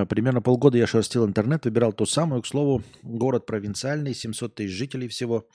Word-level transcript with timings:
Примерно 0.09 0.41
полгода 0.41 0.77
я 0.77 0.85
шерстил 0.85 1.25
интернет, 1.25 1.65
выбирал 1.65 1.91
ту 1.93 2.05
самую. 2.05 2.41
К 2.41 2.47
слову, 2.47 2.83
город 3.01 3.45
провинциальный, 3.45 4.13
700 4.13 4.55
тысяч 4.55 4.71
жителей 4.71 5.07
всего. 5.07 5.47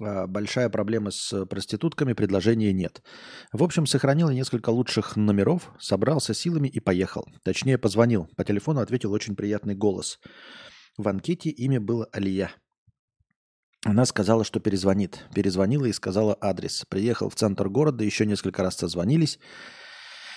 А, 0.00 0.26
большая 0.26 0.70
проблема 0.70 1.10
с 1.10 1.44
проститутками, 1.46 2.14
предложения 2.14 2.72
нет. 2.72 3.02
В 3.52 3.62
общем, 3.62 3.86
сохранил 3.86 4.30
несколько 4.30 4.70
лучших 4.70 5.16
номеров, 5.16 5.72
собрался 5.78 6.32
силами 6.32 6.68
и 6.68 6.80
поехал. 6.80 7.26
Точнее, 7.42 7.76
позвонил. 7.76 8.28
По 8.36 8.44
телефону 8.44 8.80
ответил 8.80 9.12
очень 9.12 9.36
приятный 9.36 9.74
голос. 9.74 10.20
В 10.96 11.08
анкете 11.08 11.50
имя 11.50 11.80
было 11.80 12.08
Алия. 12.12 12.50
Она 13.86 14.04
сказала, 14.04 14.44
что 14.44 14.60
перезвонит. 14.60 15.24
Перезвонила 15.34 15.86
и 15.86 15.92
сказала 15.92 16.36
адрес. 16.40 16.84
Приехал 16.88 17.30
в 17.30 17.34
центр 17.34 17.68
города, 17.68 18.04
еще 18.04 18.26
несколько 18.26 18.62
раз 18.62 18.76
созвонились 18.76 19.38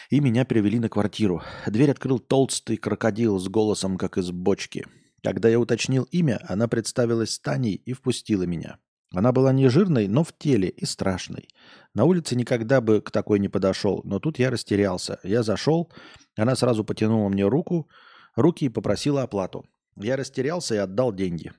и 0.09 0.19
меня 0.19 0.43
перевели 0.43 0.79
на 0.79 0.89
квартиру. 0.89 1.43
Дверь 1.67 1.91
открыл 1.91 2.19
толстый 2.19 2.77
крокодил 2.77 3.39
с 3.39 3.47
голосом, 3.47 3.97
как 3.97 4.17
из 4.17 4.31
бочки. 4.31 4.85
Когда 5.23 5.49
я 5.49 5.59
уточнил 5.59 6.03
имя, 6.11 6.41
она 6.47 6.67
представилась 6.67 7.39
Таней 7.39 7.75
и 7.75 7.93
впустила 7.93 8.43
меня. 8.43 8.79
Она 9.13 9.31
была 9.31 9.51
не 9.53 9.69
жирной, 9.69 10.07
но 10.07 10.23
в 10.23 10.35
теле 10.37 10.69
и 10.69 10.85
страшной. 10.85 11.47
На 11.93 12.05
улице 12.05 12.35
никогда 12.35 12.79
бы 12.79 13.01
к 13.01 13.11
такой 13.11 13.39
не 13.39 13.49
подошел, 13.49 14.01
но 14.03 14.19
тут 14.19 14.39
я 14.39 14.49
растерялся. 14.49 15.19
Я 15.23 15.43
зашел, 15.43 15.91
она 16.35 16.55
сразу 16.55 16.83
потянула 16.83 17.29
мне 17.29 17.47
руку, 17.47 17.87
руки 18.35 18.65
и 18.65 18.69
попросила 18.69 19.23
оплату. 19.23 19.65
Я 19.95 20.15
растерялся 20.15 20.75
и 20.75 20.77
отдал 20.77 21.11
деньги. 21.11 21.51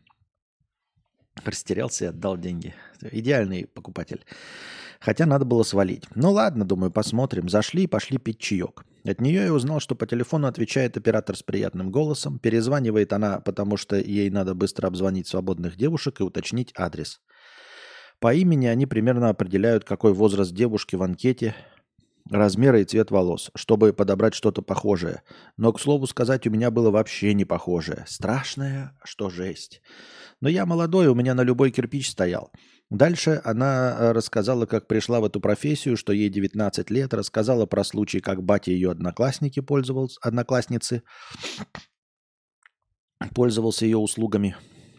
Растерялся 1.44 2.06
и 2.06 2.08
отдал 2.08 2.36
деньги. 2.36 2.74
Идеальный 3.00 3.66
покупатель. 3.66 4.24
Хотя 5.00 5.24
надо 5.24 5.44
было 5.44 5.62
свалить. 5.62 6.04
Ну 6.14 6.32
ладно, 6.32 6.64
думаю, 6.66 6.90
посмотрим. 6.90 7.48
Зашли 7.48 7.84
и 7.84 7.86
пошли 7.86 8.18
пить 8.18 8.38
чаек. 8.38 8.84
От 9.04 9.20
нее 9.20 9.44
я 9.44 9.54
узнал, 9.54 9.80
что 9.80 9.94
по 9.94 10.06
телефону 10.06 10.46
отвечает 10.46 10.96
оператор 10.98 11.36
с 11.36 11.42
приятным 11.42 11.90
голосом. 11.90 12.38
Перезванивает 12.38 13.12
она, 13.14 13.40
потому 13.40 13.78
что 13.78 13.96
ей 13.96 14.28
надо 14.28 14.54
быстро 14.54 14.88
обзвонить 14.88 15.26
свободных 15.26 15.76
девушек 15.76 16.20
и 16.20 16.24
уточнить 16.24 16.72
адрес. 16.76 17.20
По 18.18 18.34
имени 18.34 18.66
они 18.66 18.84
примерно 18.84 19.30
определяют, 19.30 19.84
какой 19.84 20.12
возраст 20.12 20.52
девушки 20.52 20.94
в 20.94 21.02
анкете, 21.02 21.54
размеры 22.28 22.82
и 22.82 22.84
цвет 22.84 23.10
волос, 23.10 23.50
чтобы 23.54 23.92
подобрать 23.92 24.34
что-то 24.34 24.62
похожее. 24.62 25.22
Но, 25.56 25.72
к 25.72 25.80
слову 25.80 26.06
сказать, 26.06 26.46
у 26.46 26.50
меня 26.50 26.70
было 26.70 26.90
вообще 26.90 27.34
не 27.34 27.44
похожее. 27.44 28.04
Страшное, 28.06 28.96
что 29.04 29.30
жесть. 29.30 29.82
Но 30.40 30.48
я 30.48 30.66
молодой, 30.66 31.08
у 31.08 31.14
меня 31.14 31.34
на 31.34 31.42
любой 31.42 31.70
кирпич 31.70 32.10
стоял. 32.10 32.52
Дальше 32.90 33.40
она 33.44 33.96
э, 33.98 34.12
рассказала, 34.12 34.66
как 34.66 34.88
пришла 34.88 35.20
в 35.20 35.24
эту 35.24 35.40
профессию, 35.40 35.96
что 35.96 36.12
ей 36.12 36.28
19 36.28 36.90
лет, 36.90 37.14
рассказала 37.14 37.66
про 37.66 37.84
случай, 37.84 38.20
как 38.20 38.42
батя 38.42 38.72
ее 38.72 38.90
одноклассники 38.90 39.60
пользовался, 39.60 40.18
одноклассницы 40.22 41.02
пользовался 43.34 43.84
ее 43.84 43.98
услугами. 43.98 44.56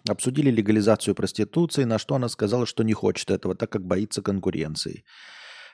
Обсудили 0.08 0.50
легализацию 0.50 1.16
проституции, 1.16 1.84
на 1.84 2.00
что 2.00 2.16
она 2.16 2.30
сказала, 2.30 2.66
что 2.66 2.84
не 2.84 2.94
хочет 2.94 3.30
этого, 3.30 3.56
так 3.56 3.70
как 3.70 3.86
боится 3.86 4.22
конкуренции. 4.22 5.04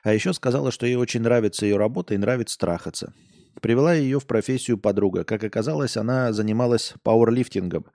А 0.03 0.13
еще 0.13 0.33
сказала, 0.33 0.71
что 0.71 0.85
ей 0.85 0.95
очень 0.95 1.21
нравится 1.21 1.65
ее 1.65 1.77
работа 1.77 2.13
и 2.13 2.17
нравится 2.17 2.57
трахаться. 2.57 3.13
Привела 3.61 3.93
ее 3.93 4.19
в 4.19 4.27
профессию 4.27 4.77
подруга. 4.77 5.23
Как 5.23 5.43
оказалось, 5.43 5.97
она 5.97 6.31
занималась 6.31 6.93
пауэрлифтингом, 7.03 7.85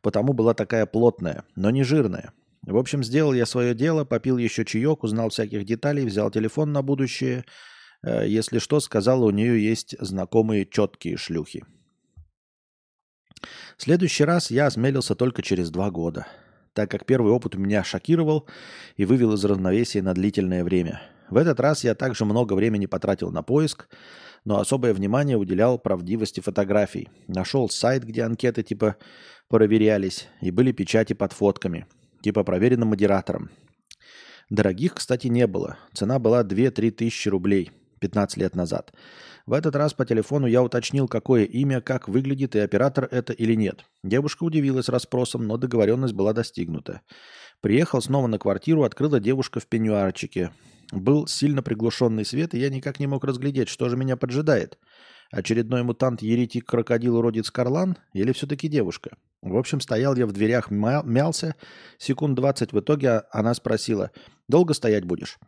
потому 0.00 0.32
была 0.32 0.54
такая 0.54 0.86
плотная, 0.86 1.44
но 1.56 1.70
не 1.70 1.82
жирная. 1.82 2.32
В 2.64 2.76
общем, 2.76 3.02
сделал 3.02 3.32
я 3.32 3.44
свое 3.44 3.74
дело, 3.74 4.04
попил 4.04 4.38
еще 4.38 4.64
чаек, 4.64 5.02
узнал 5.02 5.30
всяких 5.30 5.64
деталей, 5.64 6.04
взял 6.04 6.30
телефон 6.30 6.72
на 6.72 6.82
будущее. 6.82 7.44
Э, 8.04 8.26
если 8.26 8.60
что, 8.60 8.78
сказал, 8.78 9.24
у 9.24 9.30
нее 9.30 9.62
есть 9.62 9.96
знакомые 9.98 10.64
четкие 10.66 11.16
шлюхи. 11.16 11.64
Следующий 13.76 14.24
раз 14.24 14.52
я 14.52 14.66
осмелился 14.66 15.16
только 15.16 15.42
через 15.42 15.70
два 15.70 15.90
года, 15.90 16.28
так 16.72 16.88
как 16.88 17.04
первый 17.04 17.32
опыт 17.32 17.56
меня 17.56 17.82
шокировал 17.82 18.48
и 18.96 19.04
вывел 19.04 19.32
из 19.32 19.44
равновесия 19.44 20.02
на 20.02 20.14
длительное 20.14 20.62
время. 20.62 21.02
В 21.32 21.38
этот 21.38 21.60
раз 21.60 21.82
я 21.82 21.94
также 21.94 22.26
много 22.26 22.52
времени 22.52 22.84
потратил 22.84 23.30
на 23.30 23.42
поиск, 23.42 23.88
но 24.44 24.60
особое 24.60 24.92
внимание 24.92 25.38
уделял 25.38 25.78
правдивости 25.78 26.40
фотографий. 26.40 27.08
Нашел 27.26 27.70
сайт, 27.70 28.04
где 28.04 28.24
анкеты 28.24 28.62
типа 28.62 28.96
проверялись, 29.48 30.28
и 30.42 30.50
были 30.50 30.72
печати 30.72 31.14
под 31.14 31.32
фотками– 31.32 31.86
типа 32.22 32.44
проверенным 32.44 32.88
модератором. 32.88 33.48
Дорогих, 34.50 34.96
кстати, 34.96 35.28
не 35.28 35.46
было. 35.46 35.78
Цена 35.94 36.18
была 36.18 36.42
2-3 36.42 36.90
тысячи 36.90 37.30
рублей 37.30 37.70
15 38.00 38.36
лет 38.36 38.54
назад. 38.54 38.92
В 39.46 39.54
этот 39.54 39.74
раз 39.74 39.94
по 39.94 40.04
телефону 40.04 40.46
я 40.46 40.62
уточнил, 40.62 41.08
какое 41.08 41.44
имя, 41.44 41.80
как 41.80 42.08
выглядит 42.08 42.54
и 42.56 42.58
оператор 42.58 43.08
это 43.10 43.32
или 43.32 43.54
нет. 43.54 43.86
Девушка 44.04 44.44
удивилась 44.44 44.90
расспросом, 44.90 45.46
но 45.46 45.56
договоренность 45.56 46.12
была 46.12 46.34
достигнута. 46.34 47.00
Приехал 47.62 48.02
снова 48.02 48.26
на 48.26 48.38
квартиру, 48.38 48.82
открыла 48.82 49.18
девушка 49.18 49.60
в 49.60 49.66
пеньюарчике. 49.66 50.50
Был 50.92 51.26
сильно 51.26 51.62
приглушенный 51.62 52.26
свет, 52.26 52.54
и 52.54 52.58
я 52.58 52.68
никак 52.68 53.00
не 53.00 53.06
мог 53.06 53.24
разглядеть, 53.24 53.70
что 53.70 53.88
же 53.88 53.96
меня 53.96 54.18
поджидает. 54.18 54.78
Очередной 55.30 55.82
мутант 55.82 56.20
еретик 56.20 56.66
крокодил 56.66 57.16
уродец 57.16 57.50
Карлан 57.50 57.96
или 58.12 58.32
все-таки 58.32 58.68
девушка? 58.68 59.16
В 59.40 59.56
общем, 59.56 59.80
стоял 59.80 60.14
я 60.14 60.26
в 60.26 60.32
дверях, 60.32 60.70
мялся. 60.70 61.56
Секунд 61.96 62.34
двадцать 62.34 62.74
в 62.74 62.78
итоге 62.78 63.22
она 63.30 63.54
спросила, 63.54 64.10
долго 64.48 64.74
стоять 64.74 65.06
будешь? 65.06 65.38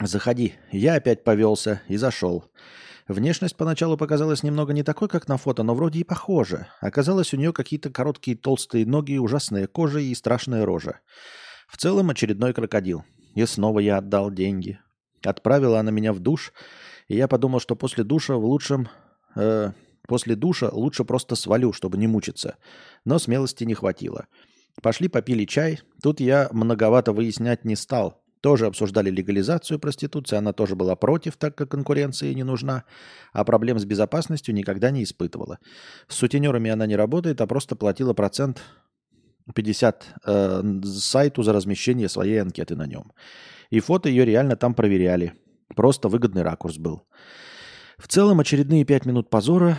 Заходи. 0.00 0.54
Я 0.70 0.94
опять 0.94 1.24
повелся 1.24 1.82
и 1.88 1.96
зашел. 1.96 2.44
Внешность 3.08 3.56
поначалу 3.56 3.96
показалась 3.96 4.44
немного 4.44 4.72
не 4.72 4.84
такой, 4.84 5.08
как 5.08 5.26
на 5.26 5.36
фото, 5.36 5.64
но 5.64 5.74
вроде 5.74 5.98
и 5.98 6.04
похоже. 6.04 6.68
Оказалось, 6.80 7.34
у 7.34 7.36
нее 7.36 7.52
какие-то 7.52 7.90
короткие 7.90 8.36
толстые 8.36 8.86
ноги, 8.86 9.18
ужасная 9.18 9.66
кожа 9.66 9.98
и 9.98 10.14
страшная 10.14 10.64
рожа. 10.64 11.00
В 11.66 11.76
целом 11.76 12.10
очередной 12.10 12.54
крокодил. 12.54 13.04
И 13.34 13.44
снова 13.46 13.80
я 13.80 13.98
отдал 13.98 14.30
деньги. 14.30 14.78
Отправила 15.24 15.78
она 15.78 15.90
меня 15.90 16.12
в 16.12 16.20
душ, 16.20 16.52
и 17.08 17.16
я 17.16 17.28
подумал, 17.28 17.60
что 17.60 17.76
после 17.76 18.04
душа 18.04 18.36
в 18.36 18.44
лучшем... 18.44 18.88
Э, 19.36 19.72
после 20.06 20.34
душа 20.34 20.70
лучше 20.72 21.04
просто 21.04 21.36
свалю, 21.36 21.72
чтобы 21.72 21.98
не 21.98 22.06
мучиться. 22.06 22.56
Но 23.04 23.18
смелости 23.18 23.64
не 23.64 23.74
хватило. 23.74 24.26
Пошли 24.82 25.08
попили 25.08 25.44
чай. 25.44 25.80
Тут 26.02 26.20
я 26.20 26.48
многовато 26.52 27.12
выяснять 27.12 27.64
не 27.64 27.76
стал. 27.76 28.22
Тоже 28.40 28.66
обсуждали 28.66 29.10
легализацию 29.10 29.78
проституции. 29.78 30.36
Она 30.36 30.52
тоже 30.52 30.74
была 30.74 30.96
против, 30.96 31.36
так 31.36 31.54
как 31.54 31.70
конкуренция 31.70 32.32
не 32.32 32.42
нужна. 32.42 32.84
А 33.32 33.44
проблем 33.44 33.78
с 33.78 33.84
безопасностью 33.84 34.54
никогда 34.54 34.90
не 34.90 35.02
испытывала. 35.02 35.58
С 36.08 36.16
сутенерами 36.16 36.70
она 36.70 36.86
не 36.86 36.96
работает, 36.96 37.40
а 37.42 37.46
просто 37.46 37.76
платила 37.76 38.14
процент 38.14 38.62
50 39.52 40.06
э, 40.24 40.62
сайту 40.84 41.42
за 41.42 41.52
размещение 41.52 42.08
своей 42.08 42.40
анкеты 42.40 42.76
на 42.76 42.86
нем. 42.86 43.12
И 43.70 43.80
фото 43.80 44.08
ее 44.08 44.24
реально 44.24 44.56
там 44.56 44.74
проверяли. 44.74 45.34
Просто 45.74 46.08
выгодный 46.08 46.42
ракурс 46.42 46.78
был. 46.78 47.02
В 47.98 48.08
целом 48.08 48.40
очередные 48.40 48.84
пять 48.84 49.06
минут 49.06 49.30
позора 49.30 49.78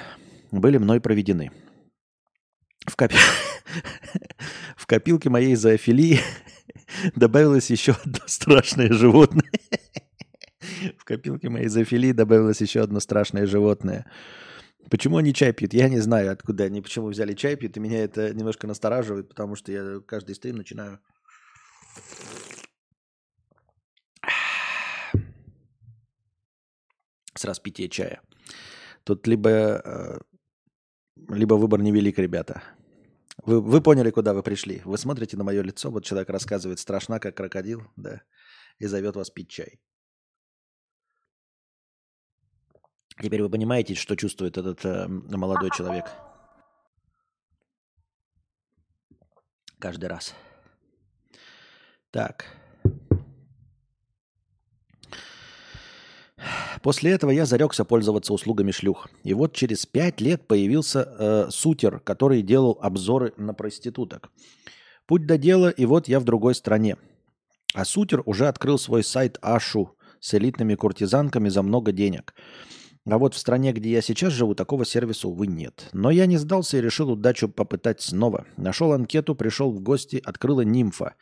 были 0.52 0.78
мной 0.78 1.02
проведены. 1.02 1.52
В, 2.88 2.96
копи... 2.96 3.16
в 4.76 4.86
копилке 4.86 5.30
моей 5.30 5.56
зоофилии 5.56 6.20
добавилось 7.16 7.70
еще 7.70 7.94
одно 8.04 8.20
страшное 8.26 8.92
животное. 8.92 9.52
копилке 11.04 11.50
моей 11.50 11.68
зоофилии 11.68 12.12
добавилось 12.12 12.62
еще 12.62 12.82
одно 12.82 13.00
страшное 13.00 13.46
животное. 13.46 14.06
Почему 14.92 15.16
они 15.16 15.34
чай 15.34 15.54
пьют? 15.54 15.74
Я 15.74 15.88
не 15.88 16.02
знаю, 16.02 16.34
откуда 16.34 16.66
они, 16.66 16.82
почему 16.82 17.08
взяли 17.08 17.34
чай 17.34 17.56
пьют, 17.56 17.78
и 17.78 17.80
меня 17.80 18.04
это 18.04 18.34
немножко 18.34 18.68
настораживает, 18.68 19.30
потому 19.30 19.56
что 19.56 19.72
я 19.72 20.02
каждый 20.06 20.36
стрим 20.36 20.58
начинаю 20.58 21.00
с 27.36 27.46
распития 27.46 27.88
чая. 27.88 28.22
Тут 29.06 29.28
либо, 29.28 29.50
э, 29.50 30.20
либо 31.30 31.54
выбор 31.54 31.82
невелик, 31.82 32.20
ребята. 32.20 32.62
Вы, 33.46 33.62
вы 33.62 33.82
поняли, 33.82 34.12
куда 34.12 34.34
вы 34.34 34.44
пришли. 34.44 34.82
Вы 34.84 34.98
смотрите 34.98 35.38
на 35.38 35.46
мое 35.46 35.64
лицо, 35.64 35.90
вот 35.90 36.04
человек 36.04 36.30
рассказывает 36.30 36.80
страшно, 36.80 37.22
как 37.22 37.38
крокодил, 37.38 37.82
да, 37.96 38.24
и 38.78 38.88
зовет 38.88 39.16
вас 39.16 39.30
пить 39.30 39.48
чай. 39.48 39.80
Теперь 43.22 43.44
вы 43.44 43.50
понимаете, 43.50 43.94
что 43.94 44.16
чувствует 44.16 44.58
этот 44.58 44.84
э, 44.84 45.08
молодой 45.08 45.70
человек. 45.70 46.06
Каждый 49.78 50.06
раз. 50.06 50.34
Так. 52.10 52.48
После 56.82 57.12
этого 57.12 57.30
я 57.30 57.46
зарекся 57.46 57.86
пользоваться 57.86 58.34
услугами 58.34 58.72
шлюх. 58.72 59.08
И 59.24 59.36
вот 59.36 59.54
через 59.54 59.86
пять 59.86 60.20
лет 60.20 60.48
появился 60.48 61.08
э, 61.20 61.48
сутер, 61.52 62.00
который 62.00 62.42
делал 62.42 62.80
обзоры 62.82 63.34
на 63.38 63.54
проституток. 63.54 64.32
Путь 65.06 65.28
до 65.28 65.38
дела, 65.38 65.70
и 65.70 65.86
вот 65.86 66.08
я 66.08 66.20
в 66.20 66.24
другой 66.24 66.56
стране. 66.56 66.98
А 67.76 67.86
сутер 67.86 68.24
уже 68.26 68.48
открыл 68.48 68.80
свой 68.80 69.04
сайт 69.04 69.38
Ашу 69.44 69.96
с 70.20 70.34
элитными 70.34 70.74
куртизанками 70.74 71.50
за 71.50 71.62
много 71.62 71.92
денег. 71.92 72.34
А 73.10 73.18
вот 73.18 73.34
в 73.34 73.38
стране, 73.38 73.72
где 73.74 73.92
я 73.92 74.02
сейчас 74.02 74.32
живу, 74.32 74.54
такого 74.54 74.86
сервиса, 74.86 75.28
увы, 75.28 75.48
нет. 75.48 75.90
Но 75.92 76.12
я 76.12 76.28
не 76.28 76.38
сдался 76.38 76.78
и 76.78 76.82
решил 76.82 77.12
удачу 77.12 77.50
попытать 77.50 78.02
снова. 78.02 78.46
Нашел 78.58 78.94
анкету, 78.94 79.34
пришел 79.34 79.72
в 79.72 79.82
гости, 79.82 80.22
открыла 80.24 80.62
нимфа. 80.62 81.16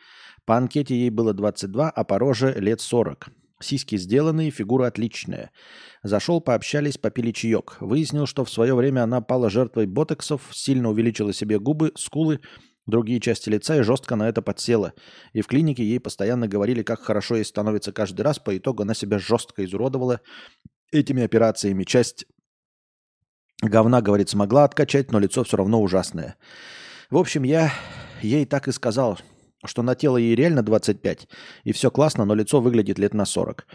По 0.45 0.57
анкете 0.57 0.95
ей 0.95 1.09
было 1.09 1.33
22, 1.33 1.89
а 1.89 2.03
по 2.03 2.19
роже 2.19 2.53
лет 2.59 2.81
40. 2.81 3.29
Сиськи 3.61 3.97
сделанные, 3.97 4.51
фигура 4.51 4.87
отличная. 4.87 5.51
Зашел, 6.03 6.41
пообщались, 6.41 6.97
попили 6.97 7.31
чаек. 7.31 7.77
Выяснил, 7.79 8.25
что 8.25 8.43
в 8.43 8.49
свое 8.49 8.75
время 8.75 9.03
она 9.03 9.21
пала 9.21 9.49
жертвой 9.49 9.85
ботоксов, 9.85 10.49
сильно 10.51 10.89
увеличила 10.89 11.33
себе 11.33 11.59
губы, 11.59 11.93
скулы, 11.95 12.41
другие 12.87 13.21
части 13.21 13.49
лица 13.49 13.77
и 13.77 13.83
жестко 13.83 14.15
на 14.17 14.27
это 14.27 14.41
подсела. 14.41 14.93
И 15.31 15.41
в 15.41 15.47
клинике 15.47 15.83
ей 15.83 15.99
постоянно 15.99 16.47
говорили, 16.47 16.83
как 16.83 16.99
хорошо 17.01 17.35
ей 17.35 17.45
становится 17.45 17.93
каждый 17.93 18.21
раз. 18.21 18.39
По 18.39 18.57
итогу 18.57 18.83
она 18.83 18.93
себя 18.93 19.19
жестко 19.19 19.63
изуродовала 19.63 20.19
этими 20.91 21.23
операциями. 21.23 21.83
Часть 21.83 22.25
говна, 23.61 24.01
говорит, 24.01 24.29
смогла 24.29 24.63
откачать, 24.63 25.11
но 25.11 25.19
лицо 25.19 25.43
все 25.43 25.57
равно 25.57 25.81
ужасное. 25.81 26.35
В 27.09 27.17
общем, 27.17 27.43
я 27.43 27.71
ей 28.21 28.45
так 28.45 28.67
и 28.67 28.71
сказал– 28.71 29.19
что 29.65 29.83
на 29.83 29.95
тело 29.95 30.17
ей 30.17 30.35
реально 30.35 30.63
25, 30.63 31.27
и 31.63 31.71
все 31.71 31.91
классно, 31.91 32.25
но 32.25 32.33
лицо 32.33 32.61
выглядит 32.61 32.97
лет 32.97 33.13
на 33.13 33.25
40. 33.25 33.65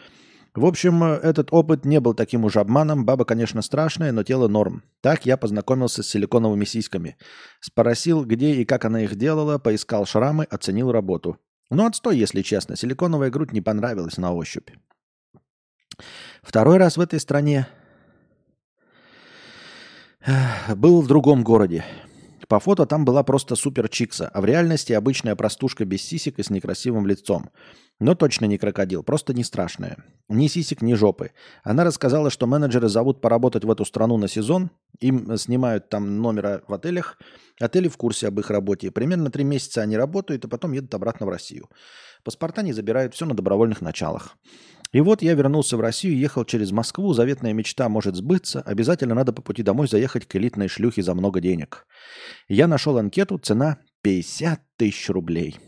В 0.55 0.66
общем, 0.66 1.02
этот 1.02 1.49
опыт 1.50 1.84
не 1.84 1.99
был 1.99 2.14
таким 2.14 2.44
уж 2.44 2.56
обманом. 2.56 3.05
Баба, 3.05 3.25
конечно, 3.25 3.61
страшная, 3.61 4.12
но 4.12 4.22
тело 4.22 4.46
норм. 4.46 4.84
Так 5.00 5.26
я 5.26 5.37
познакомился 5.37 6.05
с 6.05 6.08
силиконовыми 6.08 6.64
сиськами. 6.64 7.16
Спросил, 7.61 8.25
где 8.25 8.55
и 8.55 8.64
как 8.64 8.84
она 8.84 9.02
их 9.02 9.16
делала, 9.16 9.58
поискал 9.58 10.06
шрамы, 10.06 10.44
оценил 10.44 10.93
работу. 10.93 11.38
Ну, 11.70 11.84
отстой, 11.87 12.19
если 12.19 12.43
честно. 12.43 12.76
Силиконовая 12.76 13.31
грудь 13.31 13.52
не 13.52 13.62
понравилась 13.62 14.16
на 14.16 14.32
ощупь. 14.32 14.70
Второй 16.43 16.79
раз 16.79 16.96
в 16.96 17.00
этой 17.00 17.20
стране 17.20 17.67
был 20.75 21.02
в 21.02 21.06
другом 21.06 21.43
городе. 21.44 21.85
По 22.49 22.61
фото 22.61 22.87
там 22.87 23.05
была 23.05 23.23
просто 23.23 23.56
супер 23.56 23.88
чикса, 23.88 24.29
а 24.29 24.41
в 24.41 24.44
реальности 24.44 24.93
обычная 24.93 25.35
простушка 25.35 25.85
без 25.85 26.02
сисек 26.02 26.38
и 26.38 26.43
с 26.43 26.50
некрасивым 26.50 27.06
лицом. 27.06 27.50
Но 28.00 28.14
точно 28.14 28.46
не 28.46 28.58
крокодил, 28.58 29.02
просто 29.02 29.32
не 29.35 29.44
страшная. 29.44 30.05
Ни 30.29 30.49
сисек, 30.49 30.82
ни 30.82 30.94
жопы. 30.94 31.31
Она 31.62 31.85
рассказала, 31.85 32.29
что 32.29 32.47
менеджеры 32.47 32.88
зовут 32.88 33.20
поработать 33.20 33.64
в 33.64 33.70
эту 33.70 33.85
страну 33.85 34.17
на 34.17 34.29
сезон, 34.29 34.70
им 34.99 35.37
снимают 35.37 35.88
там 35.88 36.20
номера 36.20 36.62
в 36.67 36.75
отелях, 36.75 37.19
отели 37.61 37.88
в 37.88 37.97
курсе 37.97 38.29
об 38.29 38.40
их 38.40 38.50
работе. 38.50 38.90
Примерно 38.90 39.31
три 39.31 39.44
месяца 39.44 39.82
они 39.82 39.97
работают, 39.97 40.44
и 40.44 40.49
потом 40.49 40.73
едут 40.73 40.93
обратно 40.94 41.26
в 41.26 41.29
Россию. 41.29 41.69
Паспорта 42.25 42.62
не 42.62 42.73
забирают, 42.73 43.14
все 43.14 43.26
на 43.26 43.35
добровольных 43.35 43.81
началах. 43.81 44.37
И 44.94 45.00
вот 45.00 45.23
я 45.23 45.35
вернулся 45.35 45.76
в 45.76 45.81
Россию, 45.81 46.17
ехал 46.17 46.44
через 46.44 46.70
Москву, 46.70 47.12
заветная 47.14 47.52
мечта 47.52 47.88
может 47.88 48.14
сбыться, 48.14 48.61
обязательно 48.61 49.17
надо 49.17 49.32
по 49.32 49.43
пути 49.43 49.64
домой 49.64 49.88
заехать 49.88 50.25
к 50.25 50.37
элитной 50.37 50.69
шлюхе 50.69 51.02
за 51.02 51.17
много 51.17 51.41
денег. 51.41 51.85
Я 52.46 52.69
нашел 52.69 52.96
анкету, 52.96 53.38
цена 53.38 53.79
50 54.02 54.61
тысяч 54.76 55.11
рублей. 55.11 55.58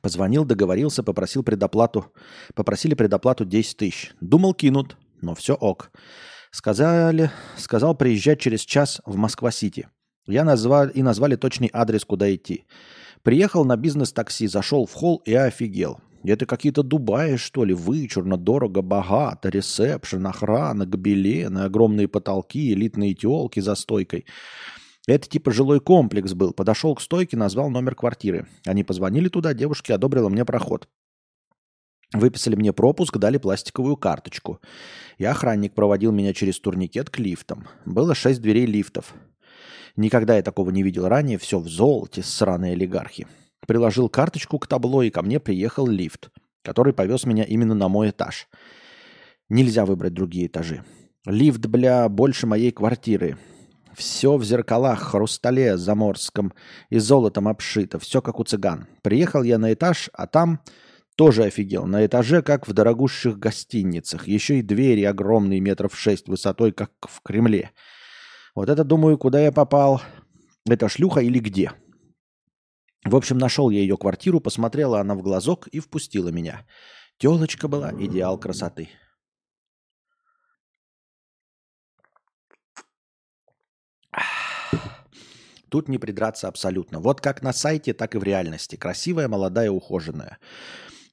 Позвонил, 0.00 0.44
договорился, 0.44 1.02
попросил 1.02 1.42
предоплату. 1.42 2.12
Попросили 2.54 2.94
предоплату 2.94 3.44
10 3.44 3.76
тысяч. 3.76 4.12
Думал, 4.20 4.54
кинут, 4.54 4.96
но 5.20 5.34
все 5.34 5.54
ок. 5.54 5.90
Сказали, 6.52 7.32
сказал 7.56 7.96
приезжать 7.96 8.38
через 8.38 8.60
час 8.60 9.02
в 9.06 9.16
Москва-Сити. 9.16 9.88
Я 10.24 10.44
назвал, 10.44 10.86
и 10.86 11.02
назвали 11.02 11.34
точный 11.34 11.68
адрес, 11.72 12.04
куда 12.04 12.32
идти. 12.32 12.64
Приехал 13.24 13.64
на 13.64 13.76
бизнес-такси, 13.76 14.46
зашел 14.46 14.86
в 14.86 14.92
холл 14.92 15.20
и 15.24 15.34
офигел. 15.34 15.98
Это 16.24 16.46
какие-то 16.46 16.82
Дубаи, 16.82 17.36
что 17.36 17.64
ли, 17.64 17.74
вычурно, 17.74 18.36
дорого, 18.36 18.82
богато, 18.82 19.48
ресепшн, 19.48 20.26
охрана, 20.26 20.84
гобелены, 20.84 21.60
огромные 21.60 22.08
потолки, 22.08 22.72
элитные 22.72 23.14
телки 23.14 23.60
за 23.60 23.74
стойкой. 23.74 24.26
Это 25.06 25.28
типа 25.28 25.52
жилой 25.52 25.80
комплекс 25.80 26.34
был. 26.34 26.52
Подошел 26.52 26.94
к 26.94 27.00
стойке, 27.00 27.36
назвал 27.36 27.70
номер 27.70 27.94
квартиры. 27.94 28.46
Они 28.66 28.84
позвонили 28.84 29.28
туда, 29.28 29.54
девушке 29.54 29.94
одобрила 29.94 30.28
мне 30.28 30.44
проход. 30.44 30.88
Выписали 32.12 32.56
мне 32.56 32.72
пропуск, 32.72 33.16
дали 33.18 33.38
пластиковую 33.38 33.96
карточку. 33.96 34.60
И 35.18 35.24
охранник 35.24 35.74
проводил 35.74 36.10
меня 36.10 36.32
через 36.32 36.58
турникет 36.58 37.10
к 37.10 37.18
лифтам. 37.18 37.68
Было 37.84 38.14
шесть 38.14 38.40
дверей 38.40 38.66
лифтов. 38.66 39.14
Никогда 39.96 40.36
я 40.36 40.42
такого 40.42 40.70
не 40.70 40.82
видел 40.82 41.08
ранее. 41.08 41.38
Все 41.38 41.58
в 41.58 41.68
золоте, 41.68 42.22
сраные 42.22 42.72
олигархи. 42.72 43.26
Приложил 43.68 44.08
карточку 44.08 44.58
к 44.58 44.66
табло, 44.66 45.02
и 45.02 45.10
ко 45.10 45.20
мне 45.20 45.38
приехал 45.38 45.86
лифт, 45.86 46.30
который 46.62 46.94
повез 46.94 47.26
меня 47.26 47.44
именно 47.44 47.74
на 47.74 47.88
мой 47.88 48.08
этаж. 48.08 48.48
Нельзя 49.50 49.84
выбрать 49.84 50.14
другие 50.14 50.46
этажи. 50.46 50.84
Лифт, 51.26 51.66
бля, 51.66 52.08
больше 52.08 52.46
моей 52.46 52.72
квартиры. 52.72 53.36
Все 53.94 54.38
в 54.38 54.44
зеркалах, 54.44 55.00
хрустале 55.00 55.76
заморском 55.76 56.54
и 56.88 56.98
золотом 56.98 57.46
обшито. 57.46 57.98
Все 57.98 58.22
как 58.22 58.40
у 58.40 58.44
цыган. 58.44 58.86
Приехал 59.02 59.42
я 59.42 59.58
на 59.58 59.74
этаж, 59.74 60.08
а 60.14 60.26
там 60.26 60.60
тоже 61.14 61.44
офигел. 61.44 61.84
На 61.84 62.06
этаже, 62.06 62.40
как 62.40 62.66
в 62.66 62.72
дорогущих 62.72 63.38
гостиницах. 63.38 64.26
Еще 64.26 64.60
и 64.60 64.62
двери 64.62 65.02
огромные, 65.02 65.60
метров 65.60 65.94
шесть 65.94 66.26
высотой, 66.26 66.72
как 66.72 66.92
в 67.02 67.20
Кремле. 67.20 67.72
Вот 68.54 68.70
это, 68.70 68.82
думаю, 68.82 69.18
куда 69.18 69.40
я 69.42 69.52
попал. 69.52 70.00
Это 70.66 70.88
шлюха 70.88 71.20
или 71.20 71.38
где? 71.38 71.72
В 73.04 73.16
общем, 73.16 73.38
нашел 73.38 73.70
я 73.70 73.80
ее 73.80 73.96
квартиру, 73.96 74.40
посмотрела 74.40 75.00
она 75.00 75.14
в 75.14 75.22
глазок 75.22 75.68
и 75.68 75.80
впустила 75.80 76.28
меня. 76.28 76.66
Телочка 77.18 77.68
была 77.68 77.92
идеал 77.92 78.38
красоты. 78.38 78.88
Тут 85.68 85.88
не 85.88 85.98
придраться 85.98 86.48
абсолютно. 86.48 86.98
Вот 86.98 87.20
как 87.20 87.42
на 87.42 87.52
сайте, 87.52 87.92
так 87.92 88.14
и 88.14 88.18
в 88.18 88.22
реальности. 88.22 88.76
Красивая, 88.76 89.28
молодая, 89.28 89.70
ухоженная. 89.70 90.38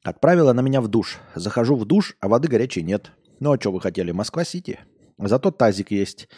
Отправила 0.04 0.54
на 0.54 0.62
меня 0.62 0.82
в 0.82 0.88
душ. 0.88 1.20
Захожу 1.36 1.76
в 1.76 1.86
душ, 1.86 2.16
а 2.20 2.28
воды 2.28 2.48
горячей 2.48 2.84
нет. 2.84 3.12
Ну 3.40 3.52
а 3.52 3.60
что 3.60 3.72
вы 3.72 3.82
хотели? 3.82 4.12
Москва-Сити. 4.12 4.80
Зато 5.18 5.52
тазик 5.52 5.92
есть. 5.92 6.30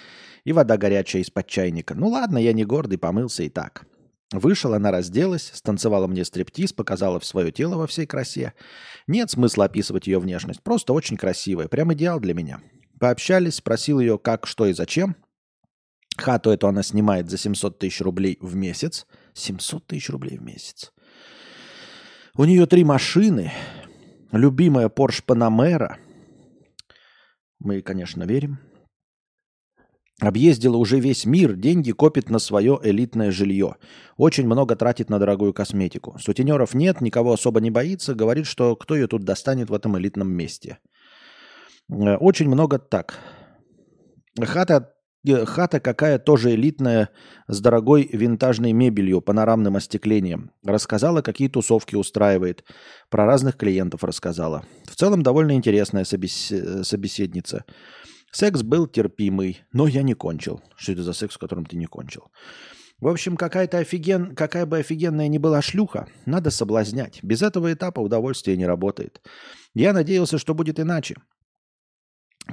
И 0.46 0.54
вода 0.54 0.77
горячая 0.77 1.22
из-под 1.22 1.48
чайника. 1.48 1.94
Ну 1.94 2.08
ладно, 2.08 2.38
я 2.38 2.54
не 2.54 2.66
гордый, 2.66 2.98
помылся 2.98 3.44
и 3.44 3.50
так. 3.50 3.86
Вышел, 4.34 4.74
она 4.74 4.91
разделась, 4.91 5.51
станцевала 5.53 6.07
мне 6.07 6.25
стриптиз, 6.25 6.74
показала 6.74 7.19
свое 7.22 7.51
тело 7.51 7.75
во 7.75 7.88
всей 7.88 8.05
красе. 8.05 8.53
Нет 9.07 9.31
смысла 9.31 9.65
описывать 9.65 10.07
ее 10.07 10.19
внешность, 10.19 10.62
просто 10.62 10.91
очень 10.91 11.15
красивая, 11.15 11.69
прям 11.69 11.93
идеал 11.93 12.19
для 12.19 12.34
меня. 12.34 12.60
Пообщались, 13.00 13.55
спросил 13.55 14.00
ее, 14.00 14.17
как, 14.17 14.46
что 14.48 14.65
и 14.65 14.74
зачем. 14.74 15.15
Хату 16.17 16.50
эту 16.50 16.67
она 16.67 16.84
снимает 16.84 17.29
за 17.29 17.38
700 17.38 17.77
тысяч 17.79 18.01
рублей 18.01 18.38
в 18.41 18.55
месяц. 18.55 19.05
700 19.34 19.86
тысяч 19.86 20.10
рублей 20.10 20.38
в 20.38 20.41
месяц. 20.41 20.91
У 22.36 22.43
нее 22.43 22.65
три 22.65 22.84
машины. 22.84 23.51
Любимая 24.31 24.89
Porsche 24.89 25.24
Panamera. 25.25 25.98
Мы, 27.60 27.81
конечно, 27.81 28.24
верим. 28.24 28.60
Объездила 30.19 30.77
уже 30.77 31.00
весь 31.00 31.25
мир, 31.25 31.53
деньги 31.53 31.91
копит 31.91 32.31
на 32.31 32.39
свое 32.39 32.79
элитное 32.81 33.29
жилье. 33.29 33.75
Очень 34.17 34.47
много 34.47 34.75
тратит 34.75 35.12
на 35.12 35.19
дорогую 35.19 35.53
косметику. 35.53 36.17
Сутенеров 36.19 36.74
нет, 36.74 37.01
никого 37.01 37.33
особо 37.33 37.59
не 37.62 37.69
боится, 37.69 38.15
говорит, 38.15 38.47
что 38.47 38.75
кто 38.75 38.95
ее 38.95 39.07
тут 39.07 39.24
достанет 39.24 39.69
в 39.69 39.75
этом 39.75 39.95
элитном 39.97 40.29
месте. 40.29 40.79
Э, 41.89 42.15
очень 42.15 42.47
много 42.47 42.79
так. 42.79 43.19
Хата, 44.41 44.91
э, 45.27 45.45
хата 45.45 45.79
какая 45.79 46.17
тоже 46.17 46.55
элитная, 46.55 47.09
с 47.47 47.62
дорогой 47.62 48.09
винтажной 48.12 48.71
мебелью, 48.71 49.21
панорамным 49.21 49.75
остеклением. 49.75 50.50
Рассказала, 50.65 51.21
какие 51.21 51.47
тусовки 51.47 51.95
устраивает. 51.95 52.63
Про 53.12 53.27
разных 53.27 53.55
клиентов 53.55 54.03
рассказала. 54.03 54.65
В 54.86 54.95
целом 54.95 55.21
довольно 55.21 55.51
интересная 55.51 56.05
собес... 56.05 56.51
Э, 56.51 56.83
собеседница. 56.83 57.65
Секс 58.31 58.62
был 58.62 58.88
терпимый, 58.88 59.62
но 59.72 59.88
я 59.88 60.03
не 60.03 60.13
кончил. 60.13 60.62
Что 60.75 60.91
это 60.91 61.03
за 61.03 61.13
секс, 61.13 61.36
в 61.36 61.39
котором 61.39 61.65
ты 61.65 61.75
не 61.77 61.86
кончил? 61.86 62.31
В 63.00 63.07
общем, 63.07 63.38
какая-то 63.38 63.77
офиген... 63.77 64.36
какая 64.36 64.65
бы 64.65 64.79
офигенная 64.79 65.27
ни 65.27 65.38
была 65.38 65.62
шлюха, 65.62 66.07
надо 66.25 66.50
соблазнять. 66.50 67.19
Без 67.24 67.41
этого 67.41 67.72
этапа 67.72 68.00
удовольствие 68.00 68.57
не 68.57 68.65
работает. 68.65 69.22
Я 69.75 69.93
надеялся, 69.93 70.39
что 70.39 70.55
будет 70.55 70.79
иначе. 70.79 71.15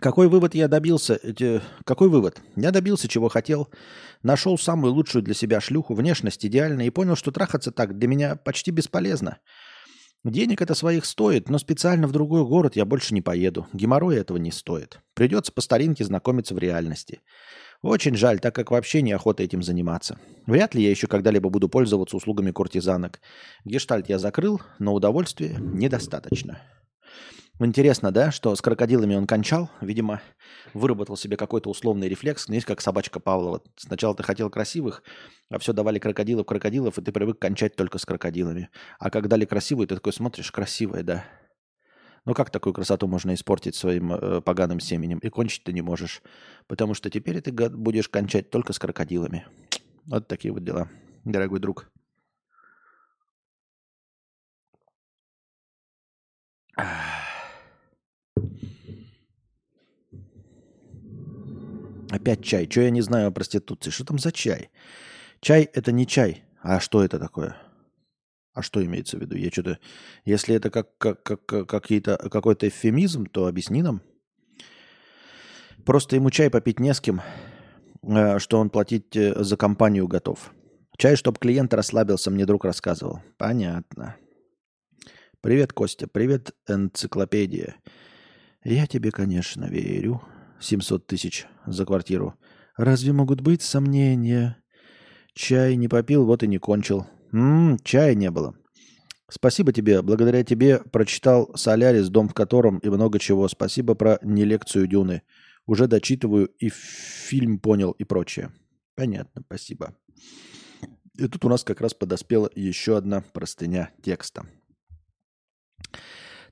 Какой 0.01 0.29
вывод 0.29 0.55
я 0.55 0.69
добился? 0.69 1.19
Какой 1.85 2.09
вывод? 2.09 2.43
Я 2.57 2.73
добился, 2.73 3.09
чего 3.09 3.29
хотел. 3.29 3.71
Нашел 4.23 4.59
самую 4.59 4.93
лучшую 4.93 5.23
для 5.23 5.35
себя 5.35 5.61
шлюху, 5.61 5.95
внешность 5.95 6.45
идеальная, 6.45 6.87
и 6.87 6.91
понял, 6.91 7.17
что 7.17 7.31
трахаться 7.31 7.71
так 7.71 7.97
для 7.97 8.09
меня 8.09 8.37
почти 8.37 8.71
бесполезно. 8.71 9.39
Денег 10.25 10.63
это 10.63 10.75
своих 10.75 11.05
стоит, 11.05 11.51
но 11.51 11.59
специально 11.59 12.07
в 12.07 12.13
другой 12.13 12.47
город 12.47 12.77
я 12.77 12.87
больше 12.87 13.13
не 13.13 13.21
поеду. 13.21 13.67
Геморрой 13.75 14.17
этого 14.17 14.39
не 14.39 14.51
стоит. 14.51 15.01
Придется 15.13 15.53
по 15.53 15.61
старинке 15.61 16.03
знакомиться 16.03 16.55
в 16.55 16.59
реальности. 16.59 17.21
Очень 17.83 18.17
жаль, 18.17 18.41
так 18.41 18.55
как 18.55 18.71
вообще 18.71 19.03
неохота 19.03 19.43
этим 19.43 19.63
заниматься. 19.63 20.19
Вряд 20.47 20.75
ли 20.75 20.83
я 20.83 20.89
еще 20.89 21.09
когда-либо 21.09 21.51
буду 21.51 21.69
пользоваться 21.69 22.17
услугами 22.17 22.53
куртизанок. 22.53 23.21
Гештальт 23.67 24.09
я 24.09 24.19
закрыл, 24.19 24.63
но 24.79 24.95
удовольствия 24.95 25.59
недостаточно. 25.59 26.63
Интересно, 27.61 28.11
да, 28.11 28.33
что 28.33 28.55
с 28.57 28.61
крокодилами 28.61 29.15
он 29.15 29.29
кончал, 29.29 29.71
видимо, 29.81 30.21
выработал 30.73 31.17
себе 31.17 31.37
какой-то 31.37 31.71
условный 31.71 32.09
рефлекс, 32.09 32.47
знаете, 32.47 32.67
как 32.67 32.81
собачка 32.81 33.21
Павлова. 33.21 33.63
Сначала 33.77 34.15
ты 34.17 34.25
хотел 34.25 34.51
красивых, 34.51 35.05
а 35.51 35.61
все 35.61 35.73
давали 35.73 36.01
крокодилов, 36.01 36.47
крокодилов, 36.47 36.99
и 36.99 37.03
ты 37.03 37.13
привык 37.13 37.39
кончать 37.39 37.77
только 37.77 37.99
с 37.99 38.05
крокодилами. 38.05 38.71
А 38.99 39.09
как 39.09 39.29
дали 39.29 39.45
красивые, 39.45 39.87
ты 39.87 39.95
такой 39.95 40.13
смотришь, 40.13 40.51
красивая, 40.51 41.05
да. 41.05 41.25
Ну 42.25 42.35
как 42.35 42.51
такую 42.51 42.73
красоту 42.73 43.07
можно 43.07 43.35
испортить 43.35 43.77
своим 43.77 44.13
э, 44.13 44.41
поганым 44.41 44.81
семенем? 44.81 45.19
И 45.19 45.29
кончить 45.29 45.63
ты 45.63 45.73
не 45.73 45.83
можешь. 45.83 46.23
Потому 46.67 46.95
что 46.95 47.09
теперь 47.09 47.41
ты 47.41 47.53
будешь 47.53 48.09
кончать 48.09 48.51
только 48.51 48.73
с 48.73 48.81
крокодилами. 48.81 49.47
Вот 50.07 50.27
такие 50.27 50.53
вот 50.53 50.65
дела, 50.65 50.89
дорогой 51.25 51.61
друг. 51.61 51.87
Опять 62.15 62.45
чай. 62.45 62.69
Что 62.71 62.83
я 62.83 62.91
не 62.91 63.01
знаю 63.01 63.27
о 63.27 63.31
проституции? 63.33 63.91
Что 63.91 64.05
там 64.05 64.21
за 64.21 64.31
чай? 64.31 64.71
Чай 65.41 65.69
это 65.73 65.91
не 65.91 66.07
чай. 66.07 66.45
А 66.63 66.79
что 66.79 67.03
это 67.03 67.19
такое? 67.19 67.57
А 68.53 68.63
что 68.63 68.85
имеется 68.85 69.19
в 69.19 69.21
виду? 69.21 69.35
Я 69.35 69.51
что-то... 69.51 69.81
Если 70.25 70.55
это 70.55 70.71
как, 70.71 70.97
как, 70.97 71.25
как, 71.25 71.69
какие-то, 71.69 72.17
какой-то 72.17 72.69
эвфемизм, 72.69 73.27
то 73.27 73.49
объясни 73.49 73.83
нам. 73.83 74.01
Просто 75.85 76.15
ему 76.15 76.31
чай 76.31 76.51
попить 76.51 76.79
не 76.79 76.95
с 76.95 77.01
кем, 77.01 77.21
э, 78.05 78.39
что 78.39 78.61
он 78.61 78.71
платить 78.71 79.17
э, 79.17 79.43
за 79.43 79.57
компанию 79.57 80.07
готов. 80.07 80.53
Чай, 80.97 81.17
чтобы 81.17 81.41
клиент 81.41 81.75
расслабился, 81.75 82.31
мне 82.31 82.47
друг 82.47 82.65
рассказывал. 82.65 83.23
Понятно. 83.39 84.15
Привет, 85.41 85.73
Костя. 85.73 86.07
Привет, 86.07 86.53
энциклопедия. 86.69 87.75
Я 88.63 88.87
тебе, 88.87 89.11
конечно, 89.11 89.65
верю. 89.65 90.23
700 90.65 91.07
тысяч 91.07 91.47
за 91.67 91.85
квартиру. 91.85 92.35
Разве 92.77 93.13
могут 93.13 93.41
быть 93.41 93.63
сомнения? 93.63 94.63
Чай 95.35 95.77
не 95.77 95.89
попил, 95.89 96.25
вот 96.25 96.43
и 96.43 96.47
не 96.47 96.59
кончил. 96.59 97.07
Ммм, 97.33 97.79
чая 97.85 98.15
не 98.15 98.31
было. 98.31 98.55
Спасибо 99.29 99.73
тебе. 99.73 100.03
Благодаря 100.03 100.45
тебе 100.45 100.79
прочитал 100.79 101.51
«Солярис», 101.57 102.09
дом 102.09 102.29
в 102.29 102.35
котором 102.35 102.79
и 102.79 102.89
много 102.89 103.19
чего. 103.19 103.49
Спасибо 103.49 103.95
про 103.95 104.19
не 104.23 104.45
лекцию 104.45 104.87
Дюны. 104.87 105.23
Уже 105.67 105.87
дочитываю 105.87 106.47
и 106.47 106.69
фильм 106.69 107.59
понял 107.59 107.93
и 107.93 108.05
прочее. 108.05 108.53
Понятно, 108.95 109.43
спасибо. 109.47 109.97
И 111.19 111.27
тут 111.27 111.45
у 111.45 111.49
нас 111.49 111.65
как 111.65 111.81
раз 111.81 111.95
подоспела 111.95 112.51
еще 112.55 112.97
одна 112.97 113.23
простыня 113.33 113.91
текста. 114.03 114.47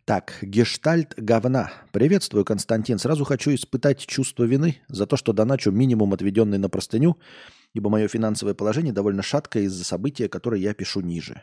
Так, 0.05 0.39
гештальт 0.43 1.15
говна. 1.17 1.73
Приветствую, 1.93 2.45
Константин. 2.45 2.99
Сразу 2.99 3.25
хочу 3.25 3.55
испытать 3.55 4.05
чувство 4.05 4.43
вины 4.43 4.79
за 4.89 5.07
то, 5.07 5.17
что 5.17 5.33
доначу 5.33 5.71
минимум, 5.71 6.13
отведенный 6.13 6.59
на 6.59 6.69
простыню, 6.69 7.19
ибо 7.73 7.89
мое 7.89 8.09
финансовое 8.09 8.55
положение 8.55 8.93
довольно 8.93 9.23
шаткое 9.23 9.65
из-за 9.65 9.85
события, 9.85 10.29
которое 10.29 10.61
я 10.61 10.75
пишу 10.75 11.03
ниже. 11.03 11.43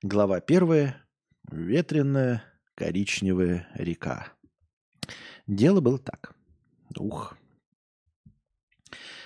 Глава 0.00 0.40
первая. 0.40 1.04
Ветреная 1.50 2.44
коричневая 2.76 3.66
река. 3.74 4.28
Дело 5.48 5.80
было 5.80 5.98
так. 5.98 6.36
Ух. 6.96 7.36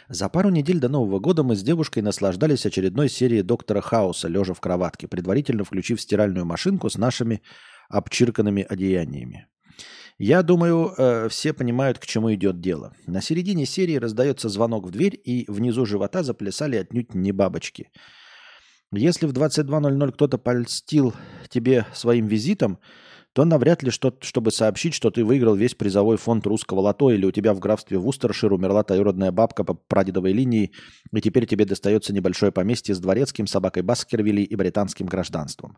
За 0.08 0.30
пару 0.30 0.48
недель 0.48 0.78
до 0.78 0.88
Нового 0.88 1.18
года 1.18 1.42
мы 1.42 1.56
с 1.56 1.62
девушкой 1.62 1.98
наслаждались 2.02 2.64
очередной 2.64 3.10
серией 3.10 3.42
Доктора 3.42 3.82
Хауса, 3.82 4.28
лежа 4.28 4.54
в 4.54 4.60
кроватке, 4.60 5.08
предварительно 5.08 5.64
включив 5.64 6.00
стиральную 6.00 6.46
машинку 6.46 6.88
с 6.88 6.96
нашими 6.96 7.42
обчирканными 7.88 8.66
одеяниями. 8.68 9.46
Я 10.18 10.42
думаю, 10.42 10.94
э, 10.96 11.28
все 11.28 11.52
понимают, 11.52 11.98
к 11.98 12.06
чему 12.06 12.32
идет 12.34 12.60
дело. 12.60 12.94
На 13.06 13.20
середине 13.20 13.66
серии 13.66 13.96
раздается 13.96 14.48
звонок 14.48 14.86
в 14.86 14.90
дверь, 14.90 15.20
и 15.22 15.44
внизу 15.48 15.84
живота 15.84 16.22
заплясали 16.22 16.76
отнюдь 16.76 17.14
не 17.14 17.32
бабочки. 17.32 17.90
Если 18.92 19.26
в 19.26 19.32
22.00 19.32 20.12
кто-то 20.12 20.38
польстил 20.38 21.14
тебе 21.50 21.84
своим 21.92 22.26
визитом, 22.26 22.78
то 23.34 23.44
навряд 23.44 23.82
ли 23.82 23.90
что 23.90 24.16
чтобы 24.22 24.50
сообщить, 24.50 24.94
что 24.94 25.10
ты 25.10 25.22
выиграл 25.22 25.54
весь 25.54 25.74
призовой 25.74 26.16
фонд 26.16 26.46
русского 26.46 26.80
лото, 26.80 27.10
или 27.10 27.26
у 27.26 27.30
тебя 27.30 27.52
в 27.52 27.58
графстве 27.58 27.98
Вустершир 27.98 28.50
умерла 28.50 28.82
троюродная 28.84 29.30
бабка 29.30 29.64
по 29.64 29.74
прадедовой 29.74 30.32
линии, 30.32 30.72
и 31.12 31.20
теперь 31.20 31.46
тебе 31.46 31.66
достается 31.66 32.14
небольшое 32.14 32.50
поместье 32.50 32.94
с 32.94 32.98
дворецким, 32.98 33.46
собакой 33.46 33.82
Баскервилли 33.82 34.40
и 34.40 34.56
британским 34.56 35.04
гражданством. 35.04 35.76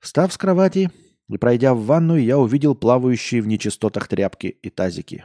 Встав 0.00 0.32
с 0.32 0.38
кровати, 0.38 0.90
и 1.30 1.38
пройдя 1.38 1.74
в 1.74 1.84
ванную, 1.84 2.24
я 2.24 2.38
увидел 2.38 2.74
плавающие 2.74 3.40
в 3.40 3.46
нечистотах 3.46 4.08
тряпки 4.08 4.48
и 4.48 4.68
тазики. 4.68 5.24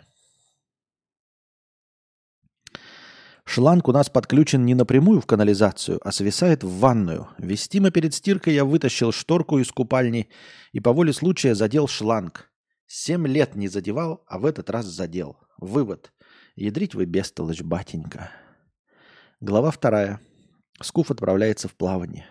Шланг 3.44 3.88
у 3.88 3.92
нас 3.92 4.10
подключен 4.10 4.66
не 4.66 4.76
напрямую 4.76 5.22
в 5.22 5.26
канализацию, 5.26 6.00
а 6.04 6.12
свисает 6.12 6.64
в 6.64 6.80
ванную. 6.80 7.28
Вестимо 7.38 7.92
перед 7.92 8.14
стиркой 8.14 8.54
я 8.54 8.66
вытащил 8.66 9.12
шторку 9.12 9.60
из 9.60 9.72
купальни 9.72 10.30
и 10.72 10.80
по 10.80 10.94
воле 10.94 11.14
случая 11.14 11.56
задел 11.56 11.88
шланг. 11.88 12.52
Семь 12.88 13.28
лет 13.28 13.56
не 13.56 13.68
задевал, 13.68 14.24
а 14.28 14.40
в 14.40 14.46
этот 14.46 14.70
раз 14.70 14.86
задел. 14.86 15.38
Вывод. 15.58 16.12
Ядрить 16.56 16.96
вы 16.96 17.06
бестолочь, 17.06 17.62
батенька. 17.62 18.32
Глава 19.42 19.72
вторая. 19.72 20.20
Скуф 20.82 21.12
отправляется 21.12 21.68
в 21.68 21.76
плавание. 21.76 22.28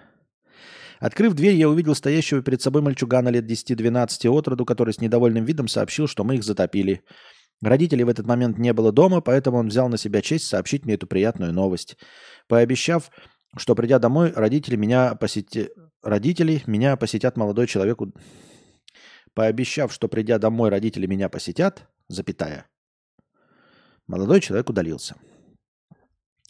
Открыв 1.01 1.35
дверь, 1.35 1.55
я 1.55 1.69
увидел 1.69 1.95
стоящего 1.95 2.43
перед 2.43 2.63
собой 2.63 2.83
мальчугана 2.83 3.29
лет 3.29 3.51
10-12 3.51 4.29
от 4.29 4.49
роду, 4.49 4.65
который 4.65 4.95
с 4.95 5.01
недовольным 5.01 5.45
видом 5.45 5.69
сообщил, 5.69 6.07
что 6.07 6.25
мы 6.25 6.37
их 6.37 6.45
затопили. 6.45 7.03
Родителей 7.63 8.05
в 8.05 8.09
этот 8.09 8.27
момент 8.27 8.59
не 8.59 8.73
было 8.73 8.93
дома, 8.93 9.21
поэтому 9.21 9.59
он 9.59 9.69
взял 9.69 9.89
на 9.89 9.97
себя 9.97 10.23
честь 10.23 10.47
сообщить 10.47 10.85
мне 10.85 10.95
эту 10.95 11.07
приятную 11.07 11.53
новость. 11.53 11.97
Пообещав, 12.49 13.11
что 13.57 13.75
придя 13.75 13.99
домой, 13.99 14.33
родители 14.35 14.77
меня 14.77 15.15
посети... 15.15 15.71
родители 16.03 16.63
меня 16.67 16.97
посетят 16.97 17.37
молодой 17.37 17.67
человек. 17.67 17.99
Пообещав, 19.35 19.93
что 19.93 20.09
придя 20.09 20.39
домой, 20.39 20.71
родители 20.71 21.07
меня 21.07 21.29
посетят, 21.29 21.89
запятая, 22.09 22.67
молодой 24.07 24.41
человек 24.41 24.69
удалился. 24.71 25.17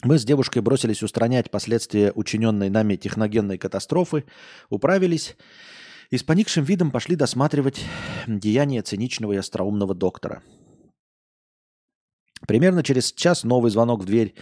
Мы 0.03 0.19
с 0.19 0.25
девушкой 0.25 0.61
бросились 0.61 1.03
устранять 1.03 1.51
последствия 1.51 2.13
учиненной 2.15 2.69
нами 2.69 2.97
техногенной 2.97 3.59
катастрофы, 3.59 4.25
управились 4.69 5.37
и 6.11 6.19
с 6.19 6.23
поникшим 6.23 6.65
видом 6.65 6.91
пошли 6.91 7.17
досматривать 7.17 7.85
деяния 8.27 8.83
циничного 8.83 9.33
и 9.33 9.37
остроумного 9.37 9.95
доктора. 9.95 10.43
Примерно 12.47 12.83
через 12.83 13.13
час 13.13 13.45
новый 13.45 13.71
звонок 13.71 14.03
в 14.03 14.07
дверь. 14.07 14.35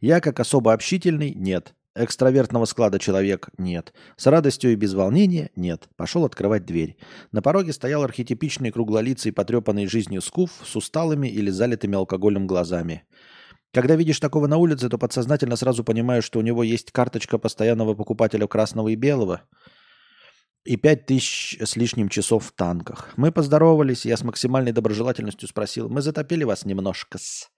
Я, 0.00 0.20
как 0.20 0.40
особо 0.40 0.72
общительный, 0.72 1.32
нет. 1.34 1.74
Экстравертного 1.96 2.64
склада 2.64 2.98
человек– 2.98 3.50
нет. 3.58 3.94
С 4.16 4.26
радостью 4.26 4.72
и 4.72 4.74
без 4.74 4.94
волнения– 4.94 5.50
нет. 5.56 5.88
Пошел 5.94 6.24
открывать 6.24 6.66
дверь. 6.66 6.96
На 7.30 7.40
пороге 7.40 7.72
стоял 7.72 8.02
архетипичный 8.02 8.72
круглолицый, 8.72 9.32
потрепанный 9.32 9.86
жизнью 9.86 10.20
скуф 10.20 10.50
с 10.64 10.74
усталыми 10.74 11.28
или 11.28 11.50
залитыми 11.50 11.94
алкоголем 11.94 12.48
глазами. 12.48 13.04
Когда 13.74 13.96
видишь 13.96 14.20
такого 14.20 14.46
на 14.46 14.56
улице, 14.56 14.88
то 14.88 14.98
подсознательно 14.98 15.56
сразу 15.56 15.82
понимаешь, 15.82 16.24
что 16.24 16.38
у 16.38 16.42
него 16.42 16.62
есть 16.62 16.92
карточка 16.92 17.38
постоянного 17.38 17.94
покупателя 17.94 18.46
красного 18.46 18.88
и 18.88 18.94
белого. 18.94 19.42
и 20.64 20.76
пять 20.76 21.04
тысяч 21.04 21.58
с 21.60 21.76
лишним 21.76 22.08
часов 22.08 22.46
в 22.46 22.52
танках. 22.52 23.12
Мы 23.16 23.30
поздоровались, 23.32 24.06
я 24.06 24.16
с 24.16 24.24
максимальной 24.24 24.72
доброжелательностью 24.72 25.46
спросил, 25.46 25.90
мы 25.90 26.00
затопили 26.00 26.44
вас 26.44 26.64
немножко-с. 26.64 27.50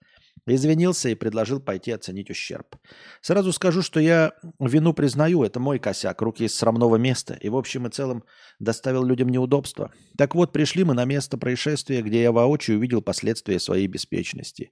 Извинился 0.45 1.09
и 1.09 1.15
предложил 1.15 1.61
пойти 1.61 1.91
оценить 1.91 2.29
ущерб. 2.29 2.75
Сразу 3.21 3.53
скажу, 3.53 3.81
что 3.81 3.99
я 3.99 4.33
вину 4.59 4.93
признаю, 4.93 5.43
это 5.43 5.59
мой 5.59 5.79
косяк, 5.79 6.21
руки 6.21 6.45
из 6.45 6.55
срамного 6.55 6.97
места, 6.97 7.33
и 7.33 7.49
в 7.49 7.55
общем 7.55 7.87
и 7.87 7.91
целом 7.91 8.23
доставил 8.59 9.03
людям 9.03 9.29
неудобства. 9.29 9.91
Так 10.17 10.35
вот, 10.35 10.51
пришли 10.51 10.83
мы 10.83 10.93
на 10.93 11.05
место 11.05 11.37
происшествия, 11.37 12.01
где 12.01 12.21
я 12.21 12.31
воочию 12.31 12.77
увидел 12.77 13.01
последствия 13.01 13.59
своей 13.59 13.87
беспечности. 13.87 14.71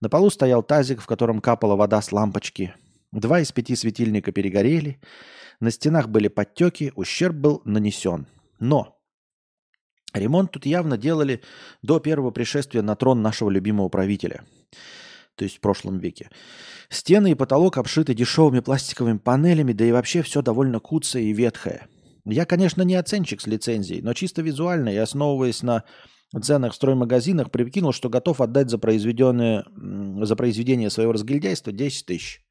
На 0.00 0.08
полу 0.08 0.30
стоял 0.30 0.62
тазик, 0.62 1.00
в 1.00 1.06
котором 1.06 1.40
капала 1.40 1.76
вода 1.76 2.02
с 2.02 2.12
лампочки. 2.12 2.74
Два 3.12 3.40
из 3.40 3.52
пяти 3.52 3.76
светильника 3.76 4.32
перегорели, 4.32 5.00
на 5.60 5.70
стенах 5.70 6.08
были 6.08 6.28
подтеки, 6.28 6.92
ущерб 6.96 7.36
был 7.36 7.62
нанесен. 7.64 8.26
Но 8.58 8.98
ремонт 10.12 10.50
тут 10.50 10.66
явно 10.66 10.98
делали 10.98 11.42
до 11.82 12.00
первого 12.00 12.30
пришествия 12.32 12.82
на 12.82 12.96
трон 12.96 13.22
нашего 13.22 13.50
любимого 13.50 13.88
правителя– 13.88 14.44
то 15.36 15.44
есть 15.44 15.56
в 15.56 15.60
прошлом 15.60 15.98
веке. 15.98 16.30
Стены 16.88 17.32
и 17.32 17.34
потолок 17.34 17.78
обшиты 17.78 18.14
дешевыми 18.14 18.60
пластиковыми 18.60 19.18
панелями, 19.18 19.72
да 19.72 19.84
и 19.84 19.92
вообще 19.92 20.22
все 20.22 20.42
довольно 20.42 20.80
куцое 20.80 21.24
и 21.24 21.32
ветхое. 21.32 21.86
Я, 22.24 22.46
конечно, 22.46 22.82
не 22.82 22.94
оценщик 22.94 23.40
с 23.40 23.46
лицензией, 23.46 24.00
но 24.00 24.14
чисто 24.14 24.42
визуально 24.42 24.90
и 24.90 24.96
основываясь 24.96 25.62
на 25.62 25.84
ценах 26.40 26.72
в 26.72 26.76
строймагазинах, 26.76 27.50
прикинул, 27.50 27.92
что 27.92 28.08
готов 28.08 28.40
отдать 28.40 28.70
за, 28.70 28.78
произведенное, 28.78 29.64
за 30.22 30.36
произведение 30.36 30.90
своего 30.90 31.12
разгильдяйства 31.12 31.72
10 31.72 32.06
тысяч. 32.06 32.44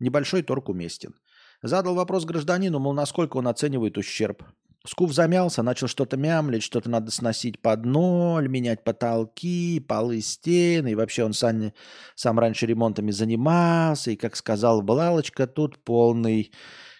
Небольшой 0.00 0.42
торг 0.42 0.68
уместен. 0.68 1.14
Задал 1.62 1.94
вопрос 1.94 2.24
гражданину, 2.24 2.78
мол, 2.78 2.92
насколько 2.92 3.36
он 3.36 3.48
оценивает 3.48 3.98
ущерб. 3.98 4.44
Скуф 4.86 5.12
замялся, 5.12 5.62
начал 5.62 5.88
что-то 5.88 6.16
мямлить, 6.16 6.62
что-то 6.62 6.88
надо 6.88 7.10
сносить 7.10 7.60
под 7.60 7.84
ноль, 7.84 8.48
менять 8.48 8.84
потолки, 8.84 9.80
полы, 9.80 10.20
стены. 10.20 10.92
И 10.92 10.94
вообще 10.94 11.24
он 11.24 11.32
сам, 11.32 11.72
сам 12.14 12.38
раньше 12.38 12.66
ремонтами 12.66 13.10
занимался. 13.10 14.12
И, 14.12 14.16
как 14.16 14.36
сказал 14.36 14.82
Балалочка, 14.82 15.46
тут 15.46 15.82
полный 15.84 16.52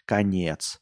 конец. 0.05 0.81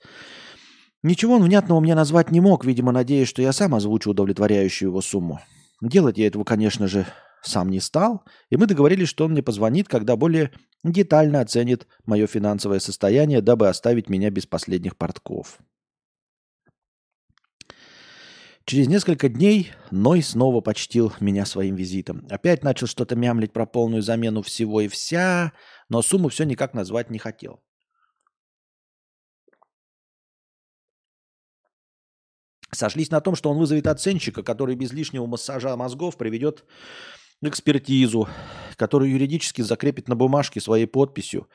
Ничего 1.02 1.34
он 1.34 1.42
внятного 1.42 1.80
мне 1.80 1.94
назвать 1.94 2.30
не 2.30 2.40
мог, 2.40 2.64
видимо, 2.64 2.92
надеясь, 2.92 3.28
что 3.28 3.42
я 3.42 3.52
сам 3.52 3.74
озвучу 3.74 4.10
удовлетворяющую 4.10 4.88
его 4.88 5.00
сумму. 5.00 5.40
Делать 5.80 6.18
я 6.18 6.26
этого, 6.26 6.44
конечно 6.44 6.88
же, 6.88 7.06
сам 7.42 7.70
не 7.70 7.80
стал, 7.80 8.24
и 8.50 8.56
мы 8.56 8.66
договорились, 8.66 9.08
что 9.08 9.24
он 9.24 9.32
мне 9.32 9.42
позвонит, 9.42 9.88
когда 9.88 10.16
более 10.16 10.52
детально 10.82 11.40
оценит 11.40 11.86
мое 12.04 12.26
финансовое 12.26 12.80
состояние, 12.80 13.40
дабы 13.40 13.68
оставить 13.68 14.08
меня 14.08 14.30
без 14.30 14.46
последних 14.46 14.96
портков. 14.96 15.58
Через 18.64 18.88
несколько 18.88 19.28
дней 19.28 19.70
Ной 19.92 20.22
снова 20.22 20.60
почтил 20.60 21.12
меня 21.20 21.46
своим 21.46 21.76
визитом. 21.76 22.26
Опять 22.28 22.64
начал 22.64 22.88
что-то 22.88 23.14
мямлить 23.14 23.52
про 23.52 23.64
полную 23.64 24.02
замену 24.02 24.42
всего 24.42 24.80
и 24.80 24.88
вся, 24.88 25.52
но 25.88 26.02
сумму 26.02 26.30
все 26.30 26.42
никак 26.42 26.74
назвать 26.74 27.08
не 27.08 27.18
хотел. 27.18 27.62
Сошлись 32.76 33.10
на 33.10 33.22
том, 33.22 33.34
что 33.34 33.50
он 33.50 33.56
вызовет 33.56 33.86
оценщика, 33.86 34.42
который 34.42 34.74
без 34.74 34.92
лишнего 34.92 35.24
массажа 35.24 35.74
мозгов 35.76 36.18
приведет 36.18 36.64
экспертизу, 37.40 38.28
которую 38.76 39.10
юридически 39.12 39.62
закрепит 39.62 40.08
на 40.08 40.14
бумажке 40.14 40.60
своей 40.60 40.86
подписью 40.86 41.48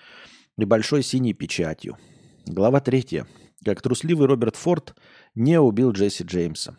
и 0.58 0.66
большой 0.66 1.04
синей 1.04 1.34
печатью. 1.34 2.00
Глава 2.48 2.80
третья. 2.80 3.28
Как 3.64 3.84
трусливый 3.84 4.26
Роберт 4.26 4.56
Форд 4.56 4.96
не 5.36 5.60
убил 5.60 5.92
Джесси 5.92 6.24
Джеймса. 6.24 6.76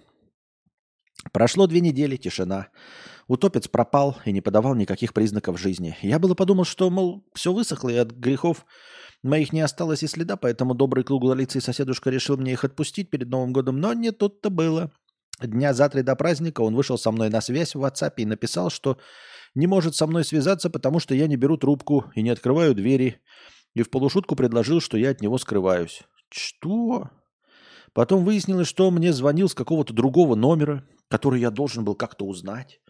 Прошло 1.30 1.68
две 1.68 1.80
недели, 1.80 2.16
тишина. 2.16 2.66
Утопец 3.28 3.68
пропал 3.68 4.16
и 4.24 4.32
не 4.32 4.40
подавал 4.40 4.74
никаких 4.74 5.14
признаков 5.14 5.60
жизни. 5.60 5.96
Я 6.02 6.18
было 6.18 6.34
подумал, 6.34 6.64
что, 6.64 6.90
мол, 6.90 7.24
все 7.32 7.52
высохло, 7.52 7.90
и 7.90 7.96
от 7.96 8.10
грехов 8.10 8.66
моих 9.22 9.52
не 9.52 9.60
осталось 9.60 10.02
и 10.02 10.06
следа, 10.06 10.36
поэтому 10.36 10.74
добрый 10.74 11.04
круглолицый 11.04 11.60
соседушка 11.60 12.10
решил 12.10 12.36
мне 12.36 12.52
их 12.52 12.64
отпустить 12.64 13.10
перед 13.10 13.28
Новым 13.28 13.52
годом, 13.52 13.80
но 13.80 13.92
не 13.92 14.10
тут-то 14.10 14.50
было. 14.50 14.92
Дня 15.40 15.74
за 15.74 15.88
три 15.88 16.02
до 16.02 16.14
праздника 16.14 16.60
он 16.60 16.74
вышел 16.74 16.98
со 16.98 17.10
мной 17.10 17.30
на 17.30 17.40
связь 17.40 17.74
в 17.74 17.84
WhatsApp 17.84 18.14
и 18.18 18.26
написал, 18.26 18.70
что 18.70 18.98
не 19.54 19.66
может 19.66 19.96
со 19.96 20.06
мной 20.06 20.24
связаться, 20.24 20.70
потому 20.70 20.98
что 21.00 21.14
я 21.14 21.26
не 21.26 21.36
беру 21.36 21.56
трубку 21.56 22.10
и 22.14 22.22
не 22.22 22.30
открываю 22.30 22.74
двери. 22.74 23.20
И 23.74 23.82
в 23.82 23.90
полушутку 23.90 24.36
предложил, 24.36 24.80
что 24.80 24.98
я 24.98 25.10
от 25.10 25.20
него 25.20 25.38
скрываюсь. 25.38 26.02
Что? 26.30 27.10
Потом 27.92 28.24
выяснилось, 28.24 28.68
что 28.68 28.90
мне 28.90 29.12
звонил 29.12 29.48
с 29.48 29.54
какого-то 29.54 29.92
другого 29.92 30.34
номера, 30.34 30.86
который 31.08 31.40
я 31.40 31.50
должен 31.50 31.84
был 31.84 31.94
как-то 31.94 32.24
узнать. 32.24 32.80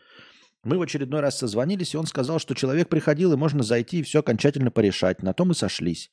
Мы 0.64 0.78
в 0.78 0.82
очередной 0.82 1.20
раз 1.20 1.38
созвонились, 1.38 1.94
и 1.94 1.96
он 1.96 2.06
сказал, 2.06 2.38
что 2.38 2.54
человек 2.54 2.88
приходил, 2.88 3.32
и 3.32 3.36
можно 3.36 3.62
зайти 3.62 3.98
и 3.98 4.02
все 4.02 4.20
окончательно 4.20 4.70
порешать. 4.70 5.22
На 5.22 5.32
том 5.32 5.50
и 5.50 5.54
сошлись. 5.54 6.10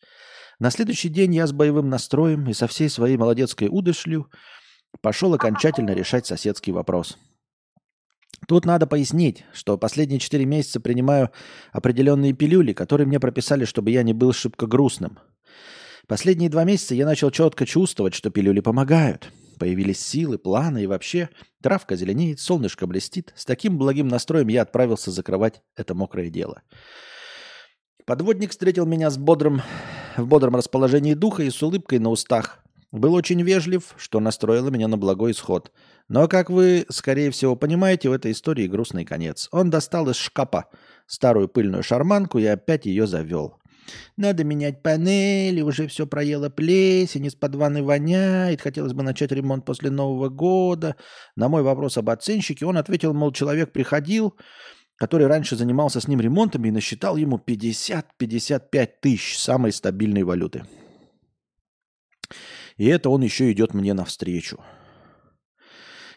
На 0.60 0.72
следующий 0.72 1.10
день 1.10 1.36
я 1.36 1.46
с 1.46 1.52
боевым 1.52 1.90
настроем 1.90 2.50
и 2.50 2.54
со 2.54 2.68
всей 2.68 2.90
своей 2.90 3.16
молодецкой 3.16 3.70
удышлью 3.72 4.30
пошел 5.02 5.34
окончательно 5.34 5.92
решать 5.92 6.26
соседский 6.26 6.74
вопрос. 6.74 7.18
Тут 8.48 8.66
надо 8.66 8.88
пояснить, 8.88 9.46
что 9.54 9.78
последние 9.78 10.20
четыре 10.20 10.46
месяца 10.46 10.80
принимаю 10.80 11.30
определенные 11.72 12.34
пилюли, 12.34 12.74
которые 12.74 13.06
мне 13.06 13.20
прописали, 13.20 13.66
чтобы 13.66 13.92
я 13.92 14.02
не 14.02 14.14
был 14.14 14.34
шибко 14.34 14.66
грустным. 14.66 15.20
Последние 16.08 16.50
два 16.50 16.64
месяца 16.64 16.96
я 16.96 17.06
начал 17.06 17.30
четко 17.30 17.68
чувствовать, 17.68 18.16
что 18.16 18.32
пилюли 18.32 18.62
помогают. 18.62 19.32
Появились 19.60 20.00
силы, 20.00 20.38
планы 20.38 20.84
и 20.84 20.88
вообще 20.88 21.30
травка 21.62 21.98
зеленеет, 21.98 22.39
солнышко 22.39 22.88
блестит. 22.88 23.34
С 23.36 23.43
таким 23.43 23.78
благим 23.78 24.08
настроем 24.08 24.48
я 24.48 24.62
отправился 24.62 25.12
закрывать 25.12 25.62
это 25.76 25.93
мокрое 25.93 26.30
дело. 26.30 26.62
Подводник 28.06 28.52
встретил 28.52 28.86
меня 28.86 29.10
с 29.10 29.17
бодрым, 29.17 29.62
в 30.15 30.26
бодром 30.26 30.56
расположении 30.56 31.13
духа 31.13 31.43
и 31.43 31.50
с 31.50 31.62
улыбкой 31.62 32.00
на 32.00 32.10
устах. 32.10 32.63
Был 32.91 33.13
очень 33.13 33.41
вежлив, 33.43 33.93
что 33.98 34.22
настроило 34.22 34.69
меня 34.69 34.88
на 34.88 34.98
благой 34.98 35.34
исход. 35.34 35.72
Но, 36.08 36.28
как 36.28 36.50
вы, 36.50 36.86
скорее 36.89 37.30
всего, 37.30 37.56
понимаете, 37.56 38.10
в 38.10 38.13
этой 38.13 38.32
истории 38.32 38.65
грустный 38.65 39.06
конец. 39.06 39.50
Он 39.52 39.69
достал 39.69 40.10
из 40.10 40.15
шкафа 40.15 40.65
старую 41.06 41.50
пыльную 41.50 41.84
шарманку 41.84 42.39
и 42.39 42.45
опять 42.45 42.86
ее 42.86 43.06
завел. 43.06 43.60
Надо 44.17 44.43
менять 44.43 44.82
панели, 44.84 45.62
уже 45.62 45.88
все 45.88 46.06
проело 46.06 46.49
плесень, 46.49 47.25
из-под 47.25 47.56
ванны 47.56 47.84
воняет, 47.84 48.62
хотелось 48.62 48.93
бы 48.93 49.04
начать 49.04 49.32
ремонт 49.32 49.65
после 49.65 49.89
Нового 49.89 50.30
года. 50.30 50.95
На 51.36 51.49
мой 51.49 51.63
вопрос 51.63 51.97
об 51.97 52.10
оценщике 52.10 52.65
он 52.65 52.78
ответил, 52.78 53.13
мол, 53.13 53.32
человек 53.32 53.71
приходил, 53.71 54.36
который 54.95 55.28
раньше 55.28 55.56
занимался 55.56 56.02
с 56.02 56.08
ним 56.08 56.19
ремонтами 56.19 56.67
и 56.67 56.71
насчитал 56.71 57.15
ему 57.15 57.38
50-55 57.38 58.89
тысяч 59.02 59.38
самой 59.39 59.71
стабильной 59.71 60.23
валюты. 60.23 60.65
И 62.78 62.86
это 62.86 63.10
он 63.10 63.21
еще 63.21 63.52
идет 63.52 63.73
мне 63.73 63.93
навстречу. 63.93 64.60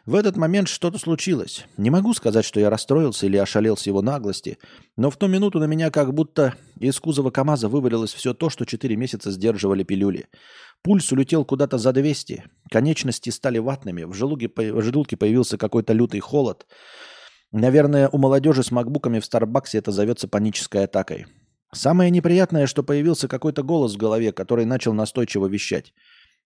В 0.05 0.17
этот 0.17 0.37
момент 0.37 0.67
что-то 0.67 0.99
случилось. 0.99 1.65
Не 1.77 1.89
могу 1.89 2.13
сказать, 2.13 2.45
что 2.45 2.59
я 2.59 2.71
расстроился 2.71 3.27
или 3.27 3.37
ошалел 3.37 3.77
с 3.77 3.87
его 3.87 4.03
наглости, 4.03 4.59
но 4.97 5.11
в 5.11 5.17
ту 5.17 5.29
минуту 5.29 5.61
на 5.61 5.65
меня 5.65 5.93
как 5.93 6.13
будто 6.13 6.55
из 6.81 6.99
кузова 6.99 7.31
КамАЗа 7.31 7.69
вывалилось 7.69 8.13
все 8.13 8.35
то, 8.35 8.51
что 8.51 8.65
четыре 8.65 8.97
месяца 8.97 9.31
сдерживали 9.31 9.85
пилюли. 9.85 10.27
Пульс 10.83 11.13
улетел 11.13 11.45
куда-то 11.45 11.79
за 11.79 11.93
200, 11.93 12.43
конечности 12.69 13.31
стали 13.31 13.59
ватными, 13.59 14.03
в 14.03 14.13
желудке, 14.13 14.49
в 14.49 14.83
желудке 14.83 15.17
появился 15.17 15.57
какой-то 15.57 15.93
лютый 15.93 16.19
холод. 16.19 16.67
Наверное, 17.53 18.09
у 18.09 18.19
молодежи 18.19 18.65
с 18.65 18.73
макбуками 18.73 19.21
в 19.21 19.25
Старбаксе 19.25 19.79
это 19.79 19.93
зовется 19.93 20.27
панической 20.27 20.85
атакой. 20.85 21.27
Самое 21.73 22.11
неприятное, 22.11 22.67
что 22.67 22.83
появился 22.83 23.29
какой-то 23.29 23.63
голос 23.63 23.95
в 23.95 23.99
голове, 23.99 24.33
который 24.33 24.65
начал 24.65 24.95
настойчиво 24.95 25.47
вещать. 25.47 25.95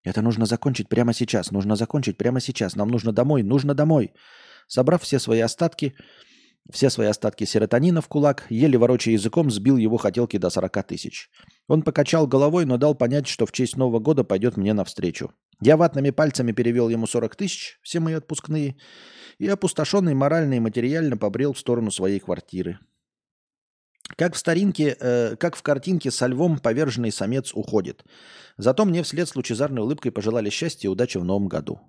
Это 0.06 0.22
нужно 0.22 0.46
закончить 0.46 0.88
прямо 0.88 1.12
сейчас, 1.12 1.50
нужно 1.50 1.74
закончить 1.74 2.16
прямо 2.16 2.40
сейчас, 2.40 2.76
нам 2.76 2.88
нужно 2.88 3.12
домой, 3.12 3.42
нужно 3.42 3.74
домой. 3.74 4.12
Собрав 4.68 5.02
все 5.02 5.18
свои 5.18 5.40
остатки, 5.40 5.94
все 6.70 6.90
свои 6.90 7.08
остатки 7.08 7.42
серотонина 7.42 8.00
в 8.00 8.06
кулак, 8.06 8.46
еле 8.48 8.78
ворочая 8.78 9.14
языком, 9.14 9.50
сбил 9.50 9.76
его 9.76 9.96
хотелки 9.96 10.36
до 10.38 10.48
40 10.48 10.86
тысяч. 10.86 11.28
Он 11.66 11.82
покачал 11.82 12.28
головой, 12.28 12.66
но 12.66 12.76
дал 12.76 12.94
понять, 12.94 13.26
что 13.26 13.46
в 13.46 13.52
честь 13.52 13.76
Нового 13.76 13.98
года 13.98 14.22
пойдет 14.22 14.56
мне 14.56 14.74
навстречу. 14.74 15.32
Я 15.60 15.76
ватными 15.76 16.10
пальцами 16.10 16.52
перевел 16.52 16.88
ему 16.88 17.08
40 17.08 17.34
тысяч, 17.34 17.80
все 17.82 17.98
мои 17.98 18.14
отпускные, 18.14 18.76
и 19.38 19.48
опустошенный 19.48 20.14
морально 20.14 20.54
и 20.54 20.60
материально 20.60 21.16
побрел 21.16 21.52
в 21.52 21.58
сторону 21.58 21.90
своей 21.90 22.20
квартиры. 22.20 22.78
Как 24.16 24.34
в 24.34 24.38
старинке, 24.38 24.96
э, 25.00 25.36
как 25.36 25.56
в 25.56 25.62
картинке 25.62 26.10
со 26.10 26.26
львом 26.26 26.58
поверженный 26.58 27.10
самец 27.10 27.52
уходит. 27.54 28.04
Зато 28.56 28.84
мне 28.84 29.02
вслед 29.02 29.28
с 29.28 29.36
лучезарной 29.36 29.82
улыбкой 29.82 30.12
пожелали 30.12 30.50
счастья 30.50 30.88
и 30.88 30.90
удачи 30.90 31.18
в 31.18 31.24
новом 31.24 31.48
году. 31.48 31.80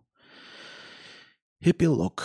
Эпилог. 1.61 2.23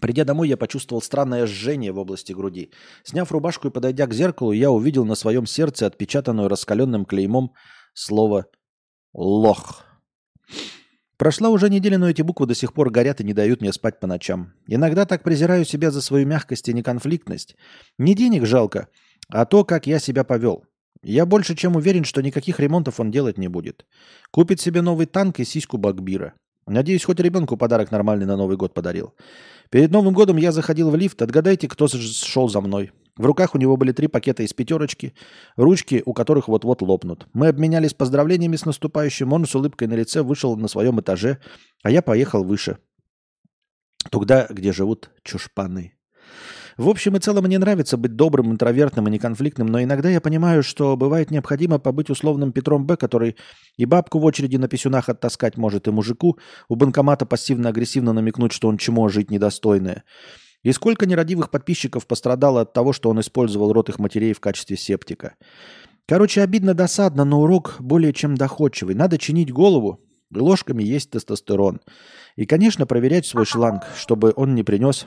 Придя 0.00 0.24
домой, 0.24 0.48
я 0.48 0.56
почувствовал 0.56 1.00
странное 1.00 1.46
жжение 1.46 1.90
в 1.90 1.98
области 1.98 2.32
груди. 2.32 2.70
Сняв 3.02 3.32
рубашку 3.32 3.68
и 3.68 3.70
подойдя 3.70 4.06
к 4.06 4.14
зеркалу, 4.14 4.52
я 4.52 4.70
увидел 4.70 5.06
на 5.06 5.14
своем 5.14 5.46
сердце 5.46 5.86
отпечатанную 5.86 6.48
раскаленным 6.48 7.06
клеймом 7.06 7.54
слово 7.94 8.46
Лох. 9.14 9.84
Прошла 11.16 11.48
уже 11.48 11.70
неделя, 11.70 11.96
но 11.98 12.10
эти 12.10 12.22
буквы 12.22 12.46
до 12.46 12.54
сих 12.54 12.74
пор 12.74 12.90
горят 12.90 13.20
и 13.20 13.24
не 13.24 13.32
дают 13.32 13.62
мне 13.62 13.72
спать 13.72 14.00
по 14.00 14.06
ночам. 14.06 14.52
Иногда 14.66 15.06
так 15.06 15.22
презираю 15.22 15.64
себя 15.64 15.90
за 15.90 16.02
свою 16.02 16.26
мягкость 16.26 16.68
и 16.68 16.74
неконфликтность. 16.74 17.56
Не 17.98 18.14
денег 18.14 18.44
жалко, 18.44 18.88
а 19.28 19.46
то, 19.46 19.64
как 19.64 19.86
я 19.86 19.98
себя 19.98 20.24
повел. 20.24 20.64
Я 21.02 21.24
больше 21.24 21.54
чем 21.54 21.76
уверен, 21.76 22.04
что 22.04 22.22
никаких 22.22 22.60
ремонтов 22.60 23.00
он 23.00 23.10
делать 23.10 23.38
не 23.38 23.48
будет. 23.48 23.86
Купит 24.30 24.60
себе 24.60 24.82
новый 24.82 25.06
танк 25.06 25.40
и 25.40 25.44
сиську 25.44 25.78
Багбира. 25.78 26.34
Надеюсь, 26.66 27.04
хоть 27.04 27.20
ребенку 27.20 27.56
подарок 27.56 27.92
нормальный 27.92 28.26
на 28.26 28.36
Новый 28.36 28.56
год 28.56 28.74
подарил. 28.74 29.14
Перед 29.70 29.90
Новым 29.92 30.14
годом 30.14 30.36
я 30.36 30.50
заходил 30.50 30.90
в 30.90 30.96
лифт. 30.96 31.22
Отгадайте, 31.22 31.68
кто 31.68 31.86
шел 31.88 32.48
за 32.48 32.60
мной. 32.60 32.90
В 33.16 33.24
руках 33.24 33.54
у 33.54 33.58
него 33.58 33.76
были 33.76 33.92
три 33.92 34.08
пакета 34.08 34.42
из 34.42 34.52
пятерочки, 34.52 35.14
ручки 35.56 36.02
у 36.04 36.12
которых 36.12 36.48
вот-вот 36.48 36.82
лопнут. 36.82 37.28
Мы 37.32 37.48
обменялись 37.48 37.94
поздравлениями 37.94 38.56
с 38.56 38.66
наступающим. 38.66 39.32
Он 39.32 39.46
с 39.46 39.54
улыбкой 39.54 39.88
на 39.88 39.94
лице 39.94 40.22
вышел 40.22 40.56
на 40.56 40.68
своем 40.68 41.00
этаже, 41.00 41.38
а 41.82 41.90
я 41.90 42.02
поехал 42.02 42.44
выше. 42.44 42.78
Туда, 44.10 44.46
где 44.50 44.72
живут 44.72 45.10
чушпаны. 45.22 45.94
В 46.76 46.90
общем 46.90 47.16
и 47.16 47.20
целом 47.20 47.44
мне 47.44 47.58
нравится 47.58 47.96
быть 47.96 48.16
добрым, 48.16 48.52
интровертным 48.52 49.08
и 49.08 49.10
неконфликтным, 49.10 49.66
но 49.66 49.82
иногда 49.82 50.10
я 50.10 50.20
понимаю, 50.20 50.62
что 50.62 50.94
бывает 50.94 51.30
необходимо 51.30 51.78
побыть 51.78 52.10
условным 52.10 52.52
Петром 52.52 52.86
Б, 52.86 52.98
который 52.98 53.36
и 53.78 53.86
бабку 53.86 54.18
в 54.18 54.24
очереди 54.24 54.56
на 54.56 54.68
писюнах 54.68 55.08
оттаскать 55.08 55.56
может, 55.56 55.88
и 55.88 55.90
мужику 55.90 56.38
у 56.68 56.76
банкомата 56.76 57.24
пассивно-агрессивно 57.24 58.12
намекнуть, 58.12 58.52
что 58.52 58.68
он 58.68 58.76
чему 58.76 59.08
жить 59.08 59.30
недостойное. 59.30 60.04
И 60.62 60.72
сколько 60.72 61.06
нерадивых 61.06 61.50
подписчиков 61.50 62.06
пострадало 62.06 62.60
от 62.60 62.74
того, 62.74 62.92
что 62.92 63.08
он 63.08 63.20
использовал 63.20 63.72
рот 63.72 63.88
их 63.88 63.98
матерей 63.98 64.34
в 64.34 64.40
качестве 64.40 64.76
септика. 64.76 65.34
Короче, 66.06 66.42
обидно, 66.42 66.74
досадно, 66.74 67.24
но 67.24 67.40
урок 67.40 67.76
более 67.78 68.12
чем 68.12 68.36
доходчивый. 68.36 68.94
Надо 68.94 69.16
чинить 69.16 69.50
голову, 69.50 70.00
ложками 70.30 70.82
есть 70.82 71.10
тестостерон. 71.10 71.80
И, 72.36 72.44
конечно, 72.44 72.86
проверять 72.86 73.24
свой 73.24 73.46
шланг, 73.46 73.84
чтобы 73.96 74.34
он 74.36 74.54
не 74.54 74.62
принес 74.62 75.06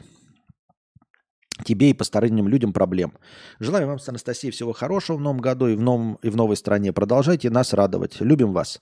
тебе 1.64 1.92
и 1.92 1.94
посторонним 1.94 2.48
людям 2.48 2.74
проблем. 2.74 3.14
Желаю 3.60 3.88
вам 3.88 4.00
с 4.00 4.10
Анастасией 4.10 4.52
всего 4.52 4.74
хорошего 4.74 5.18
в 5.18 5.22
новом 5.22 5.40
году 5.40 5.68
и 5.68 5.76
в, 5.76 5.82
новом, 5.82 6.16
и 6.22 6.30
в 6.30 6.36
новой 6.36 6.58
стране. 6.58 6.94
Продолжайте 6.94 7.50
нас 7.50 7.74
радовать. 7.74 8.22
Любим 8.22 8.54
вас. 8.54 8.82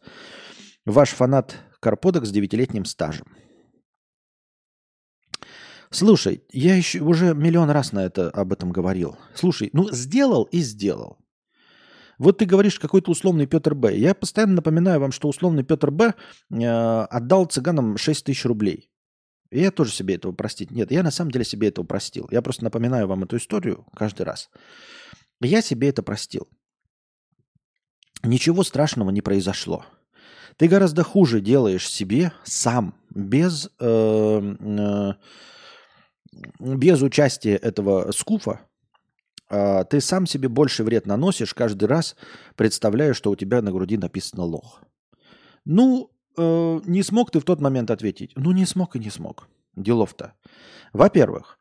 Ваш 0.86 1.10
фанат 1.10 1.56
Карподок 1.80 2.26
с 2.26 2.32
девятилетним 2.32 2.86
стажем. 2.86 3.28
Слушай, 5.90 6.44
я 6.52 6.76
еще 6.76 7.00
уже 7.00 7.34
миллион 7.34 7.70
раз 7.70 7.94
на 7.94 8.04
это 8.06 8.30
об 8.30 8.52
этом 8.52 8.72
говорил. 8.72 9.18
Слушай, 9.34 9.70
ну 9.74 9.90
сделал 9.92 10.44
и 10.44 10.60
сделал. 10.60 11.18
Вот 12.18 12.40
ты 12.40 12.46
говоришь 12.46 12.80
какой-то 12.80 13.12
условный 13.12 13.46
Петр 13.46 13.76
Б. 13.76 13.96
Я 13.96 14.16
постоянно 14.16 14.56
напоминаю 14.56 15.00
вам, 15.00 15.12
что 15.12 15.28
условный 15.28 15.64
Петр 15.64 15.92
Б 15.92 16.14
э, 16.50 16.66
отдал 16.66 17.46
цыганам 17.46 17.98
6 17.98 18.26
тысяч 18.26 18.44
рублей. 18.46 18.90
Я 19.52 19.72
тоже 19.72 19.92
себе 19.92 20.16
этого 20.16 20.32
простить. 20.34 20.72
Нет, 20.72 20.92
я 20.92 21.04
на 21.04 21.12
самом 21.12 21.32
деле 21.32 21.46
себе 21.46 21.70
этого 21.70 21.86
простил. 21.86 22.28
Я 22.32 22.42
просто 22.42 22.64
напоминаю 22.64 23.08
вам 23.08 23.24
эту 23.24 23.38
историю 23.38 23.86
каждый 23.96 24.24
раз. 24.24 24.50
Я 25.42 25.62
себе 25.62 25.90
это 25.90 26.04
простил. 26.04 26.48
Ничего 28.24 28.64
страшного 28.64 29.12
не 29.12 29.22
произошло. 29.22 29.86
Ты 30.58 30.68
гораздо 30.68 31.04
хуже 31.04 31.40
делаешь 31.40 31.88
себе 31.88 32.34
сам, 32.44 32.96
без, 33.14 33.70
э, 33.80 34.56
э, 34.60 35.14
без 36.60 37.02
участия 37.02 37.56
этого 37.56 38.12
скуфа. 38.12 38.62
Э, 39.50 39.86
ты 39.86 40.02
сам 40.02 40.26
себе 40.26 40.50
больше 40.50 40.84
вред 40.84 41.06
наносишь 41.06 41.54
каждый 41.54 41.86
раз, 41.86 42.16
представляя, 42.56 43.14
что 43.14 43.30
у 43.30 43.36
тебя 43.36 43.62
на 43.62 43.72
груди 43.72 43.98
написано 43.98 44.44
лох. 44.44 44.82
Ну, 45.64 46.10
э, 46.38 46.80
не 46.86 47.04
смог 47.04 47.32
ты 47.32 47.40
в 47.40 47.44
тот 47.44 47.62
момент 47.62 47.92
ответить? 47.92 48.32
Ну, 48.36 48.52
не 48.52 48.66
смог 48.66 48.96
и 48.96 49.00
не 49.00 49.10
смог. 49.10 49.48
Делов-то. 49.76 50.34
Во-первых, 50.94 51.60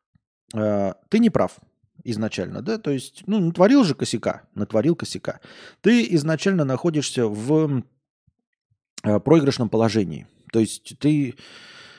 э, 0.55 0.95
ты 1.09 1.19
не 1.19 1.31
прав 1.31 1.59
изначально, 2.05 2.63
да, 2.63 2.79
то 2.79 2.91
есть, 2.91 3.25
ну, 3.27 3.41
натворил 3.41 3.83
же 3.85 3.95
косяка, 3.95 4.43
натворил 4.55 4.95
косяка. 4.95 5.41
Ты 5.81 6.07
изначально 6.15 6.65
находишься 6.65 7.27
в 7.27 7.83
э, 9.03 9.21
проигрышном 9.21 9.69
положении. 9.69 10.27
То 10.53 10.61
есть 10.61 10.99
ты 10.99 11.35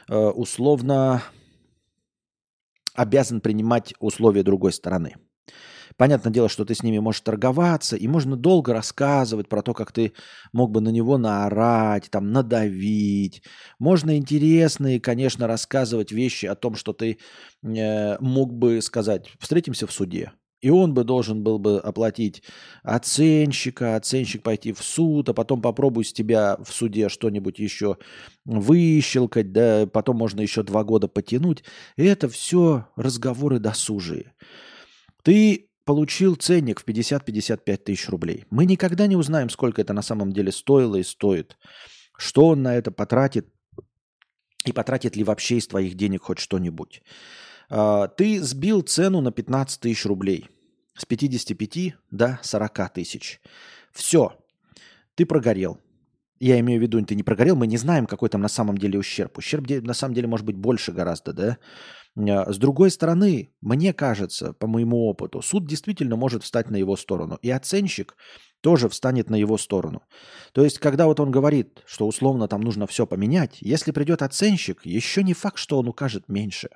э, 0.07 0.15
условно 0.15 1.21
обязан 2.93 3.41
принимать 3.41 3.93
условия 3.99 4.43
другой 4.43 4.71
стороны. 4.71 5.15
Понятное 5.97 6.31
дело, 6.31 6.47
что 6.47 6.63
ты 6.63 6.75
с 6.75 6.83
ними 6.83 6.99
можешь 6.99 7.21
торговаться, 7.21 7.95
и 7.95 8.07
можно 8.07 8.35
долго 8.35 8.71
рассказывать 8.71 9.49
про 9.49 9.63
то, 9.63 9.73
как 9.73 9.91
ты 9.91 10.13
мог 10.53 10.71
бы 10.71 10.79
на 10.79 10.89
него 10.89 11.17
наорать, 11.17 12.09
там, 12.11 12.31
надавить. 12.31 13.41
Можно 13.79 14.15
интересные, 14.17 14.99
конечно, 14.99 15.47
рассказывать 15.47 16.11
вещи 16.11 16.45
о 16.45 16.55
том, 16.55 16.75
что 16.75 16.93
ты 16.93 17.17
э, 17.63 18.17
мог 18.19 18.53
бы 18.53 18.79
сказать, 18.81 19.27
встретимся 19.39 19.87
в 19.87 19.91
суде. 19.91 20.33
И 20.61 20.69
он 20.69 20.93
бы 20.93 21.03
должен 21.03 21.43
был 21.43 21.59
бы 21.59 21.79
оплатить 21.79 22.43
оценщика, 22.83 23.95
оценщик 23.95 24.41
пойти 24.41 24.73
в 24.73 24.81
суд, 24.81 25.29
а 25.29 25.33
потом 25.33 25.61
попробуй 25.61 26.03
с 26.03 26.13
тебя 26.13 26.57
в 26.63 26.71
суде 26.71 27.09
что-нибудь 27.09 27.59
еще 27.59 27.97
выщелкать, 28.45 29.51
да, 29.51 29.87
потом 29.91 30.17
можно 30.17 30.41
еще 30.41 30.63
два 30.63 30.83
года 30.83 31.07
потянуть. 31.07 31.63
И 31.95 32.03
это 32.05 32.27
все 32.27 32.87
разговоры 32.95 33.59
досужие. 33.59 34.33
Ты 35.23 35.66
получил 35.87 36.35
ценник 36.35 36.81
в 36.81 36.85
50-55 36.85 37.77
тысяч 37.77 38.09
рублей. 38.09 38.45
Мы 38.51 38.65
никогда 38.65 39.07
не 39.07 39.15
узнаем, 39.15 39.49
сколько 39.49 39.81
это 39.81 39.93
на 39.93 40.01
самом 40.01 40.33
деле 40.33 40.51
стоило 40.51 40.97
и 40.97 41.03
стоит. 41.03 41.57
Что 42.17 42.47
он 42.47 42.61
на 42.61 42.75
это 42.75 42.91
потратит 42.91 43.47
и 44.65 44.73
потратит 44.73 45.15
ли 45.15 45.23
вообще 45.23 45.57
из 45.57 45.67
твоих 45.67 45.95
денег 45.95 46.23
хоть 46.23 46.39
что-нибудь. 46.39 47.01
А, 47.69 48.09
ты 48.09 48.43
сбил 48.43 48.81
цену 48.81 49.21
на 49.21 49.31
15 49.31 49.79
тысяч 49.79 50.05
рублей. 50.05 50.49
С 50.97 51.05
55 51.05 51.95
до 52.11 52.39
40 52.43 52.93
тысяч. 52.93 53.39
Все. 53.93 54.37
Ты 55.15 55.25
прогорел. 55.25 55.79
Я 56.39 56.59
имею 56.59 56.79
в 56.79 56.83
виду, 56.83 57.03
ты 57.05 57.15
не 57.15 57.23
прогорел, 57.23 57.55
мы 57.55 57.65
не 57.65 57.77
знаем, 57.77 58.07
какой 58.07 58.27
там 58.27 58.41
на 58.41 58.49
самом 58.49 58.77
деле 58.77 58.99
ущерб. 58.99 59.37
Ущерб 59.37 59.69
на 59.69 59.93
самом 59.93 60.15
деле 60.15 60.27
может 60.27 60.45
быть 60.45 60.57
больше 60.57 60.91
гораздо, 60.91 61.31
да? 61.31 61.57
А, 62.17 62.51
с 62.51 62.57
другой 62.57 62.89
стороны, 62.91 63.53
мне 63.61 63.93
кажется, 63.93 64.53
по 64.53 64.67
моему 64.67 65.07
опыту, 65.07 65.41
суд 65.41 65.67
действительно 65.67 66.15
может 66.15 66.43
встать 66.43 66.69
на 66.69 66.77
его 66.77 66.95
сторону. 66.95 67.37
И 67.41 67.49
оценщик 67.51 68.15
тоже 68.61 68.89
встанет 68.89 69.29
на 69.29 69.35
его 69.35 69.57
сторону. 69.57 70.01
То 70.51 70.63
есть, 70.63 70.79
когда 70.79 71.05
вот 71.05 71.19
он 71.19 71.29
говорит, 71.29 71.83
что 71.85 72.07
условно 72.07 72.47
там 72.47 72.61
нужно 72.61 72.87
все 72.87 73.05
поменять, 73.05 73.57
если 73.61 73.91
придет 73.91 74.21
оценщик, 74.23 74.85
еще 74.85 75.23
не 75.23 75.33
факт, 75.33 75.57
что 75.57 75.77
он 75.77 75.87
укажет 75.87 76.27
меньше. 76.27 76.69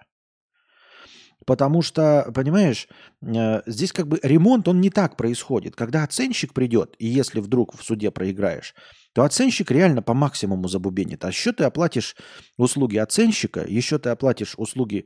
Потому 1.46 1.82
что, 1.82 2.32
понимаешь, 2.36 2.88
э, 3.22 3.62
здесь 3.66 3.92
как 3.92 4.08
бы 4.08 4.20
ремонт, 4.22 4.68
он 4.68 4.80
не 4.80 4.90
так 4.90 5.18
происходит. 5.18 5.76
Когда 5.76 6.04
оценщик 6.04 6.54
придет, 6.54 6.96
и 7.00 7.08
если 7.08 7.40
вдруг 7.40 7.76
в 7.76 7.84
суде 7.84 8.12
проиграешь, 8.12 8.76
то 9.14 9.24
оценщик 9.24 9.72
реально 9.72 10.02
по 10.02 10.14
максимуму 10.14 10.68
забубенит. 10.68 11.26
А 11.26 11.30
еще 11.30 11.52
ты 11.52 11.64
оплатишь 11.64 12.16
услуги 12.58 12.98
оценщика, 12.98 13.66
еще 13.68 13.98
ты 13.98 14.10
оплатишь 14.10 14.54
услуги 14.58 15.06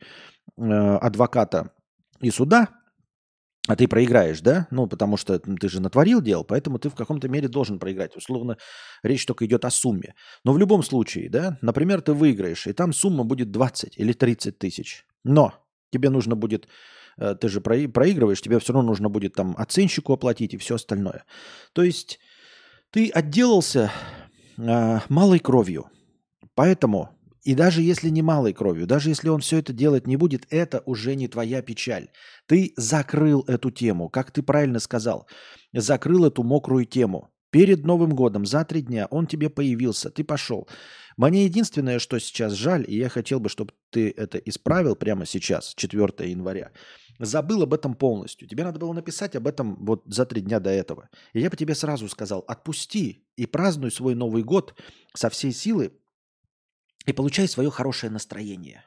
э, 0.58 0.64
адвоката 0.64 1.72
и 2.22 2.32
суда, 2.32 2.70
а 3.68 3.76
ты 3.76 3.88
проиграешь, 3.88 4.42
да? 4.42 4.68
Ну, 4.70 4.86
потому 4.86 5.18
что 5.18 5.40
ты 5.40 5.70
же 5.70 5.82
натворил 5.82 6.22
дел, 6.22 6.44
поэтому 6.44 6.78
ты 6.78 6.90
в 6.90 6.96
каком-то 6.96 7.28
мере 7.30 7.48
должен 7.48 7.80
проиграть. 7.80 8.16
Условно, 8.16 8.58
речь 9.02 9.26
только 9.26 9.46
идет 9.46 9.66
о 9.66 9.72
сумме. 9.72 10.14
Но 10.44 10.54
в 10.54 10.60
любом 10.60 10.84
случае, 10.84 11.30
да, 11.30 11.58
например, 11.62 12.02
ты 12.02 12.14
выиграешь, 12.14 12.68
и 12.68 12.74
там 12.74 12.94
сумма 12.94 13.24
будет 13.24 13.52
20 13.52 13.98
или 13.98 14.14
30 14.14 14.60
тысяч. 14.60 15.06
Но 15.24 15.65
тебе 15.96 16.10
нужно 16.10 16.36
будет, 16.36 16.68
э, 17.18 17.36
ты 17.36 17.48
же 17.50 17.62
проигрываешь, 17.62 18.42
тебе 18.42 18.60
все 18.60 18.74
равно 18.74 18.90
нужно 18.90 19.10
будет 19.10 19.34
там 19.34 19.56
оценщику 19.58 20.14
оплатить 20.14 20.54
и 20.54 20.58
все 20.58 20.76
остальное. 20.76 21.24
То 21.74 21.84
есть 21.84 22.20
ты 22.92 23.10
отделался 23.10 23.92
э, 24.58 25.00
малой 25.10 25.40
кровью. 25.40 25.86
Поэтому, 26.56 27.10
и 27.44 27.56
даже 27.56 27.82
если 27.82 28.10
не 28.10 28.22
малой 28.22 28.54
кровью, 28.54 28.88
даже 28.88 29.10
если 29.10 29.30
он 29.30 29.40
все 29.40 29.60
это 29.60 29.74
делать 29.74 30.08
не 30.08 30.18
будет, 30.18 30.46
это 30.50 30.82
уже 30.86 31.16
не 31.16 31.28
твоя 31.28 31.62
печаль. 31.62 32.08
Ты 32.48 32.74
закрыл 32.78 33.44
эту 33.48 33.72
тему, 33.72 34.10
как 34.10 34.32
ты 34.32 34.44
правильно 34.44 34.80
сказал, 34.80 35.28
закрыл 35.74 36.26
эту 36.26 36.44
мокрую 36.44 36.86
тему. 36.86 37.30
Перед 37.52 37.86
Новым 37.86 38.10
годом, 38.10 38.46
за 38.46 38.66
три 38.66 38.82
дня 38.82 39.08
он 39.12 39.28
тебе 39.28 39.50
появился, 39.50 40.10
ты 40.10 40.24
пошел. 40.26 40.68
Мне 41.18 41.46
единственное, 41.46 42.00
что 42.00 42.20
сейчас 42.20 42.54
жаль, 42.54 42.86
и 42.88 42.98
я 42.98 43.10
хотел 43.10 43.40
бы, 43.40 43.50
чтобы 43.50 43.74
ты 43.90 44.14
это 44.16 44.38
исправил 44.38 44.96
прямо 44.96 45.26
сейчас, 45.26 45.74
4 45.76 46.30
января– 46.30 46.72
забыл 47.20 47.64
об 47.64 47.74
этом 47.74 47.96
полностью. 47.96 48.48
Тебе 48.48 48.64
надо 48.64 48.80
было 48.80 48.94
написать 48.94 49.36
об 49.36 49.48
этом 49.48 49.76
вот 49.86 50.04
за 50.06 50.26
три 50.26 50.42
дня 50.42 50.60
до 50.60 50.70
этого. 50.70 51.10
И 51.34 51.40
я 51.40 51.50
бы 51.50 51.58
тебе 51.58 51.76
сразу 51.76 52.08
сказал, 52.08 52.44
отпусти 52.48 53.26
и 53.36 53.46
празднуй 53.46 53.92
свой 53.92 54.16
Новый 54.16 54.44
год 54.44 54.76
со 55.14 55.30
всей 55.30 55.52
силы 55.52 55.94
и 57.06 57.14
получай 57.14 57.48
свое 57.48 57.70
хорошее 57.70 58.12
настроение. 58.12 58.84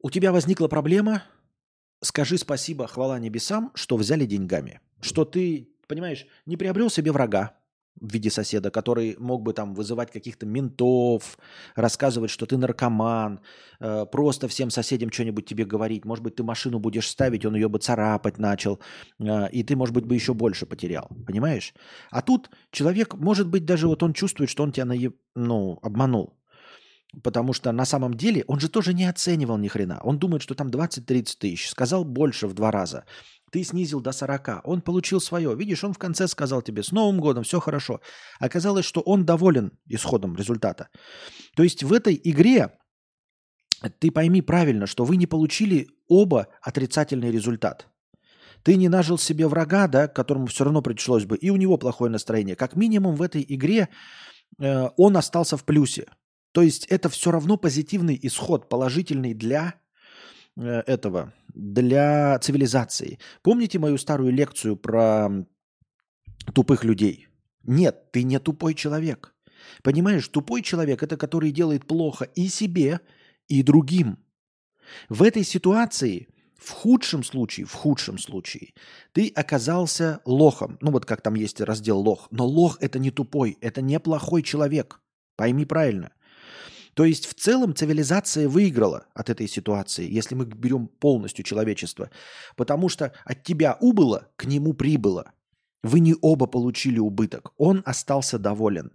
У 0.00 0.10
тебя 0.10 0.32
возникла 0.32 0.68
проблема, 0.68 1.22
скажи 2.00 2.36
спасибо, 2.36 2.86
хвала 2.88 3.18
небесам, 3.18 3.70
что 3.74 3.96
взяли 3.96 4.26
деньгами. 4.26 4.80
Что 5.00 5.24
ты, 5.24 5.70
понимаешь, 5.86 6.26
не 6.44 6.56
приобрел 6.56 6.90
себе 6.90 7.12
врага, 7.12 7.56
в 8.00 8.12
виде 8.12 8.30
соседа, 8.30 8.70
который 8.70 9.16
мог 9.18 9.42
бы 9.42 9.52
там 9.52 9.74
вызывать 9.74 10.10
каких-то 10.10 10.46
ментов, 10.46 11.38
рассказывать, 11.76 12.30
что 12.30 12.46
ты 12.46 12.56
наркоман, 12.56 13.40
э, 13.80 14.06
просто 14.06 14.48
всем 14.48 14.70
соседям 14.70 15.10
что-нибудь 15.10 15.46
тебе 15.46 15.64
говорить. 15.64 16.04
Может 16.04 16.24
быть, 16.24 16.34
ты 16.36 16.42
машину 16.42 16.78
будешь 16.78 17.08
ставить, 17.08 17.44
он 17.44 17.54
ее 17.54 17.68
бы 17.68 17.78
царапать 17.78 18.38
начал, 18.38 18.80
э, 19.20 19.50
и 19.52 19.62
ты, 19.62 19.76
может 19.76 19.94
быть, 19.94 20.06
бы 20.06 20.14
еще 20.14 20.34
больше 20.34 20.66
потерял. 20.66 21.08
Понимаешь? 21.26 21.74
А 22.10 22.22
тут 22.22 22.50
человек, 22.70 23.14
может 23.14 23.48
быть, 23.48 23.64
даже 23.64 23.86
вот 23.86 24.02
он 24.02 24.12
чувствует, 24.12 24.50
что 24.50 24.62
он 24.62 24.72
тебя 24.72 24.86
на, 24.86 24.94
ну, 25.34 25.78
обманул. 25.82 26.38
Потому 27.22 27.52
что 27.52 27.72
на 27.72 27.84
самом 27.84 28.14
деле 28.14 28.42
он 28.46 28.58
же 28.58 28.68
тоже 28.70 28.94
не 28.94 29.04
оценивал 29.04 29.58
ни 29.58 29.68
хрена. 29.68 30.00
Он 30.02 30.18
думает, 30.18 30.42
что 30.42 30.54
там 30.54 30.68
20-30 30.68 31.36
тысяч. 31.38 31.68
Сказал 31.68 32.04
больше 32.04 32.46
в 32.46 32.54
два 32.54 32.70
раза. 32.70 33.04
Ты 33.52 33.64
снизил 33.64 34.00
до 34.00 34.12
40. 34.12 34.62
Он 34.64 34.80
получил 34.80 35.20
свое. 35.20 35.54
Видишь, 35.54 35.84
он 35.84 35.92
в 35.92 35.98
конце 35.98 36.26
сказал 36.26 36.62
тебе, 36.62 36.82
с 36.82 36.90
Новым 36.90 37.20
годом, 37.20 37.44
все 37.44 37.60
хорошо. 37.60 38.00
Оказалось, 38.40 38.86
что 38.86 39.02
он 39.02 39.26
доволен 39.26 39.78
исходом 39.86 40.34
результата. 40.34 40.88
То 41.54 41.62
есть 41.62 41.82
в 41.82 41.92
этой 41.92 42.18
игре 42.24 42.78
ты 43.98 44.10
пойми 44.10 44.40
правильно, 44.40 44.86
что 44.86 45.04
вы 45.04 45.18
не 45.18 45.26
получили 45.26 45.88
оба 46.08 46.48
отрицательный 46.62 47.30
результат. 47.30 47.88
Ты 48.62 48.76
не 48.76 48.88
нажил 48.88 49.18
себе 49.18 49.46
врага, 49.46 49.86
да, 49.86 50.08
которому 50.08 50.46
все 50.46 50.64
равно 50.64 50.80
пришлось 50.80 51.26
бы, 51.26 51.36
и 51.36 51.50
у 51.50 51.56
него 51.56 51.76
плохое 51.76 52.10
настроение. 52.10 52.56
Как 52.56 52.74
минимум 52.74 53.16
в 53.16 53.22
этой 53.22 53.44
игре 53.46 53.90
э, 54.58 54.88
он 54.96 55.16
остался 55.18 55.58
в 55.58 55.64
плюсе. 55.64 56.06
То 56.52 56.62
есть 56.62 56.86
это 56.86 57.10
все 57.10 57.30
равно 57.30 57.58
позитивный 57.58 58.18
исход, 58.22 58.70
положительный 58.70 59.34
для 59.34 59.74
этого, 60.56 61.32
для 61.54 62.38
цивилизации. 62.38 63.18
Помните 63.42 63.78
мою 63.78 63.98
старую 63.98 64.32
лекцию 64.32 64.76
про 64.76 65.30
тупых 66.54 66.84
людей? 66.84 67.28
Нет, 67.64 68.10
ты 68.12 68.22
не 68.22 68.38
тупой 68.38 68.74
человек. 68.74 69.34
Понимаешь, 69.82 70.28
тупой 70.28 70.62
человек– 70.62 71.02
это 71.04 71.16
который 71.16 71.52
делает 71.52 71.86
плохо 71.86 72.24
и 72.34 72.48
себе, 72.48 73.00
и 73.48 73.62
другим. 73.62 74.18
В 75.08 75.22
этой 75.22 75.44
ситуации, 75.44 76.28
в 76.56 76.70
худшем 76.70 77.22
случае, 77.22 77.66
в 77.66 77.72
худшем 77.72 78.18
случае, 78.18 78.74
ты 79.12 79.28
оказался 79.34 80.20
лохом. 80.24 80.78
Ну 80.80 80.90
вот 80.90 81.06
как 81.06 81.22
там 81.22 81.34
есть 81.34 81.60
раздел 81.60 81.98
лох. 82.00 82.28
Но 82.30 82.46
лох– 82.46 82.78
это 82.80 82.98
не 82.98 83.10
тупой, 83.10 83.56
это 83.60 83.80
не 83.80 83.98
плохой 84.00 84.42
человек. 84.42 85.00
Пойми 85.36 85.64
правильно. 85.64 86.12
То 86.94 87.04
есть 87.04 87.26
в 87.26 87.34
целом 87.34 87.74
цивилизация 87.74 88.48
выиграла 88.48 89.06
от 89.14 89.30
этой 89.30 89.48
ситуации, 89.48 90.10
если 90.10 90.34
мы 90.34 90.44
берем 90.44 90.88
полностью 90.88 91.44
человечество. 91.44 92.10
Потому 92.56 92.88
что 92.88 93.12
от 93.24 93.42
тебя 93.44 93.78
убыло, 93.80 94.28
к 94.36 94.44
нему 94.44 94.74
прибыло. 94.74 95.32
Вы 95.82 96.00
не 96.00 96.14
оба 96.20 96.46
получили 96.46 96.98
убыток. 96.98 97.52
Он 97.56 97.82
остался 97.86 98.38
доволен. 98.38 98.92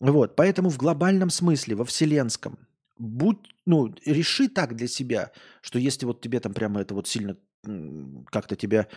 Вот, 0.00 0.36
поэтому 0.36 0.68
в 0.68 0.76
глобальном 0.76 1.30
смысле, 1.30 1.76
во 1.76 1.84
вселенском, 1.84 2.58
будь, 2.98 3.38
ну, 3.64 3.94
реши 4.04 4.48
так 4.48 4.76
для 4.76 4.86
себя, 4.86 5.32
что 5.62 5.78
если 5.78 6.04
вот 6.04 6.20
тебе 6.20 6.40
там 6.40 6.52
прямо 6.52 6.80
это 6.80 6.94
вот 6.94 7.08
сильно 7.08 7.36
как-то 8.30 8.56
тебя 8.56 8.88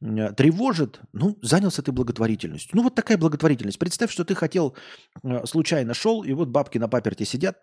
тревожит, 0.00 1.00
ну, 1.12 1.38
занялся 1.42 1.82
ты 1.82 1.92
благотворительностью. 1.92 2.76
Ну, 2.76 2.82
вот 2.82 2.94
такая 2.94 3.18
благотворительность. 3.18 3.78
Представь, 3.78 4.10
что 4.10 4.24
ты 4.24 4.34
хотел, 4.34 4.76
э, 5.22 5.44
случайно 5.46 5.94
шел, 5.94 6.22
и 6.22 6.32
вот 6.32 6.48
бабки 6.48 6.78
на 6.78 6.88
паперте 6.88 7.24
сидят, 7.24 7.58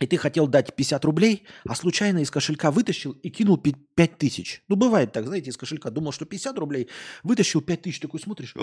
и 0.00 0.06
ты 0.06 0.16
хотел 0.16 0.48
дать 0.48 0.74
50 0.74 1.04
рублей, 1.04 1.46
а 1.64 1.74
случайно 1.74 2.18
из 2.18 2.30
кошелька 2.30 2.70
вытащил 2.70 3.12
и 3.12 3.30
кинул 3.30 3.56
5 3.56 4.18
тысяч. 4.18 4.64
Ну, 4.68 4.76
бывает 4.76 5.12
так, 5.12 5.26
знаете, 5.26 5.50
из 5.50 5.56
кошелька 5.56 5.90
думал, 5.90 6.12
что 6.12 6.24
50 6.24 6.58
рублей, 6.58 6.88
вытащил 7.22 7.60
5 7.60 7.82
тысяч, 7.82 8.00
такой 8.00 8.18
смотришь, 8.18 8.54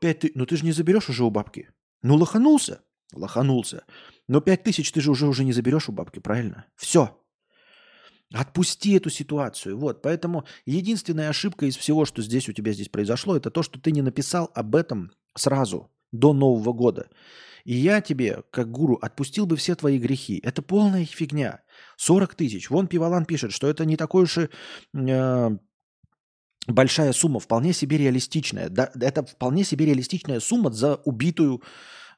5 0.00 0.18
тысяч, 0.18 0.32
ну 0.34 0.46
ты 0.46 0.56
же 0.56 0.64
не 0.64 0.72
заберешь 0.72 1.10
уже 1.10 1.24
у 1.24 1.30
бабки. 1.30 1.68
Ну, 2.02 2.16
лоханулся, 2.16 2.80
лоханулся. 3.12 3.84
Но 4.28 4.40
5 4.40 4.62
тысяч 4.62 4.90
ты 4.90 5.00
же 5.00 5.10
уже, 5.10 5.26
уже 5.26 5.44
не 5.44 5.52
заберешь 5.52 5.88
у 5.88 5.92
бабки, 5.92 6.20
правильно? 6.20 6.64
Все, 6.76 7.20
Отпусти 8.32 8.92
эту 8.92 9.10
ситуацию. 9.10 9.78
Вот, 9.78 10.02
поэтому 10.02 10.44
единственная 10.66 11.30
ошибка 11.30 11.66
из 11.66 11.76
всего, 11.76 12.04
что 12.04 12.22
здесь 12.22 12.48
у 12.48 12.52
тебя 12.52 12.72
здесь 12.72 12.88
произошло, 12.88 13.36
это 13.36 13.50
то, 13.50 13.62
что 13.62 13.80
ты 13.80 13.90
не 13.90 14.02
написал 14.02 14.50
об 14.54 14.76
этом 14.76 15.12
сразу, 15.34 15.90
до 16.12 16.32
Нового 16.32 16.72
года. 16.72 17.08
И 17.64 17.74
я 17.74 18.00
тебе, 18.00 18.44
как 18.50 18.70
гуру, 18.70 18.94
отпустил 18.94 19.46
бы 19.46 19.56
все 19.56 19.74
твои 19.74 19.98
грехи. 19.98 20.40
Это 20.42 20.62
полная 20.62 21.04
фигня. 21.04 21.60
40 21.96 22.34
тысяч. 22.34 22.70
Вон 22.70 22.86
Пивалан 22.86 23.26
пишет, 23.26 23.52
что 23.52 23.68
это 23.68 23.84
не 23.84 23.96
такой 23.96 24.24
уж 24.24 24.38
и 24.38 24.48
э, 24.94 25.50
большая 26.66 27.12
сумма, 27.12 27.40
вполне 27.40 27.72
себе 27.72 27.98
реалистичная. 27.98 28.68
Да, 28.68 28.90
это 29.00 29.24
вполне 29.24 29.64
себе 29.64 29.86
реалистичная 29.86 30.40
сумма 30.40 30.70
за 30.70 30.96
убитую 30.96 31.62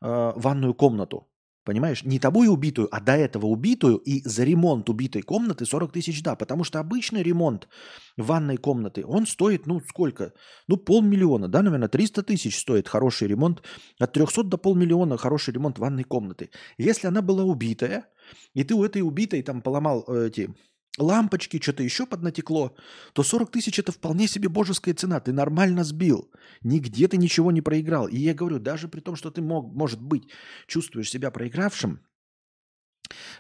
э, 0.01 0.33
ванную 0.37 0.75
комнату. 0.75 1.27
Понимаешь? 1.65 2.05
Не 2.05 2.19
тобой 2.19 2.49
убитую, 2.49 2.89
а 2.91 3.01
до 3.01 3.13
этого 3.13 3.47
убитую 3.47 3.99
и 3.99 4.23
за 4.25 4.45
ремонт 4.45 4.89
убитой 4.89 5.23
комнаты 5.23 5.67
40 5.67 5.93
тысяч, 5.93 6.23
да. 6.23 6.35
Потому 6.35 6.65
что 6.65 6.81
обычный 6.81 7.23
ремонт 7.23 7.69
ванной 8.17 8.57
комнаты, 8.57 9.05
он 9.05 9.27
стоит, 9.27 9.67
ну, 9.67 9.81
сколько? 9.81 10.33
Ну, 10.69 10.79
полмиллиона, 10.79 11.49
да, 11.49 11.63
наверное, 11.63 11.89
300 11.89 12.23
тысяч 12.23 12.59
стоит 12.59 12.89
хороший 12.89 13.29
ремонт. 13.29 13.63
От 13.99 14.13
300 14.13 14.45
до 14.45 14.57
полмиллиона 14.57 15.19
хороший 15.19 15.53
ремонт 15.53 15.79
ванной 15.79 16.05
комнаты. 16.05 16.51
Если 16.79 17.07
она 17.07 17.21
была 17.21 17.45
убитая, 17.45 18.07
и 18.55 18.65
ты 18.65 18.75
у 18.75 18.83
этой 18.83 19.03
убитой 19.03 19.43
там 19.43 19.61
поломал 19.61 20.05
э, 20.09 20.29
эти 20.29 20.55
лампочки, 20.99 21.61
что-то 21.61 21.83
еще 21.83 22.07
поднатекло, 22.07 22.75
то 23.13 23.23
40 23.23 23.51
тысяч 23.51 23.79
это 23.79 23.93
вполне 23.93 24.27
себе 24.27 24.49
божеская 24.49 24.95
цена. 24.95 25.21
Ты 25.21 25.33
нормально 25.33 25.85
сбил. 25.85 26.31
Нигде 26.63 27.09
ты 27.09 27.17
ничего 27.17 27.53
не 27.53 27.61
проиграл. 27.61 28.09
И 28.09 28.19
я 28.19 28.35
говорю, 28.35 28.59
даже 28.59 28.89
при 28.89 29.01
том, 29.01 29.17
что 29.17 29.31
ты 29.31 29.43
мог, 29.43 29.73
может 29.75 30.01
быть, 30.01 30.29
чувствуешь 30.67 31.11
себя 31.11 31.31
проигравшим, 31.31 32.01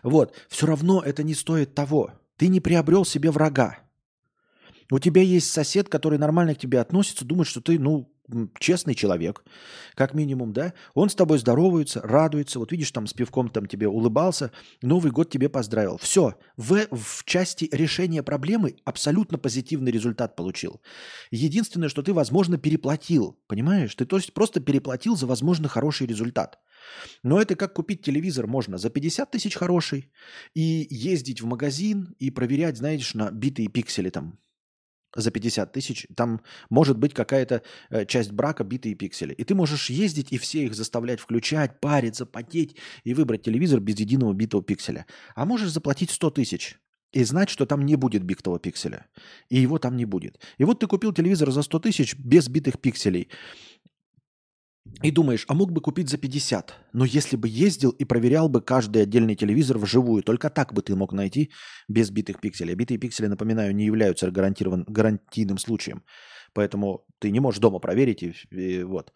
вот, 0.02 0.34
все 0.48 0.66
равно 0.66 1.02
это 1.02 1.22
не 1.22 1.34
стоит 1.34 1.74
того. 1.74 2.12
Ты 2.36 2.48
не 2.48 2.60
приобрел 2.60 3.04
себе 3.04 3.30
врага. 3.30 3.78
У 4.90 4.98
тебя 4.98 5.22
есть 5.22 5.50
сосед, 5.50 5.88
который 5.88 6.18
нормально 6.18 6.54
к 6.54 6.58
тебе 6.58 6.80
относится, 6.80 7.24
думает, 7.24 7.46
что 7.46 7.60
ты, 7.60 7.78
ну, 7.78 8.12
честный 8.58 8.94
человек, 8.94 9.44
как 9.94 10.14
минимум, 10.14 10.52
да, 10.52 10.74
он 10.94 11.08
с 11.08 11.14
тобой 11.14 11.38
здоровается, 11.38 12.00
радуется, 12.02 12.58
вот 12.58 12.72
видишь, 12.72 12.90
там 12.90 13.06
с 13.06 13.12
пивком 13.12 13.48
там 13.48 13.66
тебе 13.66 13.88
улыбался, 13.88 14.52
Новый 14.82 15.12
год 15.12 15.30
тебе 15.30 15.48
поздравил. 15.48 15.98
Все, 15.98 16.34
в, 16.56 16.86
в 16.90 17.24
части 17.24 17.68
решения 17.72 18.22
проблемы 18.22 18.76
абсолютно 18.84 19.38
позитивный 19.38 19.92
результат 19.92 20.36
получил. 20.36 20.80
Единственное, 21.30 21.88
что 21.88 22.02
ты, 22.02 22.12
возможно, 22.12 22.58
переплатил, 22.58 23.38
понимаешь? 23.46 23.94
Ты 23.94 24.04
то 24.04 24.16
есть 24.16 24.32
просто 24.32 24.60
переплатил 24.60 25.16
за, 25.16 25.26
возможно, 25.26 25.68
хороший 25.68 26.06
результат. 26.06 26.58
Но 27.22 27.40
это 27.40 27.56
как 27.56 27.74
купить 27.74 28.02
телевизор 28.02 28.46
можно 28.46 28.78
за 28.78 28.90
50 28.90 29.30
тысяч 29.30 29.54
хороший 29.54 30.10
и 30.54 30.86
ездить 30.90 31.40
в 31.40 31.46
магазин 31.46 32.14
и 32.18 32.30
проверять, 32.30 32.76
знаешь, 32.76 33.14
на 33.14 33.30
битые 33.30 33.68
пиксели 33.68 34.10
там, 34.10 34.38
за 35.14 35.30
50 35.30 35.72
тысяч, 35.72 36.06
там 36.16 36.40
может 36.68 36.98
быть 36.98 37.14
какая-то 37.14 37.62
э, 37.90 38.06
часть 38.06 38.32
брака 38.32 38.64
битые 38.64 38.94
пиксели. 38.94 39.34
И 39.34 39.44
ты 39.44 39.54
можешь 39.54 39.90
ездить 39.90 40.32
и 40.32 40.38
все 40.38 40.64
их 40.64 40.74
заставлять 40.74 41.20
включать, 41.20 41.80
париться, 41.80 42.26
потеть 42.26 42.76
и 43.04 43.14
выбрать 43.14 43.42
телевизор 43.42 43.80
без 43.80 43.98
единого 43.98 44.32
битого 44.32 44.62
пикселя. 44.62 45.06
А 45.34 45.44
можешь 45.44 45.70
заплатить 45.70 46.10
100 46.10 46.30
тысяч 46.30 46.78
и 47.12 47.24
знать, 47.24 47.50
что 47.50 47.66
там 47.66 47.84
не 47.84 47.96
будет 47.96 48.22
битого 48.22 48.58
пикселя. 48.58 49.06
И 49.48 49.58
его 49.58 49.78
там 49.78 49.96
не 49.96 50.04
будет. 50.04 50.40
И 50.58 50.64
вот 50.64 50.78
ты 50.78 50.86
купил 50.86 51.12
телевизор 51.12 51.50
за 51.50 51.62
100 51.62 51.78
тысяч 51.80 52.16
без 52.16 52.48
битых 52.48 52.80
пикселей. 52.80 53.28
И 55.02 55.10
думаешь, 55.10 55.44
а 55.48 55.54
мог 55.54 55.72
бы 55.72 55.80
купить 55.80 56.08
за 56.08 56.18
50. 56.18 56.74
Но 56.92 57.04
если 57.04 57.36
бы 57.36 57.48
ездил 57.48 57.90
и 57.90 58.04
проверял 58.04 58.48
бы 58.48 58.60
каждый 58.60 59.02
отдельный 59.02 59.34
телевизор 59.34 59.78
вживую, 59.78 60.22
только 60.22 60.50
так 60.50 60.72
бы 60.72 60.82
ты 60.82 60.96
мог 60.96 61.12
найти 61.12 61.50
без 61.88 62.10
битых 62.10 62.40
пикселей. 62.40 62.74
Битые 62.74 62.98
пиксели, 62.98 63.26
напоминаю, 63.26 63.74
не 63.74 63.84
являются 63.84 64.30
гарантирован, 64.30 64.84
гарантийным 64.88 65.58
случаем. 65.58 66.02
Поэтому 66.54 67.04
ты 67.18 67.30
не 67.30 67.40
можешь 67.40 67.60
дома 67.60 67.78
проверить. 67.78 68.22
И, 68.22 68.34
и 68.50 68.82
вот. 68.82 69.12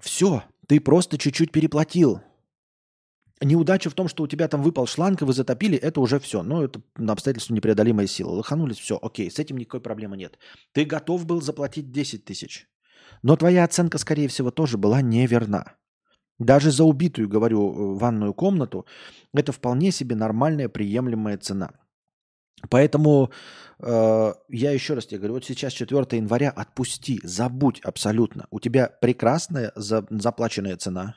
Все, 0.00 0.44
ты 0.68 0.80
просто 0.80 1.18
чуть-чуть 1.18 1.52
переплатил. 1.52 2.20
Неудача 3.40 3.90
в 3.90 3.94
том, 3.94 4.08
что 4.08 4.22
у 4.22 4.28
тебя 4.28 4.48
там 4.48 4.62
выпал 4.62 4.86
шланг, 4.86 5.20
и 5.20 5.24
вы 5.24 5.32
затопили, 5.32 5.76
это 5.76 6.00
уже 6.00 6.18
все. 6.20 6.42
Ну, 6.42 6.62
это 6.62 6.80
на 6.96 7.12
обстоятельства 7.12 7.54
непреодолимая 7.54 8.06
сила. 8.06 8.30
Лоханулись, 8.30 8.78
все, 8.78 8.98
окей, 9.02 9.30
с 9.30 9.38
этим 9.38 9.56
никакой 9.56 9.80
проблемы 9.80 10.16
нет. 10.16 10.38
Ты 10.72 10.84
готов 10.84 11.26
был 11.26 11.42
заплатить 11.42 11.90
10 11.90 12.24
тысяч. 12.24 12.68
Но 13.22 13.36
твоя 13.36 13.64
оценка, 13.64 13.98
скорее 13.98 14.28
всего, 14.28 14.50
тоже 14.50 14.78
была 14.78 15.00
неверна. 15.00 15.74
Даже 16.38 16.70
за 16.70 16.84
убитую, 16.84 17.28
говорю, 17.28 17.70
э, 17.70 17.98
ванную 17.98 18.34
комнату, 18.34 18.86
это 19.32 19.52
вполне 19.52 19.92
себе 19.92 20.16
нормальная, 20.16 20.68
приемлемая 20.68 21.38
цена. 21.38 21.70
Поэтому 22.70 23.30
э, 23.78 24.32
я 24.48 24.70
еще 24.72 24.94
раз 24.94 25.06
тебе 25.06 25.18
говорю, 25.18 25.34
вот 25.34 25.44
сейчас 25.44 25.72
4 25.72 26.06
января 26.12 26.50
отпусти, 26.50 27.20
забудь 27.22 27.80
абсолютно. 27.80 28.46
У 28.50 28.60
тебя 28.60 28.88
прекрасная 28.88 29.72
за, 29.76 30.06
заплаченная 30.10 30.76
цена. 30.76 31.16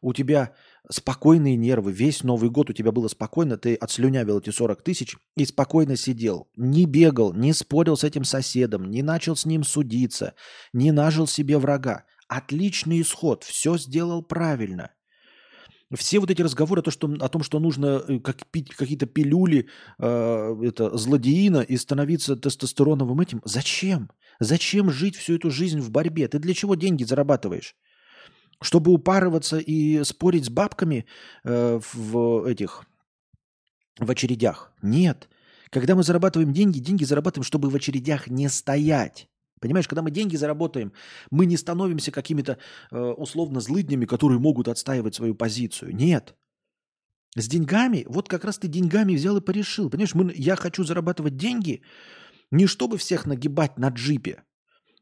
У 0.00 0.12
тебя 0.12 0.54
спокойные 0.90 1.56
нервы, 1.56 1.92
весь 1.92 2.22
Новый 2.22 2.50
год 2.50 2.70
у 2.70 2.72
тебя 2.72 2.92
было 2.92 3.08
спокойно, 3.08 3.56
ты 3.56 3.74
отслюнявил 3.74 4.38
эти 4.38 4.50
40 4.50 4.82
тысяч 4.82 5.16
и 5.36 5.44
спокойно 5.44 5.96
сидел, 5.96 6.48
не 6.56 6.86
бегал, 6.86 7.32
не 7.32 7.52
спорил 7.52 7.96
с 7.96 8.04
этим 8.04 8.24
соседом, 8.24 8.90
не 8.90 9.02
начал 9.02 9.36
с 9.36 9.44
ним 9.44 9.64
судиться, 9.64 10.34
не 10.72 10.92
нажил 10.92 11.26
себе 11.26 11.58
врага. 11.58 12.04
Отличный 12.28 13.00
исход. 13.00 13.42
Все 13.44 13.78
сделал 13.78 14.22
правильно. 14.22 14.90
Все 15.96 16.18
вот 16.18 16.30
эти 16.30 16.42
разговоры 16.42 16.80
о, 16.80 16.82
том, 16.82 16.92
что, 16.92 17.06
о 17.24 17.28
том, 17.30 17.42
что 17.42 17.58
нужно 17.60 18.02
э, 18.06 18.18
как 18.18 18.46
пить 18.50 18.74
какие-то 18.74 19.06
пилюли, 19.06 19.68
э, 19.98 20.56
это, 20.62 20.94
злодеина 20.96 21.60
и 21.60 21.78
становиться 21.78 22.36
тестостероновым 22.36 23.20
этим. 23.20 23.40
Зачем? 23.44 24.10
Зачем 24.38 24.90
жить 24.90 25.16
всю 25.16 25.36
эту 25.36 25.50
жизнь 25.50 25.80
в 25.80 25.90
борьбе? 25.90 26.28
Ты 26.28 26.38
для 26.38 26.52
чего 26.52 26.74
деньги 26.74 27.04
зарабатываешь? 27.04 27.74
Чтобы 28.60 28.92
упарываться 28.92 29.58
и 29.58 30.02
спорить 30.04 30.46
с 30.46 30.50
бабками 30.50 31.06
э, 31.44 31.80
в 31.94 32.44
этих 32.46 32.84
в 33.98 34.10
очередях? 34.10 34.72
Нет. 34.82 35.28
Когда 35.70 35.94
мы 35.94 36.02
зарабатываем 36.02 36.52
деньги, 36.52 36.78
деньги 36.78 37.04
зарабатываем, 37.04 37.44
чтобы 37.44 37.70
в 37.70 37.76
очередях 37.76 38.28
не 38.28 38.48
стоять. 38.48 39.28
Понимаешь, 39.60 39.88
когда 39.88 40.02
мы 40.02 40.10
деньги 40.10 40.36
заработаем, 40.36 40.92
мы 41.30 41.46
не 41.46 41.56
становимся 41.56 42.10
какими-то 42.10 42.58
э, 42.90 42.98
условно 42.98 43.60
злыднями, 43.60 44.06
которые 44.06 44.38
могут 44.38 44.68
отстаивать 44.68 45.14
свою 45.14 45.34
позицию. 45.34 45.94
Нет. 45.94 46.34
С 47.36 47.46
деньгами, 47.48 48.04
вот 48.08 48.28
как 48.28 48.44
раз 48.44 48.58
ты 48.58 48.68
деньгами 48.68 49.14
взял 49.14 49.36
и 49.36 49.40
порешил. 49.40 49.90
Понимаешь, 49.90 50.14
мы, 50.14 50.32
я 50.34 50.56
хочу 50.56 50.84
зарабатывать 50.84 51.36
деньги 51.36 51.82
не 52.50 52.66
чтобы 52.66 52.96
всех 52.96 53.26
нагибать 53.26 53.78
на 53.78 53.88
джипе, 53.88 54.42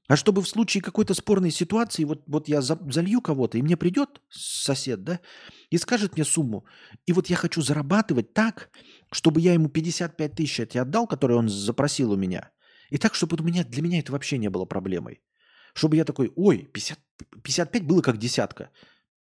а 0.09 0.17
чтобы 0.17 0.43
в 0.43 0.49
случае 0.49 0.83
какой-то 0.83 1.15
спорной 1.15 1.51
ситуации, 1.51 2.05
вот, 2.05 2.23
вот 2.27 2.49
я 2.49 2.63
залью 2.63 3.21
кого-то, 3.21 3.59
и 3.59 3.63
мне 3.63 3.77
придет 3.77 4.21
сосед, 4.29 5.03
да, 5.03 5.21
и 5.71 5.79
скажет 5.79 6.15
мне 6.15 6.25
сумму, 6.25 6.65
и 7.07 7.13
вот 7.13 7.29
я 7.29 7.37
хочу 7.37 7.63
зарабатывать 7.63 8.33
так, 8.33 8.71
чтобы 9.11 9.41
я 9.41 9.53
ему 9.53 9.69
55 9.69 10.35
тысяч 10.35 10.61
эти 10.61 10.79
отдал, 10.79 11.07
которые 11.07 11.39
он 11.39 11.49
запросил 11.49 12.13
у 12.13 12.17
меня, 12.17 12.51
и 12.91 12.99
так, 12.99 13.15
чтобы 13.15 13.37
у 13.41 13.43
меня, 13.43 13.65
для 13.65 13.83
меня 13.83 13.99
это 13.99 14.13
вообще 14.13 14.39
не 14.39 14.51
было 14.51 14.65
проблемой. 14.65 15.21
Чтобы 15.75 15.97
я 15.97 16.05
такой, 16.05 16.33
ой, 16.37 16.71
50, 16.73 16.99
55 17.43 17.83
было 17.83 18.01
как 18.01 18.17
десятка. 18.17 18.71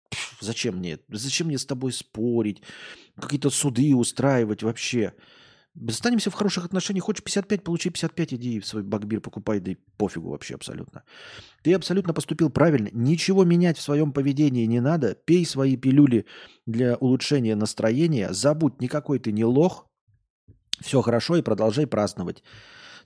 Пфф, 0.10 0.38
зачем 0.42 0.78
мне? 0.78 0.98
Зачем 1.10 1.48
мне 1.48 1.60
с 1.60 1.66
тобой 1.66 1.94
спорить? 1.94 2.64
Какие-то 3.20 3.52
суды 3.52 3.96
устраивать 3.96 4.64
вообще? 4.64 5.14
Останемся 5.88 6.30
в 6.30 6.34
хороших 6.34 6.66
отношениях. 6.66 7.06
Хочешь 7.06 7.24
55, 7.24 7.64
получи 7.64 7.90
55, 7.90 8.34
иди 8.34 8.60
в 8.60 8.68
свой 8.68 8.84
багбир 8.84 9.22
покупай, 9.22 9.60
да 9.60 9.72
и 9.72 9.78
пофигу 9.98 10.30
вообще 10.30 10.56
абсолютно. 10.56 11.04
Ты 11.64 11.74
абсолютно 11.74 12.14
поступил 12.14 12.50
правильно. 12.50 12.90
Ничего 12.92 13.46
менять 13.46 13.78
в 13.78 13.82
своем 13.82 14.12
поведении 14.12 14.66
не 14.66 14.82
надо. 14.82 15.16
Пей 15.16 15.46
свои 15.46 15.78
пилюли 15.78 16.26
для 16.66 16.98
улучшения 16.98 17.56
настроения. 17.56 18.34
Забудь, 18.34 18.82
никакой 18.82 19.20
ты 19.20 19.32
не 19.32 19.46
лох. 19.46 19.88
Все 20.82 21.02
хорошо 21.02 21.38
и 21.38 21.42
продолжай 21.42 21.88
праздновать. 21.88 22.44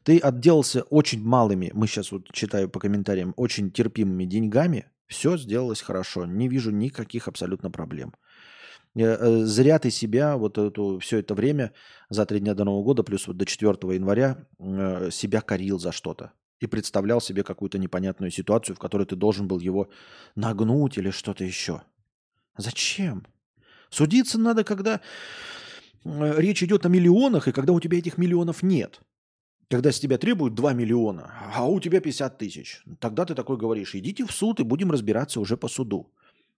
Ты 0.04 0.20
отделался 0.20 0.84
очень 0.84 1.24
малыми, 1.24 1.72
мы 1.74 1.88
сейчас 1.88 2.12
вот 2.12 2.32
читаю 2.32 2.70
по 2.70 2.80
комментариям, 2.80 3.34
очень 3.38 3.72
терпимыми 3.72 4.26
деньгами. 4.26 4.86
Все 5.08 5.36
сделалось 5.36 5.82
хорошо. 5.82 6.26
Не 6.26 6.48
вижу 6.48 6.72
никаких 6.72 7.28
абсолютно 7.28 7.72
проблем. 7.72 8.14
Э, 8.96 9.44
зря 9.44 9.80
ты 9.80 9.92
себя 9.92 10.38
вот 10.38 10.58
эту, 10.58 11.00
все 11.00 11.20
это 11.20 11.36
время, 11.36 11.74
за 12.10 12.26
три 12.26 12.40
дня 12.40 12.54
до 12.54 12.64
Нового 12.64 12.84
года, 12.84 13.04
плюс 13.04 13.28
вот 13.28 13.38
до 13.38 13.46
4 13.46 13.72
января, 13.94 14.48
э, 14.58 15.10
себя 15.12 15.42
корил 15.42 15.80
за 15.80 15.92
что-то. 15.92 16.32
И 16.62 16.68
представлял 16.68 17.20
себе 17.20 17.44
какую-то 17.44 17.78
непонятную 17.78 18.32
ситуацию, 18.32 18.76
в 18.76 18.80
которой 18.80 19.06
ты 19.06 19.16
должен 19.16 19.48
был 19.48 19.60
его 19.60 19.90
нагнуть 20.36 20.98
или 20.98 21.10
что-то 21.10 21.44
еще. 21.44 21.82
Зачем? 22.58 23.26
Судиться 23.90 24.40
надо, 24.40 24.64
когда 24.64 25.02
э, 26.06 26.34
речь 26.38 26.64
идет 26.64 26.86
о 26.86 26.90
миллионах, 26.90 27.50
и 27.50 27.52
когда 27.52 27.74
у 27.74 27.82
тебя 27.82 27.98
этих 27.98 28.18
миллионов 28.18 28.64
нет. 28.64 29.02
Когда 29.70 29.92
с 29.92 30.00
тебя 30.00 30.18
требуют 30.18 30.54
2 30.54 30.74
миллиона, 30.74 31.34
а 31.54 31.68
у 31.68 31.80
тебя 31.82 32.00
50 32.00 32.38
тысяч. 32.38 32.84
Тогда 33.00 33.26
ты 33.26 33.36
такой 33.36 33.58
говоришь, 33.58 33.96
идите 33.96 34.26
в 34.26 34.32
суд 34.32 34.60
и 34.60 34.64
будем 34.64 34.92
разбираться 34.92 35.42
уже 35.42 35.58
по 35.58 35.68
суду. 35.68 36.14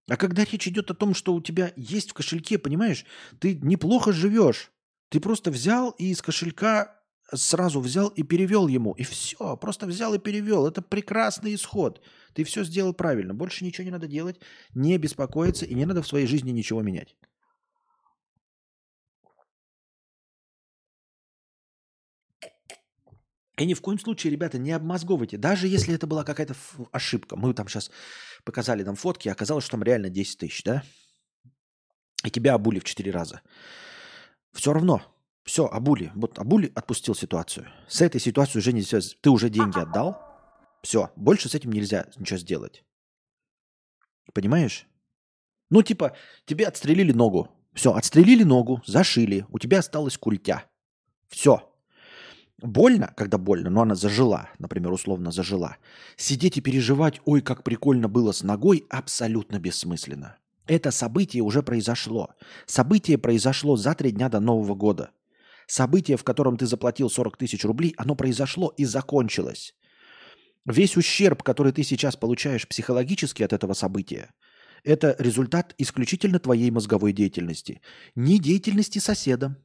А 0.09 0.15
когда 0.15 0.45
речь 0.45 0.67
идет 0.67 0.89
о 0.89 0.93
том, 0.93 1.13
что 1.13 1.33
у 1.33 1.41
тебя 1.41 1.73
есть 1.75 2.11
в 2.11 2.13
кошельке, 2.13 2.57
понимаешь, 2.57 3.05
ты 3.39 3.55
неплохо 3.55 4.13
живешь. 4.13 4.71
Ты 5.09 5.19
просто 5.19 5.51
взял 5.51 5.91
и 5.91 6.05
из 6.05 6.21
кошелька 6.21 6.97
сразу 7.33 7.81
взял 7.81 8.07
и 8.09 8.23
перевел 8.23 8.67
ему. 8.67 8.93
И 8.93 9.03
все, 9.03 9.57
просто 9.57 9.85
взял 9.85 10.13
и 10.13 10.19
перевел. 10.19 10.65
Это 10.65 10.81
прекрасный 10.81 11.55
исход. 11.55 12.01
Ты 12.33 12.43
все 12.45 12.63
сделал 12.63 12.93
правильно. 12.93 13.33
Больше 13.33 13.65
ничего 13.65 13.83
не 13.83 13.91
надо 13.91 14.07
делать, 14.07 14.39
не 14.73 14.97
беспокоиться 14.97 15.65
и 15.65 15.73
не 15.73 15.85
надо 15.85 16.01
в 16.01 16.07
своей 16.07 16.27
жизни 16.27 16.51
ничего 16.51 16.81
менять. 16.81 17.15
И 23.57 23.65
ни 23.65 23.73
в 23.73 23.81
коем 23.81 23.99
случае, 23.99 24.31
ребята, 24.31 24.59
не 24.59 24.71
обмозговывайте. 24.71 25.37
Даже 25.37 25.67
если 25.67 25.95
это 25.95 26.05
была 26.05 26.23
какая-то 26.23 26.55
ошибка. 26.91 27.35
Мы 27.35 27.53
там 27.53 27.67
сейчас 27.67 27.89
показали 28.43 28.83
нам 28.83 28.95
фотки, 28.95 29.29
оказалось, 29.29 29.63
что 29.63 29.71
там 29.71 29.83
реально 29.83 30.09
10 30.09 30.37
тысяч, 30.37 30.63
да? 30.63 30.83
И 32.23 32.29
тебя 32.29 32.53
обули 32.53 32.79
в 32.79 32.83
4 32.83 33.09
раза. 33.11 33.41
Все 34.53 34.73
равно, 34.73 35.01
все, 35.43 35.65
обули. 35.65 36.11
Вот 36.13 36.37
обули 36.37 36.71
отпустил 36.75 37.15
ситуацию. 37.15 37.67
С 37.87 38.01
этой 38.01 38.21
ситуацией 38.21 38.59
уже 38.59 38.73
нельзя... 38.73 38.99
Ты 39.21 39.29
уже 39.29 39.49
деньги 39.49 39.79
отдал. 39.79 40.21
Все, 40.83 41.11
больше 41.15 41.49
с 41.49 41.55
этим 41.55 41.71
нельзя 41.71 42.05
ничего 42.17 42.37
сделать. 42.37 42.83
Понимаешь? 44.33 44.85
Ну, 45.69 45.81
типа, 45.81 46.15
тебе 46.45 46.67
отстрелили 46.67 47.11
ногу. 47.11 47.49
Все, 47.73 47.93
отстрелили 47.93 48.43
ногу, 48.43 48.83
зашили. 48.85 49.45
У 49.49 49.57
тебя 49.57 49.79
осталась 49.79 50.17
культя. 50.17 50.65
Все, 51.27 51.73
Больно, 52.61 53.13
когда 53.15 53.37
больно, 53.37 53.69
но 53.69 53.83
она 53.83 53.93
зажила, 53.93 54.49
например, 54.57 54.91
условно 54.91 55.31
зажила. 55.31 55.77
Сидеть 56.15 56.57
и 56.57 56.61
переживать, 56.61 57.21
ой, 57.25 57.41
как 57.41 57.63
прикольно 57.63 58.07
было 58.07 58.31
с 58.31 58.41
ногой, 58.41 58.85
абсолютно 58.89 59.59
бессмысленно. 59.59 60.37
Это 60.65 60.89
событие 60.89 61.43
уже 61.43 61.61
произошло. 61.61 62.31
Событие 62.65 63.19
произошло 63.19 63.77
за 63.77 63.93
три 63.93 64.11
дня 64.11 64.27
до 64.27 64.39
Нового 64.39 64.73
года. 64.73 65.11
Событие, 65.67 66.17
в 66.17 66.23
котором 66.23 66.57
ты 66.57 66.65
заплатил 66.65 67.09
40 67.09 67.37
тысяч 67.37 67.63
рублей, 67.63 67.93
оно 67.97 68.15
произошло 68.15 68.73
и 68.75 68.85
закончилось. 68.85 69.75
Весь 70.65 70.97
ущерб, 70.97 71.43
который 71.43 71.71
ты 71.71 71.83
сейчас 71.83 72.15
получаешь 72.15 72.67
психологически 72.67 73.43
от 73.43 73.53
этого 73.53 73.73
события, 73.73 74.31
это 74.83 75.15
результат 75.19 75.75
исключительно 75.77 76.39
твоей 76.39 76.71
мозговой 76.71 77.13
деятельности. 77.13 77.81
Не 78.15 78.39
деятельности 78.39 78.99
соседа, 78.99 79.57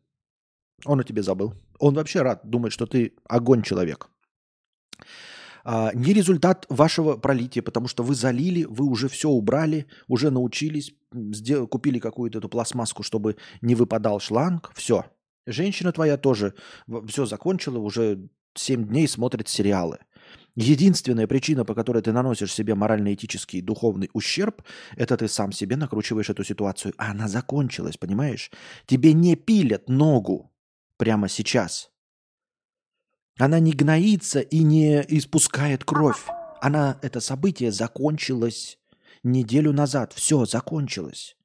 он 0.84 1.00
о 1.00 1.04
тебе 1.04 1.22
забыл. 1.22 1.54
Он 1.78 1.94
вообще 1.94 2.22
рад, 2.22 2.40
думает, 2.44 2.72
что 2.72 2.86
ты 2.86 3.14
огонь 3.28 3.62
человек. 3.62 4.08
А, 5.64 5.92
не 5.94 6.12
результат 6.12 6.66
вашего 6.68 7.16
пролития, 7.16 7.62
потому 7.62 7.88
что 7.88 8.02
вы 8.02 8.14
залили, 8.14 8.64
вы 8.64 8.86
уже 8.86 9.08
все 9.08 9.28
убрали, 9.28 9.86
уже 10.08 10.30
научились, 10.30 10.92
сдел- 11.12 11.66
купили 11.68 11.98
какую-то 11.98 12.38
эту 12.38 12.48
пластмасску, 12.48 13.02
чтобы 13.02 13.36
не 13.60 13.74
выпадал 13.74 14.20
шланг. 14.20 14.72
Все. 14.74 15.04
Женщина 15.46 15.92
твоя 15.92 16.16
тоже 16.16 16.54
все 17.06 17.26
закончила, 17.26 17.78
уже 17.78 18.28
7 18.54 18.86
дней 18.86 19.08
смотрит 19.08 19.48
сериалы. 19.48 19.98
Единственная 20.54 21.26
причина, 21.26 21.64
по 21.64 21.74
которой 21.74 22.02
ты 22.02 22.12
наносишь 22.12 22.52
себе 22.52 22.74
морально-этический 22.74 23.58
и 23.58 23.62
духовный 23.62 24.10
ущерб, 24.12 24.62
это 24.96 25.16
ты 25.16 25.26
сам 25.28 25.50
себе 25.50 25.76
накручиваешь 25.76 26.28
эту 26.28 26.44
ситуацию. 26.44 26.92
А 26.98 27.12
она 27.12 27.26
закончилась, 27.26 27.96
понимаешь? 27.96 28.50
Тебе 28.86 29.14
не 29.14 29.34
пилят 29.34 29.88
ногу 29.88 30.51
прямо 30.96 31.28
сейчас. 31.28 31.90
Она 33.38 33.60
не 33.60 33.72
гноится 33.72 34.40
и 34.40 34.58
не 34.62 35.00
испускает 35.08 35.84
кровь. 35.84 36.24
Она, 36.60 36.98
это 37.02 37.20
событие 37.20 37.72
закончилось 37.72 38.78
неделю 39.22 39.72
назад. 39.72 40.12
Все, 40.12 40.44
закончилось. 40.44 41.36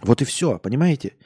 Вот 0.00 0.20
и 0.22 0.24
все, 0.24 0.58
понимаете? 0.58 1.16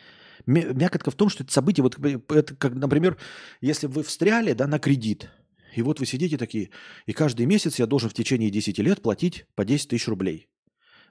Мякотка 0.44 1.10
в 1.10 1.14
том, 1.14 1.28
что 1.28 1.42
это 1.42 1.52
событие, 1.52 1.82
вот 1.82 1.98
это 2.30 2.54
как, 2.54 2.74
например, 2.74 3.16
если 3.60 3.86
вы 3.86 4.02
встряли 4.02 4.52
да, 4.52 4.66
на 4.66 4.78
кредит, 4.78 5.30
и 5.74 5.82
вот 5.82 5.98
вы 5.98 6.06
сидите 6.06 6.38
такие, 6.38 6.70
и 7.06 7.12
каждый 7.12 7.46
месяц 7.46 7.78
я 7.78 7.86
должен 7.86 8.10
в 8.10 8.14
течение 8.14 8.50
10 8.50 8.78
лет 8.78 9.02
платить 9.02 9.46
по 9.54 9.64
10 9.64 9.88
тысяч 9.88 10.06
рублей 10.06 10.48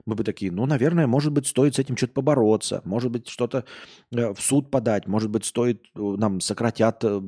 мы 0.06 0.14
бы 0.14 0.24
такие, 0.24 0.52
ну, 0.52 0.66
наверное, 0.66 1.06
может 1.06 1.32
быть, 1.32 1.46
стоит 1.46 1.74
с 1.74 1.78
этим 1.80 1.96
что-то 1.96 2.14
побороться, 2.14 2.80
может 2.84 3.10
быть, 3.10 3.28
что-то 3.28 3.64
э, 4.12 4.32
в 4.32 4.40
суд 4.40 4.70
подать, 4.70 5.08
может 5.08 5.30
быть, 5.30 5.44
стоит, 5.44 5.82
э, 5.94 6.00
нам 6.00 6.40
сократят 6.40 7.04
э, 7.04 7.20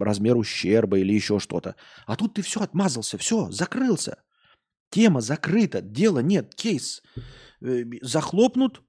размер 0.00 0.36
ущерба 0.36 0.98
или 0.98 1.12
еще 1.12 1.40
что-то. 1.40 1.74
А 2.06 2.16
тут 2.16 2.34
ты 2.34 2.42
все 2.42 2.60
отмазался, 2.60 3.18
все, 3.18 3.50
закрылся. 3.50 4.22
Тема 4.90 5.20
закрыта, 5.20 5.82
дела 5.82 6.20
нет, 6.20 6.54
кейс 6.54 7.02
захлопнут, 8.02 8.82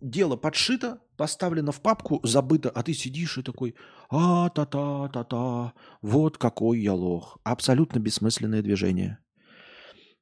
дело 0.00 0.36
подшито, 0.36 1.00
поставлено 1.16 1.72
в 1.72 1.80
папку, 1.80 2.20
забыто, 2.22 2.70
а 2.70 2.82
ты 2.82 2.94
сидишь 2.94 3.38
и 3.38 3.42
такой, 3.42 3.74
а 4.08 4.48
та 4.50 4.64
та 4.64 5.08
та 5.08 5.24
та 5.24 5.72
вот 6.02 6.38
какой 6.38 6.80
я 6.80 6.94
лох. 6.94 7.38
Абсолютно 7.44 7.98
бессмысленное 7.98 8.62
движение. 8.62 9.18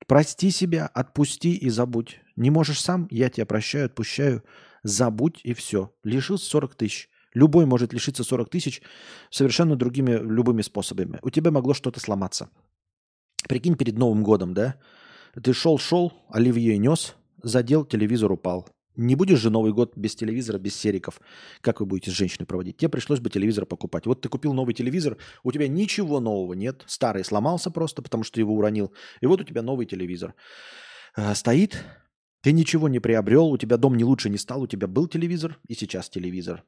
Прости 0.07 0.51
себя, 0.51 0.87
отпусти 0.87 1.55
и 1.55 1.71
забудь. 1.71 2.21
Не 2.37 2.51
можешь 2.51 2.81
сам, 2.81 3.09
я 3.11 3.31
тебя 3.31 3.47
прощаю, 3.47 3.87
отпущаю. 3.87 4.43
Забудь 4.83 5.41
и 5.45 5.55
все. 5.55 5.95
Лишился 6.05 6.47
40 6.47 6.75
тысяч. 6.75 7.09
Любой 7.33 7.67
может 7.67 7.93
лишиться 7.93 8.23
40 8.23 8.51
тысяч 8.51 8.83
совершенно 9.31 9.77
другими, 9.77 10.13
любыми 10.13 10.63
способами. 10.63 11.19
У 11.23 11.31
тебя 11.31 11.51
могло 11.51 11.75
что-то 11.75 12.01
сломаться. 12.01 12.49
Прикинь, 13.49 13.77
перед 13.77 13.99
Новым 13.99 14.23
годом, 14.23 14.55
да? 14.55 14.77
Ты 15.43 15.53
шел-шел, 15.53 16.13
оливье 16.29 16.79
нес, 16.79 17.17
задел, 17.43 17.85
телевизор 17.85 18.31
упал. 18.31 18.69
Не 18.97 19.17
будешь 19.17 19.41
же 19.41 19.51
Новый 19.51 19.73
год 19.73 19.97
без 19.97 20.15
телевизора, 20.15 20.59
без 20.59 20.77
сериков. 20.77 21.21
Как 21.61 21.81
вы 21.81 21.87
будете 21.87 22.11
с 22.11 22.15
женщиной 22.15 22.47
проводить? 22.47 22.77
Тебе 22.77 22.89
пришлось 22.89 23.19
бы 23.19 23.29
телевизор 23.29 23.67
покупать. 23.67 24.07
Вот 24.07 24.21
ты 24.21 24.29
купил 24.29 24.53
новый 24.53 24.73
телевизор, 24.73 25.17
у 25.43 25.51
тебя 25.51 25.67
ничего 25.67 26.21
нового 26.21 26.55
нет. 26.55 26.85
Старый 26.87 27.25
сломался 27.25 27.71
просто, 27.71 28.03
потому 28.03 28.23
что 28.23 28.39
его 28.39 28.55
уронил. 28.55 28.93
И 29.21 29.27
вот 29.27 29.41
у 29.41 29.45
тебя 29.45 29.63
новый 29.63 29.87
телевизор. 29.87 30.35
А, 31.17 31.35
стоит, 31.35 31.85
ты 32.41 32.53
ничего 32.53 32.89
не 32.89 33.01
приобрел, 33.01 33.49
у 33.49 33.59
тебя 33.59 33.77
дом 33.77 33.97
не 33.97 34.05
лучше 34.05 34.31
не 34.31 34.39
стал, 34.39 34.63
у 34.63 34.67
тебя 34.67 34.87
был 34.87 35.09
телевизор 35.09 35.59
и 35.67 35.75
сейчас 35.75 36.09
телевизор. 36.09 36.65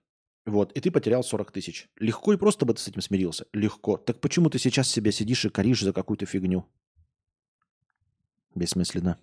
Вот, 0.46 0.72
и 0.72 0.80
ты 0.80 0.90
потерял 0.90 1.22
40 1.22 1.52
тысяч. 1.52 1.88
Легко 1.96 2.32
и 2.32 2.36
просто 2.36 2.66
бы 2.66 2.74
ты 2.74 2.80
с 2.80 2.88
этим 2.88 3.02
смирился. 3.02 3.46
Легко. 3.52 3.96
Так 3.96 4.20
почему 4.20 4.48
ты 4.48 4.58
сейчас 4.58 4.88
себя 4.88 5.12
сидишь 5.12 5.44
и 5.44 5.48
коришь 5.48 5.82
за 5.82 5.92
какую-то 5.92 6.26
фигню? 6.26 6.66
Бессмысленно. 8.54 9.18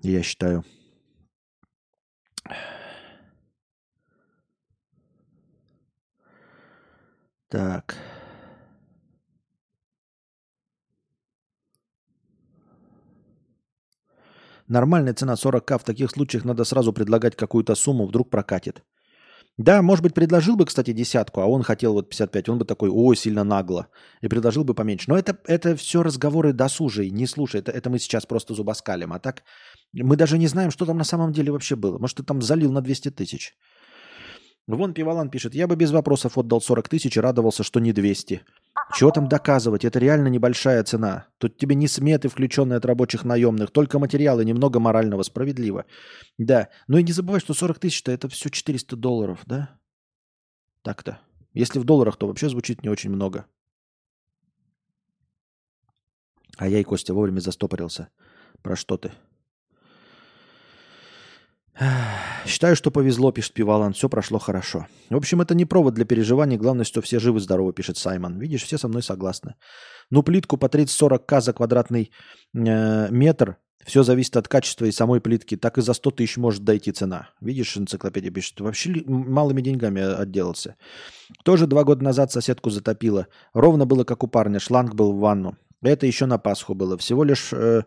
Я 0.00 0.22
считаю. 0.22 0.64
Так. 7.48 7.96
Нормальная 14.68 15.14
цена 15.14 15.34
40к. 15.34 15.78
В 15.78 15.84
таких 15.84 16.10
случаях 16.10 16.44
надо 16.44 16.64
сразу 16.64 16.92
предлагать 16.92 17.36
какую-то 17.36 17.74
сумму, 17.74 18.06
вдруг 18.06 18.30
прокатит. 18.30 18.82
Да, 19.56 19.82
может 19.82 20.04
быть, 20.04 20.14
предложил 20.14 20.56
бы, 20.56 20.66
кстати, 20.66 20.92
десятку, 20.92 21.40
а 21.40 21.46
он 21.46 21.62
хотел 21.62 21.92
вот 21.92 22.10
55. 22.10 22.48
Он 22.48 22.58
бы 22.58 22.64
такой, 22.64 22.90
ой, 22.90 23.16
сильно 23.16 23.44
нагло. 23.44 23.88
И 24.20 24.28
предложил 24.28 24.64
бы 24.64 24.74
поменьше. 24.74 25.10
Но 25.10 25.18
это, 25.18 25.36
это 25.46 25.74
все 25.74 26.02
разговоры 26.02 26.52
досужие. 26.52 27.10
Не 27.10 27.26
слушай, 27.26 27.60
это, 27.60 27.72
это 27.72 27.90
мы 27.90 27.98
сейчас 27.98 28.24
просто 28.26 28.54
зубоскалим. 28.54 29.12
А 29.12 29.18
так 29.18 29.42
мы 29.92 30.16
даже 30.16 30.38
не 30.38 30.46
знаем, 30.46 30.70
что 30.70 30.86
там 30.86 30.98
на 30.98 31.04
самом 31.04 31.32
деле 31.32 31.50
вообще 31.50 31.74
было. 31.74 31.98
Может, 31.98 32.18
ты 32.18 32.22
там 32.22 32.40
залил 32.40 32.70
на 32.72 32.82
200 32.82 33.10
тысяч. 33.10 33.56
Вон 34.68 34.92
Пивалан 34.92 35.30
пишет, 35.30 35.54
я 35.54 35.66
бы 35.66 35.76
без 35.76 35.92
вопросов 35.92 36.36
отдал 36.36 36.60
40 36.60 36.90
тысяч 36.90 37.16
и 37.16 37.20
радовался, 37.20 37.62
что 37.62 37.80
не 37.80 37.94
200. 37.94 38.42
Чего 38.94 39.10
там 39.10 39.26
доказывать? 39.26 39.86
Это 39.86 39.98
реально 39.98 40.28
небольшая 40.28 40.84
цена. 40.84 41.26
Тут 41.38 41.56
тебе 41.56 41.74
не 41.74 41.88
сметы, 41.88 42.28
включенные 42.28 42.76
от 42.76 42.84
рабочих 42.84 43.24
наемных, 43.24 43.70
только 43.70 43.98
материалы, 43.98 44.44
немного 44.44 44.78
морального, 44.78 45.22
справедливо. 45.22 45.86
Да, 46.36 46.68
ну 46.86 46.98
и 46.98 47.02
не 47.02 47.12
забывай, 47.12 47.40
что 47.40 47.54
40 47.54 47.78
тысяч-то 47.78 48.12
это 48.12 48.28
все 48.28 48.50
400 48.50 48.94
долларов, 48.94 49.40
да? 49.46 49.70
Так-то. 50.82 51.18
Если 51.54 51.78
в 51.78 51.84
долларах, 51.84 52.18
то 52.18 52.26
вообще 52.26 52.50
звучит 52.50 52.82
не 52.82 52.90
очень 52.90 53.08
много. 53.08 53.46
А 56.58 56.68
я 56.68 56.78
и 56.78 56.84
Костя 56.84 57.14
вовремя 57.14 57.40
застопорился. 57.40 58.10
Про 58.60 58.76
что 58.76 58.98
ты? 58.98 59.12
Считаю, 62.44 62.74
что 62.74 62.90
повезло, 62.90 63.30
пишет 63.30 63.52
Пивалан. 63.52 63.92
Все 63.92 64.08
прошло 64.08 64.38
хорошо. 64.38 64.86
В 65.10 65.16
общем, 65.16 65.40
это 65.40 65.54
не 65.54 65.64
повод 65.64 65.94
для 65.94 66.04
переживаний. 66.04 66.56
Главное, 66.56 66.84
что 66.84 67.00
все 67.02 67.18
живы-здоровы, 67.18 67.72
пишет 67.72 67.96
Саймон. 67.96 68.38
Видишь, 68.38 68.64
все 68.64 68.78
со 68.78 68.88
мной 68.88 69.02
согласны. 69.02 69.54
Ну, 70.10 70.22
плитку 70.22 70.56
по 70.56 70.66
30-40к 70.66 71.40
за 71.40 71.52
квадратный 71.52 72.10
э, 72.54 73.08
метр. 73.10 73.58
Все 73.84 74.02
зависит 74.02 74.36
от 74.36 74.48
качества 74.48 74.86
и 74.86 74.92
самой 74.92 75.20
плитки. 75.20 75.56
Так 75.56 75.78
и 75.78 75.82
за 75.82 75.92
100 75.92 76.10
тысяч 76.10 76.36
может 76.36 76.64
дойти 76.64 76.90
цена. 76.90 77.28
Видишь, 77.40 77.76
энциклопедия 77.76 78.32
пишет. 78.32 78.60
Вообще 78.60 79.02
малыми 79.06 79.60
деньгами 79.60 80.02
отделался. 80.02 80.76
Тоже 81.44 81.66
два 81.66 81.84
года 81.84 82.02
назад 82.02 82.32
соседку 82.32 82.70
затопило. 82.70 83.28
Ровно 83.52 83.86
было, 83.86 84.04
как 84.04 84.24
у 84.24 84.26
парня. 84.26 84.58
Шланг 84.58 84.94
был 84.94 85.12
в 85.12 85.20
ванну. 85.20 85.56
Это 85.80 86.06
еще 86.06 86.26
на 86.26 86.38
Пасху 86.38 86.74
было. 86.74 86.98
Всего 86.98 87.22
лишь 87.22 87.52
э, 87.52 87.82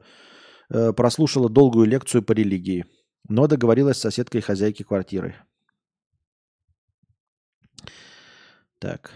э, 0.69 0.93
прослушала 0.93 1.49
долгую 1.49 1.87
лекцию 1.87 2.23
по 2.23 2.31
религии 2.31 2.85
но 3.27 3.47
договорилась 3.47 3.97
с 3.97 4.01
соседкой 4.01 4.41
хозяйки 4.41 4.83
квартиры. 4.83 5.35
Так. 8.79 9.11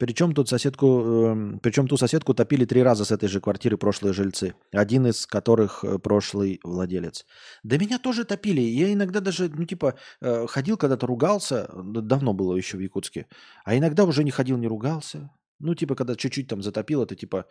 Причем 0.00 0.32
тут 0.32 0.48
соседку, 0.48 1.02
э, 1.04 1.58
причем 1.62 1.86
ту 1.86 1.98
соседку 1.98 2.32
топили 2.32 2.64
три 2.64 2.82
раза 2.82 3.04
с 3.04 3.10
этой 3.12 3.28
же 3.28 3.38
квартиры 3.38 3.76
прошлые 3.76 4.14
жильцы, 4.14 4.54
один 4.72 5.06
из 5.06 5.26
которых 5.26 5.84
э, 5.84 5.98
прошлый 5.98 6.58
владелец. 6.64 7.26
Да 7.62 7.76
меня 7.76 7.98
тоже 7.98 8.24
топили. 8.24 8.62
Я 8.62 8.94
иногда 8.94 9.20
даже, 9.20 9.50
ну 9.50 9.66
типа, 9.66 9.96
э, 10.22 10.46
ходил 10.46 10.78
когда-то 10.78 11.06
ругался, 11.06 11.68
давно 11.74 12.32
было 12.32 12.56
еще 12.56 12.78
в 12.78 12.80
Якутске, 12.80 13.26
а 13.66 13.76
иногда 13.76 14.04
уже 14.04 14.24
не 14.24 14.30
ходил, 14.30 14.56
не 14.56 14.68
ругался. 14.68 15.30
Ну 15.58 15.74
типа, 15.74 15.94
когда 15.94 16.14
чуть-чуть 16.16 16.48
там 16.48 16.62
затопило, 16.62 17.04
ты 17.04 17.14
типа, 17.14 17.44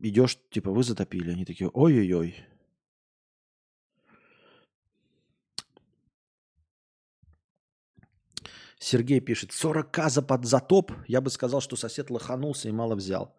идешь, 0.00 0.38
типа, 0.50 0.70
вы 0.70 0.82
затопили. 0.82 1.30
Они 1.30 1.44
такие, 1.44 1.70
ой-ой-ой. 1.72 2.34
Сергей 8.78 9.20
пишет, 9.20 9.50
40к 9.50 10.08
за 10.08 10.22
под 10.22 10.44
затоп. 10.44 10.92
Я 11.06 11.20
бы 11.20 11.30
сказал, 11.30 11.60
что 11.60 11.76
сосед 11.76 12.10
лоханулся 12.10 12.68
и 12.68 12.72
мало 12.72 12.96
взял. 12.96 13.36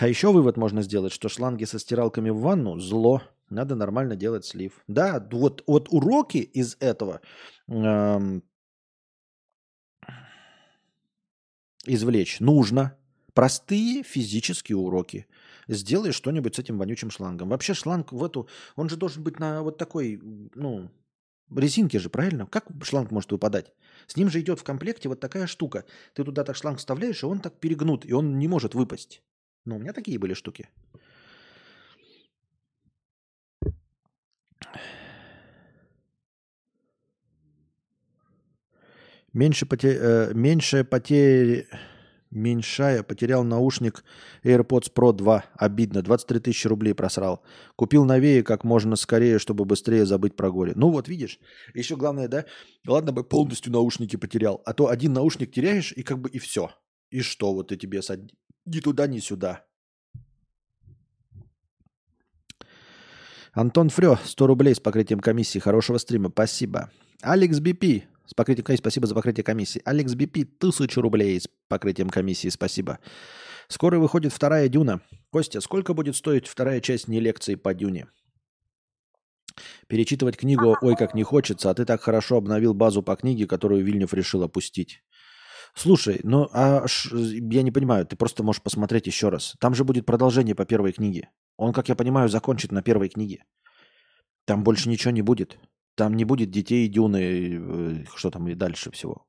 А 0.00 0.08
еще 0.08 0.32
вывод 0.32 0.56
можно 0.56 0.82
сделать, 0.82 1.12
что 1.12 1.28
шланги 1.28 1.64
со 1.64 1.78
стиралками 1.78 2.30
в 2.30 2.40
ванну– 2.40 2.78
зло. 2.80 3.22
Надо 3.50 3.76
нормально 3.76 4.16
делать 4.16 4.44
слив. 4.44 4.82
Да, 4.88 5.24
вот, 5.30 5.62
вот 5.66 5.88
уроки 5.90 6.38
из 6.38 6.76
этого 6.80 7.20
эм, 7.68 8.42
извлечь 11.86 12.40
нужно. 12.40 12.98
Простые 13.34 14.02
физические 14.02 14.76
уроки. 14.76 15.26
Сделай 15.68 16.12
что-нибудь 16.12 16.56
с 16.56 16.58
этим 16.58 16.78
вонючим 16.78 17.10
шлангом. 17.10 17.48
Вообще 17.48 17.74
шланг 17.74 18.12
в 18.12 18.22
эту... 18.22 18.48
Он 18.76 18.88
же 18.88 18.96
должен 18.96 19.22
быть 19.22 19.38
на 19.38 19.62
вот 19.62 19.78
такой, 19.78 20.20
ну, 20.54 20.90
резинке 21.50 21.98
же, 21.98 22.10
правильно? 22.10 22.46
Как 22.46 22.66
шланг 22.82 23.10
может 23.10 23.32
выпадать? 23.32 23.72
С 24.06 24.16
ним 24.16 24.28
же 24.28 24.40
идет 24.40 24.60
в 24.60 24.64
комплекте 24.64 25.08
вот 25.08 25.20
такая 25.20 25.46
штука. 25.46 25.84
Ты 26.14 26.24
туда 26.24 26.44
так 26.44 26.56
шланг 26.56 26.78
вставляешь, 26.78 27.22
и 27.22 27.26
он 27.26 27.40
так 27.40 27.58
перегнут, 27.58 28.04
и 28.04 28.12
он 28.12 28.38
не 28.38 28.48
может 28.48 28.74
выпасть. 28.74 29.22
Ну, 29.64 29.76
у 29.76 29.78
меня 29.78 29.92
такие 29.92 30.18
были 30.18 30.34
штуки. 30.34 30.68
Меньше, 39.32 39.64
поте... 39.64 39.96
э, 39.98 40.34
меньше 40.34 40.84
потери 40.84 41.66
меньшая. 42.32 43.02
Потерял 43.02 43.44
наушник 43.44 44.04
AirPods 44.44 44.92
Pro 44.92 45.12
2. 45.12 45.44
Обидно. 45.54 46.02
23 46.02 46.40
тысячи 46.40 46.66
рублей 46.66 46.94
просрал. 46.94 47.42
Купил 47.76 48.04
новее 48.04 48.42
как 48.42 48.64
можно 48.64 48.96
скорее, 48.96 49.38
чтобы 49.38 49.64
быстрее 49.64 50.06
забыть 50.06 50.34
про 50.34 50.50
горе. 50.50 50.72
Ну 50.74 50.90
вот 50.90 51.08
видишь. 51.08 51.38
Еще 51.74 51.96
главное, 51.96 52.28
да? 52.28 52.44
Ладно 52.86 53.12
бы 53.12 53.22
полностью 53.22 53.72
наушники 53.72 54.16
потерял. 54.16 54.60
А 54.64 54.72
то 54.72 54.88
один 54.88 55.12
наушник 55.12 55.52
теряешь 55.52 55.92
и 55.92 56.02
как 56.02 56.18
бы 56.18 56.28
и 56.30 56.38
все. 56.38 56.70
И 57.10 57.20
что 57.20 57.52
вот 57.54 57.68
ты 57.68 57.76
тебе 57.76 58.02
сад... 58.02 58.20
ни 58.64 58.80
туда, 58.80 59.06
ни 59.06 59.20
сюда. 59.20 59.64
Антон 63.52 63.90
Фрё, 63.90 64.16
100 64.24 64.46
рублей 64.46 64.74
с 64.74 64.80
покрытием 64.80 65.20
комиссии. 65.20 65.58
Хорошего 65.58 65.98
стрима. 65.98 66.30
Спасибо. 66.30 66.90
Алекс 67.20 67.60
БП, 67.60 68.04
с 68.26 68.34
покрытием 68.34 68.64
комиссии. 68.64 68.82
Спасибо 68.82 69.06
за 69.06 69.14
покрытие 69.14 69.44
комиссии. 69.44 69.82
Алекс 69.84 70.14
Бипи, 70.14 70.44
тысячу 70.44 71.00
рублей 71.00 71.40
с 71.40 71.48
покрытием 71.68 72.10
комиссии. 72.10 72.48
Спасибо. 72.48 72.98
Скоро 73.68 73.98
выходит 73.98 74.32
вторая 74.32 74.68
Дюна. 74.68 75.00
Костя, 75.30 75.60
сколько 75.60 75.94
будет 75.94 76.16
стоить 76.16 76.46
вторая 76.46 76.80
часть 76.80 77.08
не 77.08 77.20
лекции 77.20 77.54
по 77.54 77.74
Дюне? 77.74 78.06
Перечитывать 79.86 80.36
книгу 80.36 80.76
ой 80.80 80.96
как 80.96 81.14
не 81.14 81.22
хочется, 81.22 81.70
а 81.70 81.74
ты 81.74 81.84
так 81.84 82.00
хорошо 82.00 82.36
обновил 82.36 82.74
базу 82.74 83.02
по 83.02 83.16
книге, 83.16 83.46
которую 83.46 83.84
Вильнев 83.84 84.14
решил 84.14 84.42
опустить. 84.42 85.02
Слушай, 85.74 86.20
ну 86.22 86.48
а 86.52 86.86
ш, 86.86 87.16
я 87.16 87.62
не 87.62 87.70
понимаю, 87.70 88.06
ты 88.06 88.16
просто 88.16 88.42
можешь 88.42 88.62
посмотреть 88.62 89.06
еще 89.06 89.28
раз. 89.28 89.54
Там 89.58 89.74
же 89.74 89.84
будет 89.84 90.06
продолжение 90.06 90.54
по 90.54 90.64
первой 90.64 90.92
книге. 90.92 91.30
Он, 91.56 91.72
как 91.72 91.88
я 91.88 91.94
понимаю, 91.94 92.28
закончит 92.28 92.72
на 92.72 92.82
первой 92.82 93.08
книге. 93.08 93.44
Там 94.44 94.64
больше 94.64 94.88
ничего 94.88 95.12
не 95.12 95.22
будет. 95.22 95.58
Там 95.94 96.14
не 96.14 96.24
будет 96.24 96.50
детей 96.50 96.88
Дюны, 96.88 97.18
э, 97.22 98.04
что 98.16 98.30
там 98.30 98.48
и 98.48 98.54
дальше 98.54 98.90
всего. 98.90 99.26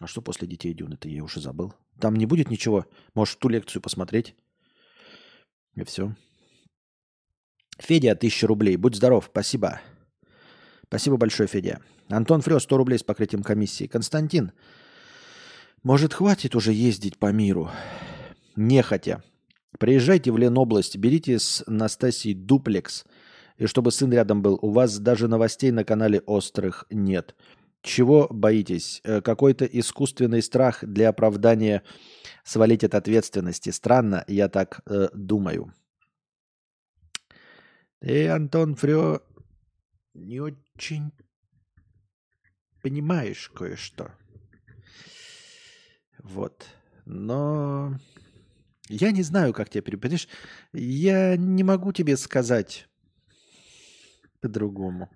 А 0.00 0.06
что 0.06 0.20
после 0.20 0.48
детей 0.48 0.74
Дюны-то 0.74 1.08
я 1.08 1.22
уже 1.22 1.40
забыл. 1.40 1.74
Там 2.00 2.16
не 2.16 2.26
будет 2.26 2.50
ничего. 2.50 2.86
Можешь 3.14 3.36
ту 3.36 3.48
лекцию 3.48 3.80
посмотреть. 3.80 4.34
И 5.74 5.84
все. 5.84 6.16
Федя, 7.78 8.16
тысяча 8.16 8.46
рублей. 8.46 8.76
Будь 8.76 8.96
здоров. 8.96 9.28
Спасибо. 9.30 9.80
Спасибо 10.88 11.16
большое, 11.16 11.48
Федя. 11.48 11.80
Антон 12.08 12.42
Фрё, 12.42 12.58
100 12.58 12.76
рублей 12.76 12.98
с 12.98 13.04
покрытием 13.04 13.42
комиссии. 13.42 13.86
Константин, 13.86 14.52
может, 15.82 16.12
хватит 16.12 16.54
уже 16.56 16.72
ездить 16.72 17.18
по 17.18 17.32
миру? 17.32 17.70
Нехотя. 18.56 19.22
Приезжайте 19.78 20.32
в 20.32 20.36
Ленобласть, 20.36 20.96
берите 20.98 21.38
с 21.38 21.62
Настасией 21.66 22.34
дуплекс– 22.34 23.04
и 23.62 23.66
чтобы 23.68 23.92
сын 23.92 24.12
рядом 24.12 24.42
был. 24.42 24.58
У 24.60 24.70
вас 24.70 24.98
даже 24.98 25.28
новостей 25.28 25.70
на 25.70 25.84
канале 25.84 26.18
острых 26.26 26.84
нет. 26.90 27.36
чего 27.80 28.26
боитесь? 28.28 29.00
Э, 29.04 29.20
какой-то 29.20 29.64
искусственный 29.64 30.42
страх 30.42 30.82
для 30.84 31.08
оправдания 31.08 31.84
свалить 32.42 32.82
от 32.82 32.96
ответственности. 32.96 33.70
Странно, 33.70 34.24
я 34.26 34.48
так 34.48 34.80
э, 34.86 35.08
думаю. 35.14 35.72
Ты, 38.00 38.28
Антон 38.28 38.74
Фрё, 38.74 39.22
не 40.14 40.40
очень 40.40 41.12
понимаешь 42.82 43.48
кое-что. 43.54 44.10
Вот. 46.18 46.66
Но 47.04 47.96
я 48.88 49.12
не 49.12 49.22
знаю, 49.22 49.52
как 49.52 49.70
тебе 49.70 49.82
перепадешь. 49.82 50.26
Я 50.72 51.36
не 51.36 51.62
могу 51.62 51.92
тебе 51.92 52.16
сказать 52.16 52.88
по-другому. 54.42 55.08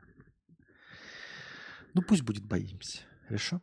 Ну 1.93 2.03
пусть 2.03 2.23
будет 2.23 2.45
боимся. 2.45 3.01
Хорошо? 3.27 3.61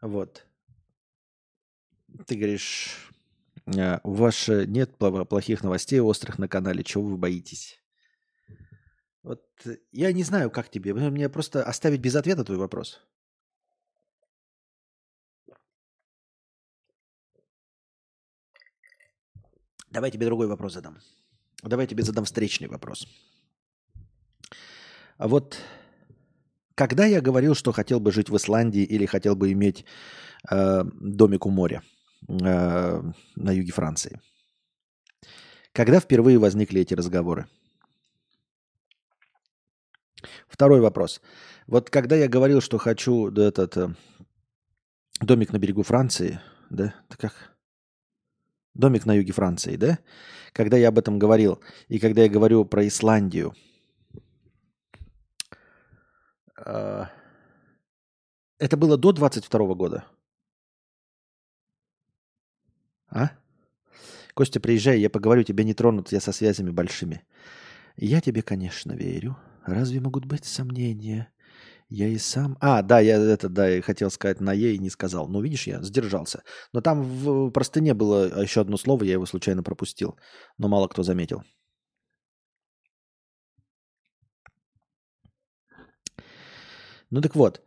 Вот. 0.00 0.46
Ты 2.26 2.36
говоришь, 2.36 3.10
«А, 3.66 4.00
у 4.04 4.14
вас 4.14 4.48
нет 4.48 4.96
плохих 4.96 5.62
новостей 5.62 6.00
острых 6.00 6.38
на 6.38 6.48
канале, 6.48 6.84
чего 6.84 7.04
вы 7.04 7.16
боитесь? 7.16 7.82
Вот 9.22 9.42
я 9.90 10.12
не 10.12 10.22
знаю, 10.22 10.50
как 10.50 10.70
тебе. 10.70 10.94
Мне 10.94 11.28
просто 11.28 11.64
оставить 11.64 12.00
без 12.00 12.14
ответа 12.14 12.44
твой 12.44 12.58
вопрос. 12.58 13.04
Давай 19.90 20.10
тебе 20.10 20.26
другой 20.26 20.46
вопрос 20.46 20.74
задам. 20.74 20.98
Давай 21.62 21.86
тебе 21.86 22.02
задам 22.02 22.24
встречный 22.24 22.68
вопрос. 22.68 23.06
Вот 25.18 25.58
когда 26.74 27.06
я 27.06 27.20
говорил, 27.20 27.54
что 27.54 27.72
хотел 27.72 28.00
бы 28.00 28.12
жить 28.12 28.28
в 28.28 28.36
Исландии 28.36 28.82
или 28.82 29.06
хотел 29.06 29.34
бы 29.34 29.50
иметь 29.52 29.84
э, 30.50 30.84
домик 31.00 31.46
у 31.46 31.50
моря 31.50 31.82
э, 32.28 33.02
на 33.36 33.52
юге 33.52 33.72
Франции, 33.72 34.20
когда 35.72 36.00
впервые 36.00 36.38
возникли 36.38 36.82
эти 36.82 36.94
разговоры? 36.94 37.46
Второй 40.48 40.80
вопрос. 40.80 41.22
Вот 41.66 41.90
когда 41.90 42.16
я 42.16 42.28
говорил, 42.28 42.60
что 42.60 42.78
хочу 42.78 43.30
этот 43.30 43.76
э, 43.76 43.94
домик 45.20 45.52
на 45.52 45.58
берегу 45.58 45.82
Франции, 45.82 46.40
да, 46.68 46.94
это 47.08 47.16
как 47.16 47.55
домик 48.76 49.06
на 49.06 49.14
юге 49.14 49.32
Франции, 49.32 49.76
да? 49.76 49.98
Когда 50.52 50.76
я 50.76 50.88
об 50.88 50.98
этом 50.98 51.18
говорил, 51.18 51.60
и 51.88 51.98
когда 51.98 52.22
я 52.22 52.28
говорю 52.28 52.64
про 52.64 52.86
Исландию, 52.86 53.54
э, 56.64 57.04
это 58.58 58.76
было 58.76 58.96
до 58.96 59.12
22 59.12 59.74
года? 59.74 60.04
А? 63.08 63.30
Костя, 64.34 64.60
приезжай, 64.60 65.00
я 65.00 65.10
поговорю, 65.10 65.42
тебя 65.42 65.64
не 65.64 65.74
тронут, 65.74 66.12
я 66.12 66.20
со 66.20 66.32
связями 66.32 66.70
большими. 66.70 67.24
Я 67.96 68.20
тебе, 68.20 68.42
конечно, 68.42 68.92
верю. 68.92 69.36
Разве 69.64 70.00
могут 70.00 70.26
быть 70.26 70.44
сомнения? 70.44 71.32
Я 71.88 72.08
и 72.08 72.18
сам... 72.18 72.56
А, 72.60 72.82
да, 72.82 72.98
я 73.00 73.16
это, 73.16 73.48
да, 73.48 73.68
я 73.68 73.80
хотел 73.82 74.10
сказать 74.10 74.40
на 74.40 74.52
«е» 74.52 74.74
и 74.74 74.78
не 74.78 74.90
сказал. 74.90 75.28
Ну, 75.28 75.40
видишь, 75.40 75.68
я 75.68 75.82
сдержался. 75.82 76.42
Но 76.72 76.80
там 76.80 77.02
в 77.02 77.50
простыне 77.50 77.94
было 77.94 78.42
еще 78.42 78.60
одно 78.60 78.76
слово, 78.76 79.04
я 79.04 79.12
его 79.12 79.26
случайно 79.26 79.62
пропустил. 79.62 80.16
Но 80.58 80.68
мало 80.68 80.88
кто 80.88 81.02
заметил. 81.02 81.42
Ну 87.10 87.20
так 87.20 87.36
вот. 87.36 87.60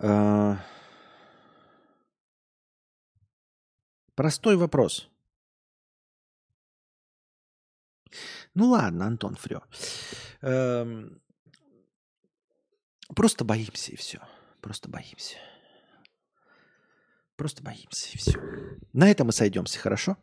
Э, 0.00 0.56
простой 4.16 4.56
вопрос. 4.56 5.08
Ну 8.54 8.66
ладно, 8.70 9.06
Антон 9.06 9.36
Фрё. 9.36 9.60
Эм, 10.42 11.20
Просто 13.14 13.44
боимся 13.44 13.92
и 13.92 13.96
все. 13.96 14.20
Просто 14.60 14.88
боимся. 14.88 15.36
Просто 17.36 17.62
боимся 17.62 18.10
и 18.12 18.18
все. 18.18 18.40
На 18.92 19.10
этом 19.10 19.28
мы 19.28 19.32
сойдемся, 19.32 19.78
хорошо? 19.78 20.16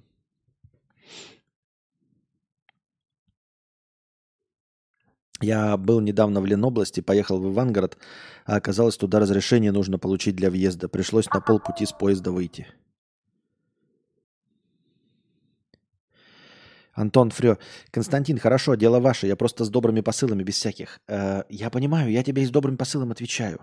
Я 5.39 5.77
был 5.77 5.99
недавно 5.99 6.41
в 6.41 6.45
Ленобласти, 6.45 7.01
поехал 7.01 7.39
в 7.39 7.51
Ивангород, 7.51 7.97
а 8.45 8.55
оказалось, 8.55 8.97
туда 8.97 9.19
разрешение 9.19 9.71
нужно 9.71 9.99
получить 9.99 10.35
для 10.35 10.49
въезда. 10.49 10.89
Пришлось 10.89 11.27
на 11.27 11.41
полпути 11.41 11.85
с 11.85 11.91
поезда 11.91 12.31
выйти. 12.31 12.67
Антон 16.97 17.29
Фрё. 17.29 17.59
Константин, 17.91 18.39
хорошо, 18.39 18.73
дело 18.73 18.99
ваше. 18.99 19.27
Я 19.27 19.35
просто 19.35 19.63
с 19.63 19.69
добрыми 19.69 20.01
посылами, 20.01 20.41
без 20.41 20.55
всяких. 20.55 20.99
Э, 21.07 21.43
я 21.47 21.69
понимаю, 21.69 22.09
я 22.11 22.23
тебе 22.23 22.41
и 22.41 22.45
с 22.47 22.49
добрым 22.49 22.75
посылом 22.75 23.11
отвечаю. 23.11 23.59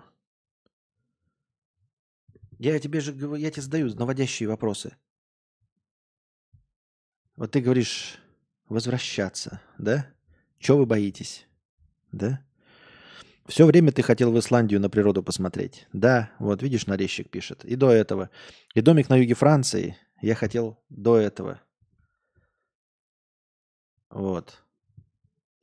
Я 2.61 2.78
тебе 2.78 3.01
же 3.01 3.12
я 3.37 3.51
тебе 3.51 3.62
задаю 3.62 3.93
наводящие 3.93 4.49
вопросы. 4.49 4.97
Вот 7.35 7.51
ты 7.51 7.61
говоришь 7.61 8.20
возвращаться, 8.68 9.61
да? 9.78 10.07
Чего 10.61 10.78
вы 10.78 10.87
боитесь? 10.87 11.49
Да? 12.12 12.41
Все 13.47 13.66
время 13.66 13.91
ты 13.91 14.03
хотел 14.03 14.30
в 14.30 14.39
Исландию 14.39 14.80
на 14.80 14.89
природу 14.89 15.24
посмотреть. 15.24 15.89
Да, 15.93 16.30
вот 16.39 16.62
видишь, 16.62 16.87
нарезчик 16.87 17.28
пишет. 17.28 17.64
И 17.64 17.74
до 17.74 17.91
этого. 17.91 18.30
И 18.74 18.80
домик 18.80 19.09
на 19.09 19.16
юге 19.16 19.35
Франции 19.35 19.97
я 20.22 20.37
хотел 20.37 20.78
до 20.89 21.16
этого. 21.16 21.61
Вот. 24.14 24.62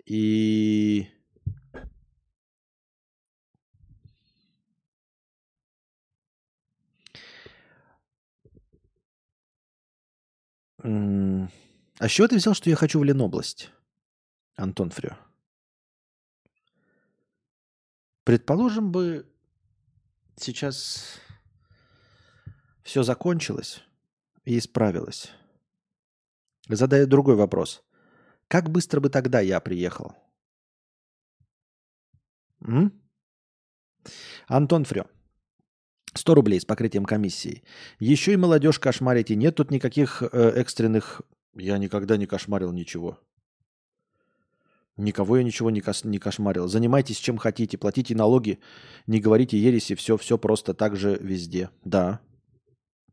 И 0.06 1.08
А 10.84 12.08
с 12.08 12.12
чего 12.12 12.28
ты 12.28 12.36
взял, 12.38 12.56
что 12.56 12.70
я 12.70 12.76
хочу 12.76 13.00
в 13.00 13.04
Ленобласть, 13.04 13.70
Антон 14.56 14.90
Фрё? 14.90 15.16
Предположим 18.24 18.92
бы, 18.92 19.32
сейчас 20.36 21.20
все 22.84 23.04
закончилось 23.04 23.84
и 24.44 24.58
исправилось. 24.58 25.30
Задаю 26.68 27.06
другой 27.08 27.36
вопрос. 27.36 27.84
Как 28.52 28.70
быстро 28.70 29.00
бы 29.00 29.10
тогда 29.10 29.40
я 29.40 29.62
приехал? 29.62 30.14
М? 32.60 32.92
Антон 34.48 34.84
Фрё. 34.84 35.06
100 36.14 36.36
рублей 36.36 36.60
с 36.60 36.66
покрытием 36.66 37.06
комиссии. 37.06 37.64
Еще 38.00 38.34
и 38.34 38.36
молодежь 38.36 38.78
кошмарите. 38.78 39.38
Нет 39.38 39.56
тут 39.56 39.72
никаких 39.72 40.22
э, 40.22 40.50
экстренных... 40.50 41.22
Я 41.56 41.78
никогда 41.78 42.18
не 42.18 42.26
кошмарил 42.26 42.74
ничего. 42.74 43.22
Никого 44.98 45.38
я 45.38 45.44
ничего 45.44 45.72
не, 45.72 45.80
кос... 45.80 46.04
не 46.04 46.20
кошмарил. 46.20 46.68
Занимайтесь 46.68 47.20
чем 47.20 47.38
хотите, 47.38 47.78
платите 47.78 48.16
налоги, 48.16 48.60
не 49.08 49.22
говорите 49.22 49.58
ереси, 49.58 49.96
все, 49.96 50.18
все 50.18 50.38
просто 50.38 50.74
так 50.74 50.98
же 50.98 51.18
везде. 51.22 51.70
Да, 51.86 52.20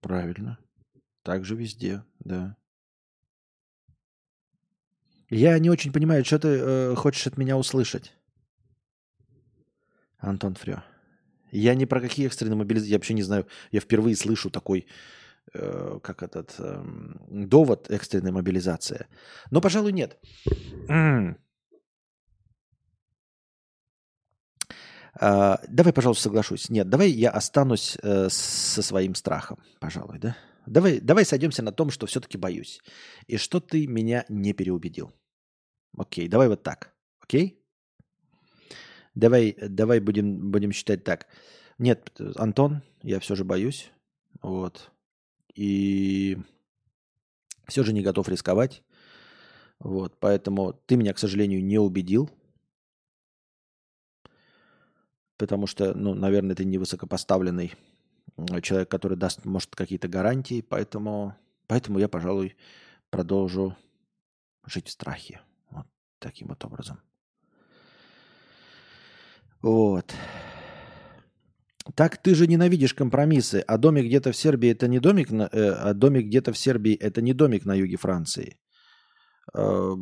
правильно. 0.00 0.58
Так 1.22 1.44
же 1.44 1.54
везде, 1.54 2.02
да. 2.18 2.57
Я 5.30 5.58
не 5.58 5.70
очень 5.70 5.92
понимаю, 5.92 6.24
что 6.24 6.38
ты 6.38 6.48
э, 6.48 6.94
хочешь 6.96 7.26
от 7.26 7.36
меня 7.36 7.56
услышать. 7.56 8.12
Антон 10.18 10.54
Фрё. 10.54 10.82
Я 11.50 11.74
ни 11.74 11.84
про 11.84 12.00
какие 12.00 12.26
экстренные 12.26 12.56
мобилизации, 12.56 12.90
я 12.90 12.96
вообще 12.96 13.14
не 13.14 13.22
знаю, 13.22 13.46
я 13.70 13.80
впервые 13.80 14.16
слышу 14.16 14.50
такой, 14.50 14.86
э, 15.54 15.98
как 16.02 16.22
этот, 16.22 16.54
э, 16.58 16.84
довод 17.28 17.90
экстренной 17.90 18.32
мобилизации. 18.32 19.06
Но, 19.50 19.60
пожалуй, 19.60 19.92
нет. 19.92 20.18
Uh, 25.20 25.58
давай, 25.68 25.92
пожалуйста, 25.92 26.24
соглашусь. 26.24 26.70
Нет, 26.70 26.88
давай 26.88 27.10
я 27.10 27.30
останусь 27.30 27.96
uh, 28.04 28.28
со 28.30 28.82
своим 28.82 29.16
страхом, 29.16 29.58
пожалуй, 29.80 30.20
да? 30.20 30.36
Давай, 30.68 31.00
давай 31.00 31.24
сойдемся 31.24 31.62
на 31.62 31.72
том, 31.72 31.90
что 31.90 32.06
все-таки 32.06 32.38
боюсь. 32.38 32.80
И 33.26 33.36
что 33.36 33.60
ты 33.60 33.86
меня 33.86 34.24
не 34.28 34.52
переубедил. 34.52 35.12
Окей, 35.96 36.28
давай 36.28 36.48
вот 36.48 36.62
так. 36.62 36.94
Окей? 37.20 37.62
Давай, 39.14 39.56
давай 39.60 40.00
будем, 40.00 40.50
будем 40.50 40.72
считать 40.72 41.04
так. 41.04 41.26
Нет, 41.78 42.12
Антон, 42.36 42.82
я 43.02 43.20
все 43.20 43.34
же 43.34 43.44
боюсь. 43.44 43.90
Вот. 44.42 44.90
И 45.54 46.38
все 47.66 47.82
же 47.84 47.92
не 47.92 48.02
готов 48.02 48.28
рисковать. 48.28 48.82
Вот, 49.80 50.18
поэтому 50.18 50.72
ты 50.86 50.96
меня, 50.96 51.14
к 51.14 51.18
сожалению, 51.18 51.64
не 51.64 51.78
убедил. 51.78 52.30
потому 55.38 55.66
что, 55.66 55.94
ну, 55.96 56.14
наверное, 56.14 56.56
ты 56.56 56.64
не 56.64 56.78
высокопоставленный 56.78 57.72
человек, 58.62 58.90
который 58.90 59.16
даст, 59.16 59.44
может, 59.44 59.74
какие-то 59.74 60.08
гарантии, 60.08 60.60
поэтому, 60.60 61.36
поэтому 61.66 61.98
я, 61.98 62.08
пожалуй, 62.08 62.56
продолжу 63.10 63.76
жить 64.66 64.88
в 64.88 64.92
страхе. 64.92 65.40
Вот 65.70 65.86
таким 66.18 66.48
вот 66.48 66.64
образом. 66.64 67.00
Вот. 69.62 70.14
Так 71.94 72.18
ты 72.18 72.34
же 72.34 72.46
ненавидишь 72.46 72.94
компромиссы, 72.94 73.64
а 73.66 73.78
домик 73.78 74.04
где-то 74.06 74.32
в 74.32 74.36
Сербии 74.36 74.70
это 74.70 74.88
не 74.88 75.00
домик, 75.00 75.30
на, 75.30 75.48
э, 75.50 75.70
а 75.70 75.94
домик 75.94 76.26
где-то 76.26 76.52
в 76.52 76.58
Сербии 76.58 76.94
это 76.94 77.22
не 77.22 77.32
домик 77.32 77.64
на 77.64 77.74
юге 77.74 77.96
Франции. 77.96 78.60
Э, 79.54 79.94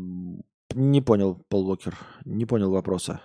не 0.75 1.01
понял, 1.01 1.37
Пол 1.49 1.69
Уокер, 1.71 1.97
не 2.25 2.45
понял 2.45 2.71
вопроса. 2.71 3.21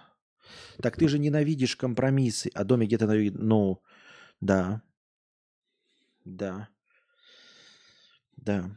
Так 0.81 0.95
ты 0.95 1.07
же 1.07 1.19
ненавидишь 1.19 1.75
компромиссы, 1.75 2.49
а 2.53 2.63
домик 2.63 2.87
где-то 2.87 3.07
на 3.07 3.13
юге... 3.13 3.31
Ну, 3.37 3.81
да. 4.41 4.83
Да. 6.25 6.67
Да. 8.37 8.69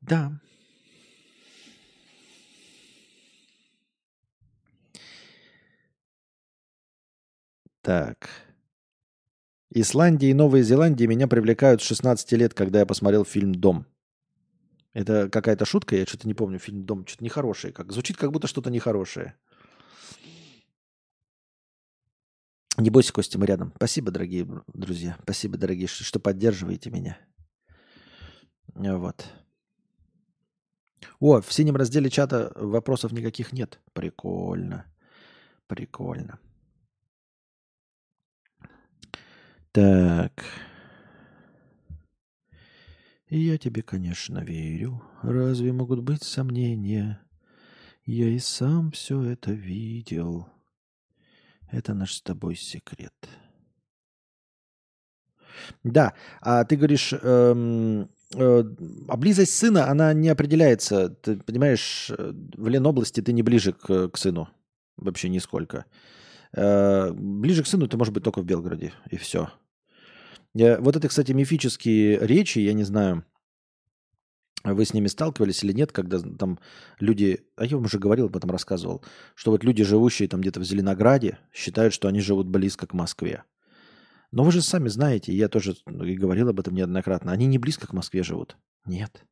Да. 0.00 0.32
Так. 7.82 8.30
Исландия 9.74 10.30
и 10.30 10.34
Новая 10.34 10.62
Зеландия 10.62 11.06
меня 11.06 11.26
привлекают 11.26 11.82
с 11.82 11.86
16 11.86 12.32
лет, 12.32 12.54
когда 12.54 12.80
я 12.80 12.86
посмотрел 12.86 13.24
фильм 13.24 13.54
«Дом». 13.54 13.86
Это 14.92 15.30
какая-то 15.30 15.64
шутка, 15.64 15.96
я 15.96 16.04
что-то 16.04 16.28
не 16.28 16.34
помню. 16.34 16.58
Фильм 16.58 16.84
«Дом» 16.84 17.06
что-то 17.06 17.24
нехорошее. 17.24 17.72
Как, 17.72 17.90
звучит 17.92 18.16
как 18.18 18.30
будто 18.30 18.46
что-то 18.46 18.70
нехорошее. 18.70 19.34
Не 22.78 22.90
бойся, 22.90 23.12
Костя, 23.12 23.38
мы 23.38 23.46
рядом. 23.46 23.72
Спасибо, 23.76 24.10
дорогие 24.10 24.46
друзья. 24.72 25.16
Спасибо, 25.22 25.58
дорогие, 25.58 25.86
что, 25.86 26.04
что 26.04 26.20
поддерживаете 26.20 26.90
меня. 26.90 27.18
Вот. 28.74 29.26
О, 31.20 31.40
в 31.40 31.52
синем 31.52 31.76
разделе 31.76 32.08
чата 32.08 32.52
вопросов 32.56 33.12
никаких 33.12 33.52
нет. 33.52 33.80
Прикольно. 33.92 34.86
Прикольно. 35.66 36.38
Так. 39.72 40.44
Я 43.28 43.56
тебе, 43.58 43.82
конечно, 43.82 44.38
верю. 44.38 45.02
Разве 45.22 45.72
могут 45.72 46.00
быть 46.00 46.22
сомнения? 46.22 47.20
Я 48.04 48.28
и 48.28 48.38
сам 48.38 48.90
все 48.90 49.22
это 49.22 49.52
видел. 49.52 50.48
Это 51.72 51.94
наш 51.94 52.12
с 52.12 52.22
тобой 52.22 52.54
секрет. 52.54 53.14
Да, 55.82 56.12
а 56.40 56.64
ты 56.64 56.76
говоришь, 56.76 57.14
эм, 57.14 58.10
э, 58.34 58.64
а 59.08 59.16
близость 59.16 59.54
сына, 59.54 59.88
она 59.88 60.12
не 60.12 60.28
определяется. 60.28 61.08
Ты 61.08 61.36
понимаешь, 61.38 62.10
в 62.10 62.68
Ленобласти 62.68 63.22
ты 63.22 63.32
не 63.32 63.42
ближе 63.42 63.72
к, 63.72 64.08
к 64.08 64.18
сыну. 64.18 64.48
Вообще 64.96 65.30
нисколько. 65.30 65.86
Э, 66.52 67.10
ближе 67.12 67.62
к 67.62 67.66
сыну 67.66 67.88
ты 67.88 67.96
можешь 67.96 68.12
быть 68.12 68.24
только 68.24 68.40
в 68.42 68.44
Белгороде, 68.44 68.92
и 69.10 69.16
все. 69.16 69.50
Я, 70.54 70.78
вот 70.78 70.96
это, 70.96 71.08
кстати, 71.08 71.32
мифические 71.32 72.18
речи, 72.18 72.58
я 72.58 72.74
не 72.74 72.84
знаю, 72.84 73.24
вы 74.64 74.84
с 74.84 74.94
ними 74.94 75.08
сталкивались 75.08 75.64
или 75.64 75.72
нет, 75.72 75.92
когда 75.92 76.20
там 76.20 76.58
люди, 77.00 77.40
а 77.56 77.66
я 77.66 77.76
вам 77.76 77.86
уже 77.86 77.98
говорил, 77.98 78.26
об 78.26 78.36
этом 78.36 78.50
рассказывал, 78.50 79.04
что 79.34 79.50
вот 79.50 79.64
люди, 79.64 79.82
живущие 79.82 80.28
там 80.28 80.40
где-то 80.40 80.60
в 80.60 80.64
Зеленограде, 80.64 81.38
считают, 81.52 81.94
что 81.94 82.08
они 82.08 82.20
живут 82.20 82.48
близко 82.48 82.86
к 82.86 82.94
Москве. 82.94 83.44
Но 84.30 84.44
вы 84.44 84.52
же 84.52 84.62
сами 84.62 84.88
знаете, 84.88 85.32
я 85.32 85.48
тоже 85.48 85.74
и 85.86 86.16
говорил 86.16 86.48
об 86.48 86.60
этом 86.60 86.74
неоднократно, 86.74 87.32
они 87.32 87.46
не 87.46 87.58
близко 87.58 87.86
к 87.86 87.92
Москве 87.92 88.22
живут. 88.22 88.56
Нет. 88.86 89.24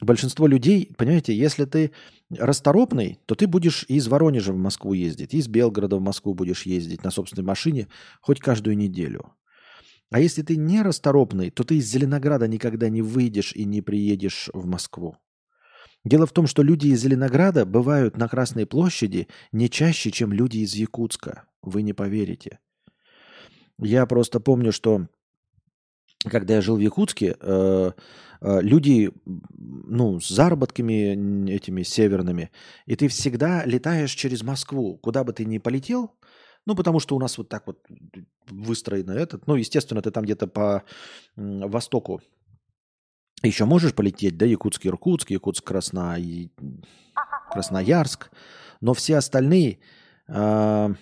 Большинство 0.00 0.46
людей, 0.46 0.92
понимаете, 0.98 1.34
если 1.34 1.64
ты 1.64 1.92
расторопный, 2.30 3.18
то 3.24 3.34
ты 3.34 3.46
будешь 3.46 3.84
из 3.88 4.08
Воронежа 4.08 4.52
в 4.52 4.58
Москву 4.58 4.92
ездить, 4.92 5.32
из 5.32 5.48
Белгорода 5.48 5.96
в 5.96 6.02
Москву 6.02 6.34
будешь 6.34 6.66
ездить 6.66 7.02
на 7.02 7.10
собственной 7.10 7.46
машине 7.46 7.88
хоть 8.20 8.40
каждую 8.40 8.76
неделю. 8.76 9.32
А 10.10 10.20
если 10.20 10.42
ты 10.42 10.56
не 10.56 10.82
расторопный, 10.82 11.50
то 11.50 11.64
ты 11.64 11.76
из 11.76 11.86
Зеленограда 11.86 12.46
никогда 12.46 12.88
не 12.88 13.02
выйдешь 13.02 13.52
и 13.54 13.64
не 13.64 13.82
приедешь 13.82 14.50
в 14.52 14.66
Москву. 14.66 15.16
Дело 16.04 16.26
в 16.26 16.32
том, 16.32 16.46
что 16.46 16.62
люди 16.62 16.88
из 16.88 17.00
Зеленограда 17.00 17.66
бывают 17.66 18.16
на 18.16 18.28
Красной 18.28 18.66
площади 18.66 19.26
не 19.50 19.68
чаще, 19.68 20.12
чем 20.12 20.32
люди 20.32 20.58
из 20.58 20.74
Якутска. 20.74 21.44
Вы 21.62 21.82
не 21.82 21.92
поверите. 21.92 22.60
Я 23.78 24.06
просто 24.06 24.38
помню, 24.38 24.70
что 24.70 25.08
когда 26.30 26.54
я 26.54 26.60
жил 26.60 26.76
в 26.76 26.80
Якутске, 26.80 27.36
э, 27.40 27.92
э, 28.40 28.60
люди, 28.62 29.10
ну, 29.24 30.20
с 30.20 30.28
заработками 30.28 31.50
этими 31.50 31.82
северными, 31.82 32.50
и 32.86 32.96
ты 32.96 33.08
всегда 33.08 33.64
летаешь 33.64 34.12
через 34.12 34.42
Москву. 34.42 34.98
Куда 34.98 35.24
бы 35.24 35.32
ты 35.32 35.44
ни 35.44 35.58
полетел, 35.58 36.12
ну, 36.66 36.74
потому 36.74 37.00
что 37.00 37.16
у 37.16 37.20
нас 37.20 37.38
вот 37.38 37.48
так 37.48 37.66
вот 37.66 37.78
выстроено 38.50 39.12
этот. 39.12 39.46
Ну, 39.46 39.54
естественно, 39.54 40.02
ты 40.02 40.10
там 40.10 40.24
где-то 40.24 40.48
по 40.48 40.82
востоку 41.36 42.20
еще 43.42 43.64
можешь 43.64 43.94
полететь, 43.94 44.36
да, 44.36 44.46
Якутск, 44.46 44.86
Иркутск, 44.86 45.30
Якутск, 45.30 45.64
Красна... 45.64 46.16
Красноярск. 47.50 48.30
Но 48.80 48.92
все 48.92 49.16
остальные 49.16 49.78
э, 50.28 50.94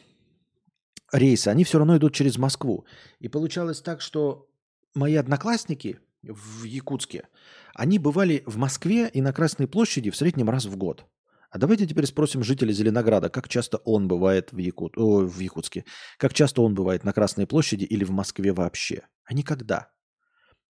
рейсы, 1.13 1.49
они 1.49 1.65
все 1.65 1.79
равно 1.79 1.97
идут 1.97 2.15
через 2.15 2.39
Москву. 2.39 2.85
И 3.19 3.29
получалось 3.29 3.81
так, 3.81 4.01
что 4.01 4.49
мои 4.95 5.15
одноклассники 5.15 5.99
в 6.23 6.65
Якутске, 6.65 7.29
они 7.75 7.99
бывали 7.99 8.43
в 8.47 8.59
Москве 8.59 9.09
и 9.09 9.21
на 9.21 9.33
Красной 9.33 9.67
площади 9.67 10.11
в 10.11 10.17
среднем 10.17 10.51
раз 10.51 10.67
в 10.67 10.77
год. 10.77 11.07
А 11.55 11.59
давайте 11.59 11.87
теперь 11.87 12.07
спросим 12.07 12.43
жителя 12.43 12.73
Зеленограда, 12.73 13.29
как 13.29 13.49
часто 13.49 13.77
он 13.85 14.09
бывает 14.09 14.51
в, 14.51 14.59
Якут... 14.59 14.99
О, 14.99 15.21
в 15.21 15.39
Якутске, 15.39 15.85
как 16.19 16.35
часто 16.35 16.63
он 16.63 16.75
бывает 16.75 17.05
на 17.05 17.13
Красной 17.13 17.47
площади 17.47 17.85
или 17.85 18.03
в 18.03 18.11
Москве 18.11 18.53
вообще. 18.53 19.03
А 19.25 19.35
никогда. 19.35 19.93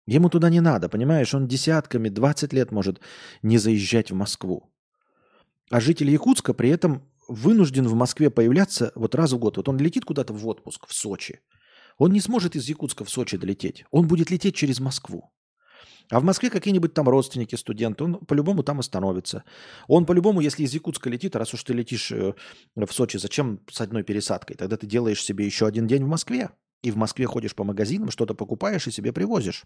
Ему 0.05 0.29
туда 0.29 0.51
не 0.51 0.61
надо, 0.61 0.91
понимаешь? 0.91 1.35
Он 1.35 1.49
десятками, 1.49 2.11
20 2.11 2.53
лет 2.53 2.71
может 2.71 3.01
не 3.43 3.57
заезжать 3.57 4.11
в 4.11 4.15
Москву. 4.15 4.75
А 5.71 5.81
житель 5.81 6.11
Якутска 6.11 6.53
при 6.53 6.69
этом 6.69 7.11
вынужден 7.29 7.89
в 7.89 7.95
Москве 7.95 8.29
появляться 8.29 8.93
вот 8.95 9.15
раз 9.15 9.33
в 9.33 9.39
год. 9.39 9.57
Вот 9.57 9.71
он 9.71 9.79
летит 9.79 10.05
куда-то 10.05 10.35
в 10.35 10.47
отпуск, 10.47 10.87
в 10.87 10.93
Сочи. 10.93 11.41
Он 11.97 12.13
не 12.13 12.21
сможет 12.21 12.57
из 12.57 12.69
Якутска 12.69 13.07
в 13.07 13.11
Сочи 13.11 13.39
долететь. 13.39 13.87
Он 13.91 14.07
будет 14.07 14.31
лететь 14.31 14.55
через 14.55 14.81
Москву. 14.81 15.33
А 16.11 16.21
в 16.21 16.25
Москве 16.25 16.51
какие-нибудь 16.51 16.93
там 16.93 17.09
родственники, 17.09 17.57
студенты, 17.57 18.05
он 18.05 18.17
по-любому 18.17 18.63
там 18.63 18.81
остановится. 18.81 19.45
Он 19.89 20.05
по-любому, 20.05 20.41
если 20.41 20.63
из 20.63 20.75
Якутска 20.75 21.09
летит, 21.09 21.35
раз 21.35 21.55
уж 21.55 21.65
ты 21.65 21.73
летишь 21.73 22.13
э, 22.13 22.35
в 22.77 22.93
Сочи, 22.93 23.17
зачем 23.17 23.61
с 23.71 23.81
одной 23.81 24.03
пересадкой? 24.03 24.57
Тогда 24.57 24.77
ты 24.77 24.87
делаешь 24.87 25.23
себе 25.23 25.47
еще 25.47 25.67
один 25.67 25.87
день 25.87 26.05
в 26.05 26.09
Москве. 26.09 26.51
И 26.83 26.91
в 26.91 26.97
Москве 26.97 27.25
ходишь 27.25 27.55
по 27.55 27.65
магазинам, 27.65 28.11
что-то 28.11 28.35
покупаешь 28.35 28.87
и 28.87 28.91
себе 28.91 29.13
привозишь. 29.13 29.65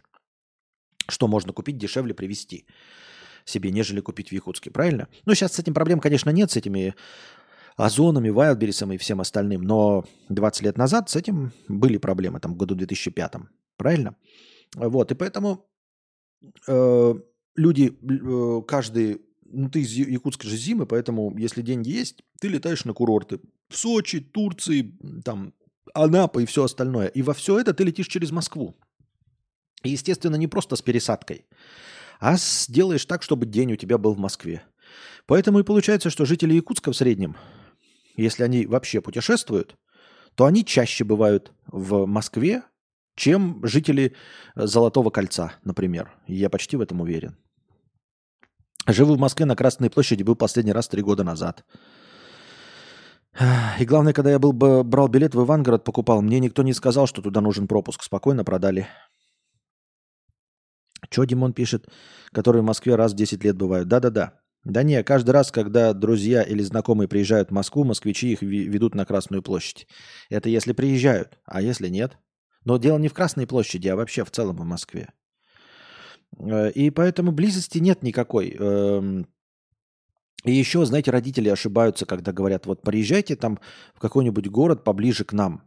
Что 1.09 1.26
можно 1.26 1.53
купить 1.53 1.76
дешевле 1.76 2.14
привезти 2.14 2.66
себе, 3.45 3.70
нежели 3.72 4.01
купить 4.01 4.28
в 4.28 4.32
Якутске, 4.32 4.70
правильно? 4.70 5.09
Ну, 5.24 5.34
сейчас 5.34 5.55
с 5.55 5.59
этим 5.59 5.74
проблем, 5.74 5.99
конечно, 6.01 6.30
нет, 6.30 6.53
с 6.53 6.57
этими 6.57 6.95
Озонами, 7.76 8.28
Вайлдберрисом 8.28 8.93
и 8.93 8.99
всем 8.99 9.20
остальным. 9.20 9.62
Но 9.62 10.05
20 10.28 10.62
лет 10.62 10.78
назад 10.78 11.11
с 11.11 11.16
этим 11.16 11.53
были 11.66 11.97
проблемы, 11.97 12.41
там, 12.41 12.55
в 12.55 12.57
году 12.57 12.74
2005. 12.74 13.34
Правильно? 13.76 14.16
Вот, 14.74 15.11
и 15.11 15.14
поэтому 15.14 15.64
э, 16.66 17.14
люди, 17.57 17.99
э, 18.03 18.62
каждый, 18.66 19.20
ну 19.45 19.68
ты 19.68 19.80
из 19.80 19.93
Якутска 19.93 20.47
же 20.47 20.57
зимы, 20.57 20.86
поэтому 20.86 21.36
если 21.36 21.62
деньги 21.62 21.91
есть, 21.91 22.22
ты 22.41 22.49
летаешь 22.49 22.84
на 22.84 22.93
курорты 22.93 23.41
в 23.68 23.76
Сочи, 23.76 24.20
Турции, 24.20 24.97
там 25.24 25.53
Анапа 25.95 26.41
и 26.41 26.47
все 26.47 26.64
остальное. 26.64 27.09
И 27.09 27.22
во 27.22 27.34
все 27.34 27.59
это 27.59 27.74
ты 27.74 27.84
летишь 27.84 28.09
через 28.09 28.30
Москву. 28.30 28.76
И, 29.82 29.91
естественно, 29.91 30.36
не 30.36 30.47
просто 30.47 30.76
с 30.76 30.82
пересадкой, 30.82 31.47
а 32.20 32.36
сделаешь 32.36 33.05
так, 33.05 33.22
чтобы 33.22 33.47
день 33.47 33.72
у 33.72 33.76
тебя 33.76 33.97
был 33.97 34.14
в 34.14 34.18
Москве. 34.18 34.62
Поэтому 35.26 35.61
и 35.61 35.62
получается, 35.62 36.11
что 36.11 36.24
жители 36.24 36.55
Якутска 36.55 36.91
в 36.91 36.97
среднем, 36.97 37.36
если 38.16 38.43
они 38.43 38.66
вообще 38.66 39.01
путешествуют, 39.01 39.76
то 40.34 40.45
они 40.45 40.64
чаще 40.64 41.05
бывают 41.05 41.53
в 41.66 42.07
Москве, 42.07 42.62
чем 43.19 43.61
жители 43.66 44.14
э, 44.55 44.66
Золотого 44.66 45.11
кольца, 45.11 45.53
например. 45.64 46.11
Я 46.27 46.49
почти 46.49 46.77
в 46.77 46.81
этом 46.81 47.01
уверен. 47.01 47.37
Живу 48.87 49.16
в 49.16 49.19
Москве 49.19 49.45
на 49.45 49.57
Красной 49.57 49.91
площади, 49.91 50.23
был 50.23 50.37
последний 50.37 50.73
раз 50.73 50.89
три 50.89 51.03
года 51.03 51.25
назад. 51.25 51.64
И 53.79 53.85
главное, 53.85 54.12
когда 54.12 54.31
я 54.31 54.39
был, 54.39 54.53
брал 54.53 55.09
билет 55.09 55.35
в 55.35 55.45
Ивангород, 55.45 55.85
покупал, 55.85 56.23
мне 56.23 56.41
никто 56.41 56.62
не 56.62 56.73
сказал, 56.73 57.07
что 57.07 57.23
туда 57.23 57.41
нужен 57.41 57.69
пропуск. 57.69 58.03
Спокойно 58.03 58.45
продали. 58.45 58.89
Че 61.11 61.27
Димон 61.27 61.53
пишет, 61.53 61.87
которые 62.33 62.62
в 62.62 62.66
Москве 62.66 62.97
раз 62.97 63.12
в 63.12 63.16
10 63.16 63.45
лет 63.45 63.57
бывают? 63.57 63.89
Да-да-да. 63.89 64.41
Да 64.64 64.83
не, 64.83 65.03
каждый 65.05 65.31
раз, 65.31 65.53
когда 65.53 65.93
друзья 65.93 66.43
или 66.43 66.62
знакомые 66.62 67.09
приезжают 67.09 67.51
в 67.51 67.55
Москву, 67.55 67.85
москвичи 67.85 68.33
их 68.33 68.43
ведут 68.43 68.95
на 68.95 69.05
Красную 69.05 69.43
площадь. 69.43 69.87
Это 70.31 70.49
если 70.49 70.73
приезжают, 70.73 71.39
а 71.45 71.62
если 71.62 71.89
нет? 71.89 72.19
Но 72.65 72.77
дело 72.79 72.99
не 72.99 73.09
в 73.09 73.15
Красной 73.15 73.47
площади, 73.47 73.89
а 73.89 73.97
вообще 73.97 74.25
в 74.25 74.31
целом 74.31 74.57
в 74.57 74.65
Москве. 74.65 75.09
Э, 76.39 76.71
и 76.71 76.91
поэтому 76.91 77.33
близости 77.33 77.79
нет 77.79 78.03
никакой. 78.03 78.57
Эм, 78.59 79.27
и 80.45 80.53
еще, 80.53 80.85
знаете, 80.85 81.11
родители 81.11 81.49
ошибаются, 81.49 82.07
когда 82.07 82.33
говорят, 82.33 82.67
вот 82.67 82.83
приезжайте 82.83 83.37
там 83.37 83.59
в 83.95 84.01
какой-нибудь 84.01 84.49
город 84.49 84.85
поближе 84.85 85.25
к 85.25 85.33
нам. 85.33 85.63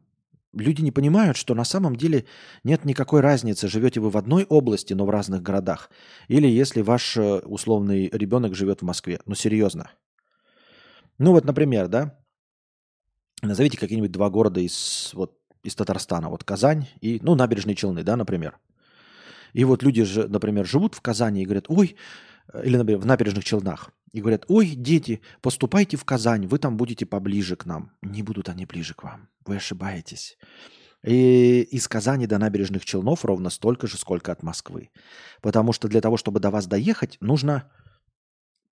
Люди 0.54 0.82
не 0.82 0.92
понимают, 0.92 1.38
что 1.38 1.56
на 1.56 1.64
самом 1.64 1.96
деле 1.96 2.26
нет 2.64 2.84
никакой 2.84 3.22
разницы, 3.22 3.70
живете 3.70 4.02
вы 4.02 4.10
в 4.10 4.18
одной 4.18 4.44
области, 4.44 4.94
но 4.94 5.06
в 5.06 5.10
разных 5.10 5.42
городах, 5.42 5.89
или 6.28 6.48
если 6.48 6.82
ваш 6.82 7.16
э, 7.16 7.39
условный 7.39 8.10
ребенок 8.10 8.54
живет 8.54 8.82
в 8.82 8.86
Москве. 8.86 9.22
Ну, 9.26 9.36
серьезно. 9.36 9.92
Ну, 11.18 11.32
вот, 11.32 11.46
например, 11.46 11.88
да, 11.88 12.20
назовите 13.42 13.78
какие-нибудь 13.78 14.12
два 14.12 14.30
города 14.30 14.60
из, 14.60 15.12
вот, 15.14 15.38
из 15.64 15.76
Татарстана. 15.76 16.30
Вот 16.30 16.43
Казань 16.43 16.88
и, 17.01 17.20
ну, 17.22 17.36
Набережные 17.36 17.76
Челны, 17.76 18.03
да, 18.03 18.16
например. 18.16 18.57
И 19.53 19.64
вот 19.64 19.84
люди 19.84 20.03
же, 20.03 20.28
например, 20.28 20.66
живут 20.66 20.95
в 20.95 21.01
Казани 21.01 21.41
и 21.41 21.45
говорят, 21.45 21.66
ой, 21.68 21.95
или, 22.64 22.78
например, 22.78 23.01
в 23.01 23.05
Набережных 23.05 23.43
Челнах. 23.43 23.91
И 24.12 24.20
говорят, 24.20 24.45
ой, 24.47 24.76
дети, 24.76 25.22
поступайте 25.41 25.97
в 25.97 26.03
Казань, 26.03 26.47
вы 26.47 26.57
там 26.57 26.78
будете 26.78 27.05
поближе 27.05 27.55
к 27.55 27.66
нам. 27.66 27.91
Не 28.01 28.24
будут 28.24 28.49
они 28.49 28.66
ближе 28.66 28.93
к 28.93 29.03
вам, 29.03 29.30
вы 29.45 29.57
ошибаетесь. 29.57 30.38
И 31.03 31.62
из 31.62 31.88
Казани 31.88 32.28
до 32.28 32.38
набережных 32.38 32.86
Челнов 32.86 33.26
ровно 33.26 33.49
столько 33.49 33.88
же, 33.88 33.97
сколько 33.97 34.32
от 34.32 34.43
Москвы. 34.43 34.91
Потому 35.41 35.74
что 35.74 35.88
для 35.88 36.01
того, 36.01 36.18
чтобы 36.18 36.39
до 36.39 36.51
вас 36.51 36.68
доехать, 36.68 37.18
нужно 37.22 37.72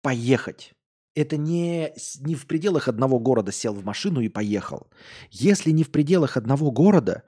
поехать. 0.01 0.73
Это 1.15 1.37
не, 1.37 1.91
не 2.19 2.35
в 2.35 2.45
пределах 2.45 2.87
одного 2.87 3.19
города 3.19 3.51
сел 3.51 3.73
в 3.73 3.83
машину 3.83 4.21
и 4.21 4.29
поехал. 4.29 4.87
Если 5.31 5.71
не 5.71 5.83
в 5.83 5.91
пределах 5.91 6.37
одного 6.37 6.71
города, 6.71 7.23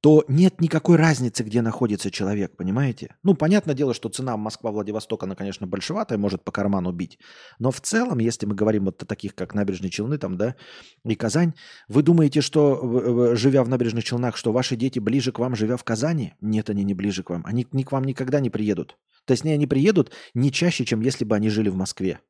то 0.00 0.24
нет 0.28 0.60
никакой 0.60 0.96
разницы, 0.96 1.42
где 1.42 1.60
находится 1.60 2.10
человек, 2.10 2.56
понимаете? 2.56 3.16
Ну, 3.22 3.34
понятное 3.34 3.74
дело, 3.74 3.92
что 3.92 4.08
цена 4.08 4.36
Москва-Владивосток, 4.36 5.22
она, 5.24 5.34
конечно, 5.34 5.66
большеватая, 5.66 6.18
может 6.18 6.42
по 6.42 6.52
карману 6.52 6.90
бить. 6.92 7.18
Но 7.58 7.70
в 7.70 7.80
целом, 7.80 8.18
если 8.18 8.46
мы 8.46 8.54
говорим 8.54 8.86
вот 8.86 9.02
о 9.02 9.06
таких, 9.06 9.34
как 9.34 9.54
Набережные 9.54 9.90
Челны 9.90 10.16
там, 10.16 10.38
да, 10.38 10.56
и 11.04 11.14
Казань, 11.14 11.52
вы 11.88 12.02
думаете, 12.02 12.40
что, 12.40 13.34
живя 13.34 13.62
в 13.62 13.68
Набережных 13.68 14.04
Челнах, 14.04 14.36
что 14.36 14.52
ваши 14.52 14.74
дети 14.74 14.98
ближе 14.98 15.32
к 15.32 15.38
вам, 15.38 15.54
живя 15.54 15.76
в 15.76 15.84
Казани? 15.84 16.32
Нет, 16.40 16.70
они 16.70 16.82
не 16.82 16.94
ближе 16.94 17.22
к 17.22 17.30
вам. 17.30 17.42
Они 17.44 17.66
ни 17.72 17.82
к 17.82 17.92
вам 17.92 18.04
никогда 18.04 18.40
не 18.40 18.48
приедут. 18.48 18.96
То 19.26 19.32
есть 19.32 19.44
они 19.44 19.66
приедут 19.66 20.12
не 20.32 20.50
чаще, 20.50 20.86
чем 20.86 21.02
если 21.02 21.26
бы 21.26 21.36
они 21.36 21.50
жили 21.50 21.68
в 21.68 21.76
Москве. 21.76 22.20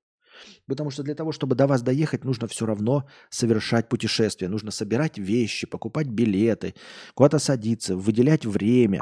Потому 0.67 0.91
что 0.91 1.03
для 1.03 1.15
того, 1.15 1.33
чтобы 1.33 1.55
до 1.55 1.67
вас 1.67 1.83
доехать, 1.83 2.25
нужно 2.25 2.47
все 2.47 2.67
равно 2.67 3.07
совершать 3.29 3.89
путешествие. 3.89 4.49
Нужно 4.49 4.71
собирать 4.71 5.19
вещи, 5.19 5.67
покупать 5.67 6.07
билеты, 6.07 6.75
куда-то 7.15 7.39
садиться, 7.39 7.97
выделять 7.97 8.47
время. 8.47 9.01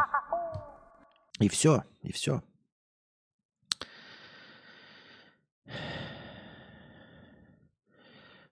И 1.40 1.48
все, 1.48 1.84
и 2.02 2.12
все. 2.12 2.42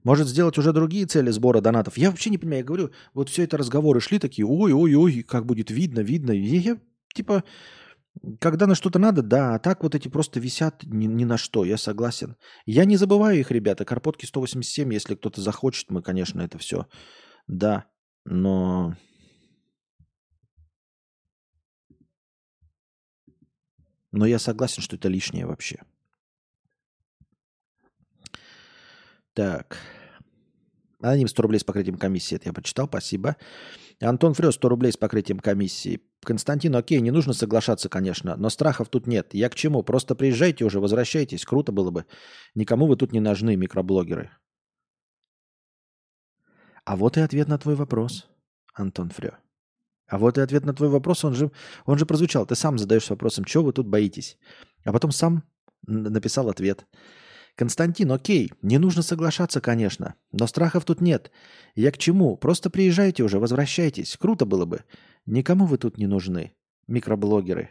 Может 0.06 0.28
сделать 0.28 0.56
уже 0.56 0.72
другие 0.72 1.04
цели 1.06 1.30
сбора 1.30 1.60
донатов. 1.60 1.98
Я 1.98 2.10
вообще 2.10 2.30
не 2.30 2.38
понимаю, 2.38 2.60
я 2.60 2.64
говорю, 2.64 2.90
вот 3.12 3.28
все 3.28 3.42
это 3.42 3.56
разговоры 3.56 4.00
шли 4.00 4.20
такие, 4.20 4.46
ой-ой-ой, 4.46 5.24
как 5.24 5.46
будет 5.46 5.68
видно, 5.72 5.98
видно. 5.98 6.30
И 6.30 6.58
я 6.58 6.78
типа, 7.12 7.42
когда 8.40 8.66
на 8.66 8.74
что-то 8.74 8.98
надо, 8.98 9.22
да, 9.22 9.54
а 9.54 9.58
так 9.58 9.82
вот 9.82 9.94
эти 9.94 10.08
просто 10.08 10.40
висят 10.40 10.82
ни, 10.84 11.06
ни 11.06 11.24
на 11.24 11.36
что, 11.36 11.64
я 11.64 11.76
согласен. 11.76 12.36
Я 12.64 12.84
не 12.84 12.96
забываю 12.96 13.38
их, 13.38 13.50
ребята, 13.50 13.84
Карпотки 13.84 14.26
187, 14.26 14.92
если 14.92 15.14
кто-то 15.14 15.40
захочет, 15.40 15.90
мы, 15.90 16.02
конечно, 16.02 16.40
это 16.40 16.58
все, 16.58 16.86
да, 17.46 17.86
но... 18.24 18.96
Но 24.12 24.24
я 24.24 24.38
согласен, 24.38 24.82
что 24.82 24.96
это 24.96 25.08
лишнее 25.08 25.44
вообще. 25.44 25.82
Так. 29.34 29.78
Аноним 31.00 31.28
100 31.28 31.42
рублей 31.42 31.58
с 31.58 31.64
покрытием 31.64 31.98
комиссии. 31.98 32.36
Это 32.36 32.48
я 32.48 32.52
прочитал, 32.52 32.86
спасибо. 32.86 33.36
Антон 34.00 34.34
Фрёс 34.34 34.54
100 34.54 34.68
рублей 34.68 34.92
с 34.92 34.96
покрытием 34.96 35.38
комиссии. 35.38 36.00
Константин, 36.22 36.74
окей, 36.74 37.00
не 37.00 37.10
нужно 37.10 37.32
соглашаться, 37.32 37.88
конечно, 37.88 38.36
но 38.36 38.50
страхов 38.50 38.88
тут 38.88 39.06
нет. 39.06 39.32
Я 39.34 39.48
к 39.48 39.54
чему? 39.54 39.82
Просто 39.82 40.14
приезжайте 40.14 40.64
уже, 40.64 40.80
возвращайтесь. 40.80 41.44
Круто 41.44 41.72
было 41.72 41.90
бы. 41.90 42.06
Никому 42.54 42.86
вы 42.86 42.96
тут 42.96 43.12
не 43.12 43.20
нужны, 43.20 43.56
микроблогеры. 43.56 44.30
А 46.84 46.96
вот 46.96 47.16
и 47.16 47.20
ответ 47.20 47.48
на 47.48 47.58
твой 47.58 47.74
вопрос, 47.74 48.26
Антон 48.74 49.10
Фрё. 49.10 49.32
А 50.08 50.18
вот 50.18 50.38
и 50.38 50.40
ответ 50.40 50.64
на 50.64 50.72
твой 50.72 50.88
вопрос, 50.88 51.24
он 51.24 51.34
же, 51.34 51.50
он 51.84 51.98
же 51.98 52.06
прозвучал. 52.06 52.46
Ты 52.46 52.54
сам 52.54 52.78
задаешь 52.78 53.10
вопросом, 53.10 53.44
чего 53.44 53.64
вы 53.64 53.72
тут 53.72 53.88
боитесь? 53.88 54.38
А 54.84 54.92
потом 54.92 55.10
сам 55.10 55.42
написал 55.86 56.48
ответ. 56.48 56.86
Константин, 57.56 58.12
окей, 58.12 58.52
не 58.60 58.76
нужно 58.76 59.02
соглашаться, 59.02 59.62
конечно, 59.62 60.14
но 60.30 60.46
страхов 60.46 60.84
тут 60.84 61.00
нет. 61.00 61.32
Я 61.74 61.90
к 61.90 61.96
чему? 61.96 62.36
Просто 62.36 62.68
приезжайте 62.68 63.22
уже, 63.22 63.38
возвращайтесь. 63.38 64.16
Круто 64.18 64.44
было 64.44 64.66
бы. 64.66 64.84
Никому 65.24 65.64
вы 65.64 65.78
тут 65.78 65.96
не 65.96 66.06
нужны, 66.06 66.52
микроблогеры. 66.86 67.70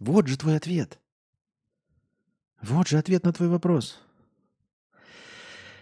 Вот 0.00 0.28
же 0.28 0.36
твой 0.36 0.56
ответ. 0.56 0.98
Вот 2.60 2.88
же 2.88 2.98
ответ 2.98 3.24
на 3.24 3.32
твой 3.32 3.48
вопрос. 3.48 3.98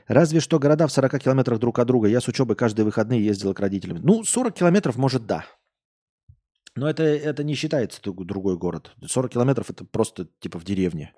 Разве 0.06 0.40
что 0.40 0.58
города 0.60 0.86
в 0.86 0.92
40 0.92 1.18
километрах 1.20 1.58
друг 1.58 1.78
от 1.78 1.86
друга. 1.88 2.08
Я 2.08 2.20
с 2.20 2.28
учебы 2.28 2.54
каждые 2.54 2.84
выходные 2.84 3.24
ездил 3.24 3.52
к 3.52 3.60
родителям. 3.60 3.98
Ну, 4.02 4.24
40 4.24 4.54
километров, 4.54 4.96
может, 4.96 5.26
да. 5.26 5.44
Но 6.80 6.88
это, 6.88 7.02
это 7.02 7.44
не 7.44 7.54
считается 7.54 8.00
другой 8.02 8.56
город. 8.56 8.92
40 9.06 9.32
километров 9.32 9.68
это 9.68 9.84
просто 9.84 10.28
типа 10.40 10.58
в 10.58 10.64
деревне. 10.64 11.12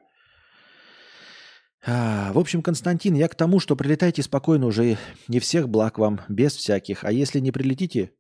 А, 1.87 2.33
в 2.33 2.39
общем, 2.39 2.63
Константин, 2.63 3.15
я 3.15 3.29
к 3.29 3.37
тому, 3.37 3.61
что 3.61 3.77
прилетайте 3.77 4.25
спокойно 4.25 4.67
уже. 4.67 4.99
Не 5.29 5.39
всех 5.39 5.69
благ 5.69 5.99
вам, 5.99 6.21
без 6.29 6.57
всяких. 6.57 7.05
А 7.05 7.13
если 7.13 7.39
не 7.39 7.53
прилетите, 7.53 8.11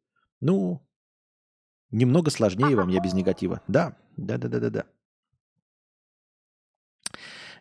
ну, 0.41 0.87
немного 1.91 2.31
сложнее 2.31 2.77
вам, 2.77 2.91
я 2.91 3.01
без 3.01 3.13
негатива. 3.13 3.61
Да, 3.67 3.97
да, 4.17 4.39
да, 4.39 4.49
да, 4.49 4.61
да, 4.61 4.71
да. 4.71 4.85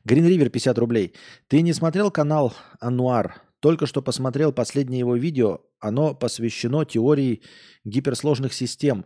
Green 0.08 0.30
River 0.30 0.50
50 0.50 0.78
рублей. 0.78 1.16
Ты 1.48 1.64
не 1.64 1.74
смотрел 1.74 2.12
канал 2.12 2.54
Ануар? 2.80 3.42
Только 3.62 3.88
что 3.88 4.04
посмотрел 4.04 4.54
последнее 4.54 5.00
его 5.00 5.16
видео. 5.16 5.62
Оно 5.80 6.14
посвящено 6.14 6.86
теории 6.86 7.42
гиперсложных 7.84 8.54
систем 8.54 9.06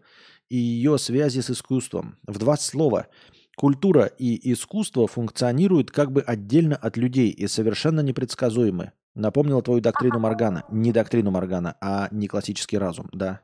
и 0.50 0.58
ее 0.58 0.98
связи 0.98 1.40
с 1.42 1.50
искусством. 1.50 2.18
В 2.28 2.38
два 2.38 2.58
слова. 2.58 3.08
Культура 3.56 4.06
и 4.06 4.52
искусство 4.52 5.08
функционируют 5.08 5.92
как 5.92 6.12
бы 6.12 6.22
отдельно 6.22 6.76
от 6.76 6.98
людей 6.98 7.30
и 7.30 7.48
совершенно 7.48 8.02
непредсказуемы. 8.02 8.92
Напомнил 9.14 9.62
твою 9.62 9.80
доктрину 9.80 10.20
Моргана. 10.20 10.66
Не 10.70 10.92
доктрину 10.92 11.32
Моргана, 11.32 11.78
а 11.80 12.10
не 12.12 12.28
классический 12.28 12.78
разум, 12.78 13.10
да. 13.14 13.42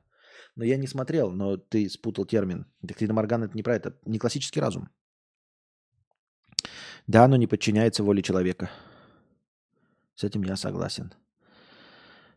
Но 0.56 0.66
я 0.66 0.76
не 0.76 0.88
смотрел, 0.88 1.32
но 1.32 1.56
ты 1.56 1.90
спутал 1.90 2.26
термин. 2.26 2.66
Доктрина 2.82 3.14
Моргана 3.14 3.46
это 3.46 3.56
не 3.56 3.64
про 3.64 3.76
это, 3.76 3.98
не 4.06 4.20
классический 4.20 4.60
разум. 4.60 4.90
Да, 7.08 7.24
оно 7.24 7.38
не 7.38 7.48
подчиняется 7.48 8.04
воле 8.04 8.22
человека. 8.22 8.70
С 10.16 10.24
этим 10.24 10.44
я 10.44 10.58
согласен. 10.58 11.14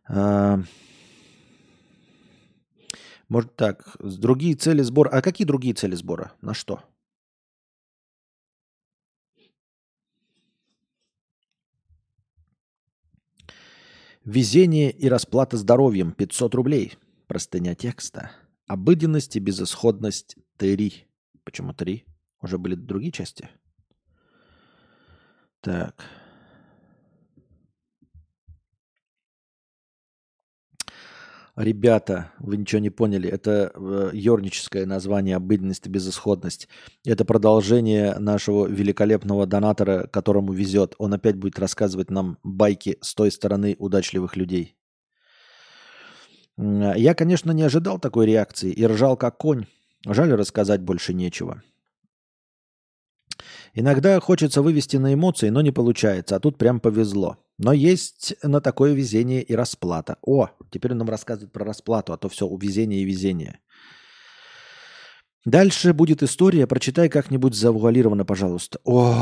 А, 0.07 0.61
может 3.35 3.57
так, 3.57 3.97
другие 3.99 4.55
цели 4.55 4.83
сбора. 4.83 5.09
А 5.09 5.21
какие 5.21 5.45
другие 5.45 5.75
цели 5.75 5.97
сбора? 5.97 6.35
На 6.41 6.55
что? 6.55 6.85
Везение 14.25 14.93
и 14.93 15.09
расплата 15.09 15.57
здоровьем 15.57 16.13
500 16.13 16.55
рублей. 16.55 16.95
Простыня 17.27 17.75
текста. 17.75 18.31
Обыденность 18.69 19.35
и 19.35 19.41
безысходность 19.41 20.37
3. 20.59 21.05
Почему 21.43 21.75
3? 21.75 22.05
Уже 22.41 22.57
были 22.57 22.77
другие 22.77 23.11
части? 23.11 23.49
Так. 25.61 26.05
Ребята, 31.57 32.33
вы 32.41 32.57
ничего 32.57 32.81
не 32.81 32.91
поняли, 32.91 33.31
это 33.31 33.71
э, 33.73 34.11
ерническое 34.13 34.87
название 34.87 35.37
«Обыденность 35.37 35.87
и 35.87 35.91
безысходность». 35.91 36.69
Это 37.05 37.25
продолжение 37.25 38.19
нашего 38.19 38.67
великолепного 38.67 39.47
донатора, 39.47 40.09
которому 40.09 40.53
везет. 40.53 40.97
Он 40.99 41.15
опять 41.15 41.37
будет 41.37 41.61
рассказывать 41.61 42.11
нам 42.11 42.39
байки 42.43 42.99
с 43.01 43.15
той 43.15 43.31
стороны 43.31 43.77
удачливых 43.79 44.37
людей. 44.37 44.75
Я, 46.57 47.15
конечно, 47.15 47.53
не 47.53 47.63
ожидал 47.63 48.01
такой 48.01 48.27
реакции 48.27 48.73
и 48.73 48.85
ржал 48.85 49.17
как 49.17 49.39
конь. 49.39 49.67
Жаль, 50.05 50.33
рассказать 50.33 50.83
больше 50.83 51.15
нечего. 51.15 51.63
Иногда 53.77 54.21
хочется 54.21 54.63
вывести 54.63 54.97
на 54.99 55.13
эмоции, 55.13 55.49
но 55.49 55.61
не 55.61 55.73
получается, 55.73 56.37
а 56.37 56.41
тут 56.41 56.59
прям 56.59 56.79
повезло. 56.79 57.39
Но 57.59 57.73
есть 57.73 58.35
на 58.43 58.61
такое 58.61 58.95
везение 58.95 59.43
и 59.43 59.55
расплата. 59.55 60.17
О, 60.23 60.49
теперь 60.71 60.95
нам 60.95 61.09
рассказывает 61.09 61.53
про 61.53 61.65
расплату, 61.65 62.13
а 62.13 62.17
то 62.17 62.29
все 62.29 62.47
у 62.47 62.57
везения 62.57 62.99
и 62.99 63.05
везения. 63.05 63.61
Дальше 65.45 65.93
будет 65.93 66.23
история, 66.23 66.69
прочитай 66.69 67.09
как-нибудь 67.09 67.55
завуалированно, 67.55 68.25
пожалуйста. 68.25 68.79
Ой. 68.85 69.15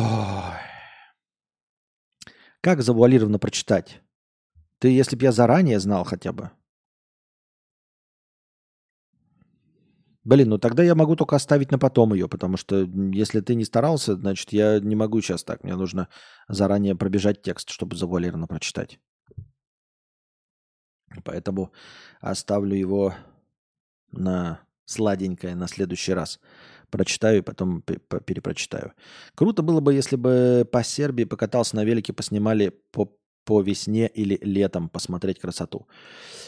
Как 2.61 2.83
завуалированно 2.83 3.39
прочитать? 3.39 4.03
Ты, 4.79 4.89
если 4.89 5.17
бы 5.17 5.25
я 5.25 5.33
заранее 5.33 5.81
знал 5.81 6.05
хотя 6.05 6.33
бы. 6.33 6.51
Блин, 10.25 10.51
ну 10.51 10.59
тогда 10.59 10.83
я 10.85 10.95
могу 10.95 11.17
только 11.17 11.35
оставить 11.35 11.73
на 11.73 11.79
потом 11.79 12.15
ее, 12.15 12.29
потому 12.29 12.57
что 12.57 12.89
если 13.13 13.41
ты 13.41 13.55
не 13.57 13.65
старался, 13.65 14.15
значит, 14.15 14.53
я 14.53 14.79
не 14.79 14.95
могу 14.95 15.21
сейчас 15.21 15.43
так. 15.43 15.65
Мне 15.65 15.75
нужно 15.75 16.09
заранее 16.49 16.95
пробежать 16.95 17.43
текст, 17.43 17.71
чтобы 17.71 17.97
завуалированно 17.97 18.47
прочитать. 18.47 19.01
Поэтому 21.25 21.73
оставлю 22.21 22.77
его 22.77 23.15
на 24.13 24.61
сладенькое 24.85 25.55
на 25.57 25.67
следующий 25.67 26.13
раз. 26.13 26.41
Прочитаю 26.91 27.39
и 27.39 27.43
потом 27.43 27.83
перепрочитаю. 27.83 28.93
Круто 29.35 29.63
было 29.63 29.81
бы, 29.81 29.95
если 29.95 30.17
бы 30.17 30.69
по 30.71 30.85
Сербии 30.85 31.25
покатался 31.25 31.77
на 31.77 31.85
велике, 31.85 32.13
поснимали 32.13 32.69
по 32.93 33.19
по 33.45 33.61
весне 33.61 34.09
или 34.09 34.39
летом 34.43 34.89
посмотреть 34.89 35.41
красоту. 35.41 35.87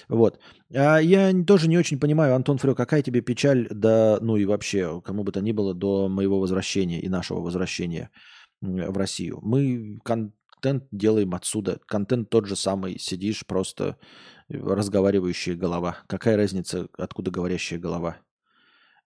Вот. 0.08 0.38
А 0.74 0.98
я 0.98 1.32
тоже 1.44 1.68
не 1.68 1.78
очень 1.78 1.98
понимаю, 1.98 2.34
Антон 2.34 2.58
Фрё, 2.58 2.74
какая 2.74 3.02
тебе 3.02 3.20
печаль, 3.20 3.66
да, 3.70 4.18
ну 4.20 4.36
и 4.36 4.44
вообще, 4.44 5.00
кому 5.00 5.24
бы 5.24 5.32
то 5.32 5.40
ни 5.40 5.52
было, 5.52 5.74
до 5.74 6.08
моего 6.08 6.40
возвращения 6.40 7.00
и 7.00 7.08
нашего 7.08 7.40
возвращения 7.40 8.10
в 8.60 8.96
Россию. 8.96 9.40
Мы 9.42 9.98
контент 10.04 10.84
делаем 10.90 11.34
отсюда. 11.34 11.80
Контент 11.86 12.30
тот 12.30 12.46
же 12.46 12.56
самый. 12.56 12.98
Сидишь 12.98 13.44
просто 13.46 13.98
разговаривающая 14.48 15.54
голова. 15.56 15.98
Какая 16.06 16.36
разница, 16.36 16.88
откуда 16.96 17.30
говорящая 17.30 17.78
голова? 17.78 18.18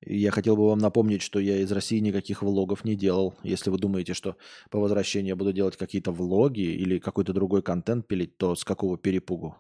Я 0.01 0.31
хотел 0.31 0.57
бы 0.57 0.69
вам 0.69 0.79
напомнить, 0.79 1.23
что 1.23 1.41
я 1.41 1.59
из 1.59 1.73
России 1.73 1.99
никаких 1.99 2.43
влогов 2.43 2.85
не 2.85 2.95
делал. 2.95 3.35
Если 3.43 3.71
вы 3.71 3.79
думаете, 3.79 4.15
что 4.15 4.37
по 4.71 4.79
возвращении 4.79 5.29
я 5.29 5.37
буду 5.37 5.53
делать 5.53 5.77
какие-то 5.77 6.13
влоги 6.13 6.61
или 6.61 6.99
какой-то 6.99 7.33
другой 7.33 7.63
контент 7.63 8.07
пилить, 8.07 8.37
то 8.37 8.55
с 8.55 8.65
какого 8.65 8.97
перепугу? 8.97 9.57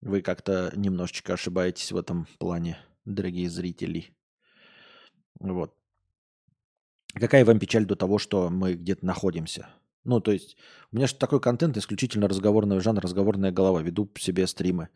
Вы 0.00 0.22
как-то 0.22 0.72
немножечко 0.74 1.34
ошибаетесь 1.34 1.92
в 1.92 1.96
этом 1.96 2.26
плане, 2.38 2.78
дорогие 3.04 3.50
зрители. 3.50 4.06
Вот. 5.38 5.74
Какая 7.14 7.44
вам 7.44 7.58
печаль 7.58 7.84
до 7.84 7.94
того, 7.94 8.18
что 8.18 8.48
мы 8.48 8.72
где-то 8.72 9.04
находимся? 9.04 9.68
Ну, 10.04 10.20
то 10.20 10.32
есть, 10.32 10.56
у 10.90 10.96
меня 10.96 11.06
же 11.06 11.14
такой 11.14 11.40
контент 11.40 11.76
исключительно 11.76 12.26
разговорный 12.26 12.80
жанр, 12.80 13.00
разговорная 13.00 13.52
голова. 13.52 13.82
Веду 13.82 14.10
себе 14.18 14.46
стримы. 14.46 14.88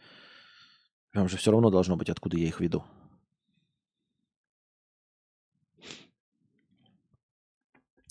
Вам 1.15 1.29
же 1.29 1.37
все 1.37 1.53
равно 1.53 1.71
должно 1.71 1.97
быть, 1.97 2.09
откуда 2.09 2.37
я 2.39 2.49
их 2.49 2.61
веду. 2.61 2.85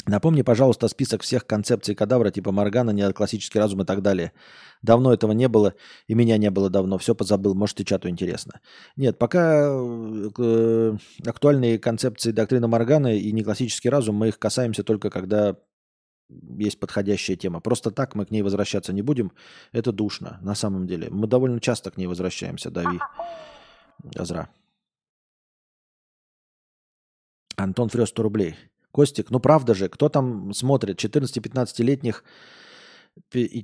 Напомни, 0.08 0.44
пожалуйста, 0.44 0.88
список 0.88 1.24
всех 1.24 1.48
концепций 1.48 1.96
кадавра, 1.96 2.30
типа 2.30 2.52
Моргана, 2.52 2.92
неоклассический 2.92 3.60
разум 3.60 3.82
и 3.82 3.86
так 3.86 4.04
далее. 4.04 4.34
Давно 4.84 5.12
этого 5.12 5.32
не 5.32 5.48
было, 5.48 5.74
и 6.08 6.14
меня 6.14 6.38
не 6.38 6.52
было 6.52 6.70
давно. 6.70 7.00
Все 7.00 7.16
позабыл, 7.16 7.56
может, 7.56 7.80
и 7.80 7.86
чату 7.86 8.08
интересно. 8.08 8.62
Нет, 8.96 9.18
пока 9.18 9.68
э, 9.68 10.98
актуальные 11.26 11.80
концепции 11.80 12.32
доктрины 12.32 12.68
Моргана 12.68 13.16
и 13.16 13.32
неклассический 13.32 13.90
разум, 13.90 14.16
мы 14.16 14.28
их 14.28 14.38
касаемся 14.38 14.84
только 14.84 15.10
когда 15.10 15.58
есть 16.30 16.80
подходящая 16.80 17.38
тема. 17.38 17.60
Просто 17.60 17.92
так 17.92 18.16
мы 18.16 18.26
к 18.26 18.32
ней 18.32 18.44
возвращаться 18.44 18.94
не 18.94 19.02
будем. 19.02 19.32
Это 19.72 19.92
душно, 19.92 20.40
на 20.42 20.56
самом 20.56 20.88
деле. 20.88 21.10
Мы 21.10 21.28
довольно 21.28 21.60
часто 21.60 21.92
к 21.92 21.98
ней 21.98 22.08
возвращаемся, 22.08 22.70
Дави. 22.70 23.00
Азра. 24.16 24.50
Антон 27.58 27.90
Фрёс 27.90 28.10
100 28.10 28.24
рублей. 28.24 28.56
Костик, 28.96 29.30
ну 29.30 29.42
правда 29.42 29.74
же, 29.74 29.90
кто 29.90 30.08
там 30.08 30.54
смотрит 30.54 31.04
14-15-летних, 31.04 32.24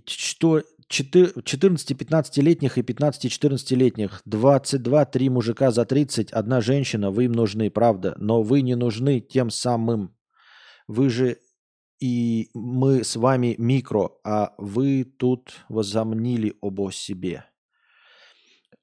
что 0.05 0.61
14-15-летних 0.89 2.77
и 2.77 2.81
15-14-летних, 2.81 4.21
22-3 4.27 5.29
мужика 5.29 5.71
за 5.71 5.85
30, 5.85 6.33
одна 6.33 6.59
женщина, 6.59 7.11
вы 7.11 7.23
им 7.25 7.31
нужны, 7.31 7.71
правда, 7.71 8.13
но 8.17 8.43
вы 8.43 8.61
не 8.61 8.75
нужны 8.75 9.21
тем 9.21 9.51
самым. 9.51 10.13
Вы 10.89 11.09
же 11.09 11.37
и 12.01 12.49
мы 12.53 13.05
с 13.05 13.15
вами 13.15 13.55
микро, 13.57 14.09
а 14.25 14.53
вы 14.57 15.05
тут 15.05 15.63
возомнили 15.69 16.57
обо 16.61 16.91
себе. 16.91 17.45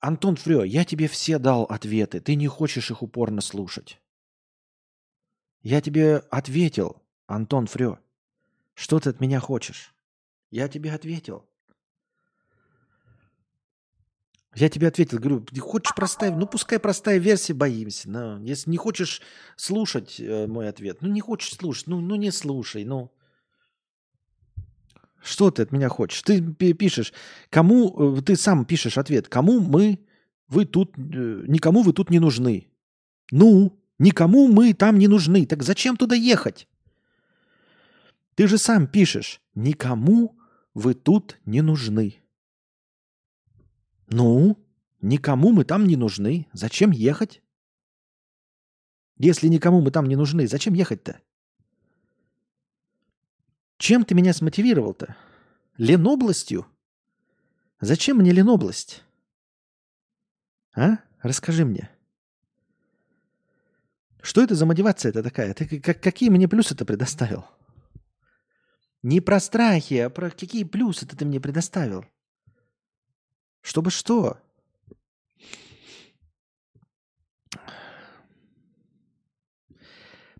Антон 0.01 0.37
Фрё, 0.37 0.65
я 0.65 0.87
тебе 0.87 1.09
все 1.09 1.39
дал 1.39 1.65
ответы, 1.65 2.21
ты 2.21 2.37
не 2.37 2.47
хочешь 2.47 2.91
их 2.91 3.03
упорно 3.03 3.43
слушать. 3.43 4.01
Я 5.63 5.81
тебе 5.81 6.19
ответил, 6.31 7.03
Антон 7.27 7.67
Фрё. 7.67 7.99
Что 8.75 9.01
ты 9.01 9.11
от 9.11 9.21
меня 9.21 9.41
хочешь? 9.41 9.95
Я 10.51 10.69
тебе 10.69 10.93
ответил. 10.93 11.49
Я 14.55 14.69
тебе 14.69 14.89
ответил, 14.89 15.19
говорю, 15.19 15.41
ты 15.41 15.61
хочешь 15.61 15.95
простая, 15.95 16.35
ну 16.35 16.47
пускай 16.47 16.79
простая 16.79 17.19
версия, 17.19 17.55
боимся. 17.55 18.11
Но 18.11 18.41
если 18.43 18.71
не 18.71 18.77
хочешь 18.77 19.23
слушать 19.57 20.17
э, 20.19 20.47
мой 20.47 20.69
ответ, 20.69 20.99
ну 21.01 21.09
не 21.09 21.21
хочешь 21.21 21.55
слушать, 21.55 21.87
ну, 21.87 22.01
ну 22.01 22.17
не 22.17 22.33
слушай, 22.33 22.85
ну. 22.85 23.13
Что 25.23 25.51
ты 25.51 25.63
от 25.63 25.73
меня 25.73 25.89
хочешь? 25.89 26.23
Ты 26.23 26.41
пишешь, 26.43 27.13
кому, 27.51 28.17
э, 28.17 28.23
ты 28.23 28.37
сам 28.37 28.65
пишешь 28.65 28.99
ответ, 28.99 29.29
кому 29.29 29.61
мы, 29.61 30.05
вы 30.49 30.65
тут, 30.65 30.97
э, 30.97 31.45
никому 31.47 31.83
вы 31.83 31.93
тут 31.93 32.11
не 32.11 32.19
нужны. 32.19 32.69
Ну, 33.31 33.78
Никому 33.99 34.47
мы 34.47 34.75
там 34.75 34.99
не 34.99 35.09
нужны. 35.09 35.47
Так 35.47 35.63
зачем 35.63 35.97
туда 35.97 36.15
ехать? 36.15 36.69
Ты 38.35 38.47
же 38.47 38.59
сам 38.59 38.87
пишешь. 38.87 39.41
Никому 39.55 40.39
вы 40.75 40.95
тут 40.95 41.39
не 41.45 41.61
нужны. 41.61 42.23
Ну, 44.07 44.57
никому 45.01 45.53
мы 45.53 45.65
там 45.65 45.87
не 45.87 45.97
нужны. 45.97 46.47
Зачем 46.53 46.93
ехать? 46.93 47.43
Если 49.17 49.49
никому 49.49 49.81
мы 49.81 49.91
там 49.91 50.07
не 50.07 50.15
нужны, 50.15 50.47
зачем 50.47 50.75
ехать-то? 50.75 51.21
Чем 53.77 54.05
ты 54.05 54.15
меня 54.15 54.33
смотивировал-то? 54.33 55.17
Ленобластью? 55.77 56.67
Зачем 57.81 58.19
мне 58.19 58.31
Ленобласть? 58.31 59.03
А? 60.75 60.99
Расскажи 61.23 61.65
мне. 61.65 61.91
Что 64.23 64.43
это 64.43 64.55
за 64.55 64.67
мотивация 64.67 65.11
это 65.11 65.23
такая? 65.23 65.55
Ты 65.55 65.81
как, 65.81 66.03
какие 66.03 66.29
мне 66.29 66.49
плюсы 66.49 66.75
ты 66.75 66.85
предоставил? 66.85 67.45
Не 69.03 69.21
про 69.21 69.39
страхи, 69.41 69.95
а 69.95 70.11
про 70.11 70.31
какие 70.31 70.65
плюсы 70.65 71.07
ты 71.07 71.25
мне 71.25 71.41
предоставил? 71.41 72.05
Чтобы 73.61 73.91
что? 73.91 74.39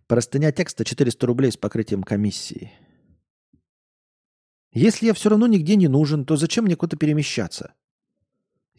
Простыня 0.07 0.51
текста 0.51 0.83
400 0.83 1.27
рублей 1.27 1.51
с 1.51 1.57
покрытием 1.57 2.03
комиссии. 2.03 2.73
Если 4.71 5.05
я 5.05 5.13
все 5.13 5.29
равно 5.29 5.47
нигде 5.47 5.75
не 5.75 5.87
нужен, 5.87 6.25
то 6.25 6.35
зачем 6.35 6.65
мне 6.65 6.75
куда-то 6.75 6.97
перемещаться? 6.97 7.73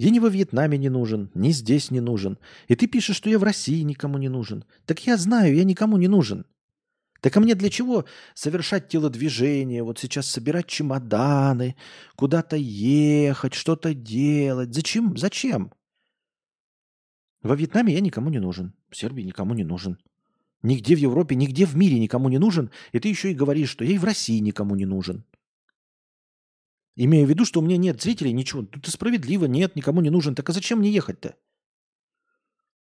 Я 0.01 0.09
ни 0.09 0.19
во 0.19 0.31
Вьетнаме 0.31 0.79
не 0.79 0.89
нужен, 0.89 1.31
ни 1.35 1.51
здесь 1.51 1.91
не 1.91 2.01
нужен. 2.01 2.39
И 2.69 2.75
ты 2.75 2.87
пишешь, 2.87 3.17
что 3.17 3.29
я 3.29 3.39
в 3.39 3.43
России 3.43 3.83
никому 3.83 4.17
не 4.17 4.31
нужен. 4.31 4.65
Так 4.87 5.07
я 5.07 5.19
знаю, 5.19 5.55
я 5.55 5.63
никому 5.63 5.99
не 5.99 6.09
нужен. 6.09 6.47
Так 7.21 7.37
а 7.37 7.41
мне 7.41 7.55
для 7.55 7.69
чего 7.69 8.07
совершать 8.33 8.89
телодвижение, 8.89 9.83
вот 9.83 9.99
сейчас 9.99 10.27
собирать 10.27 10.69
чемоданы, 10.69 11.77
куда-то 12.17 12.57
ехать, 12.57 13.53
что-то 13.53 13.93
делать? 13.93 14.73
Зачем? 14.73 15.19
Зачем? 15.19 15.71
Во 17.43 17.55
Вьетнаме 17.55 17.93
я 17.93 18.01
никому 18.01 18.31
не 18.31 18.39
нужен, 18.39 18.73
в 18.89 18.97
Сербии 18.97 19.25
никому 19.25 19.53
не 19.53 19.65
нужен. 19.65 19.99
Нигде 20.63 20.95
в 20.97 20.99
Европе, 20.99 21.37
нигде 21.37 21.67
в 21.67 21.77
мире 21.77 21.99
никому 21.99 22.31
не 22.31 22.39
нужен. 22.39 22.71
И 22.93 23.01
ты 23.01 23.09
еще 23.09 23.33
и 23.33 23.35
говоришь, 23.35 23.69
что 23.69 23.85
я 23.85 23.97
и 23.97 23.99
в 23.99 24.05
России 24.05 24.39
никому 24.39 24.77
не 24.77 24.87
нужен. 24.87 25.27
Имею 26.97 27.27
в 27.27 27.31
виду, 27.31 27.45
что 27.45 27.61
у 27.61 27.63
меня 27.63 27.77
нет 27.77 28.03
зрителей, 28.03 28.33
ничего. 28.33 28.63
Тут 28.63 28.87
и 28.89 28.91
справедливо, 28.91 29.47
нет, 29.47 29.77
никому 29.77 30.01
не 30.01 30.11
нужен. 30.11 30.35
Так 30.35 30.49
а 30.51 30.53
зачем 30.53 30.81
мне 30.81 30.91
ехать-то? 30.91 31.37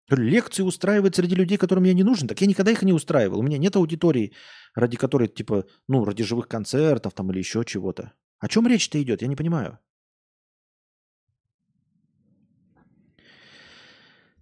Лекции 0.09 0.63
устраивать 0.63 1.15
среди 1.15 1.35
людей, 1.35 1.57
которым 1.57 1.85
я 1.85 1.93
не 1.93 2.03
нужен, 2.03 2.27
так 2.27 2.39
я 2.41 2.47
никогда 2.47 2.71
их 2.71 2.83
не 2.83 2.93
устраивал. 2.93 3.39
У 3.39 3.43
меня 3.43 3.57
нет 3.57 3.75
аудитории, 3.75 4.33
ради 4.75 4.97
которой, 4.97 5.27
типа, 5.27 5.65
ну, 5.87 6.03
ради 6.03 6.23
живых 6.23 6.47
концертов 6.47 7.13
там 7.13 7.31
или 7.31 7.39
еще 7.39 7.63
чего-то. 7.65 8.13
О 8.39 8.47
чем 8.47 8.67
речь-то 8.67 9.01
идет? 9.01 9.21
Я 9.21 9.27
не 9.27 9.35
понимаю. 9.35 9.79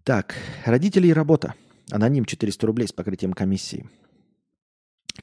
Так, 0.03 0.35
родители 0.65 1.07
и 1.07 1.13
работа. 1.13 1.53
Аноним 1.91 2.25
400 2.25 2.65
рублей 2.65 2.87
с 2.87 2.91
покрытием 2.91 3.33
комиссии. 3.33 3.87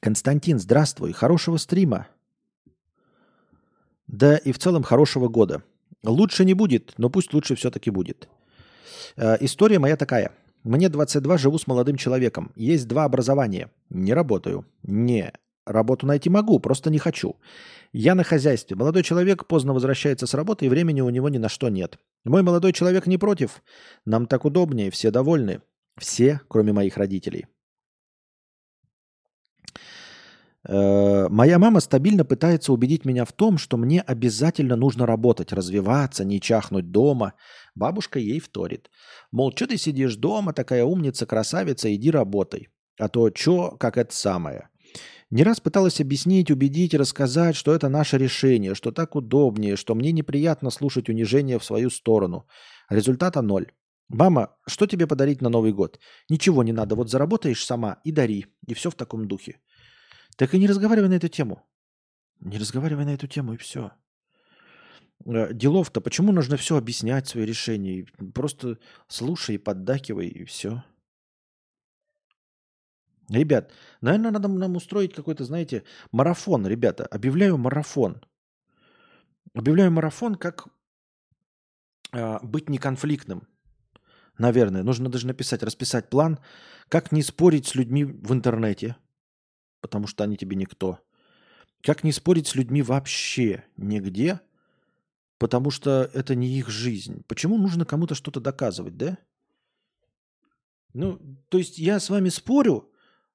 Константин, 0.01 0.61
здравствуй. 0.61 1.13
Хорошего 1.13 1.57
стрима. 1.57 2.07
Да 4.09 4.37
и 4.37 4.53
в 4.53 4.59
целом 4.59 4.83
хорошего 4.83 5.29
года. 5.29 5.63
Лучше 6.03 6.45
не 6.45 6.55
будет, 6.55 6.95
но 6.97 7.11
пусть 7.11 7.33
лучше 7.35 7.55
все-таки 7.55 7.91
будет. 7.91 8.29
Э, 9.17 9.37
история 9.41 9.79
моя 9.79 9.97
такая. 9.97 10.33
Мне 10.65 10.89
22, 10.89 11.39
живу 11.39 11.59
с 11.59 11.67
молодым 11.67 11.97
человеком. 11.97 12.53
Есть 12.57 12.89
два 12.89 13.05
образования. 13.05 13.71
Не 13.91 14.15
работаю. 14.15 14.67
Не, 14.83 15.33
работу 15.67 16.07
найти 16.07 16.31
могу, 16.31 16.59
просто 16.59 16.91
не 16.91 16.99
хочу. 16.99 17.37
Я 17.93 18.15
на 18.15 18.25
хозяйстве. 18.25 18.77
Молодой 18.77 19.03
человек 19.03 19.47
поздно 19.47 19.73
возвращается 19.73 20.27
с 20.27 20.35
работы, 20.35 20.67
и 20.67 20.69
времени 20.69 21.01
у 21.01 21.11
него 21.11 21.29
ни 21.29 21.39
на 21.39 21.49
что 21.49 21.69
нет. 21.69 21.99
Мой 22.25 22.43
молодой 22.43 22.73
человек 22.73 23.07
не 23.07 23.19
против. 23.19 23.63
Нам 24.05 24.27
так 24.27 24.45
удобнее, 24.45 24.91
все 24.91 25.11
довольны. 25.11 25.63
Все, 25.99 26.41
кроме 26.49 26.73
моих 26.73 26.97
родителей. 26.97 27.47
Э, 30.58 30.58
моя 30.69 31.59
мама 31.59 31.81
стабильно 31.81 32.25
пытается 32.25 32.73
убедить 32.73 33.05
меня 33.05 33.25
в 33.25 33.33
том, 33.33 33.59
что 33.59 33.77
мне 33.77 34.03
обязательно 34.03 34.77
нужно 34.77 35.07
работать, 35.07 35.53
развиваться, 35.53 36.25
не 36.25 36.41
чахнуть 36.41 36.91
дома. 36.91 37.33
Бабушка 37.75 38.19
ей 38.19 38.39
вторит. 38.39 38.91
Мол, 39.33 39.53
что 39.57 39.67
ты 39.67 39.79
сидишь 39.79 40.17
дома, 40.17 40.53
такая 40.53 40.85
умница, 40.85 41.27
красавица, 41.27 41.95
иди 41.95 42.11
работай. 42.11 42.69
А 42.99 43.09
то 43.09 43.31
что, 43.35 43.77
как 43.79 43.97
это 43.97 44.15
самое. 44.15 44.69
Не 45.31 45.43
раз 45.43 45.61
пыталась 45.61 46.01
объяснить, 46.01 46.51
убедить, 46.51 46.95
рассказать, 46.95 47.55
что 47.55 47.75
это 47.75 47.89
наше 47.89 48.17
решение, 48.19 48.75
что 48.75 48.93
так 48.93 49.15
удобнее, 49.15 49.77
что 49.77 49.95
мне 49.95 50.11
неприятно 50.13 50.71
слушать 50.71 51.09
унижение 51.09 51.59
в 51.59 51.65
свою 51.65 51.91
сторону. 51.91 52.47
Результата 52.91 53.43
ноль. 53.43 53.67
Мама, 54.09 54.57
что 54.67 54.87
тебе 54.87 55.07
подарить 55.07 55.43
на 55.43 55.51
Новый 55.51 55.73
год? 55.73 55.99
Ничего 56.31 56.63
не 56.63 56.73
надо, 56.73 56.95
вот 56.95 57.11
заработаешь 57.11 57.65
сама 57.65 57.99
и 58.05 58.13
дари. 58.13 58.47
И 58.67 58.75
все 58.75 58.91
в 58.91 58.95
таком 58.95 59.29
духе. 59.29 59.61
Так 60.39 60.55
и 60.55 60.59
не 60.59 60.69
разговаривай 60.69 61.09
на 61.09 61.15
эту 61.15 61.29
тему. 61.29 61.67
Не 62.41 62.59
разговаривай 62.59 63.05
на 63.05 63.15
эту 63.15 63.27
тему, 63.27 63.55
и 63.55 63.57
все. 63.57 63.91
Э, 65.27 65.53
делов-то, 65.53 66.01
почему 66.01 66.33
нужно 66.33 66.57
все 66.57 66.77
объяснять, 66.77 67.27
свои 67.27 67.45
решения? 67.45 68.07
Просто 68.35 68.79
слушай 69.09 69.59
поддакивай, 69.59 70.29
и 70.29 70.45
все. 70.45 70.85
Ребят, 73.29 73.73
наверное, 74.01 74.31
надо 74.31 74.49
нам 74.49 74.77
устроить 74.77 75.13
какой-то, 75.13 75.45
знаете, 75.45 75.83
марафон, 76.13 76.67
ребята. 76.69 77.05
Объявляю 77.05 77.59
марафон. 77.59 78.23
Объявляю 79.55 79.91
марафон, 79.91 80.37
как 80.37 80.69
э, 82.13 82.39
быть 82.45 82.69
неконфликтным. 82.69 83.49
Наверное, 84.39 84.85
нужно 84.85 85.09
даже 85.09 85.27
написать, 85.27 85.65
расписать 85.65 86.11
план, 86.11 86.39
как 86.89 87.11
не 87.11 87.23
спорить 87.23 87.67
с 87.67 87.75
людьми 87.75 88.05
в 88.05 88.33
интернете, 88.33 88.95
потому 89.81 90.07
что 90.07 90.25
они 90.25 90.37
тебе 90.37 90.57
никто. 90.57 90.99
Как 91.83 92.05
не 92.05 92.13
спорить 92.13 92.49
с 92.49 92.55
людьми 92.55 92.83
вообще 92.83 93.65
нигде, 93.77 94.41
потому 95.39 95.71
что 95.71 96.11
это 96.13 96.35
не 96.35 96.59
их 96.59 96.69
жизнь. 96.69 97.25
Почему 97.29 97.57
нужно 97.57 97.85
кому-то 97.85 98.15
что-то 98.15 98.41
доказывать, 98.41 98.97
да? 98.97 99.19
Ну, 100.95 101.21
то 101.49 101.59
есть 101.59 101.79
я 101.79 102.01
с 102.01 102.11
вами 102.11 102.29
спорю, 102.29 102.91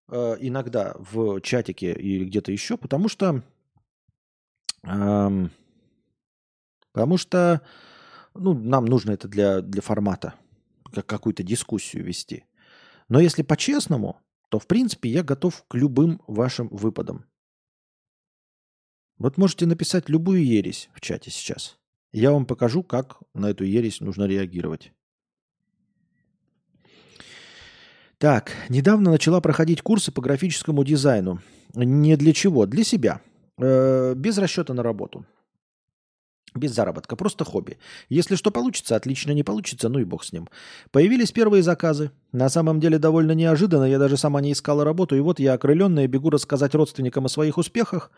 э, 0.09 0.35
иногда 0.39 0.95
в 0.97 1.39
чатике 1.41 1.93
или 1.93 2.25
где-то 2.25 2.51
еще, 2.51 2.77
потому 2.77 3.07
что, 3.07 3.43
э, 4.83 5.47
потому 6.91 7.17
что, 7.17 7.61
ну, 8.33 8.53
нам 8.53 8.85
нужно 8.85 9.11
это 9.11 9.27
для 9.27 9.61
для 9.61 9.81
формата, 9.81 10.33
как 10.91 11.05
какую-то 11.05 11.43
дискуссию 11.43 12.03
вести. 12.03 12.45
Но 13.07 13.19
если 13.19 13.43
по-честному, 13.43 14.19
то 14.53 14.59
в 14.59 14.67
принципе 14.67 15.09
я 15.09 15.23
готов 15.23 15.65
к 15.67 15.73
любым 15.73 16.21
вашим 16.27 16.67
выпадам. 16.67 17.25
Вот 19.17 19.39
можете 19.39 19.65
написать 19.65 20.09
любую 20.09 20.45
ересь 20.45 20.91
в 20.93 21.01
чате 21.01 21.31
сейчас. 21.31 21.79
Я 22.11 22.31
вам 22.31 22.45
покажу, 22.45 22.83
как 22.83 23.17
на 23.33 23.49
эту 23.49 23.63
ересь 23.63 23.99
нужно 23.99 24.25
реагировать. 24.25 24.91
Так, 28.19 28.51
недавно 28.69 29.09
начала 29.09 29.41
проходить 29.41 29.81
курсы 29.81 30.11
по 30.11 30.21
графическому 30.21 30.83
дизайну. 30.83 31.41
Не 31.73 32.15
для 32.15 32.31
чего, 32.31 32.67
для 32.67 32.83
себя. 32.83 33.21
Э, 33.57 34.13
без 34.15 34.37
расчета 34.37 34.75
на 34.75 34.83
работу. 34.83 35.25
Без 36.55 36.71
заработка, 36.71 37.15
просто 37.15 37.45
хобби. 37.45 37.77
Если 38.09 38.35
что 38.35 38.51
получится, 38.51 38.95
отлично, 38.95 39.31
не 39.31 39.43
получится, 39.43 39.89
ну 39.89 39.99
и 39.99 40.03
бог 40.03 40.23
с 40.23 40.31
ним. 40.31 40.47
Появились 40.91 41.31
первые 41.31 41.63
заказы. 41.63 42.11
На 42.31 42.49
самом 42.49 42.79
деле 42.79 42.99
довольно 42.99 43.31
неожиданно, 43.31 43.85
я 43.85 43.97
даже 43.97 44.17
сама 44.17 44.41
не 44.41 44.51
искала 44.51 44.83
работу, 44.83 45.15
и 45.15 45.19
вот 45.19 45.39
я 45.39 45.53
окрыленная 45.53 46.07
бегу 46.07 46.29
рассказать 46.29 46.75
родственникам 46.75 47.25
о 47.25 47.29
своих 47.29 47.57
успехах. 47.57 48.11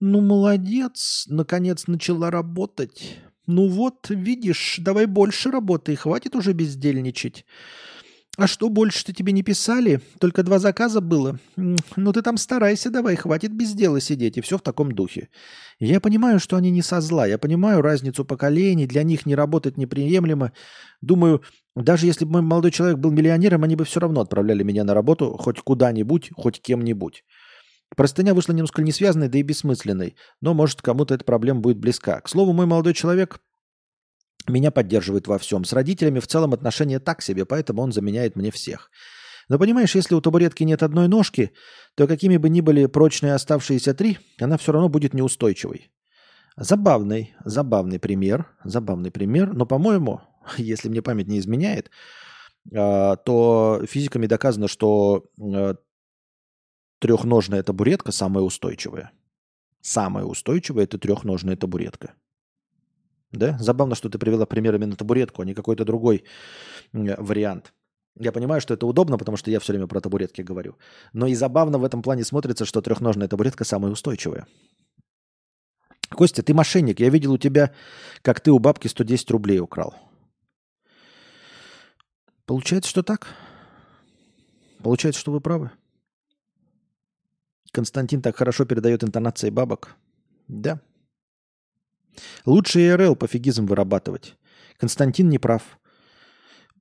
Ну, 0.00 0.20
молодец, 0.20 1.26
наконец 1.28 1.86
начала 1.86 2.30
работать. 2.30 3.18
Ну 3.46 3.68
вот, 3.68 4.08
видишь, 4.08 4.76
давай 4.80 5.06
больше 5.06 5.50
работай, 5.50 5.94
хватит 5.96 6.34
уже 6.34 6.52
бездельничать. 6.52 7.44
А 8.36 8.48
что, 8.48 8.68
больше-то 8.68 9.12
тебе 9.12 9.32
не 9.32 9.42
писали? 9.42 10.00
Только 10.18 10.42
два 10.42 10.58
заказа 10.58 11.00
было? 11.00 11.38
Ну 11.56 12.12
ты 12.12 12.20
там 12.20 12.36
старайся 12.36 12.90
давай, 12.90 13.14
хватит 13.14 13.52
без 13.52 13.74
дела 13.74 14.00
сидеть. 14.00 14.36
И 14.36 14.40
все 14.40 14.58
в 14.58 14.62
таком 14.62 14.90
духе. 14.92 15.28
Я 15.78 16.00
понимаю, 16.00 16.40
что 16.40 16.56
они 16.56 16.70
не 16.70 16.82
со 16.82 17.00
зла. 17.00 17.26
Я 17.26 17.38
понимаю 17.38 17.80
разницу 17.80 18.24
поколений. 18.24 18.86
Для 18.86 19.04
них 19.04 19.24
не 19.24 19.36
работать 19.36 19.76
неприемлемо. 19.76 20.52
Думаю, 21.00 21.42
даже 21.76 22.06
если 22.06 22.24
бы 22.24 22.32
мой 22.32 22.42
молодой 22.42 22.72
человек 22.72 22.98
был 22.98 23.12
миллионером, 23.12 23.62
они 23.62 23.76
бы 23.76 23.84
все 23.84 24.00
равно 24.00 24.20
отправляли 24.20 24.64
меня 24.64 24.82
на 24.82 24.94
работу 24.94 25.36
хоть 25.38 25.60
куда-нибудь, 25.60 26.30
хоть 26.34 26.60
кем-нибудь. 26.60 27.22
Простыня 27.96 28.34
вышла 28.34 28.52
немножко 28.52 28.82
не 28.82 28.90
связанной, 28.90 29.28
да 29.28 29.38
и 29.38 29.42
бессмысленной. 29.42 30.16
Но, 30.40 30.54
может, 30.54 30.82
кому-то 30.82 31.14
эта 31.14 31.24
проблема 31.24 31.60
будет 31.60 31.78
близка. 31.78 32.20
К 32.20 32.28
слову, 32.28 32.52
мой 32.52 32.66
молодой 32.66 32.94
человек 32.94 33.40
меня 34.48 34.70
поддерживает 34.70 35.26
во 35.26 35.38
всем. 35.38 35.64
С 35.64 35.72
родителями 35.72 36.20
в 36.20 36.26
целом 36.26 36.52
отношения 36.54 36.98
так 36.98 37.22
себе, 37.22 37.44
поэтому 37.44 37.82
он 37.82 37.92
заменяет 37.92 38.36
мне 38.36 38.50
всех. 38.50 38.90
Но 39.48 39.58
понимаешь, 39.58 39.94
если 39.94 40.14
у 40.14 40.20
табуретки 40.20 40.62
нет 40.62 40.82
одной 40.82 41.08
ножки, 41.08 41.52
то 41.94 42.06
какими 42.06 42.36
бы 42.36 42.48
ни 42.48 42.60
были 42.60 42.86
прочные 42.86 43.34
оставшиеся 43.34 43.94
три, 43.94 44.18
она 44.40 44.56
все 44.56 44.72
равно 44.72 44.88
будет 44.88 45.14
неустойчивой. 45.14 45.90
Забавный, 46.56 47.34
забавный 47.44 47.98
пример, 47.98 48.46
забавный 48.64 49.10
пример, 49.10 49.52
но, 49.52 49.66
по-моему, 49.66 50.20
если 50.56 50.88
мне 50.88 51.02
память 51.02 51.28
не 51.28 51.38
изменяет, 51.38 51.90
а, 52.74 53.16
то 53.16 53.82
физиками 53.88 54.26
доказано, 54.26 54.68
что 54.68 55.26
а, 55.38 55.76
трехножная 57.00 57.62
табуретка 57.62 58.12
самая 58.12 58.44
устойчивая. 58.44 59.12
Самая 59.80 60.24
устойчивая– 60.24 60.84
это 60.84 60.98
трехножная 60.98 61.56
табуретка. 61.56 62.14
Да? 63.34 63.58
Забавно, 63.58 63.94
что 63.94 64.08
ты 64.08 64.18
привела 64.18 64.46
пример 64.46 64.74
именно 64.76 64.96
табуретку, 64.96 65.42
а 65.42 65.44
не 65.44 65.54
какой-то 65.54 65.84
другой 65.84 66.24
вариант. 66.92 67.72
Я 68.16 68.30
понимаю, 68.30 68.60
что 68.60 68.74
это 68.74 68.86
удобно, 68.86 69.18
потому 69.18 69.36
что 69.36 69.50
я 69.50 69.58
все 69.58 69.72
время 69.72 69.88
про 69.88 70.00
табуретки 70.00 70.40
говорю. 70.40 70.76
Но 71.12 71.26
и 71.26 71.34
забавно 71.34 71.78
в 71.78 71.84
этом 71.84 72.00
плане 72.00 72.24
смотрится, 72.24 72.64
что 72.64 72.80
трехножная 72.80 73.26
табуретка 73.26 73.64
самая 73.64 73.90
устойчивая. 73.90 74.46
Костя, 76.10 76.44
ты 76.44 76.54
мошенник. 76.54 77.00
Я 77.00 77.08
видел 77.08 77.32
у 77.32 77.38
тебя, 77.38 77.74
как 78.22 78.40
ты 78.40 78.52
у 78.52 78.60
бабки 78.60 78.86
110 78.86 79.30
рублей 79.32 79.58
украл. 79.58 79.96
Получается, 82.46 82.88
что 82.88 83.02
так? 83.02 83.26
Получается, 84.80 85.20
что 85.20 85.32
вы 85.32 85.40
правы. 85.40 85.72
Константин 87.72 88.22
так 88.22 88.36
хорошо 88.36 88.64
передает 88.64 89.02
интонации 89.02 89.50
бабок. 89.50 89.96
Да, 90.46 90.80
Лучше 92.44 92.80
ИРЛ 92.80 93.16
пофигизм 93.16 93.66
вырабатывать. 93.66 94.36
Константин 94.78 95.28
не 95.28 95.38
прав. 95.38 95.78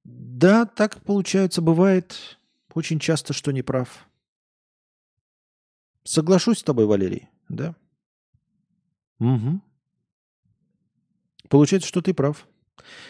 Да, 0.03 0.65
так 0.65 1.01
получается, 1.03 1.61
бывает 1.61 2.37
очень 2.73 2.99
часто, 2.99 3.33
что 3.33 3.51
не 3.51 3.61
прав. 3.61 4.07
Соглашусь 6.03 6.59
с 6.59 6.63
тобой, 6.63 6.85
Валерий, 6.85 7.29
да? 7.47 7.75
Угу. 9.19 9.61
Получается, 11.49 11.87
что 11.87 12.01
ты 12.01 12.13
прав. 12.13 12.47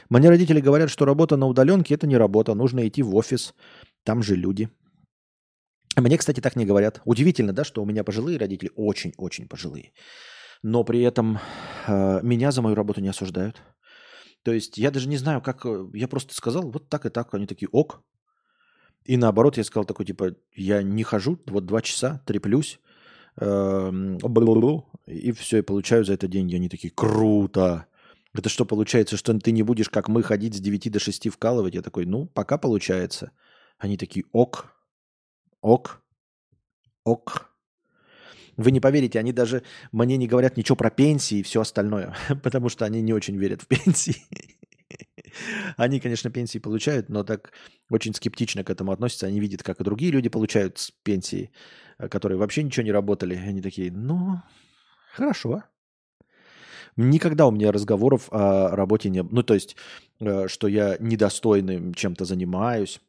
Мне 0.09 0.30
родители 0.30 0.59
говорят, 0.59 0.91
что 0.91 1.05
работа 1.05 1.38
на 1.38 1.47
удаленке– 1.47 1.93
это 1.95 2.05
не 2.05 2.17
работа, 2.17 2.53
нужно 2.53 2.88
идти 2.88 3.01
в 3.01 3.15
офис, 3.15 3.55
там 4.03 4.21
же 4.21 4.36
люди. 4.36 4.69
Мне, 5.95 6.17
кстати, 6.17 6.39
так 6.39 6.55
не 6.55 6.65
говорят. 6.65 7.01
Удивительно, 7.05 7.53
да, 7.53 7.63
что 7.63 7.82
у 7.82 7.86
меня 7.86 8.03
пожилые 8.03 8.38
родители, 8.38 8.71
очень-очень 8.76 9.47
пожилые 9.47 9.93
но 10.64 10.84
при 10.86 11.01
этом 11.01 11.39
э, 11.88 12.22
меня 12.24 12.51
за 12.51 12.61
мою 12.61 12.76
работу 12.76 13.01
не 13.01 13.09
осуждают. 13.09 13.61
То 14.43 14.51
есть 14.53 14.78
я 14.78 14.91
даже 14.91 15.07
не 15.07 15.18
знаю, 15.18 15.41
как... 15.41 15.66
Э, 15.66 15.86
я 15.93 16.07
просто 16.07 16.34
сказал, 16.34 16.72
вот 16.72 16.89
так 16.89 17.05
и 17.05 17.09
так. 17.09 17.34
Они 17.34 17.45
такие, 17.45 17.68
ок. 17.72 18.01
И 19.03 19.18
наоборот, 19.18 19.57
я 19.57 19.64
сказал 19.66 19.86
такой, 19.86 20.05
типа, 20.05 20.36
я 20.55 20.82
не 20.82 21.03
хожу, 21.03 21.38
вот 21.47 21.66
два 21.66 21.82
часа, 21.82 22.22
треплюсь, 22.26 22.80
э, 23.36 24.18
и 25.05 25.32
все, 25.34 25.57
и 25.57 25.61
получаю 25.61 26.05
за 26.05 26.14
это 26.14 26.28
деньги. 26.28 26.55
Они 26.55 26.70
такие, 26.70 26.91
круто. 26.91 27.88
Это 28.34 28.47
что, 28.47 28.66
получается, 28.66 29.18
что 29.18 29.38
ты 29.38 29.51
не 29.51 29.64
будешь, 29.64 29.89
как 29.89 30.07
мы, 30.07 30.24
ходить 30.24 30.55
с 30.55 30.59
9 30.59 30.91
до 30.91 30.99
6 30.99 31.30
вкалывать? 31.30 31.76
Я 31.76 31.82
такой, 31.82 32.05
ну, 32.05 32.26
пока 32.26 32.57
получается. 32.57 33.32
Они 33.78 33.97
такие, 33.97 34.26
ок, 34.32 34.74
ок, 35.61 36.01
ок. 37.03 37.53
Вы 38.58 38.72
не 38.72 38.80
поверите, 38.80 39.20
они 39.20 39.32
даже 39.32 39.64
мне 39.91 40.18
не 40.18 40.28
говорят 40.28 40.58
ничего 40.58 40.76
про 40.76 40.89
пенсии 40.89 41.39
и 41.39 41.43
все 41.43 41.62
остальное, 41.62 42.16
потому 42.43 42.70
что 42.70 42.86
они 42.86 43.01
не 43.01 43.14
очень 43.14 43.38
верят 43.38 43.62
в 43.62 43.68
пенсии. 43.68 44.18
Они, 45.78 45.99
конечно, 45.99 46.30
пенсии 46.30 46.60
получают, 46.60 47.10
но 47.10 47.24
так 47.24 47.51
очень 47.89 48.14
скептично 48.14 48.64
к 48.64 48.70
этому 48.70 48.91
относятся. 48.91 49.28
Они 49.28 49.39
видят, 49.39 49.64
как 49.64 49.82
и 49.82 49.84
другие 49.84 50.12
люди 50.12 50.30
получают 50.30 50.93
пенсии, 51.04 51.51
э, 51.97 52.08
которые 52.08 52.38
вообще 52.38 52.64
ничего 52.64 52.84
не 52.84 52.91
работали. 52.91 53.36
Они 53.36 53.62
такие, 53.62 53.91
ну, 53.91 54.41
хорошо. 55.14 55.64
Никогда 56.95 57.47
у 57.47 57.51
меня 57.51 57.72
разговоров 57.72 58.28
о 58.32 58.76
работе 58.76 59.10
не 59.10 59.24
было. 59.24 59.38
Ну, 59.38 59.43
то 59.43 59.56
есть, 59.56 59.76
э, 60.20 60.47
что 60.47 60.68
я 60.68 60.97
недостойным 60.99 61.93
чем-то 61.95 62.26
занимаюсь, 62.26 63.01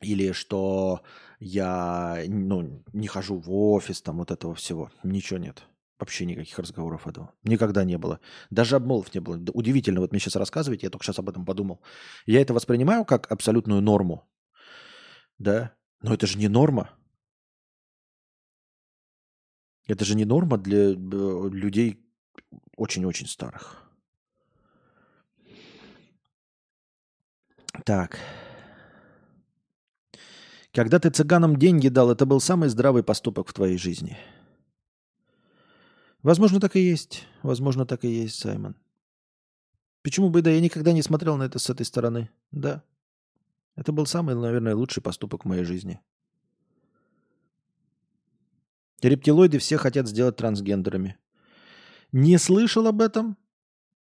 или 0.00 0.32
что 0.32 1.02
я 1.38 2.22
ну, 2.26 2.82
не 2.92 3.06
хожу 3.06 3.38
в 3.38 3.52
офис, 3.52 4.02
там 4.02 4.18
вот 4.18 4.30
этого 4.30 4.54
всего. 4.54 4.90
Ничего 5.02 5.38
нет. 5.38 5.62
Вообще 5.98 6.26
никаких 6.26 6.58
разговоров 6.58 7.06
этого. 7.06 7.34
Никогда 7.42 7.84
не 7.84 7.98
было. 7.98 8.20
Даже 8.50 8.76
обмолвов 8.76 9.12
не 9.14 9.20
было. 9.20 9.40
Удивительно, 9.52 10.00
вот 10.00 10.12
мне 10.12 10.20
сейчас 10.20 10.36
рассказываете, 10.36 10.86
я 10.86 10.90
только 10.90 11.04
сейчас 11.04 11.18
об 11.18 11.28
этом 11.28 11.44
подумал. 11.44 11.80
Я 12.26 12.40
это 12.40 12.54
воспринимаю 12.54 13.04
как 13.04 13.30
абсолютную 13.30 13.80
норму. 13.80 14.28
Да? 15.38 15.74
Но 16.02 16.14
это 16.14 16.26
же 16.26 16.38
не 16.38 16.48
норма. 16.48 16.90
Это 19.86 20.04
же 20.04 20.14
не 20.14 20.24
норма 20.24 20.58
для 20.58 20.90
людей 20.90 22.04
очень-очень 22.76 23.26
старых. 23.26 23.82
Так. 27.84 28.18
Когда 30.72 30.98
ты 30.98 31.10
цыганам 31.10 31.56
деньги 31.56 31.88
дал, 31.88 32.10
это 32.10 32.26
был 32.26 32.40
самый 32.40 32.68
здравый 32.68 33.02
поступок 33.02 33.48
в 33.48 33.52
твоей 33.52 33.78
жизни. 33.78 34.18
Возможно, 36.22 36.60
так 36.60 36.76
и 36.76 36.80
есть. 36.80 37.26
Возможно, 37.42 37.86
так 37.86 38.04
и 38.04 38.08
есть, 38.08 38.36
Саймон. 38.36 38.76
Почему 40.02 40.30
бы, 40.30 40.42
да, 40.42 40.50
я 40.50 40.60
никогда 40.60 40.92
не 40.92 41.02
смотрел 41.02 41.36
на 41.36 41.44
это 41.44 41.58
с 41.58 41.70
этой 41.70 41.86
стороны. 41.86 42.30
Да. 42.50 42.82
Это 43.76 43.92
был 43.92 44.06
самый, 44.06 44.34
наверное, 44.34 44.74
лучший 44.74 45.02
поступок 45.02 45.44
в 45.44 45.48
моей 45.48 45.64
жизни. 45.64 46.00
Рептилоиды 49.00 49.58
все 49.58 49.76
хотят 49.76 50.08
сделать 50.08 50.36
трансгендерами. 50.36 51.16
Не 52.10 52.38
слышал 52.38 52.86
об 52.86 53.00
этом, 53.00 53.36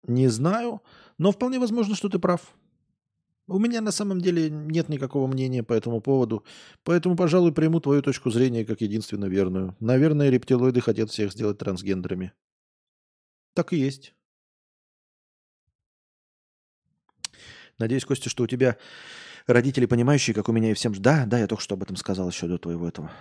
не 0.07 0.29
знаю, 0.29 0.83
но 1.19 1.33
вполне 1.33 1.59
возможно, 1.59 1.95
что 1.95 2.09
ты 2.09 2.19
прав. 2.19 2.55
У 3.49 3.59
меня 3.61 3.81
на 3.81 3.93
самом 3.93 4.21
деле 4.21 4.51
нет 4.51 4.89
никакого 4.89 5.29
мнения 5.29 5.63
по 5.63 5.73
этому 5.73 6.01
поводу, 6.01 6.45
поэтому, 6.83 7.17
пожалуй, 7.17 7.53
приму 7.53 7.81
твою 7.81 8.03
точку 8.03 8.31
зрения 8.31 8.65
как 8.65 8.81
единственно 8.81 9.27
верную. 9.27 9.77
Наверное, 9.79 10.31
рептилоиды 10.31 10.81
хотят 10.81 11.11
всех 11.11 11.33
сделать 11.33 11.59
трансгендерами. 11.59 12.33
Так 13.55 13.73
и 13.73 13.77
есть. 13.77 14.15
Надеюсь, 17.79 18.05
Костя, 18.05 18.31
что 18.31 18.45
у 18.45 18.47
тебя 18.47 18.77
родители 19.47 19.87
понимающие, 19.87 20.35
как 20.35 20.49
у 20.49 20.53
меня 20.53 20.71
и 20.73 20.75
всем. 20.75 20.93
Да, 20.95 21.25
да, 21.27 21.39
я 21.39 21.47
только 21.47 21.63
что 21.63 21.75
об 21.75 21.83
этом 21.83 21.97
сказал 21.97 22.29
еще 22.29 22.49
до 22.49 22.59
твоего 22.59 22.89
этого. 22.89 23.13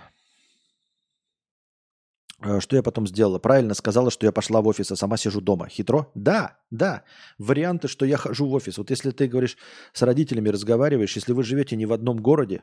Э, 2.42 2.60
что 2.60 2.76
я 2.76 2.82
потом 2.82 3.06
сделала? 3.06 3.38
Правильно 3.38 3.74
сказала, 3.74 4.10
что 4.10 4.26
я 4.26 4.32
пошла 4.32 4.60
в 4.60 4.66
офис, 4.66 4.90
а 4.92 4.96
сама 4.96 5.16
сижу 5.16 5.40
дома. 5.40 5.68
Хитро? 5.68 6.10
Да, 6.14 6.58
да. 6.70 7.04
Варианты, 7.38 7.88
что 7.88 8.04
я 8.04 8.16
хожу 8.16 8.46
в 8.46 8.52
офис. 8.52 8.78
Вот 8.78 8.90
если 8.90 9.10
ты 9.10 9.26
говоришь, 9.26 9.56
с 9.92 10.02
родителями 10.02 10.48
разговариваешь, 10.50 11.16
если 11.16 11.32
вы 11.32 11.42
живете 11.44 11.76
не 11.76 11.86
в 11.86 11.92
одном 11.92 12.18
городе, 12.18 12.62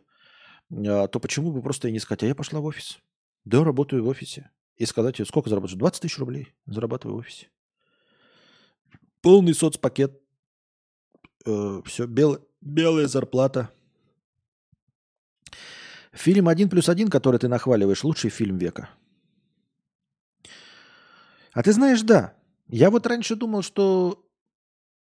э, 0.69 1.07
то 1.07 1.19
почему 1.19 1.51
бы 1.51 1.61
просто 1.61 1.87
и 1.87 1.91
не 1.91 1.99
сказать, 1.99 2.23
а 2.23 2.27
я 2.27 2.35
пошла 2.35 2.59
в 2.59 2.65
офис? 2.65 2.99
Да, 3.45 3.63
работаю 3.63 4.03
в 4.03 4.07
офисе. 4.07 4.51
И 4.77 4.85
сказать, 4.85 5.15
сколько 5.27 5.49
зарабатываю? 5.49 5.79
20 5.79 6.01
тысяч 6.01 6.17
рублей 6.19 6.53
зарабатываю 6.65 7.17
в 7.17 7.19
офисе. 7.19 7.47
Полный 9.21 9.53
соцпакет. 9.53 10.19
Э, 11.45 11.81
все, 11.85 12.05
бел, 12.05 12.39
белая 12.61 13.07
зарплата. 13.07 13.69
Фильм 16.11 16.47
«Один 16.47 16.69
плюс 16.69 16.89
один», 16.89 17.09
который 17.09 17.39
ты 17.39 17.47
нахваливаешь, 17.47 18.03
лучший 18.03 18.29
фильм 18.29 18.59
века– 18.59 18.89
а 21.53 21.63
ты 21.63 21.71
знаешь, 21.71 22.01
да. 22.01 22.33
Я 22.67 22.89
вот 22.89 23.07
раньше 23.07 23.35
думал, 23.35 23.61
что... 23.61 24.25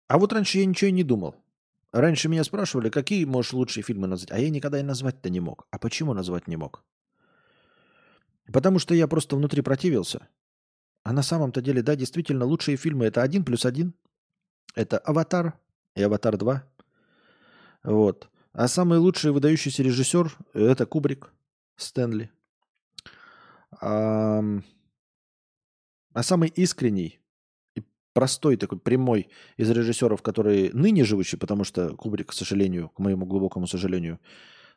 А 0.08 0.18
вот 0.18 0.32
раньше 0.32 0.58
я 0.58 0.66
ничего 0.66 0.88
и 0.88 0.92
не 0.92 1.02
думал. 1.02 1.34
Раньше 1.92 2.28
меня 2.28 2.44
спрашивали, 2.44 2.90
какие 2.90 3.24
можешь 3.24 3.52
лучшие 3.52 3.82
фильмы 3.82 4.06
назвать. 4.06 4.30
А 4.30 4.38
я 4.38 4.50
никогда 4.50 4.78
и 4.78 4.84
назвать-то 4.84 5.30
не 5.30 5.40
мог. 5.40 5.66
А 5.70 5.78
почему 5.78 6.14
назвать 6.14 6.46
не 6.46 6.56
мог? 6.56 6.84
Потому 8.52 8.78
что 8.78 8.94
я 8.94 9.08
просто 9.08 9.34
внутри 9.34 9.62
противился. 9.62 10.28
А 11.02 11.12
на 11.12 11.22
самом-то 11.22 11.60
деле, 11.60 11.82
да, 11.82 11.96
действительно, 11.96 12.44
лучшие 12.44 12.76
фильмы 12.76 13.06
это 13.06 13.22
один 13.22 13.44
плюс 13.44 13.64
один. 13.64 13.94
Это 14.74 14.98
«Аватар» 14.98 15.54
и 15.94 16.02
«Аватар 16.02 16.34
2». 16.34 16.60
Вот. 17.84 18.28
А 18.52 18.68
самый 18.68 18.98
лучший 18.98 19.32
выдающийся 19.32 19.82
режиссер– 19.82 20.36
это 20.52 20.86
Кубрик, 20.86 21.32
Стэнли. 21.76 22.30
А, 23.80 24.42
а 26.16 26.22
самый 26.22 26.48
искренний 26.48 27.20
и 27.74 27.82
простой 28.14 28.56
такой 28.56 28.78
прямой 28.78 29.28
из 29.58 29.70
режиссеров, 29.70 30.22
которые 30.22 30.72
ныне 30.72 31.04
живущие, 31.04 31.38
потому 31.38 31.62
что 31.62 31.94
Кубрик, 31.94 32.30
к 32.30 32.32
сожалению, 32.32 32.88
к 32.88 33.00
моему 33.00 33.26
глубокому 33.26 33.66
сожалению, 33.66 34.18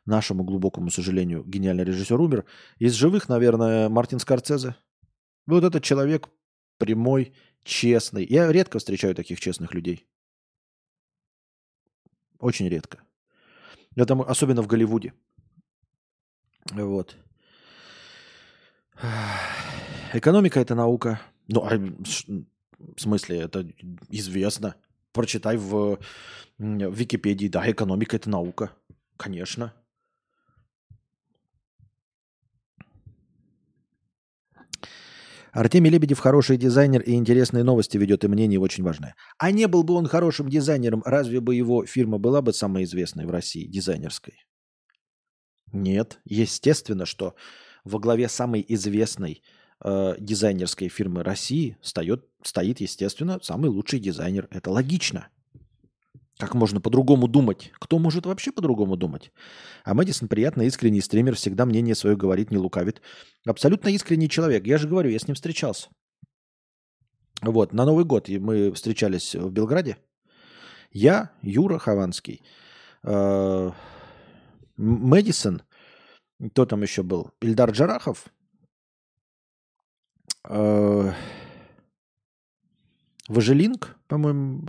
нашему 0.04 0.44
глубокому 0.44 0.90
сожалению, 0.90 1.42
гениальный 1.44 1.84
режиссер 1.84 2.20
умер. 2.20 2.44
Из 2.78 2.92
живых, 2.92 3.30
наверное, 3.30 3.88
Мартин 3.88 4.18
Скорцезе. 4.18 4.76
Вот 5.46 5.64
этот 5.64 5.82
человек 5.82 6.28
прямой, 6.76 7.32
честный. 7.64 8.26
Я 8.26 8.52
редко 8.52 8.78
встречаю 8.78 9.14
таких 9.14 9.40
честных 9.40 9.72
людей. 9.72 10.06
Очень 12.38 12.68
редко. 12.68 12.98
Это 13.96 14.12
особенно 14.12 14.60
в 14.60 14.66
Голливуде. 14.66 15.14
Вот. 16.72 17.16
Экономика– 20.12 20.60
это 20.60 20.74
наука. 20.74 21.20
Ну, 21.48 21.60
а 21.64 21.76
в 21.76 23.00
смысле, 23.00 23.40
это 23.40 23.66
известно. 24.08 24.74
Прочитай 25.12 25.56
в, 25.56 25.98
в 26.58 26.94
Википедии. 26.94 27.48
Да, 27.48 27.70
экономика– 27.70 28.16
это 28.18 28.30
наука. 28.30 28.72
Конечно. 29.16 29.72
Артемий 35.52 35.90
Лебедев 35.90 36.20
хороший 36.20 36.56
дизайнер 36.56 37.02
и 37.02 37.14
интересные 37.14 37.64
новости 37.64 37.96
ведет, 37.98 38.24
и 38.24 38.28
мнение 38.28 38.60
очень 38.60 38.84
важное. 38.84 39.16
А 39.36 39.50
не 39.50 39.66
был 39.66 39.82
бы 39.82 39.94
он 39.94 40.06
хорошим 40.06 40.48
дизайнером, 40.48 41.02
разве 41.04 41.40
бы 41.40 41.56
его 41.56 41.84
фирма 41.86 42.18
была 42.18 42.40
бы 42.40 42.52
самой 42.52 42.84
известной 42.84 43.26
в 43.26 43.30
России, 43.30 43.66
дизайнерской? 43.66 44.34
Нет. 45.72 46.20
Естественно, 46.24 47.04
что 47.04 47.34
во 47.84 47.98
главе 47.98 48.28
самой 48.28 48.64
известной 48.68 49.42
э, 49.84 50.14
дизайнерской 50.18 50.88
фирмы 50.88 51.22
России 51.22 51.76
стоит, 51.82 52.24
стоит, 52.42 52.80
естественно, 52.80 53.38
самый 53.42 53.70
лучший 53.70 54.00
дизайнер. 54.00 54.48
Это 54.50 54.70
логично. 54.70 55.28
Как 56.38 56.54
можно 56.54 56.80
по-другому 56.80 57.28
думать? 57.28 57.70
Кто 57.78 57.98
может 57.98 58.24
вообще 58.24 58.50
по-другому 58.50 58.96
думать? 58.96 59.30
А 59.84 59.92
Мэдисон 59.92 60.28
приятно 60.28 60.62
искренний 60.62 61.02
стример, 61.02 61.34
всегда 61.34 61.66
мнение 61.66 61.94
свое 61.94 62.16
говорит, 62.16 62.50
не 62.50 62.56
лукавит. 62.56 63.02
Абсолютно 63.46 63.88
искренний 63.90 64.28
человек. 64.28 64.66
Я 64.66 64.78
же 64.78 64.88
говорю, 64.88 65.10
я 65.10 65.18
с 65.18 65.26
ним 65.28 65.34
встречался. 65.34 65.90
Вот, 67.42 67.72
на 67.74 67.84
Новый 67.84 68.04
год 68.06 68.28
мы 68.28 68.72
встречались 68.72 69.34
в 69.34 69.50
Белграде. 69.50 69.98
Я, 70.92 71.30
Юра 71.42 71.78
Хованский, 71.78 72.42
э, 73.02 73.70
Мэдисон, 74.76 75.62
кто 76.52 76.64
там 76.64 76.82
еще 76.82 77.02
был? 77.02 77.32
Ильдар 77.40 77.70
Джарахов, 77.70 78.26
Важелинг, 83.28 83.96
по-моему, 84.08 84.62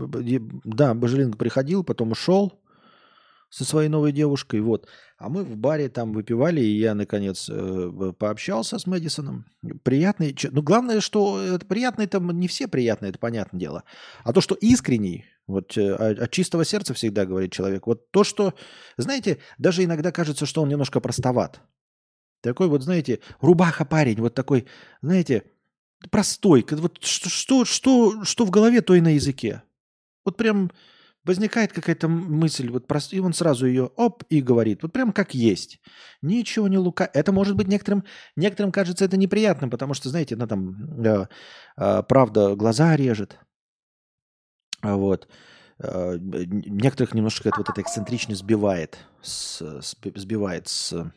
да, 0.64 0.94
Важелинг 0.94 1.38
приходил, 1.38 1.84
потом 1.84 2.12
ушел 2.12 2.62
со 3.50 3.66
своей 3.66 3.90
новой 3.90 4.14
девушкой, 4.14 4.62
вот. 4.62 4.88
А 5.18 5.28
мы 5.30 5.44
в 5.44 5.58
баре 5.58 5.90
там 5.90 6.14
выпивали, 6.14 6.62
и 6.62 6.80
я, 6.80 6.96
наконец, 6.96 7.50
э, 7.50 8.14
пообщался 8.18 8.80
с 8.80 8.88
Мэдисоном. 8.88 9.46
Приятный, 9.84 10.36
ну, 10.52 10.62
главное, 10.62 11.02
что 11.02 11.40
это 11.40 11.66
приятный, 11.66 12.08
там 12.08 12.32
не 12.40 12.48
все 12.48 12.68
приятные, 12.68 13.10
это 13.10 13.20
понятное 13.20 13.60
дело. 13.60 13.84
А 14.24 14.32
то, 14.32 14.40
что 14.40 14.56
искренний, 14.56 15.26
вот 15.48 15.78
э, 15.78 15.94
от 15.94 16.32
чистого 16.32 16.64
сердца 16.64 16.94
всегда 16.94 17.26
говорит 17.26 17.52
человек. 17.52 17.88
Вот 17.88 18.10
то, 18.12 18.24
что, 18.24 18.54
знаете, 18.96 19.40
даже 19.58 19.84
иногда 19.84 20.12
кажется, 20.12 20.46
что 20.46 20.62
он 20.62 20.70
немножко 20.70 21.02
простоват. 21.02 21.62
Такой 22.42 22.70
вот, 22.70 22.84
знаете, 22.84 23.20
рубаха 23.42 23.84
парень, 23.84 24.22
вот 24.22 24.34
такой, 24.34 24.66
знаете, 25.02 25.44
простой. 26.10 26.66
Вот 26.70 27.04
что, 27.04 27.30
что, 27.30 27.66
что, 27.66 28.24
что 28.24 28.46
в 28.46 28.50
голове, 28.50 28.82
то 28.82 28.96
и 28.96 29.02
на 29.02 29.16
языке. 29.16 29.64
Вот 30.26 30.38
прям 30.38 30.72
Возникает 31.24 31.72
какая-то 31.72 32.08
мысль, 32.08 32.70
вот 32.72 32.88
прост... 32.88 33.14
и 33.14 33.20
он 33.20 33.34
сразу 33.34 33.68
ее 33.68 33.92
оп 33.96 34.24
и 34.30 34.42
говорит, 34.42 34.82
вот 34.82 34.92
прям 34.92 35.12
как 35.12 35.36
есть. 35.36 35.80
Ничего 36.24 36.68
не 36.68 36.80
лука. 36.80 37.08
Это 37.14 37.32
может 37.32 37.56
быть 37.56 37.68
некоторым, 37.68 38.06
некоторым 38.36 38.72
кажется 38.72 39.06
это 39.06 39.18
неприятным, 39.18 39.70
потому 39.70 39.94
что, 39.94 40.10
знаете, 40.10 40.34
она 40.34 40.48
там, 40.48 41.00
э, 41.06 41.28
э, 41.78 42.04
правда, 42.08 42.56
глаза 42.56 42.96
режет. 42.96 43.38
Вот. 44.82 45.28
Э, 45.78 46.18
некоторых 46.20 47.14
немножко 47.14 47.50
это, 47.50 47.60
вот 47.60 47.70
эта 47.70 47.82
эксцентричность 47.82 48.42
сбивает, 48.42 48.98
с, 49.22 49.62
сбивает 50.16 50.68
с... 50.68 51.12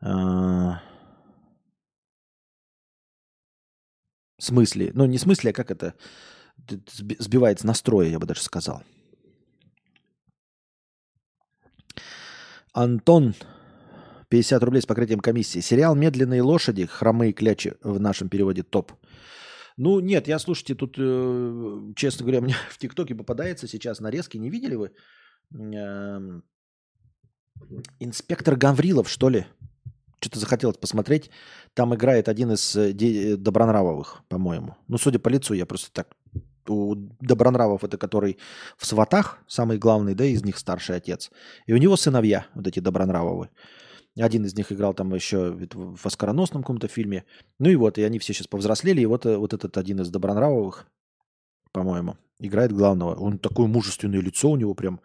Э, 0.00 0.70
с 4.44 4.50
мысли. 4.50 4.90
Ну, 4.94 5.06
не 5.06 5.18
с 5.18 5.26
мысли, 5.26 5.50
а 5.50 5.52
как 5.52 5.70
это 5.70 5.94
сбивает 7.18 7.60
с 7.60 7.64
настроя, 7.64 8.08
я 8.08 8.18
бы 8.18 8.26
даже 8.26 8.42
сказал. 8.42 8.82
Антон, 12.72 13.34
50 14.28 14.62
рублей 14.62 14.80
с 14.80 14.86
покрытием 14.86 15.20
комиссии. 15.20 15.60
Сериал 15.60 15.94
«Медленные 15.94 16.42
лошади», 16.42 16.86
«Хромые 16.86 17.32
клячи» 17.32 17.74
в 17.82 18.00
нашем 18.00 18.28
переводе 18.28 18.62
топ. 18.62 18.92
Ну, 19.76 20.00
нет, 20.00 20.28
я, 20.28 20.38
слушайте, 20.38 20.74
тут, 20.74 20.96
э, 20.98 21.92
честно 21.96 22.24
говоря, 22.24 22.40
мне 22.44 22.54
в 22.70 22.78
ТикТоке 22.78 23.14
попадается 23.14 23.68
сейчас 23.68 24.00
нарезки. 24.00 24.38
Не 24.38 24.50
видели 24.50 24.76
вы? 24.76 24.90
Э, 25.54 26.40
инспектор 28.00 28.56
Гаврилов, 28.56 29.08
что 29.08 29.30
ли? 29.30 29.46
Что-то 30.20 30.38
захотелось 30.38 30.78
посмотреть. 30.78 31.30
Там 31.74 31.92
играет 31.94 32.28
один 32.28 32.52
из 32.52 32.76
э, 32.76 32.92
э, 32.92 33.36
Добронравовых, 33.36 34.22
по-моему. 34.28 34.76
Ну, 34.86 34.96
судя 34.96 35.18
по 35.18 35.28
лицу, 35.28 35.54
я 35.54 35.66
просто 35.66 35.90
так... 35.92 36.08
У 36.66 36.94
Добронравов 37.20 37.84
это 37.84 37.98
который 37.98 38.38
в 38.78 38.86
сватах, 38.86 39.38
самый 39.46 39.76
главный, 39.76 40.14
да, 40.14 40.24
из 40.24 40.42
них 40.44 40.56
старший 40.56 40.96
отец. 40.96 41.30
И 41.66 41.74
у 41.74 41.76
него 41.76 41.96
сыновья, 41.96 42.46
вот 42.54 42.66
эти 42.66 42.80
Добронравовы. 42.80 43.50
Один 44.18 44.46
из 44.46 44.56
них 44.56 44.72
играл 44.72 44.94
там 44.94 45.12
еще 45.12 45.50
в 45.74 46.06
оскароносном 46.06 46.62
каком-то 46.62 46.88
фильме. 46.88 47.24
Ну 47.58 47.68
и 47.68 47.76
вот, 47.76 47.98
и 47.98 48.02
они 48.02 48.18
все 48.18 48.32
сейчас 48.32 48.46
повзрослели. 48.46 49.02
И 49.02 49.06
вот, 49.06 49.26
э, 49.26 49.36
вот 49.36 49.52
этот 49.52 49.76
один 49.76 50.00
из 50.00 50.08
Добронравовых, 50.08 50.86
по-моему, 51.72 52.16
играет 52.38 52.72
главного. 52.72 53.14
Он 53.16 53.38
такое 53.38 53.66
мужественное 53.66 54.20
лицо 54.20 54.48
у 54.48 54.56
него 54.56 54.74
прям 54.74 55.00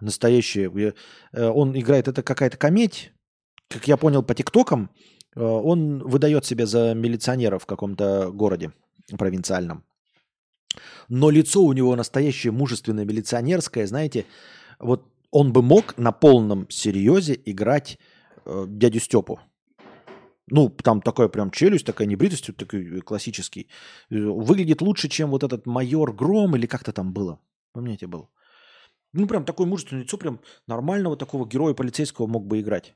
настоящее. 0.00 0.94
Он 1.32 1.76
играет, 1.76 2.06
это 2.06 2.22
какая-то 2.22 2.58
кометь, 2.58 3.12
как 3.68 3.88
я 3.88 3.96
понял 3.96 4.22
по 4.22 4.34
тиктокам, 4.34 4.90
он 5.40 5.98
выдает 5.98 6.44
себя 6.44 6.66
за 6.66 6.94
милиционера 6.94 7.58
в 7.58 7.66
каком-то 7.66 8.30
городе 8.32 8.72
провинциальном. 9.18 9.84
Но 11.08 11.30
лицо 11.30 11.62
у 11.62 11.72
него 11.72 11.96
настоящее 11.96 12.52
мужественное 12.52 13.04
милиционерское, 13.04 13.86
знаете, 13.86 14.24
вот 14.78 15.02
он 15.30 15.52
бы 15.52 15.62
мог 15.62 15.98
на 15.98 16.12
полном 16.12 16.66
серьезе 16.70 17.40
играть 17.46 17.98
э, 18.44 18.66
дядю 18.68 19.00
Степу. 19.00 19.40
Ну, 20.48 20.68
там 20.68 21.00
такая 21.00 21.28
прям 21.28 21.50
челюсть, 21.50 21.86
такая 21.86 22.06
небритость, 22.06 22.56
такой 22.56 23.00
классический. 23.00 23.68
Э, 24.10 24.16
выглядит 24.16 24.82
лучше, 24.82 25.08
чем 25.08 25.30
вот 25.30 25.42
этот 25.42 25.66
майор 25.66 26.14
Гром 26.14 26.56
или 26.56 26.66
как-то 26.66 26.92
там 26.92 27.12
было. 27.12 27.38
Помните, 27.72 28.06
был? 28.06 28.28
Ну, 29.14 29.26
прям 29.26 29.44
такое 29.44 29.66
мужественное 29.66 30.02
лицо, 30.04 30.18
прям 30.18 30.40
нормального 30.66 31.16
такого 31.16 31.46
героя 31.46 31.74
полицейского 31.74 32.26
мог 32.26 32.46
бы 32.46 32.60
играть. 32.60 32.94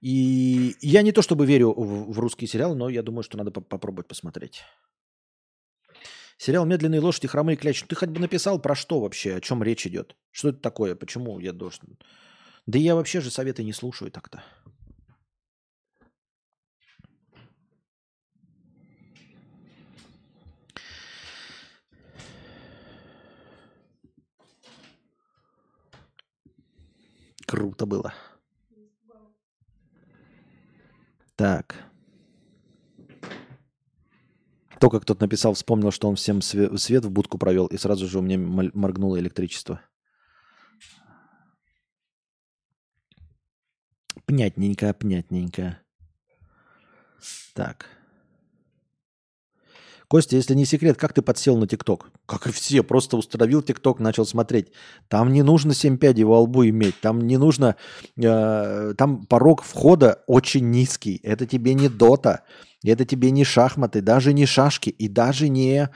И 0.00 0.76
я 0.80 1.02
не 1.02 1.12
то 1.12 1.22
чтобы 1.22 1.46
верю 1.46 1.72
в, 1.72 2.12
в 2.12 2.18
русский 2.18 2.46
сериал, 2.46 2.74
но 2.74 2.88
я 2.88 3.02
думаю, 3.02 3.22
что 3.22 3.36
надо 3.36 3.50
по 3.50 3.60
попробовать 3.60 4.06
посмотреть. 4.06 4.62
Сериал 6.36 6.64
«Медленные 6.66 7.00
лошади, 7.00 7.26
хромые 7.26 7.56
клячи». 7.56 7.84
Ты 7.84 7.96
хоть 7.96 8.10
бы 8.10 8.20
написал 8.20 8.60
про 8.60 8.76
что 8.76 9.00
вообще, 9.00 9.34
о 9.34 9.40
чем 9.40 9.60
речь 9.60 9.86
идет? 9.88 10.16
Что 10.30 10.50
это 10.50 10.58
такое? 10.58 10.94
Почему 10.94 11.40
я 11.40 11.52
должен... 11.52 11.98
Да 12.66 12.78
я 12.78 12.94
вообще 12.94 13.20
же 13.20 13.30
советы 13.30 13.64
не 13.64 13.72
слушаю 13.72 14.12
так-то. 14.12 14.44
Круто 27.46 27.86
было. 27.86 28.14
Так. 31.38 31.84
Только 34.80 34.98
кто-то 34.98 35.24
написал, 35.24 35.54
вспомнил, 35.54 35.92
что 35.92 36.08
он 36.08 36.16
всем 36.16 36.42
свет 36.42 37.04
в 37.04 37.10
будку 37.12 37.38
провел, 37.38 37.66
и 37.66 37.76
сразу 37.76 38.08
же 38.08 38.18
у 38.18 38.22
меня 38.22 38.38
моргнуло 38.38 39.20
электричество. 39.20 39.80
Пнятненько, 44.26 44.92
пнятненько. 44.92 45.78
Так. 47.54 47.86
Костя, 50.08 50.36
если 50.36 50.54
не 50.54 50.64
секрет, 50.64 50.96
как 50.96 51.12
ты 51.12 51.20
подсел 51.20 51.58
на 51.58 51.66
ТикТок? 51.66 52.10
Как 52.24 52.46
и 52.46 52.50
все, 52.50 52.82
просто 52.82 53.18
установил 53.18 53.60
ТикТок, 53.60 54.00
начал 54.00 54.24
смотреть. 54.24 54.72
Там 55.08 55.30
не 55.32 55.42
нужно 55.42 55.74
7 55.74 55.98
пядей 55.98 56.24
во 56.24 56.40
лбу 56.40 56.66
иметь, 56.66 56.98
там 57.00 57.26
не 57.26 57.36
нужно... 57.36 57.76
Э, 58.16 58.94
там 58.96 59.26
порог 59.26 59.62
входа 59.62 60.24
очень 60.26 60.70
низкий. 60.70 61.20
Это 61.22 61.46
тебе 61.46 61.74
не 61.74 61.90
дота, 61.90 62.44
это 62.82 63.04
тебе 63.04 63.30
не 63.30 63.44
шахматы, 63.44 64.00
даже 64.00 64.32
не 64.32 64.46
шашки 64.46 64.88
и 64.88 65.08
даже 65.08 65.50
не 65.50 65.90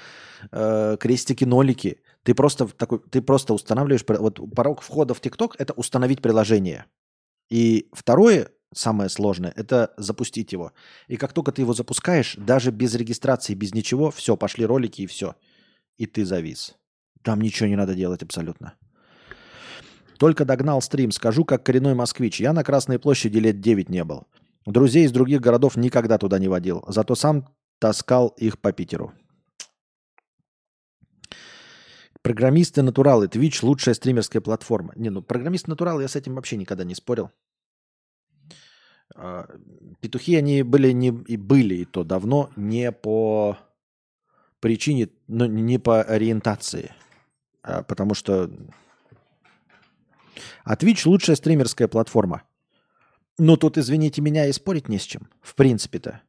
э, 0.50 0.96
крестики-нолики. 1.00 2.02
Ты 2.22 2.34
просто, 2.34 2.68
такой, 2.68 3.00
ты 3.10 3.22
просто 3.22 3.54
устанавливаешь... 3.54 4.04
Вот 4.06 4.40
порог 4.54 4.82
входа 4.82 5.14
в 5.14 5.20
ТикТок– 5.20 5.56
это 5.58 5.72
установить 5.72 6.20
приложение. 6.20 6.84
И 7.48 7.88
второе, 7.94 8.50
самое 8.74 9.08
сложное, 9.08 9.52
это 9.54 9.92
запустить 9.96 10.52
его. 10.52 10.72
И 11.08 11.16
как 11.16 11.32
только 11.32 11.52
ты 11.52 11.62
его 11.62 11.74
запускаешь, 11.74 12.34
даже 12.36 12.70
без 12.70 12.94
регистрации, 12.94 13.54
без 13.54 13.74
ничего, 13.74 14.10
все, 14.10 14.36
пошли 14.36 14.64
ролики 14.64 15.02
и 15.02 15.06
все. 15.06 15.34
И 15.98 16.06
ты 16.06 16.24
завис. 16.24 16.74
Там 17.22 17.40
ничего 17.40 17.68
не 17.68 17.76
надо 17.76 17.94
делать 17.94 18.22
абсолютно. 18.22 18.74
Только 20.18 20.44
догнал 20.44 20.80
стрим. 20.82 21.10
Скажу, 21.10 21.44
как 21.44 21.64
коренной 21.64 21.94
москвич. 21.94 22.40
Я 22.40 22.52
на 22.52 22.64
Красной 22.64 22.98
площади 22.98 23.38
лет 23.38 23.60
9 23.60 23.88
не 23.88 24.04
был. 24.04 24.26
Друзей 24.66 25.04
из 25.04 25.12
других 25.12 25.40
городов 25.40 25.76
никогда 25.76 26.18
туда 26.18 26.38
не 26.38 26.48
водил. 26.48 26.84
Зато 26.86 27.14
сам 27.14 27.48
таскал 27.80 28.28
их 28.28 28.60
по 28.60 28.72
Питеру. 28.72 29.12
Программисты 32.22 32.82
натуралы. 32.82 33.26
Twitch 33.26 33.58
лучшая 33.62 33.96
стримерская 33.96 34.40
платформа. 34.40 34.92
Не, 34.94 35.10
ну 35.10 35.22
программисты 35.22 35.70
натуралы 35.70 36.02
я 36.02 36.08
с 36.08 36.14
этим 36.14 36.36
вообще 36.36 36.56
никогда 36.56 36.84
не 36.84 36.94
спорил. 36.94 37.30
А, 39.14 39.48
петухи, 40.00 40.36
они 40.36 40.62
были 40.62 40.92
не, 40.92 41.08
и 41.08 41.36
были 41.36 41.76
и 41.76 41.84
то 41.84 42.04
давно 42.04 42.50
не 42.56 42.92
по 42.92 43.58
причине, 44.60 45.08
ну, 45.26 45.46
не 45.46 45.78
по 45.78 46.02
ориентации, 46.02 46.92
а 47.62 47.82
потому 47.82 48.14
что 48.14 48.50
а 50.64 50.74
Twitch 50.74 51.02
лучшая 51.06 51.36
стримерская 51.36 51.88
платформа. 51.88 52.42
Ну, 53.38 53.56
тут, 53.56 53.78
извините 53.78 54.20
меня, 54.20 54.46
и 54.46 54.52
спорить 54.52 54.88
не 54.88 54.98
с 54.98 55.02
чем. 55.02 55.28
В 55.40 55.54
принципе-то. 55.54 56.20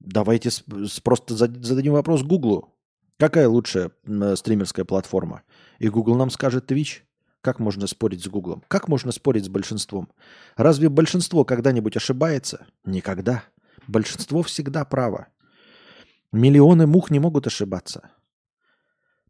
Давайте 0.00 0.50
просто 1.02 1.34
зададим 1.34 1.94
вопрос 1.94 2.22
Гуглу. 2.22 2.74
Какая 3.18 3.48
лучшая 3.48 3.90
стримерская 4.36 4.84
платформа? 4.84 5.42
И 5.78 5.88
Google 5.88 6.16
нам 6.16 6.30
скажет 6.30 6.70
Twitch. 6.70 7.02
Как 7.44 7.58
можно 7.58 7.86
спорить 7.86 8.24
с 8.24 8.26
Гуглом? 8.26 8.64
Как 8.68 8.88
можно 8.88 9.12
спорить 9.12 9.44
с 9.44 9.50
большинством? 9.50 10.08
Разве 10.56 10.88
большинство 10.88 11.44
когда-нибудь 11.44 11.94
ошибается? 11.94 12.66
Никогда. 12.86 13.44
Большинство 13.86 14.42
всегда 14.42 14.86
право. 14.86 15.26
Миллионы 16.32 16.86
мух 16.86 17.10
не 17.10 17.18
могут 17.18 17.46
ошибаться. 17.46 18.10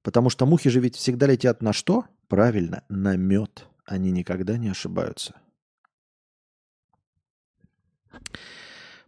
Потому 0.03 0.31
что 0.31 0.47
мухи 0.47 0.71
же 0.71 0.79
ведь 0.79 0.95
всегда 0.95 1.27
летят 1.27 1.61
на 1.61 1.73
что? 1.73 2.05
Правильно, 2.29 2.85
на 2.89 3.17
мед. 3.17 3.67
Они 3.85 4.13
никогда 4.13 4.59
не 4.59 4.69
ошибаются. 4.69 5.35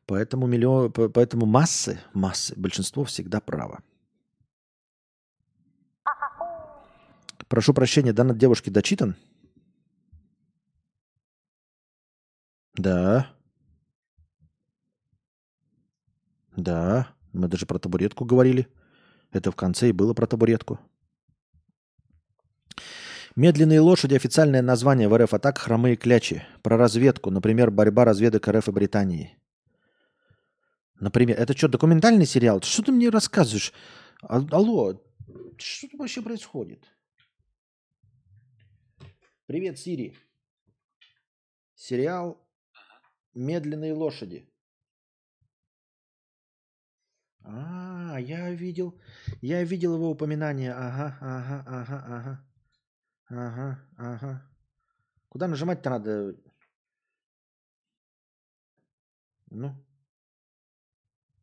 Поэтому, 0.07 0.49
миллион, 0.49 0.91
поэтому 0.91 1.47
массы, 1.47 2.01
массы, 2.13 2.55
большинство 2.57 3.05
всегда 3.05 3.41
право. 3.41 3.85
Прошу 7.49 7.73
прощения, 7.75 8.13
данный 8.13 8.37
девушке 8.37 8.71
дочитан? 8.71 9.17
Да. 12.75 13.31
Да. 16.57 17.09
Мы 17.33 17.49
даже 17.49 17.67
про 17.67 17.79
табуретку 17.79 18.25
говорили. 18.25 18.67
Это 19.31 19.51
в 19.51 19.57
конце 19.57 19.91
и 19.91 19.93
было 19.93 20.15
про 20.15 20.27
табуретку. 20.27 20.81
Медленные 23.37 23.81
лошади– 23.81 24.15
официальное 24.17 24.63
название 24.63 25.09
в 25.09 25.17
РФ, 25.17 25.35
а 25.35 25.39
так 25.39 25.59
хромые 25.59 25.97
клячи. 25.97 26.43
Про 26.63 26.79
разведку, 26.79 27.31
например, 27.31 27.71
борьба 27.71 28.07
разведок 28.07 28.49
РФ 28.49 28.69
и 28.69 28.73
Британии. 28.73 29.39
Например, 30.99 31.39
это 31.39 31.55
что, 31.55 31.69
документальный 31.69 32.25
сериал? 32.25 32.63
Что 32.63 32.83
ты 32.83 32.93
мне 32.93 33.11
рассказываешь? 33.11 33.75
А, 34.23 34.43
алло, 34.51 34.99
Что 35.59 35.89
тут 35.89 36.01
вообще 36.01 36.23
происходит? 36.23 36.96
Привет, 39.47 39.79
Сири. 39.79 40.13
Сериал 41.77 42.37
«Медленные 43.33 43.93
лошади». 43.93 44.51
А, 47.45 48.19
я 48.19 48.51
видел, 48.51 49.01
я 49.43 49.63
видел 49.63 49.95
его 49.95 50.11
упоминание. 50.11 50.73
Ага, 50.73 51.17
ага, 51.21 51.65
ага, 51.67 52.05
ага. 52.17 52.45
Ага, 53.29 53.89
ага. 53.97 54.51
Куда 55.29 55.47
нажимать-то 55.47 55.91
надо? 55.91 56.35
Ну. 59.51 59.77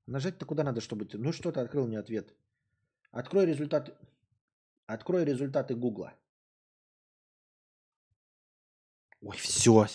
Нажать-то 0.07 0.45
куда 0.45 0.63
надо, 0.65 0.81
чтобы... 0.81 1.07
Ну 1.13 1.31
что 1.31 1.53
ты 1.53 1.61
открыл 1.61 1.87
мне 1.87 1.99
ответ? 1.99 2.35
Открой 3.11 3.45
результаты. 3.45 3.93
Открой 4.87 5.23
результаты 5.23 5.73
Гугла. 5.75 6.13
Ой, 9.23 9.37
все. 9.37 9.87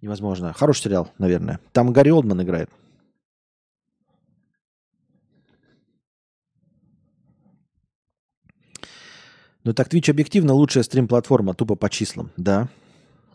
Невозможно. 0.00 0.52
Хороший 0.52 0.84
сериал, 0.84 1.12
наверное. 1.18 1.60
Там 1.72 1.92
Гарри 1.92 2.10
Олдман 2.10 2.42
играет. 2.42 2.70
Ну 9.64 9.72
так 9.72 9.92
Twitch 9.92 10.10
объективно 10.10 10.52
лучшая 10.52 10.84
стрим-платформа, 10.84 11.54
тупо 11.54 11.74
по 11.74 11.88
числам, 11.88 12.30
да. 12.36 12.68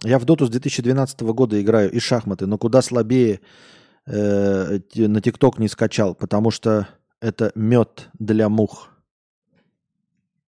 Я 0.03 0.19
в 0.19 0.25
Доту 0.25 0.45
с 0.45 0.49
2012 0.49 1.21
года 1.21 1.59
играю 1.59 1.91
и 1.91 1.99
шахматы, 1.99 2.45
но 2.45 2.57
куда 2.59 2.83
слабее 2.83 3.41
э, 4.05 4.79
на 4.95 5.21
ТикТок 5.21 5.57
не 5.57 5.67
скачал, 5.67 6.13
потому 6.13 6.51
что 6.51 6.87
это 7.19 7.51
мед 7.55 8.09
для 8.17 8.47
мух. 8.47 8.89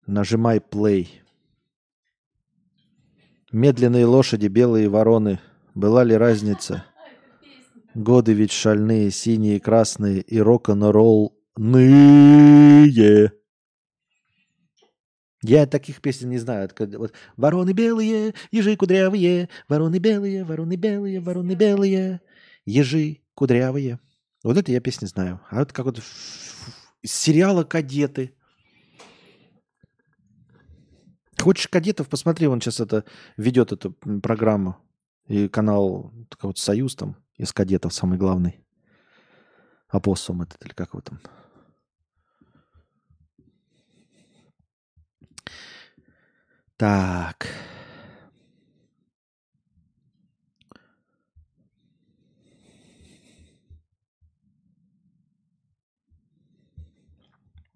Нажимай 0.06 0.58
play. 0.58 1.06
Медленные 3.52 4.06
лошади, 4.06 4.46
белые 4.46 4.88
вороны. 4.88 5.40
Была 5.74 6.04
ли 6.04 6.14
разница? 6.14 6.84
Годы 7.94 8.32
ведь 8.32 8.52
шальные, 8.52 9.10
синие, 9.10 9.58
красные 9.58 10.20
и 10.20 10.38
рок-н-ролл 10.38 11.36
ные. 11.56 13.32
Я 15.42 15.66
таких 15.66 16.00
песен 16.00 16.30
не 16.30 16.38
знаю. 16.38 16.70
Вот, 16.78 17.12
вороны 17.36 17.72
белые, 17.72 18.34
ежи 18.52 18.76
кудрявые, 18.76 19.48
вороны 19.68 19.98
белые, 19.98 20.44
вороны 20.44 20.76
белые, 20.76 21.20
вороны 21.20 21.54
белые, 21.54 22.20
ежи 22.66 23.18
кудрявые. 23.34 23.98
Вот 24.44 24.56
это 24.58 24.70
я 24.70 24.80
песни 24.80 25.06
знаю. 25.06 25.40
А 25.50 25.58
вот 25.60 25.72
как 25.72 25.86
вот 25.86 25.98
из 27.02 27.12
сериала 27.12 27.64
«Кадеты». 27.64 28.36
Хочешь 31.40 31.68
кадетов, 31.68 32.08
посмотри, 32.08 32.46
он 32.46 32.60
сейчас 32.60 32.80
это 32.80 33.04
ведет 33.36 33.72
эту 33.72 33.92
программу. 33.92 34.76
И 35.26 35.48
канал 35.48 36.12
вот 36.42 36.58
Союз 36.58 36.96
там 36.96 37.16
из 37.36 37.52
кадетов 37.52 37.94
самый 37.94 38.18
главный. 38.18 38.64
Апоссум 39.88 40.42
этот 40.42 40.64
или 40.64 40.72
как 40.72 40.90
его 40.90 41.00
там. 41.00 41.20
Так. 46.76 47.46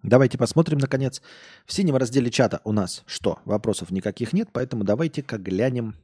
Давайте 0.05 0.37
посмотрим, 0.37 0.77
наконец, 0.77 1.21
в 1.65 1.73
синем 1.73 1.95
разделе 1.95 2.29
чата 2.29 2.61
у 2.63 2.71
нас 2.71 3.03
что? 3.07 3.39
Вопросов 3.45 3.91
никаких 3.91 4.33
нет, 4.33 4.49
поэтому 4.51 4.83
давайте-ка 4.83 5.37
глянем 5.37 5.95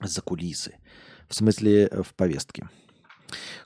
за 0.00 0.20
кулисы. 0.20 0.74
В 1.28 1.34
смысле, 1.34 1.88
в 2.02 2.14
повестке. 2.14 2.68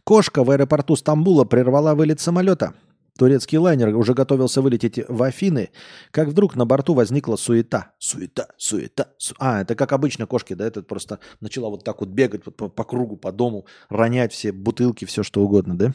Кошка 0.05 0.45
в 0.45 0.51
аэропорту 0.51 0.97
Стамбула 0.97 1.45
прервала 1.45 1.95
вылет 1.95 2.21
самолета– 2.21 2.75
Турецкий 3.21 3.59
лайнер 3.59 3.95
уже 3.97 4.15
готовился 4.15 4.63
вылететь 4.63 4.99
в 5.07 5.23
Афины, 5.23 5.69
как 6.11 6.29
вдруг 6.29 6.57
на 6.57 6.65
борту 6.65 6.95
возникла 6.95 7.37
суета. 7.37 7.93
Суета, 7.99 8.49
суета. 8.57 9.09
Су... 9.19 9.35
А, 9.39 9.61
это 9.61 9.75
как 9.75 9.93
обычно 9.93 10.27
кошки, 10.27 10.55
да, 10.55 10.67
это 10.67 10.83
просто 10.83 11.19
начала 11.39 11.69
вот 11.69 11.85
так 11.85 12.01
вот 12.01 12.09
бегать 12.09 12.43
по, 12.45 12.69
по 12.71 12.83
кругу, 12.83 13.19
по 13.19 13.31
дому, 13.31 13.67
ронять 13.91 14.33
все 14.33 14.53
бутылки, 14.53 15.05
все 15.05 15.23
что 15.23 15.43
угодно, 15.43 15.77
да? 15.77 15.93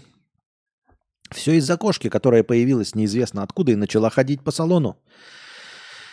Все 1.32 1.54
из-за 1.58 1.78
кошки, 1.78 2.10
которая 2.10 2.44
появилась 2.44 2.96
неизвестно 2.96 3.44
откуда 3.44 3.72
и 3.72 3.76
начала 3.76 4.10
ходить 4.10 4.44
по 4.44 4.52
салону. 4.52 4.98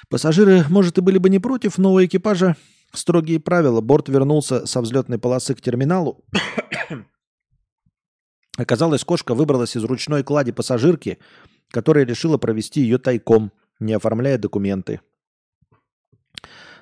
Пассажиры, 0.09 0.65
может, 0.69 0.99
и 0.99 1.01
были 1.01 1.19
бы 1.19 1.31
не 1.31 1.39
против, 1.39 1.79
но 1.79 1.93
у 1.93 2.05
экипажа 2.05 2.57
строгие 2.93 3.41
правила. 3.41 3.81
Борт 3.81 4.09
вернулся 4.09 4.67
со 4.67 4.81
взлетной 4.81 5.19
полосы 5.19 5.55
к 5.55 5.61
терминалу 5.61 6.25
Оказалось, 8.59 9.05
кошка 9.05 9.35
выбралась 9.35 9.77
из 9.77 9.85
ручной 9.85 10.23
клади 10.23 10.53
пассажирки, 10.53 11.19
которая 11.71 12.05
решила 12.05 12.37
провести 12.37 12.83
ее 12.83 12.99
тайком, 12.99 13.53
не 13.81 13.95
оформляя 13.95 14.37
документы. 14.37 15.01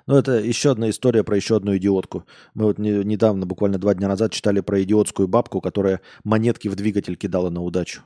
Ну, 0.06 0.16
это 0.16 0.32
еще 0.32 0.72
одна 0.72 0.90
история 0.90 1.22
про 1.22 1.36
еще 1.36 1.56
одну 1.56 1.76
идиотку. 1.76 2.24
Мы 2.54 2.64
вот 2.64 2.78
не, 2.78 2.90
недавно, 3.04 3.46
буквально 3.46 3.78
два 3.78 3.94
дня 3.94 4.08
назад, 4.08 4.32
читали 4.32 4.60
про 4.60 4.82
идиотскую 4.82 5.28
бабку, 5.28 5.60
которая 5.60 6.00
монетки 6.24 6.66
в 6.66 6.74
двигатель 6.74 7.16
кидала 7.16 7.50
на 7.50 7.62
удачу. 7.62 8.02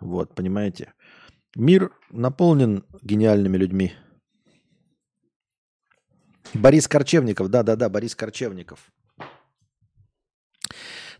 Вот, 0.00 0.34
понимаете? 0.34 0.92
Мир 1.56 1.92
наполнен 2.10 2.84
гениальными 3.02 3.56
людьми. 3.56 3.92
Борис 6.54 6.88
Корчевников, 6.88 7.48
да-да-да, 7.48 7.88
Борис 7.88 8.14
Корчевников. 8.14 8.90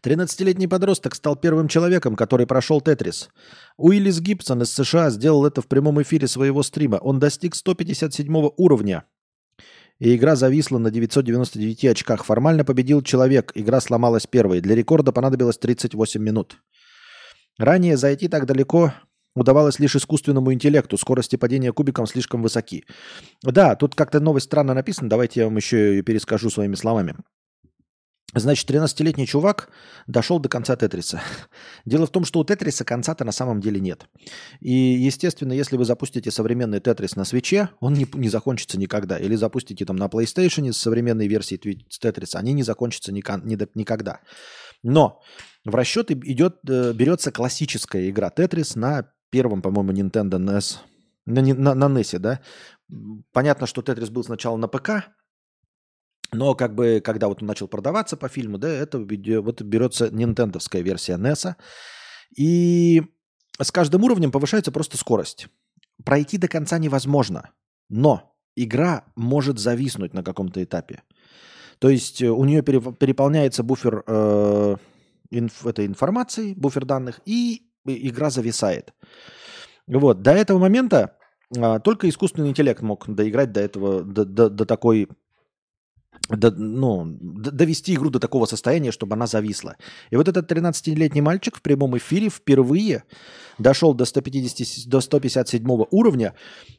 13-летний 0.03 0.67
подросток 0.67 1.15
стал 1.15 1.37
первым 1.37 1.69
человеком, 1.69 2.17
который 2.17 2.47
прошел 2.47 2.81
Тетрис. 2.81 3.29
Уиллис 3.77 4.21
Гибсон 4.21 4.63
из 4.63 4.73
США 4.73 5.11
сделал 5.11 5.45
это 5.45 5.61
в 5.61 5.67
прямом 5.67 6.01
эфире 6.03 6.27
своего 6.27 6.63
стрима. 6.63 6.97
Он 6.97 7.19
достиг 7.19 7.55
157 7.55 8.51
уровня. 8.57 9.05
И 9.99 10.17
игра 10.17 10.35
зависла 10.37 10.79
на 10.79 10.91
999 10.91 11.85
очках. 11.85 12.25
Формально 12.25 12.65
победил 12.65 13.03
человек. 13.03 13.53
Игра 13.55 13.83
сломалась 13.83 14.27
первой. 14.27 14.63
Для 14.63 14.75
рекорда 14.75 15.13
понадобилось 15.13 15.59
38 15.59 16.23
минут. 16.23 16.57
Ранее 17.61 17.99
зайти 17.99 18.27
так 18.27 18.47
далеко 18.47 18.95
удавалось 19.35 19.79
лишь 19.79 19.95
искусственному 19.95 20.51
интеллекту. 20.55 20.97
Скорости 20.97 21.37
падения 21.37 21.75
кубиком 21.75 22.07
слишком 22.07 22.41
высоки. 22.43 22.87
Да, 23.43 23.77
тут 23.77 23.95
как-то 23.95 24.19
новость 24.19 24.47
странно 24.47 24.73
написана. 24.73 25.11
Давайте 25.11 25.41
я 25.41 25.47
вам 25.47 25.59
еще 25.59 25.99
и 25.99 26.03
перескажу 26.03 26.49
своими 26.49 26.75
словами. 26.75 27.17
Значит, 28.33 28.71
13-летний 28.71 29.27
чувак 29.27 29.69
дошел 30.07 30.39
до 30.39 30.49
конца 30.49 30.75
Тетриса. 30.75 31.21
Дело 31.85 32.07
в 32.07 32.11
том, 32.11 32.25
что 32.25 32.41
у 32.41 32.45
Тетриса 32.47 32.87
конца-то 32.87 33.27
на 33.27 33.33
самом 33.33 33.61
деле 33.61 33.79
нет. 33.79 34.07
И, 34.61 34.73
естественно, 34.73 35.53
если 35.53 35.77
вы 35.77 35.85
запустите 35.85 36.31
современный 36.31 36.81
Тетрис 36.81 37.15
на 37.15 37.27
свече, 37.27 37.69
он 37.81 37.93
не, 37.93 38.07
не 38.15 38.31
закончится 38.31 38.79
никогда. 38.79 39.19
Или 39.19 39.35
запустите 39.35 39.85
там 39.85 39.97
на 39.97 40.07
PlayStation 40.07 40.73
с 40.73 40.79
современной 40.79 41.29
версией 41.29 41.85
Тетриса, 41.91 42.39
они 42.39 42.55
не 42.55 42.63
закончатся 42.63 43.13
никогда. 43.13 43.45
никогда. 43.75 44.21
Но 44.83 45.21
в 45.65 45.75
расчет 45.75 46.11
идет, 46.11 46.59
э, 46.69 46.93
берется 46.93 47.33
классическая 47.33 48.09
игра 48.09 48.31
Тетрис 48.31 48.77
на 48.77 49.13
первом, 49.31 49.63
по-моему, 49.63 49.93
Nintendo 49.93 50.39
NES. 50.39 50.79
На, 51.27 51.43
на, 51.43 51.75
на 51.75 51.99
NES, 51.99 52.19
да? 52.19 52.41
Понятно, 53.33 53.67
что 53.67 53.83
Тетрис 53.83 54.11
был 54.11 54.25
сначала 54.25 54.57
на 54.57 54.69
ПК, 54.69 55.11
но 56.33 56.55
как 56.55 56.75
бы, 56.75 57.01
когда 57.05 57.29
вот 57.29 57.43
он 57.43 57.49
начал 57.49 57.69
продаваться 57.69 58.17
по 58.17 58.29
фильму, 58.29 58.59
да, 58.59 58.69
это 58.69 58.99
вот 58.99 59.63
берется 59.63 60.11
нинтендовская 60.11 60.83
версия 60.83 61.15
NES. 61.15 61.55
И 62.37 63.03
с 63.61 63.73
каждым 63.73 64.05
уровнем 64.05 64.31
повышается 64.31 64.73
просто 64.73 64.97
скорость. 64.97 65.49
Пройти 66.05 66.39
до 66.39 66.49
конца 66.49 66.79
невозможно, 66.79 67.51
но 67.89 68.35
игра 68.57 69.05
может 69.17 69.59
зависнуть 69.59 70.15
на 70.15 70.23
каком-то 70.23 70.63
этапе. 70.63 71.03
То 71.79 71.89
есть 71.89 72.23
э, 72.23 72.29
у 72.29 72.45
нее 72.45 72.63
переполняется 72.63 73.63
буфер 73.63 74.05
э, 74.07 74.77
инф, 75.31 75.67
этой 75.67 75.87
информации, 75.87 76.55
буфер 76.55 76.85
данных, 76.85 77.21
и 77.25 77.63
игра 77.85 78.31
зависает. 78.31 78.93
Вот. 79.87 80.23
До 80.23 80.33
этого 80.33 80.59
момента 80.59 81.17
а, 81.57 81.81
только 81.81 82.09
искусственный 82.09 82.51
интеллект 82.51 82.81
мог 82.83 83.09
доиграть 83.09 83.53
до 83.53 83.61
этого, 83.61 84.03
до, 84.03 84.25
до, 84.25 84.49
до 84.49 84.65
такой 84.65 85.09
до, 86.29 86.51
ну, 86.51 87.05
довести 87.21 87.95
игру 87.95 88.11
до 88.11 88.21
такого 88.21 88.47
состояния, 88.47 88.93
чтобы 88.93 89.15
она 89.15 89.27
зависла. 89.27 89.77
И 90.11 90.17
вот 90.17 90.29
этот 90.29 90.51
13-летний 90.51 91.21
мальчик 91.21 91.57
в 91.57 91.63
прямом 91.63 91.97
эфире 91.99 92.29
впервые 92.29 93.05
дошел 93.59 93.95
до, 93.95 94.05
150, 94.05 94.89
до 94.89 95.01
157 95.01 95.85
уровня, 95.91 96.35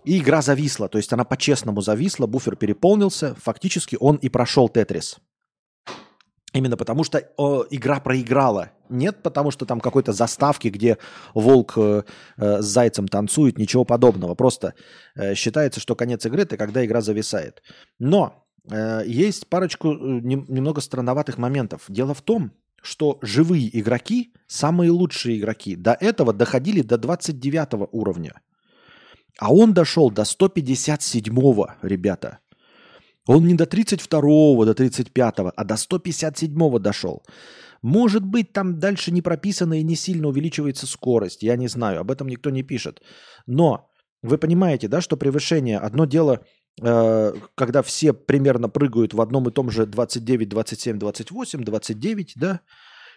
и 0.05 0.19
игра 0.19 0.41
зависла. 0.41 0.87
То 0.87 0.97
есть 0.97 1.11
она 1.11 1.25
по-честному 1.25 1.81
зависла, 1.81 2.27
буфер 2.27 2.55
переполнился. 2.55 3.35
Фактически 3.41 3.97
он 3.99 4.17
и 4.17 4.29
прошел 4.29 4.69
Тетрис. 4.69 5.17
Именно 6.53 6.75
потому, 6.75 7.03
что 7.05 7.23
о, 7.37 7.63
игра 7.69 7.99
проиграла. 8.01 8.71
Нет 8.89 9.23
потому, 9.23 9.51
что 9.51 9.65
там 9.65 9.79
какой-то 9.79 10.11
заставки, 10.11 10.67
где 10.67 10.97
волк 11.33 11.73
э, 11.77 12.03
э, 12.37 12.61
с 12.61 12.65
зайцем 12.65 13.07
танцует, 13.07 13.57
ничего 13.57 13.85
подобного. 13.85 14.35
Просто 14.35 14.73
э, 15.15 15.33
считается, 15.35 15.79
что 15.79 15.95
конец 15.95 16.25
игры– 16.25 16.41
это 16.43 16.57
когда 16.57 16.85
игра 16.85 16.99
зависает. 16.99 17.63
Но 17.99 18.45
э, 18.69 19.03
есть 19.05 19.47
парочку 19.47 19.93
э, 19.93 19.97
не, 19.97 20.35
немного 20.35 20.81
странноватых 20.81 21.37
моментов. 21.37 21.83
Дело 21.87 22.13
в 22.13 22.21
том, 22.21 22.51
что 22.81 23.17
живые 23.21 23.79
игроки, 23.79 24.33
самые 24.47 24.91
лучшие 24.91 25.39
игроки, 25.39 25.77
до 25.77 25.93
этого 25.93 26.33
доходили 26.33 26.81
до 26.81 26.97
29 26.97 27.87
уровня. 27.93 28.41
А 29.39 29.53
он 29.53 29.73
дошел 29.73 30.11
до 30.11 30.25
157, 30.25 31.33
ребята. 31.81 32.39
Он 33.27 33.45
не 33.45 33.53
до 33.53 33.65
32-го, 33.65 34.65
до 34.65 34.72
35-го, 34.72 35.52
а 35.56 35.64
до 35.64 35.76
157-го 35.76 36.80
дошел. 36.80 37.23
Может 37.81 38.23
быть, 38.23 38.53
там 38.53 38.80
дальше 38.80 39.11
не 39.11 39.22
прописано 39.22 39.80
и 39.80 39.84
не 39.84 39.95
сильно 39.95 40.27
увеличивается 40.27 40.88
скорость. 40.88 41.43
Я 41.43 41.56
не 41.56 41.68
знаю, 41.68 42.02
об 42.02 42.11
этом 42.11 42.27
никто 42.27 42.49
не 42.49 42.64
пишет. 42.64 43.02
Но 43.48 43.89
вы 44.22 44.38
понимаете, 44.38 44.88
да, 44.88 45.02
что 45.02 45.18
превышение, 45.18 45.80
одно 45.80 46.06
дело, 46.06 46.41
э, 46.81 47.34
когда 47.56 47.81
все 47.81 48.14
примерно 48.14 48.69
прыгают 48.69 49.14
в 49.14 49.22
одном 49.22 49.49
и 49.49 49.52
том 49.52 49.72
же 49.72 49.85
29, 49.85 50.49
27, 50.49 50.99
28, 50.99 51.64
29, 51.64 52.34
да, 52.35 52.61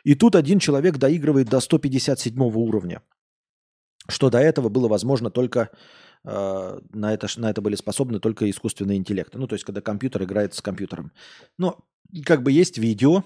и 0.05 0.15
тут 0.15 0.37
один 0.37 0.59
человек 0.59 0.99
доигрывает 0.99 1.49
до 1.49 1.61
157 1.61 2.41
уровня. 2.41 3.03
Что 4.09 4.31
до 4.31 4.39
этого 4.39 4.69
было 4.69 4.89
возможно 4.89 5.31
только 5.31 5.71
на 6.25 7.13
это, 7.13 7.29
на 7.37 7.51
это 7.51 7.61
были 7.61 7.77
способны 7.77 8.19
только 8.19 8.49
искусственные 8.51 8.97
интеллекты. 8.97 9.39
Ну, 9.39 9.47
то 9.47 9.55
есть, 9.55 9.65
когда 9.65 9.83
компьютер 9.83 10.23
играет 10.23 10.55
с 10.55 10.63
компьютером. 10.63 11.13
Но 11.59 11.85
как 12.25 12.43
бы 12.43 12.51
есть 12.51 12.79
видео, 12.79 13.25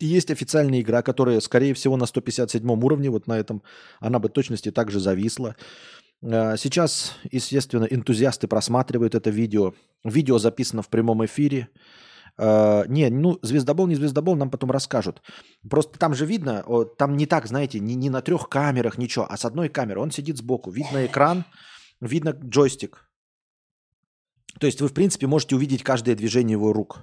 есть 0.00 0.30
официальная 0.30 0.80
игра, 0.80 1.02
которая, 1.02 1.40
скорее 1.40 1.74
всего, 1.74 1.96
на 1.96 2.06
157 2.06 2.68
уровне, 2.70 3.10
вот 3.10 3.26
на 3.26 3.38
этом, 3.38 3.62
она 4.00 4.18
бы 4.18 4.28
точности 4.28 4.70
также 4.70 4.98
зависла. 4.98 5.56
Э, 6.22 6.56
сейчас, 6.56 7.16
естественно, 7.30 7.84
энтузиасты 7.84 8.48
просматривают 8.48 9.14
это 9.14 9.30
видео. 9.30 9.74
Видео 10.04 10.38
записано 10.38 10.82
в 10.82 10.88
прямом 10.88 11.24
эфире. 11.26 11.68
Uh, 12.38 12.88
не, 12.88 13.10
ну, 13.10 13.38
звездобол, 13.42 13.86
не 13.86 13.96
звездобол, 13.96 14.34
нам 14.34 14.48
потом 14.48 14.70
расскажут. 14.70 15.20
Просто 15.68 15.98
там 15.98 16.14
же 16.14 16.24
видно, 16.24 16.64
там 16.96 17.18
не 17.18 17.26
так, 17.26 17.46
знаете, 17.46 17.80
не, 17.80 17.94
не 17.96 18.08
на 18.08 18.22
трех 18.22 18.48
камерах, 18.48 18.96
ничего, 18.96 19.26
а 19.28 19.36
с 19.36 19.44
одной 19.44 19.68
камеры. 19.68 20.00
Он 20.00 20.10
сидит 20.10 20.38
сбоку, 20.38 20.70
видно 20.70 21.04
экран, 21.04 21.44
видно 22.00 22.30
джойстик. 22.30 23.08
То 24.58 24.66
есть 24.66 24.80
вы, 24.80 24.88
в 24.88 24.94
принципе, 24.94 25.26
можете 25.26 25.56
увидеть 25.56 25.82
каждое 25.82 26.14
движение 26.14 26.54
его 26.54 26.72
рук. 26.72 27.00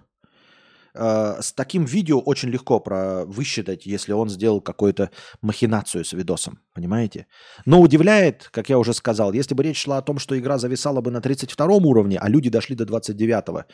Э, 0.98 1.38
с 1.42 1.54
таким 1.54 1.86
видео 1.86 2.20
очень 2.20 2.50
легко 2.50 2.80
про 2.80 3.26
высчитать, 3.26 3.86
если 3.86 4.14
он 4.14 4.30
сделал 4.30 4.62
какую-то 4.62 5.12
махинацию 5.42 6.04
с 6.04 6.14
видосом, 6.14 6.60
понимаете? 6.74 7.28
Но 7.66 7.82
удивляет, 7.82 8.50
как 8.52 8.70
я 8.70 8.78
уже 8.78 8.94
сказал, 8.94 9.34
если 9.34 9.54
бы 9.54 9.64
речь 9.64 9.82
шла 9.82 9.98
о 9.98 10.02
том, 10.02 10.20
что 10.20 10.38
игра 10.38 10.58
зависала 10.58 11.02
бы 11.02 11.12
на 11.12 11.22
32 11.22 11.66
уровне, 11.68 12.18
а 12.20 12.28
люди 12.30 12.50
дошли 12.50 12.76
до 12.76 12.86
29, 12.86 13.66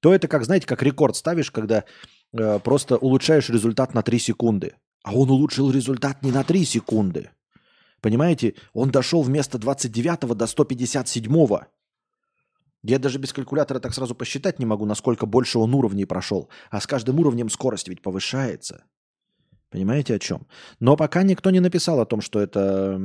то 0.00 0.14
это 0.14 0.28
как, 0.28 0.44
знаете, 0.44 0.66
как 0.66 0.82
рекорд 0.82 1.16
ставишь, 1.16 1.50
когда 1.50 1.84
э, 2.32 2.58
просто 2.60 2.96
улучшаешь 2.96 3.50
результат 3.50 3.94
на 3.94 4.02
3 4.02 4.18
секунды. 4.18 4.74
А 5.02 5.14
он 5.14 5.30
улучшил 5.30 5.70
результат 5.70 6.22
не 6.22 6.32
на 6.32 6.44
3 6.44 6.64
секунды, 6.64 7.30
Понимаете, 8.00 8.54
он 8.72 8.90
дошел 8.90 9.22
вместо 9.22 9.58
29 9.58 10.36
до 10.36 10.46
157. 10.46 11.58
Я 12.84 12.98
даже 12.98 13.18
без 13.18 13.32
калькулятора 13.32 13.80
так 13.80 13.92
сразу 13.92 14.14
посчитать 14.14 14.58
не 14.58 14.66
могу, 14.66 14.86
насколько 14.86 15.26
больше 15.26 15.58
он 15.58 15.74
уровней 15.74 16.04
прошел. 16.04 16.48
А 16.70 16.80
с 16.80 16.86
каждым 16.86 17.18
уровнем 17.18 17.50
скорость 17.50 17.88
ведь 17.88 18.02
повышается. 18.02 18.84
Понимаете 19.70 20.14
о 20.14 20.18
чем? 20.18 20.46
Но 20.80 20.96
пока 20.96 21.22
никто 21.22 21.50
не 21.50 21.60
написал 21.60 22.00
о 22.00 22.06
том, 22.06 22.20
что 22.20 22.40
это 22.40 22.98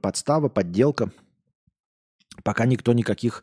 подстава, 0.00 0.48
подделка. 0.48 1.10
Пока 2.42 2.66
никто 2.66 2.92
никаких 2.92 3.42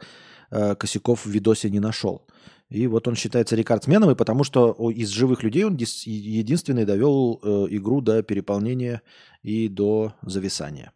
э, 0.52 0.76
косяков 0.76 1.26
в 1.26 1.30
видосе 1.30 1.69
не 1.69 1.80
нашел. 1.80 2.28
И 2.72 2.88
вот 2.88 3.06
он 3.06 3.15
считается 3.15 3.57
рекордсменом, 3.57 4.11
и 4.11 4.15
потому 4.15 4.45
что 4.45 4.72
из 4.89 5.10
живых 5.10 5.43
людей 5.43 5.65
он 5.65 5.76
единственный 5.76 6.85
довел 6.85 7.38
э, 7.43 7.68
игру 7.72 7.99
до 7.99 8.23
переполнения 8.23 9.02
и 9.43 9.68
до 9.68 10.15
зависания. 10.22 10.93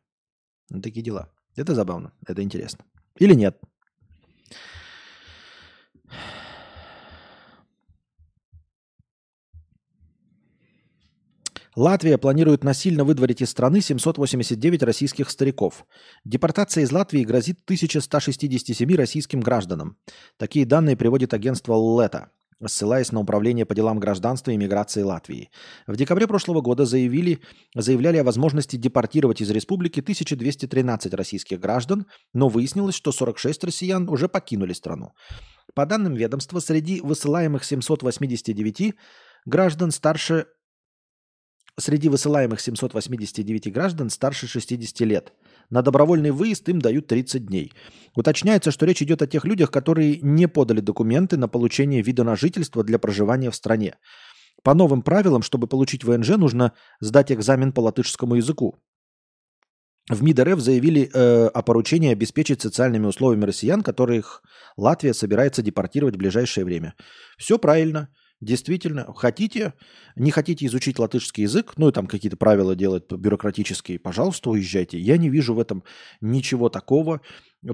Такие 0.82 1.04
дела. 1.04 1.30
Это 1.58 1.76
забавно, 1.76 2.14
это 2.26 2.42
интересно. 2.42 2.86
Или 3.18 3.34
нет? 3.34 3.60
Латвия 11.76 12.18
планирует 12.18 12.64
насильно 12.64 13.04
выдворить 13.04 13.42
из 13.42 13.50
страны 13.50 13.82
789 13.82 14.84
российских 14.84 15.30
стариков. 15.30 15.86
Депортация 16.24 16.86
из 16.86 16.92
Латвии 16.92 17.26
грозит 17.26 17.60
1167 17.66 18.96
российским 18.96 19.42
гражданам. 19.42 19.98
Такие 20.38 20.66
данные 20.66 20.96
приводит 20.96 21.34
агентство 21.34 21.76
Лета, 22.02 22.30
ссылаясь 22.66 23.12
на 23.12 23.20
Управление 23.20 23.66
по 23.66 23.76
делам 23.76 24.00
гражданства 24.00 24.52
и 24.52 24.58
миграции 24.58 25.02
Латвии. 25.02 25.50
В 25.86 25.98
декабре 25.98 26.28
прошлого 26.28 26.62
года 26.62 26.86
заявили, 26.86 27.42
заявляли 27.76 28.18
о 28.18 28.24
возможности 28.24 28.78
депортировать 28.78 29.42
из 29.42 29.50
республики 29.50 30.00
1213 30.00 31.14
российских 31.14 31.60
граждан, 31.60 32.06
но 32.34 32.48
выяснилось, 32.48 32.96
что 32.96 33.12
46 33.12 33.66
россиян 33.66 34.08
уже 34.08 34.30
покинули 34.30 34.72
страну. 34.72 35.12
По 35.74 35.86
данным 35.86 36.14
ведомства, 36.14 36.60
среди 36.60 37.02
высылаемых 37.02 37.66
789 37.66 38.96
граждан 39.46 39.92
старше 39.92 40.46
Среди 41.78 42.08
высылаемых 42.08 42.62
789 42.62 43.74
граждан 43.74 44.10
старше 44.10 44.48
60 44.48 45.00
лет. 45.02 45.34
На 45.70 45.82
добровольный 45.82 46.32
выезд 46.32 46.70
им 46.70 46.80
дают 46.80 47.08
30 47.08 47.48
дней. 47.48 47.74
Уточняется, 48.16 48.72
что 48.72 48.86
речь 48.86 49.02
идет 49.02 49.22
о 49.22 49.28
тех 49.28 49.44
людях, 49.44 49.72
которые 49.72 50.20
не 50.22 50.48
подали 50.48 50.80
документы 50.80 51.36
на 51.36 51.50
получение 51.50 52.02
вида 52.02 52.24
на 52.24 52.38
жительство 52.38 52.84
для 52.84 52.98
проживания 52.98 53.52
в 53.52 53.56
стране. 53.56 53.98
По 54.64 54.74
новым 54.74 55.02
правилам, 55.02 55.42
чтобы 55.42 55.68
получить 55.68 56.06
ВНЖ, 56.06 56.38
нужно 56.38 56.72
сдать 57.02 57.32
экзамен 57.32 57.74
по 57.74 57.82
латышскому 57.82 58.36
языку. 58.36 58.80
В 60.10 60.24
МИД 60.24 60.40
РФ 60.42 60.60
заявили 60.60 61.10
э, 61.12 61.48
о 61.48 61.62
поручении 61.62 62.12
обеспечить 62.12 62.62
социальными 62.62 63.08
условиями 63.08 63.46
россиян, 63.46 63.82
которых 63.82 64.44
Латвия 64.78 65.14
собирается 65.14 65.62
депортировать 65.62 66.16
в 66.16 66.20
ближайшее 66.20 66.64
время. 66.64 66.94
Все 67.38 67.58
правильно. 67.58 68.10
Действительно, 68.42 69.14
хотите, 69.16 69.74
не 70.16 70.30
хотите 70.30 70.66
изучить 70.66 71.00
латышский 71.00 71.44
язык, 71.44 71.74
ну 71.78 71.88
и 71.88 71.92
там 71.94 72.06
какие-то 72.06 72.36
правила 72.36 72.76
делать 72.76 73.10
бюрократические, 73.10 73.98
пожалуйста, 73.98 74.50
уезжайте. 74.50 75.00
Я 75.00 75.18
не 75.18 75.30
вижу 75.30 75.54
в 75.54 75.60
этом 75.60 75.84
ничего 76.20 76.70
такого 76.70 77.22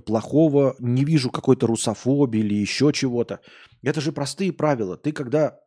плохого, 0.06 0.76
не 0.80 1.04
вижу 1.04 1.32
какой-то 1.32 1.68
русофобии 1.68 2.40
или 2.40 2.54
еще 2.54 2.94
чего-то. 2.94 3.40
Это 3.82 4.02
же 4.02 4.12
простые 4.12 4.54
правила. 4.54 4.98
Ты 4.98 5.12
когда 5.12 5.60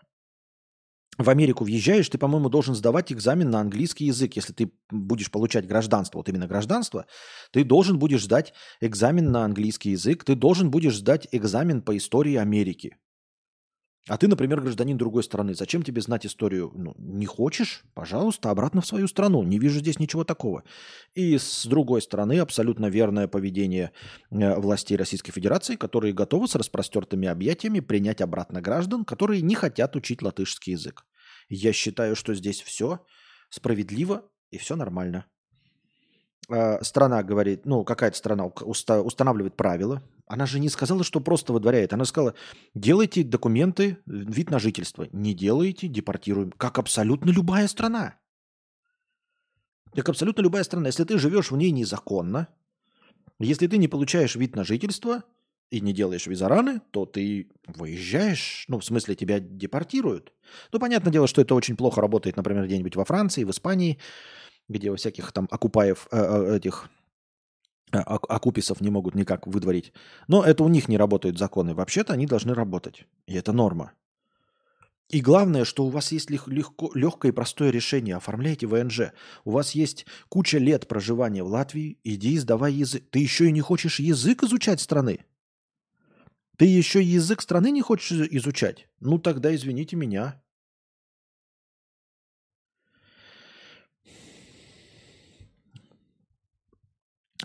в 1.19 1.31
Америку 1.31 1.65
въезжаешь, 1.65 2.09
ты, 2.09 2.19
по-моему, 2.19 2.49
должен 2.49 2.75
сдавать 2.75 3.13
экзамен 3.13 3.51
на 3.51 3.61
английский 3.61 4.07
язык. 4.07 4.35
Если 4.37 4.53
ты 4.53 4.73
будешь 4.91 5.31
получать 5.31 5.67
гражданство, 5.67 6.19
вот 6.19 6.29
именно 6.29 6.47
гражданство, 6.47 7.07
ты 7.53 7.65
должен 7.65 7.99
будешь 7.99 8.25
сдать 8.25 8.53
экзамен 8.81 9.31
на 9.31 9.45
английский 9.45 9.91
язык, 9.91 10.25
ты 10.25 10.35
должен 10.35 10.71
будешь 10.71 10.97
сдать 10.97 11.29
экзамен 11.31 11.83
по 11.83 11.97
истории 11.97 12.37
Америки. 12.37 12.97
А 14.07 14.19
ты, 14.19 14.29
например, 14.29 14.61
гражданин 14.61 14.99
другой 14.99 15.23
страны. 15.23 15.55
Зачем 15.55 15.83
тебе 15.83 16.03
знать 16.03 16.27
историю? 16.27 16.71
Ну, 16.75 16.95
не 16.99 17.25
хочешь? 17.25 17.85
Пожалуйста, 17.95 18.51
обратно 18.51 18.83
в 18.83 18.87
свою 18.87 19.09
страну. 19.09 19.43
Не 19.43 19.59
вижу 19.59 19.79
здесь 19.79 19.99
ничего 19.99 20.25
такого. 20.25 20.63
И 21.15 21.39
с 21.39 21.65
другой 21.65 22.03
стороны, 22.03 22.39
абсолютно 22.39 22.87
верное 22.87 23.29
поведение 23.29 23.93
э, 24.31 24.61
властей 24.61 24.99
Российской 24.99 25.33
Федерации, 25.33 25.77
которые 25.77 26.13
готовы 26.13 26.49
с 26.49 26.55
распростертыми 26.55 27.29
объятиями 27.29 27.81
принять 27.81 28.21
обратно 28.21 28.61
граждан, 28.61 29.07
которые 29.07 29.41
не 29.41 29.55
хотят 29.55 29.97
учить 29.97 30.21
латышский 30.21 30.75
язык. 30.75 31.07
Я 31.49 31.73
считаю, 31.73 32.15
что 32.15 32.35
здесь 32.35 32.61
все 32.61 33.01
справедливо 33.49 34.29
и 34.51 34.59
все 34.59 34.77
нормально. 34.77 35.25
А, 36.51 36.83
страна 36.85 37.23
говорит, 37.23 37.65
ну, 37.65 37.85
какая-то 37.85 38.19
страна 38.19 38.45
устанавливает 38.45 39.57
правила, 39.57 40.03
она 40.27 40.47
же 40.47 40.59
не 40.59 40.69
сказала, 40.69 41.05
что 41.05 41.21
просто 41.21 41.53
выдворяет. 41.53 41.93
Она 41.93 42.05
сказала, 42.05 42.35
делайте 42.75 43.23
документы, 43.23 43.99
вид 44.07 44.51
на 44.51 44.59
жительство. 44.59 45.07
Не 45.13 45.35
делаете, 45.35 45.87
депортируем. 45.87 46.53
Как 46.53 46.79
абсолютно 46.79 47.31
любая 47.31 47.69
страна. 47.69 48.17
Как 49.95 50.09
абсолютно 50.09 50.43
любая 50.43 50.65
страна. 50.65 50.87
Если 50.89 51.05
ты 51.05 51.19
живешь 51.19 51.51
в 51.51 51.57
ней 51.57 51.71
незаконно, 51.71 52.49
если 53.39 53.67
ты 53.67 53.77
не 53.77 53.89
получаешь 53.89 54.35
вид 54.35 54.57
на 54.57 54.65
жительство 54.65 55.25
и 55.71 55.81
не 55.81 55.93
делаешь 55.93 56.27
визараны, 56.27 56.81
то 56.91 57.05
ты 57.05 57.51
выезжаешь, 57.67 58.65
ну, 58.69 58.79
в 58.79 58.85
смысле, 58.85 59.15
тебя 59.15 59.41
депортируют. 59.41 60.33
Ну, 60.73 60.79
понятное 60.79 61.13
дело, 61.13 61.27
что 61.27 61.43
это 61.43 61.55
очень 61.55 61.77
плохо 61.77 62.01
работает, 62.01 62.37
например, 62.37 62.67
где-нибудь 62.67 62.97
во 62.97 63.05
Франции, 63.05 63.45
в 63.45 63.51
Испании, 63.51 63.99
где 64.69 64.91
у 64.91 64.97
всяких 64.97 65.33
там 65.33 65.49
окупаев, 65.51 66.09
э, 66.11 66.17
э, 66.17 66.57
этих 66.57 66.89
акуписов 67.93 68.81
не 68.81 68.91
могут 68.91 69.15
никак 69.15 69.47
выдворить. 69.47 69.93
Но 70.29 70.45
это 70.45 70.65
у 70.65 70.69
них 70.69 70.89
не 70.89 70.97
работают 70.97 71.39
законы. 71.39 71.75
Вообще-то 71.75 72.13
они 72.13 72.27
должны 72.27 72.55
работать. 72.55 73.07
И 73.27 73.35
это 73.35 73.53
норма. 73.53 73.93
И 75.11 75.21
главное, 75.21 75.65
что 75.65 75.85
у 75.85 75.91
вас 75.91 76.13
есть 76.13 76.31
легко, 76.31 76.91
легкое 76.95 77.31
и 77.31 77.35
простое 77.35 77.71
решение. 77.71 78.17
Оформляйте 78.17 78.67
ВНЖ. 78.67 79.13
У 79.45 79.53
вас 79.53 79.73
есть 79.73 80.07
куча 80.29 80.59
лет 80.59 80.89
проживания 80.89 81.43
в 81.43 81.49
Латвии. 81.49 81.99
Иди 82.05 82.39
сдавай 82.39 82.73
язык. 82.73 83.05
Ты 83.11 83.19
еще 83.19 83.49
и 83.49 83.53
не 83.53 83.61
хочешь 83.61 84.01
язык 84.01 84.43
изучать 84.43 84.81
страны? 84.81 85.21
Ты 86.57 86.67
еще 86.67 87.03
язык 87.03 87.43
страны 87.43 87.71
не 87.71 87.83
хочешь 87.83 88.13
изучать? 88.13 88.89
Ну 89.01 89.19
тогда 89.19 89.55
извините 89.55 89.97
меня. 89.97 90.41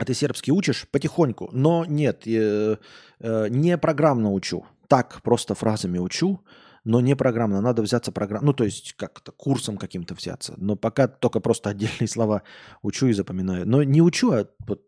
Ты 0.06 0.14
сербский 0.14 0.52
учишь 0.52 0.88
потихоньку, 0.92 1.50
но 1.52 1.86
нет, 1.86 2.28
э, 2.28 2.78
э, 3.20 3.48
не 3.50 3.78
программно 3.78 4.32
учу. 4.32 4.66
Так, 4.88 5.22
просто 5.22 5.56
фразами 5.56 6.00
учу, 6.00 6.40
но 6.84 7.02
не 7.02 7.16
программно. 7.16 7.62
Надо 7.62 7.82
взяться 7.82 8.12
программ, 8.12 8.46
ну 8.46 8.54
то 8.54 8.64
есть 8.64 8.94
как-то 8.94 9.32
курсом 9.32 9.78
каким-то 9.78 10.16
взяться. 10.16 10.54
Но 10.58 10.76
пока 10.76 11.08
только 11.08 11.40
просто 11.40 11.70
отдельные 11.70 12.08
слова 12.08 12.44
учу 12.82 13.08
и 13.08 13.14
запоминаю. 13.14 13.68
Но 13.68 13.84
не 13.84 14.02
учу, 14.02 14.32
а 14.32 14.48
вот 14.60 14.82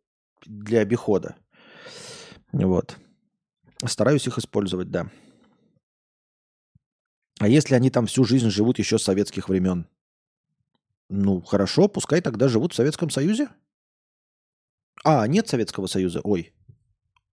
для 0.45 0.79
обихода. 0.79 1.35
Вот. 2.51 2.97
Стараюсь 3.85 4.27
их 4.27 4.37
использовать, 4.37 4.91
да. 4.91 5.09
А 7.39 7.47
если 7.47 7.75
они 7.75 7.89
там 7.89 8.05
всю 8.05 8.23
жизнь 8.23 8.49
живут 8.49 8.77
еще 8.77 8.99
с 8.99 9.03
советских 9.03 9.49
времен? 9.49 9.87
Ну, 11.09 11.41
хорошо, 11.41 11.87
пускай 11.87 12.21
тогда 12.21 12.47
живут 12.47 12.73
в 12.73 12.75
Советском 12.75 13.09
Союзе. 13.09 13.49
А, 15.03 15.27
нет 15.27 15.47
Советского 15.47 15.87
Союза, 15.87 16.21
ой. 16.23 16.53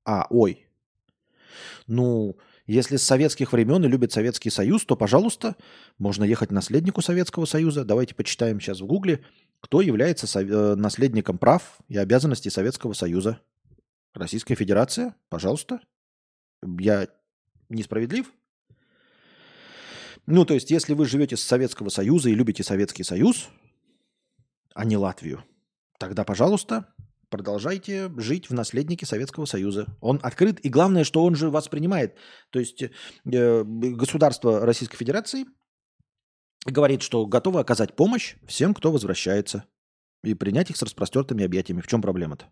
А, 0.05 0.27
ой. 0.31 0.66
Ну, 1.86 2.36
если 2.66 2.97
с 2.97 3.03
советских 3.03 3.53
времен 3.53 3.85
и 3.85 3.89
любит 3.89 4.12
Советский 4.12 4.51
Союз, 4.51 4.85
то, 4.85 4.97
пожалуйста, 4.97 5.57
можно 5.99 6.24
ехать 6.24 6.51
наследнику 6.51 7.03
Советского 7.03 7.47
Союза. 7.47 7.85
Давайте 7.85 8.15
почитаем 8.15 8.61
сейчас 8.61 8.81
в 8.81 8.86
Гугле, 8.86 9.24
кто 9.61 9.81
является 9.81 10.27
э, 10.40 10.74
наследником 10.74 11.39
прав 11.39 11.78
и 11.89 11.97
обязанностей 11.97 12.51
Советского 12.51 12.93
Союза. 12.93 13.40
Российская 14.15 14.55
Федерация, 14.55 15.15
пожалуйста. 15.28 15.81
Я 16.62 17.09
несправедлив? 17.69 18.32
Ну, 20.27 20.45
то 20.45 20.55
есть, 20.55 20.70
если 20.70 20.93
вы 20.93 21.07
живете 21.07 21.36
с 21.39 21.43
Советского 21.43 21.89
Союза 21.89 22.28
и 22.28 22.35
любите 22.35 22.62
Советский 22.62 23.03
Союз, 23.03 23.49
а 24.74 24.85
не 24.85 24.99
Латвию, 24.99 25.43
тогда, 25.99 26.24
пожалуйста, 26.24 26.93
продолжайте 27.30 28.10
жить 28.16 28.50
в 28.50 28.55
наследнике 28.55 29.06
Советского 29.06 29.44
Союза. 29.44 29.86
Он 30.00 30.18
открыт, 30.22 30.60
и 30.64 30.68
главное, 30.68 31.05
что 31.05 31.24
он 31.24 31.34
же 31.34 31.50
вас 31.50 31.68
принимает. 31.68 32.16
То 32.50 32.59
есть 32.59 32.82
э, 32.82 33.64
государство 33.64 34.60
Российской 34.60 34.96
Федерации 34.96 35.46
говорит, 36.66 37.02
что 37.02 37.26
готово 37.26 37.60
оказать 37.60 37.96
помощь 37.96 38.36
всем, 38.46 38.74
кто 38.74 38.92
возвращается, 38.92 39.64
и 40.24 40.34
принять 40.34 40.70
их 40.70 40.76
с 40.76 40.82
распростертыми 40.82 41.44
объятиями. 41.44 41.80
В 41.80 41.86
чем 41.86 42.02
проблема-то? 42.02 42.46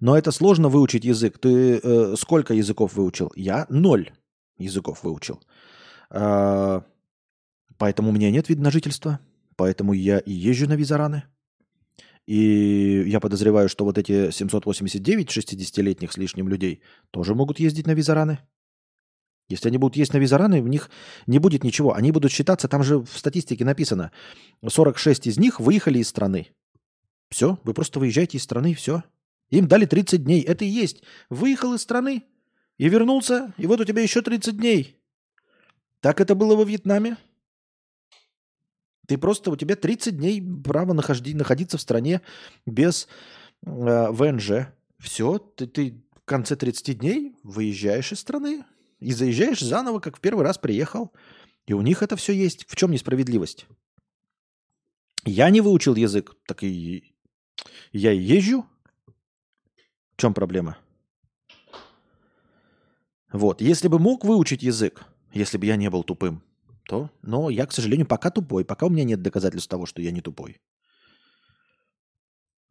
Но 0.00 0.16
это 0.18 0.32
сложно 0.32 0.68
выучить 0.68 1.04
язык. 1.04 1.38
Ты 1.38 1.78
э, 1.78 2.14
сколько 2.16 2.52
языков 2.52 2.94
выучил? 2.94 3.32
Я 3.36 3.66
ноль 3.70 4.12
языков 4.58 5.02
выучил. 5.02 5.40
Э, 6.10 6.82
поэтому 7.78 8.10
у 8.10 8.12
меня 8.12 8.30
нет 8.30 8.48
вида 8.48 8.62
на 8.62 8.70
жительство. 8.70 9.20
Поэтому 9.56 9.92
я 9.92 10.18
и 10.18 10.32
езжу 10.32 10.68
на 10.68 10.74
визараны. 10.74 11.24
И 12.26 13.04
я 13.06 13.20
подозреваю, 13.20 13.68
что 13.68 13.84
вот 13.84 13.98
эти 13.98 14.30
789 14.30 15.28
60-летних 15.28 16.12
с 16.12 16.16
лишним 16.16 16.48
людей 16.48 16.82
тоже 17.10 17.34
могут 17.34 17.60
ездить 17.60 17.86
на 17.86 17.92
визараны. 17.92 18.38
Если 19.48 19.68
они 19.68 19.76
будут 19.76 19.96
есть 19.96 20.14
на 20.14 20.18
визараны, 20.18 20.62
в 20.62 20.68
них 20.68 20.90
не 21.26 21.38
будет 21.38 21.64
ничего. 21.64 21.92
Они 21.92 22.12
будут 22.12 22.32
считаться, 22.32 22.66
там 22.66 22.82
же 22.82 23.00
в 23.00 23.18
статистике 23.18 23.64
написано, 23.64 24.10
46 24.66 25.26
из 25.26 25.38
них 25.38 25.60
выехали 25.60 25.98
из 25.98 26.08
страны. 26.08 26.48
Все, 27.28 27.58
вы 27.62 27.74
просто 27.74 28.00
выезжаете 28.00 28.38
из 28.38 28.42
страны, 28.42 28.74
все. 28.74 29.02
Им 29.50 29.68
дали 29.68 29.84
30 29.84 30.24
дней. 30.24 30.40
Это 30.40 30.64
и 30.64 30.68
есть. 30.68 31.02
Выехал 31.28 31.74
из 31.74 31.82
страны 31.82 32.24
и 32.78 32.88
вернулся, 32.88 33.52
и 33.58 33.66
вот 33.66 33.80
у 33.80 33.84
тебя 33.84 34.02
еще 34.02 34.22
30 34.22 34.56
дней. 34.56 34.98
Так 36.00 36.20
это 36.20 36.34
было 36.34 36.56
во 36.56 36.64
Вьетнаме. 36.64 37.18
Ты 39.06 39.18
просто, 39.18 39.50
у 39.50 39.56
тебя 39.56 39.76
30 39.76 40.16
дней 40.16 40.42
право 40.64 40.92
нахожди, 40.92 41.34
находиться 41.34 41.78
в 41.78 41.80
стране 41.80 42.22
без 42.66 43.08
э, 43.66 44.08
ВНЖ. 44.10 44.68
Все, 44.98 45.38
ты, 45.38 45.66
ты 45.66 46.02
в 46.14 46.24
конце 46.24 46.56
30 46.56 46.98
дней 46.98 47.36
выезжаешь 47.42 48.12
из 48.12 48.20
страны 48.20 48.64
и 49.00 49.12
заезжаешь 49.12 49.60
заново, 49.60 50.00
как 50.00 50.16
в 50.16 50.20
первый 50.20 50.44
раз 50.44 50.58
приехал. 50.58 51.12
И 51.66 51.72
у 51.72 51.82
них 51.82 52.02
это 52.02 52.16
все 52.16 52.32
есть. 52.32 52.64
В 52.68 52.76
чем 52.76 52.90
несправедливость? 52.90 53.66
Я 55.24 55.50
не 55.50 55.60
выучил 55.60 55.94
язык, 55.94 56.34
так 56.46 56.62
и 56.62 57.14
я 57.92 58.12
езжу, 58.12 58.66
в 60.14 60.20
чем 60.20 60.34
проблема? 60.34 60.78
Вот, 63.32 63.60
если 63.60 63.88
бы 63.88 63.98
мог 63.98 64.24
выучить 64.24 64.62
язык, 64.62 65.04
если 65.32 65.58
бы 65.58 65.66
я 65.66 65.76
не 65.76 65.90
был 65.90 66.04
тупым, 66.04 66.42
то, 66.86 67.10
но 67.22 67.50
я, 67.50 67.66
к 67.66 67.72
сожалению, 67.72 68.06
пока 68.06 68.30
тупой, 68.30 68.64
пока 68.64 68.86
у 68.86 68.90
меня 68.90 69.04
нет 69.04 69.22
доказательств 69.22 69.68
того, 69.68 69.86
что 69.86 70.02
я 70.02 70.10
не 70.10 70.20
тупой. 70.20 70.60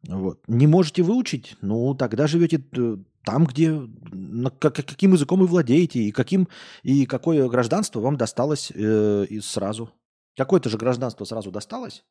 Вот. 0.06 0.42
Не 0.48 0.66
можете 0.66 1.02
выучить? 1.02 1.56
Ну, 1.62 1.94
тогда 1.94 2.26
живете 2.26 2.62
э, 2.76 2.96
там, 3.24 3.46
где, 3.46 3.70
на, 3.70 4.50
как, 4.50 4.74
каким 4.74 5.14
языком 5.14 5.40
вы 5.40 5.46
владеете, 5.46 6.00
и, 6.00 6.12
каким, 6.12 6.48
и 6.82 7.06
какое 7.06 7.48
гражданство 7.48 8.00
вам 8.00 8.16
досталось 8.16 8.70
э, 8.74 9.26
сразу. 9.40 9.90
Какое-то 10.36 10.68
же 10.68 10.76
гражданство 10.76 11.24
сразу 11.24 11.50
досталось. 11.50 12.04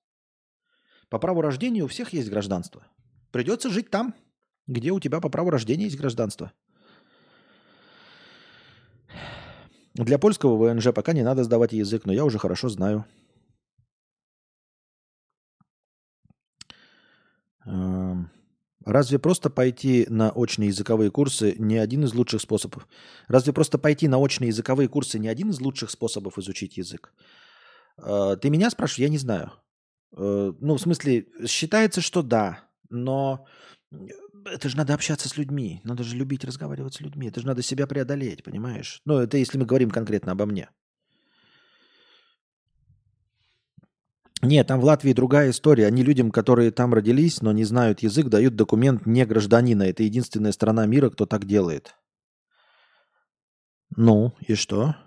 По 1.10 1.20
праву 1.20 1.42
рождения 1.42 1.84
у 1.84 1.88
всех 1.88 2.14
есть 2.14 2.30
гражданство. 2.30 2.88
Придется 3.32 3.70
жить 3.70 3.92
там 3.92 4.16
где 4.68 4.92
у 4.92 5.00
тебя 5.00 5.20
по 5.20 5.30
праву 5.30 5.50
рождения 5.50 5.86
есть 5.86 5.98
гражданство. 5.98 6.52
Для 9.96 10.18
польского 10.18 10.58
ВНЖ 10.58 10.88
пока 10.94 11.14
не 11.14 11.24
надо 11.24 11.44
сдавать 11.44 11.74
язык, 11.74 12.06
но 12.06 12.14
я 12.14 12.26
уже 12.26 12.40
хорошо 12.40 12.68
знаю. 12.70 13.06
Эм, 17.66 18.32
разве 18.86 19.20
просто 19.20 19.50
пойти 19.50 20.08
на 20.10 20.32
очные 20.32 20.70
языковые 20.70 21.12
курсы 21.12 21.56
не 21.60 21.78
один 21.78 22.04
из 22.06 22.14
лучших 22.14 22.42
способов? 22.42 22.88
Разве 23.28 23.54
просто 23.54 23.78
пойти 23.78 24.08
на 24.08 24.18
очные 24.18 24.48
языковые 24.48 24.90
курсы 24.90 25.20
не 25.20 25.28
один 25.28 25.52
из 25.52 25.62
лучших 25.62 25.92
способов 25.92 26.40
изучить 26.40 26.78
язык? 26.78 27.14
Э, 27.98 28.36
ты 28.42 28.50
меня 28.50 28.72
спрашиваешь? 28.72 29.08
Я 29.08 29.10
не 29.10 29.20
знаю. 29.20 29.52
Э, 30.18 30.54
ну, 30.60 30.76
в 30.76 30.82
смысле, 30.82 31.28
считается, 31.48 32.02
что 32.02 32.24
да, 32.24 32.68
но 32.90 33.46
это 34.46 34.70
же 34.70 34.78
надо 34.78 34.94
общаться 34.94 35.30
с 35.30 35.38
людьми, 35.38 35.82
надо 35.84 36.04
же 36.04 36.16
любить 36.16 36.44
разговаривать 36.44 36.96
с 36.96 37.02
людьми, 37.02 37.28
это 37.28 37.40
же 37.40 37.48
надо 37.48 37.62
себя 37.62 37.88
преодолеть, 37.88 38.44
понимаешь? 38.44 39.02
Ну, 39.06 39.20
это 39.20 39.38
если 39.38 39.58
мы 39.58 39.66
говорим 39.66 39.90
конкретно 39.90 40.32
обо 40.32 40.46
мне. 40.46 40.70
Нет, 44.42 44.68
там 44.68 44.82
в 44.82 44.84
Латвии 44.84 45.14
другая 45.14 45.52
история. 45.52 45.88
Они 45.88 46.04
людям, 46.04 46.30
которые 46.30 46.72
там 46.72 46.94
родились, 46.94 47.42
но 47.42 47.54
не 47.54 47.64
знают 47.64 48.02
язык, 48.02 48.28
дают 48.28 48.58
документ 48.58 49.06
не 49.06 49.26
гражданина. 49.26 49.84
Это 49.84 50.04
единственная 50.04 50.52
страна 50.52 50.86
мира, 50.86 51.10
кто 51.10 51.26
так 51.26 51.46
делает. 51.46 51.96
Ну, 53.96 54.34
и 54.42 54.56
что? 54.56 54.98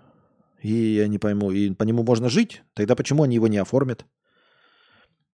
И 0.59 0.73
я 0.73 1.07
не 1.07 1.19
пойму, 1.19 1.51
и 1.51 1.71
по 1.71 1.83
нему 1.83 2.03
можно 2.03 2.29
жить? 2.29 2.63
Тогда 2.73 2.95
почему 2.95 3.23
они 3.23 3.35
его 3.35 3.47
не 3.47 3.57
оформят? 3.57 4.07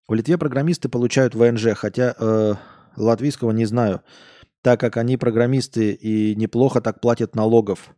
В 0.08 0.14
Литве 0.14 0.38
программисты 0.38 0.90
получают 0.90 1.34
ВНЖ, 1.34 1.68
хотя 1.76 2.14
э, 2.20 2.56
Латвийского 2.96 3.52
не 3.52 3.66
знаю, 3.66 4.04
так 4.62 4.80
как 4.80 4.98
они 4.98 5.18
программисты 5.18 5.92
и 5.92 6.36
неплохо 6.36 6.82
так 6.82 7.02
платят 7.02 7.36
налогов. 7.36 7.96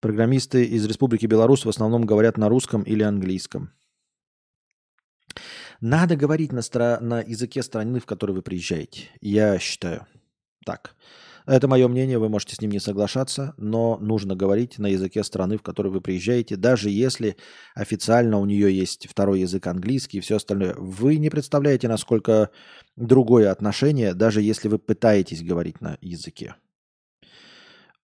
Программисты 0.00 0.64
из 0.64 0.84
Республики 0.86 1.26
Беларусь 1.26 1.64
в 1.64 1.68
основном 1.68 2.04
говорят 2.04 2.36
на 2.36 2.48
русском 2.48 2.82
или 2.82 3.02
английском. 3.02 3.72
Надо 5.80 6.16
говорить 6.16 6.52
на, 6.52 6.60
стра- 6.60 7.00
на 7.00 7.20
языке 7.20 7.62
страны, 7.62 8.00
в 8.00 8.06
которой 8.06 8.32
вы 8.32 8.42
приезжаете. 8.42 9.08
Я 9.20 9.58
считаю. 9.58 10.06
Так. 10.64 10.94
Это 11.46 11.68
мое 11.68 11.88
мнение, 11.88 12.18
вы 12.18 12.30
можете 12.30 12.56
с 12.56 12.60
ним 12.62 12.70
не 12.70 12.80
соглашаться, 12.80 13.52
но 13.58 13.98
нужно 13.98 14.34
говорить 14.34 14.78
на 14.78 14.86
языке 14.86 15.22
страны, 15.22 15.58
в 15.58 15.62
которой 15.62 15.88
вы 15.88 16.00
приезжаете, 16.00 16.56
даже 16.56 16.88
если 16.88 17.36
официально 17.74 18.38
у 18.38 18.46
нее 18.46 18.74
есть 18.74 19.06
второй 19.06 19.40
язык 19.40 19.66
английский 19.66 20.18
и 20.18 20.20
все 20.20 20.36
остальное. 20.36 20.74
Вы 20.74 21.18
не 21.18 21.28
представляете, 21.28 21.86
насколько 21.86 22.50
другое 22.96 23.50
отношение, 23.50 24.14
даже 24.14 24.40
если 24.40 24.68
вы 24.68 24.78
пытаетесь 24.78 25.42
говорить 25.42 25.82
на 25.82 25.98
языке. 26.00 26.54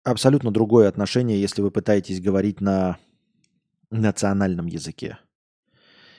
Абсолютно 0.04 0.52
другое 0.52 0.90
отношение, 0.90 1.40
если 1.40 1.62
вы 1.62 1.72
пытаетесь 1.72 2.20
говорить 2.20 2.60
на 2.60 2.98
национальном 3.90 4.68
языке. 4.68 5.18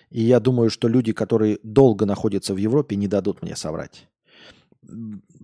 И 0.09 0.23
я 0.23 0.41
думаю, 0.41 0.71
что 0.71 0.89
люди, 0.89 1.13
которые 1.13 1.59
долго 1.63 2.07
находятся 2.07 2.55
в 2.55 2.57
Европе, 2.57 2.97
не 2.97 3.09
дадут 3.09 3.43
мне 3.43 3.57
соврать. 3.57 4.09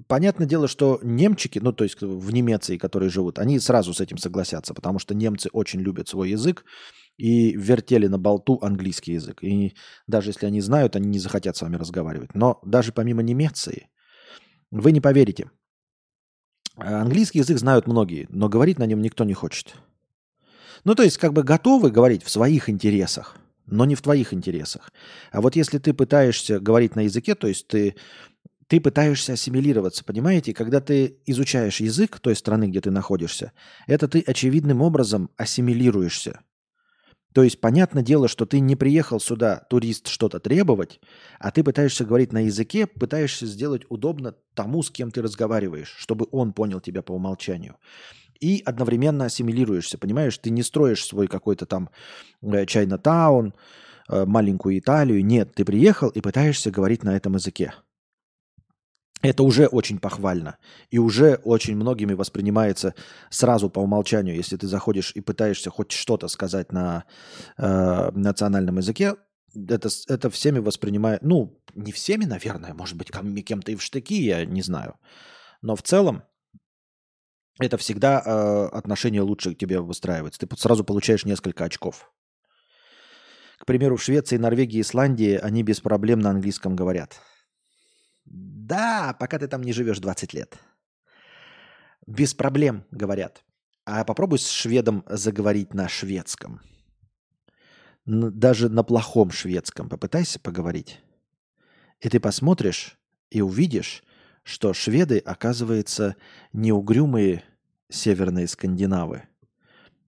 Понятное 0.07 0.47
дело, 0.47 0.69
что 0.69 0.99
немчики, 1.03 1.59
ну 1.59 1.73
то 1.73 1.85
есть 1.85 2.01
в 2.01 2.33
Немеции, 2.33 2.77
которые 2.77 3.11
живут, 3.11 3.39
они 3.39 3.59
сразу 3.59 3.93
с 3.93 4.01
этим 4.01 4.19
согласятся, 4.19 4.75
потому 4.75 4.99
что 4.99 5.15
немцы 5.15 5.49
очень 5.53 5.81
любят 5.81 6.09
свой 6.09 6.31
язык 6.31 6.65
и 7.17 7.53
вертели 7.53 8.07
на 8.07 8.19
болту 8.19 8.59
английский 8.63 9.13
язык. 9.13 9.43
И 9.43 9.75
даже 10.07 10.31
если 10.31 10.47
они 10.47 10.61
знают, 10.61 10.97
они 10.97 11.09
не 11.09 11.19
захотят 11.19 11.57
с 11.57 11.63
вами 11.63 11.77
разговаривать. 11.77 12.35
Но 12.35 12.61
даже 12.65 12.93
помимо 12.93 13.23
Немеции, 13.23 13.89
вы 14.71 14.93
не 14.93 15.01
поверите, 15.01 15.51
английский 16.77 17.39
язык 17.39 17.59
знают 17.59 17.87
многие, 17.87 18.27
но 18.31 18.49
говорить 18.49 18.79
на 18.79 18.87
нем 18.87 19.01
никто 19.01 19.25
не 19.25 19.35
хочет. 19.35 19.75
Ну 20.85 20.95
то 20.95 21.03
есть 21.03 21.19
как 21.19 21.33
бы 21.33 21.43
готовы 21.43 21.91
говорить 21.91 22.23
в 22.23 22.31
своих 22.31 22.69
интересах, 22.69 23.37
но 23.67 23.85
не 23.85 23.95
в 23.95 24.03
твоих 24.03 24.33
интересах. 24.33 24.93
А 25.33 25.41
вот 25.41 25.57
если 25.57 25.79
ты 25.79 25.93
пытаешься 25.93 26.61
говорить 26.61 26.95
на 26.95 27.01
языке, 27.01 27.35
то 27.35 27.49
есть 27.49 27.67
ты 27.67 27.97
ты 28.69 28.81
пытаешься 28.81 29.35
ассимилироваться, 29.35 30.05
понимаете? 30.05 30.53
Когда 30.53 30.81
ты 30.81 31.19
изучаешь 31.27 31.81
язык 31.81 32.19
той 32.19 32.35
страны, 32.35 32.69
где 32.69 32.81
ты 32.81 32.91
находишься, 32.91 33.53
это 33.87 34.09
ты 34.09 34.21
очевидным 34.21 34.83
образом 34.83 35.31
ассимилируешься. 35.37 36.41
То 37.33 37.43
есть, 37.43 37.61
понятное 37.61 38.03
дело, 38.03 38.29
что 38.29 38.47
ты 38.47 38.61
не 38.61 38.77
приехал 38.77 39.21
сюда, 39.21 39.67
турист, 39.69 40.09
что-то 40.09 40.41
требовать, 40.41 41.01
а 41.39 41.51
ты 41.51 41.63
пытаешься 41.63 42.07
говорить 42.07 42.33
на 42.33 42.47
языке, 42.47 42.87
пытаешься 42.87 43.45
сделать 43.45 43.83
удобно 43.91 44.35
тому, 44.55 44.83
с 44.83 44.91
кем 44.91 45.11
ты 45.11 45.21
разговариваешь, 45.21 45.95
чтобы 45.99 46.27
он 46.31 46.55
понял 46.55 46.81
тебя 46.81 47.03
по 47.03 47.13
умолчанию. 47.13 47.77
И 48.41 48.63
одновременно 48.65 49.27
ассимилируешься, 49.27 49.99
понимаешь? 49.99 50.39
Ты 50.39 50.49
не 50.49 50.63
строишь 50.63 51.05
свой 51.05 51.27
какой-то 51.27 51.67
там 51.67 51.91
Чайна-таун, 52.43 53.53
э, 54.09 54.25
маленькую 54.25 54.79
Италию. 54.79 55.25
Нет, 55.25 55.55
ты 55.55 55.67
приехал 55.67 56.09
и 56.09 56.23
пытаешься 56.23 56.71
говорить 56.71 57.03
на 57.03 57.17
этом 57.17 57.35
языке. 57.35 57.75
Это 59.23 59.43
уже 59.43 59.67
очень 59.67 59.99
похвально. 59.99 60.59
И 60.91 60.99
уже 60.99 61.37
очень 61.45 61.75
многими 61.75 62.13
воспринимается 62.13 62.95
сразу 63.31 63.71
по 63.71 63.81
умолчанию. 63.81 64.37
Если 64.37 64.57
ты 64.57 64.67
заходишь 64.67 65.13
и 65.15 65.21
пытаешься 65.21 65.71
хоть 65.71 65.93
что-то 65.93 66.29
сказать 66.29 66.73
на 66.73 67.05
э, 67.57 68.11
национальном 68.13 68.77
языке, 68.77 69.15
это, 69.55 69.89
это 70.09 70.31
всеми 70.31 70.59
воспринимает... 70.59 71.23
Ну, 71.23 71.59
не 71.75 71.93
всеми, 71.93 72.25
наверное, 72.25 72.75
может 72.75 72.97
быть, 72.97 73.11
кем-то 73.45 73.73
и 73.73 73.77
в 73.77 73.83
штыки, 73.83 74.21
я 74.23 74.45
не 74.45 74.63
знаю. 74.63 74.97
Но 75.63 75.77
в 75.77 75.83
целом 75.83 76.23
это 77.59 77.79
всегда 77.79 78.23
э, 78.25 78.77
отношение 78.77 79.23
лучше 79.23 79.55
к 79.55 79.59
тебе 79.59 79.81
выстраивается. 79.81 80.47
Ты 80.47 80.57
сразу 80.57 80.85
получаешь 80.85 81.25
несколько 81.25 81.65
очков. 81.65 82.13
К 83.59 83.65
примеру, 83.65 83.97
в 83.97 84.03
Швеции, 84.03 84.37
Норвегии, 84.37 84.83
Исландии 84.83 85.41
они 85.43 85.63
без 85.63 85.81
проблем 85.81 86.19
на 86.19 86.31
английском 86.31 86.77
говорят. 86.77 87.19
Да, 88.67 89.15
пока 89.21 89.39
ты 89.39 89.47
там 89.47 89.63
не 89.63 89.73
живешь 89.73 90.01
20 90.01 90.35
лет. 90.35 90.59
Без 92.09 92.35
проблем, 92.35 92.85
говорят. 92.91 93.45
А 93.85 94.05
попробуй 94.05 94.41
с 94.41 94.49
шведом 94.51 95.05
заговорить 95.09 95.73
на 95.73 95.89
шведском. 95.89 96.61
Даже 98.07 98.69
на 98.69 98.83
плохом 98.83 99.31
шведском 99.31 99.89
попытайся 99.89 100.41
поговорить. 100.41 101.01
И 102.01 102.09
ты 102.09 102.19
посмотришь 102.19 102.99
и 103.31 103.41
увидишь, 103.41 104.03
что 104.43 104.75
шведы, 104.75 105.19
оказывается, 105.19 106.17
не 106.53 106.73
угрюмые 106.73 107.45
северные 107.89 108.49
скандинавы. 108.49 109.29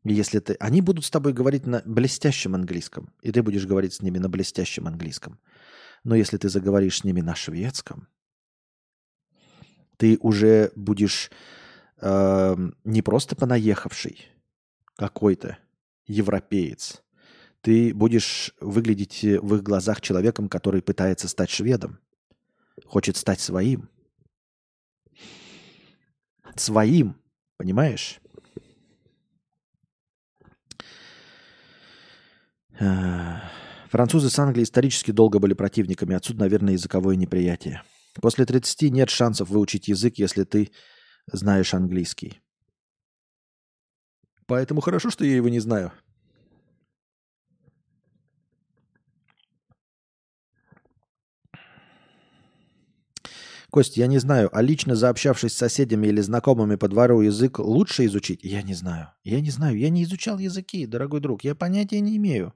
Если 0.02 0.40
ты... 0.40 0.54
Они 0.54 0.80
будут 0.80 1.04
с 1.04 1.10
тобой 1.10 1.32
говорить 1.32 1.64
на 1.64 1.80
блестящем 1.84 2.56
английском, 2.56 3.12
и 3.22 3.30
ты 3.30 3.40
будешь 3.44 3.66
говорить 3.66 3.94
с 3.94 4.02
ними 4.02 4.18
на 4.18 4.28
блестящем 4.28 4.88
английском. 4.88 5.38
Но 6.02 6.16
если 6.16 6.38
ты 6.38 6.48
заговоришь 6.48 6.98
с 6.98 7.04
ними 7.04 7.20
на 7.20 7.36
шведском, 7.36 8.08
ты 9.98 10.16
уже 10.20 10.72
будешь 10.74 11.30
э, 12.00 12.56
не 12.84 13.02
просто 13.02 13.36
понаехавший 13.36 14.26
какой-то 14.96 15.58
европеец. 16.06 17.02
Ты 17.60 17.92
будешь 17.92 18.54
выглядеть 18.60 19.22
в 19.22 19.56
их 19.56 19.62
глазах 19.62 20.00
человеком, 20.00 20.48
который 20.48 20.80
пытается 20.80 21.28
стать 21.28 21.50
шведом, 21.50 21.98
хочет 22.86 23.16
стать 23.16 23.40
своим. 23.40 23.90
Своим, 26.54 27.16
понимаешь? 27.56 28.20
Э, 32.78 33.40
французы 33.90 34.30
с 34.30 34.38
Англией 34.38 34.64
исторически 34.64 35.10
долго 35.10 35.40
были 35.40 35.54
противниками. 35.54 36.14
Отсюда, 36.14 36.40
наверное, 36.40 36.74
языковое 36.74 37.16
неприятие. 37.16 37.82
После 38.20 38.44
30 38.44 38.90
нет 38.90 39.10
шансов 39.10 39.48
выучить 39.48 39.88
язык, 39.88 40.18
если 40.18 40.44
ты 40.44 40.70
знаешь 41.30 41.74
английский. 41.74 42.40
Поэтому 44.46 44.80
хорошо, 44.80 45.10
что 45.10 45.24
я 45.24 45.36
его 45.36 45.48
не 45.48 45.60
знаю. 45.60 45.92
Кость, 53.70 53.98
я 53.98 54.06
не 54.06 54.18
знаю, 54.18 54.48
а 54.56 54.62
лично 54.62 54.96
заобщавшись 54.96 55.52
с 55.52 55.56
соседями 55.56 56.06
или 56.06 56.22
знакомыми 56.22 56.76
по 56.76 56.88
двору 56.88 57.20
язык 57.20 57.58
лучше 57.58 58.06
изучить? 58.06 58.40
Я 58.42 58.62
не 58.62 58.72
знаю. 58.72 59.08
Я 59.24 59.42
не 59.42 59.50
знаю. 59.50 59.76
Я 59.76 59.90
не 59.90 60.04
изучал 60.04 60.38
языки, 60.38 60.86
дорогой 60.86 61.20
друг. 61.20 61.44
Я 61.44 61.54
понятия 61.54 62.00
не 62.00 62.16
имею. 62.16 62.54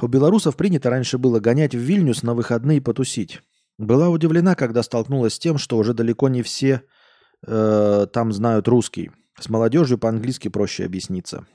У 0.00 0.06
белорусов 0.06 0.56
принято 0.56 0.90
раньше 0.90 1.18
было 1.18 1.40
гонять 1.40 1.74
в 1.74 1.78
Вильнюс 1.78 2.22
на 2.22 2.34
выходные 2.34 2.80
потусить. 2.80 3.42
Была 3.78 4.08
удивлена, 4.08 4.54
когда 4.54 4.82
столкнулась 4.82 5.34
с 5.34 5.38
тем, 5.38 5.58
что 5.58 5.76
уже 5.78 5.94
далеко 5.94 6.28
не 6.28 6.42
все 6.42 6.82
э, 7.46 8.06
там 8.12 8.32
знают 8.32 8.66
русский. 8.68 9.10
С 9.38 9.48
молодежью 9.48 9.98
по-английски 9.98 10.48
проще 10.48 10.84
объясниться. 10.84 11.46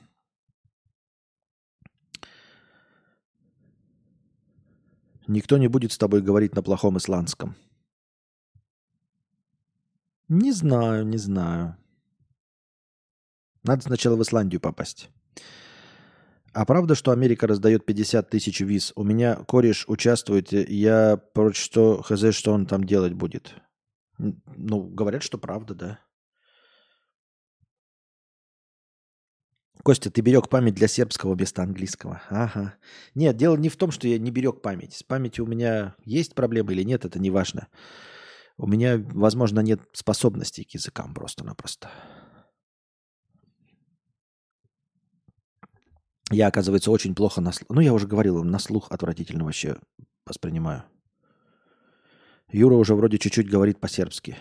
Никто 5.26 5.58
не 5.58 5.68
будет 5.68 5.92
с 5.92 5.98
тобой 5.98 6.22
говорить 6.22 6.54
на 6.54 6.62
плохом 6.62 6.98
исландском. 6.98 7.56
Не 10.28 10.52
знаю, 10.52 11.06
не 11.06 11.18
знаю. 11.18 11.76
Надо 13.62 13.82
сначала 13.82 14.16
в 14.16 14.22
Исландию 14.22 14.60
попасть. 14.60 15.10
А 16.54 16.64
правда, 16.64 16.94
что 16.94 17.10
Америка 17.10 17.48
раздает 17.48 17.84
50 17.84 18.30
тысяч 18.30 18.60
виз? 18.60 18.92
У 18.94 19.02
меня 19.02 19.34
кореш 19.48 19.84
участвует, 19.88 20.52
я 20.52 21.16
прочь 21.16 21.60
что, 21.60 22.00
хз, 22.00 22.32
что 22.32 22.52
он 22.52 22.66
там 22.66 22.84
делать 22.84 23.12
будет. 23.12 23.54
Ну, 24.18 24.84
говорят, 24.84 25.24
что 25.24 25.36
правда, 25.36 25.74
да. 25.74 25.98
Костя, 29.82 30.10
ты 30.10 30.20
берег 30.20 30.48
память 30.48 30.74
для 30.74 30.86
сербского 30.86 31.34
вместо 31.34 31.62
английского. 31.62 32.22
Ага. 32.30 32.76
Нет, 33.16 33.36
дело 33.36 33.56
не 33.56 33.68
в 33.68 33.76
том, 33.76 33.90
что 33.90 34.06
я 34.06 34.18
не 34.18 34.30
берег 34.30 34.62
память. 34.62 34.94
С 34.94 35.02
памятью 35.02 35.44
у 35.44 35.48
меня 35.48 35.96
есть 36.04 36.36
проблемы 36.36 36.72
или 36.72 36.84
нет, 36.84 37.04
это 37.04 37.18
не 37.18 37.30
важно. 37.30 37.66
У 38.56 38.68
меня, 38.68 39.04
возможно, 39.08 39.58
нет 39.58 39.80
способностей 39.92 40.62
к 40.62 40.70
языкам 40.70 41.12
просто-напросто. 41.14 41.90
Я, 46.34 46.48
оказывается, 46.48 46.90
очень 46.90 47.14
плохо 47.14 47.40
на 47.40 47.52
слух. 47.52 47.70
Ну, 47.70 47.80
я 47.80 47.94
уже 47.94 48.08
говорил, 48.08 48.42
на 48.42 48.58
слух 48.58 48.90
отвратительно 48.90 49.44
вообще 49.44 49.76
воспринимаю. 50.26 50.82
Юра 52.50 52.74
уже 52.74 52.96
вроде 52.96 53.18
чуть-чуть 53.18 53.48
говорит 53.48 53.78
по-сербски. 53.78 54.36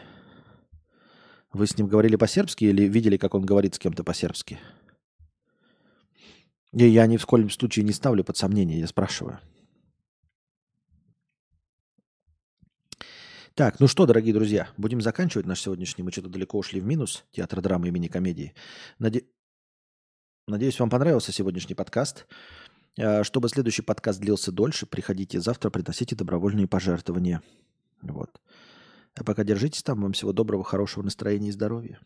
Вы 1.51 1.67
с 1.67 1.77
ним 1.77 1.87
говорили 1.87 2.15
по-сербски 2.15 2.65
или 2.65 2.87
видели, 2.87 3.17
как 3.17 3.35
он 3.35 3.45
говорит 3.45 3.75
с 3.75 3.79
кем-то 3.79 4.03
по-сербски? 4.03 4.59
И 6.71 6.83
я 6.83 7.05
ни 7.05 7.17
в 7.17 7.27
коем 7.27 7.51
случае 7.51 7.85
не 7.85 7.93
ставлю 7.93 8.23
под 8.23 8.37
сомнение, 8.37 8.79
я 8.79 8.87
спрашиваю. 8.87 9.39
Так, 13.53 13.79
ну 13.79 13.87
что, 13.87 14.07
дорогие 14.07 14.33
друзья, 14.33 14.69
будем 14.77 14.99
заканчивать 14.99 15.45
наш 15.45 15.61
сегодняшний. 15.61 16.03
Мы 16.03 16.11
что-то 16.11 16.29
далеко 16.29 16.57
ушли 16.57 16.81
в 16.81 16.85
минус. 16.85 17.23
Театр 17.29 17.61
драмы 17.61 17.89
и 17.89 17.91
мини-комедии. 17.91 18.55
Наде... 18.97 19.25
Надеюсь, 20.45 20.77
вам 20.79 20.89
понравился 20.89 21.31
сегодняшний 21.31 21.73
подкаст. 21.73 22.27
А, 22.99 23.23
чтобы 23.23 23.47
следующий 23.47 23.81
подкаст 23.81 24.19
длился 24.19 24.51
дольше, 24.51 24.85
приходите 24.85 25.39
завтра, 25.39 25.69
приносите 25.69 26.15
добровольные 26.15 26.67
пожертвования. 26.67 27.41
Вот. 28.01 28.41
А 29.15 29.23
пока 29.23 29.45
держитесь 29.45 29.83
там. 29.83 30.01
Вам 30.01 30.11
всего 30.11 30.33
доброго, 30.33 30.65
хорошего 30.65 31.03
настроения 31.03 31.49
и 31.49 31.53
здоровья. 31.53 31.99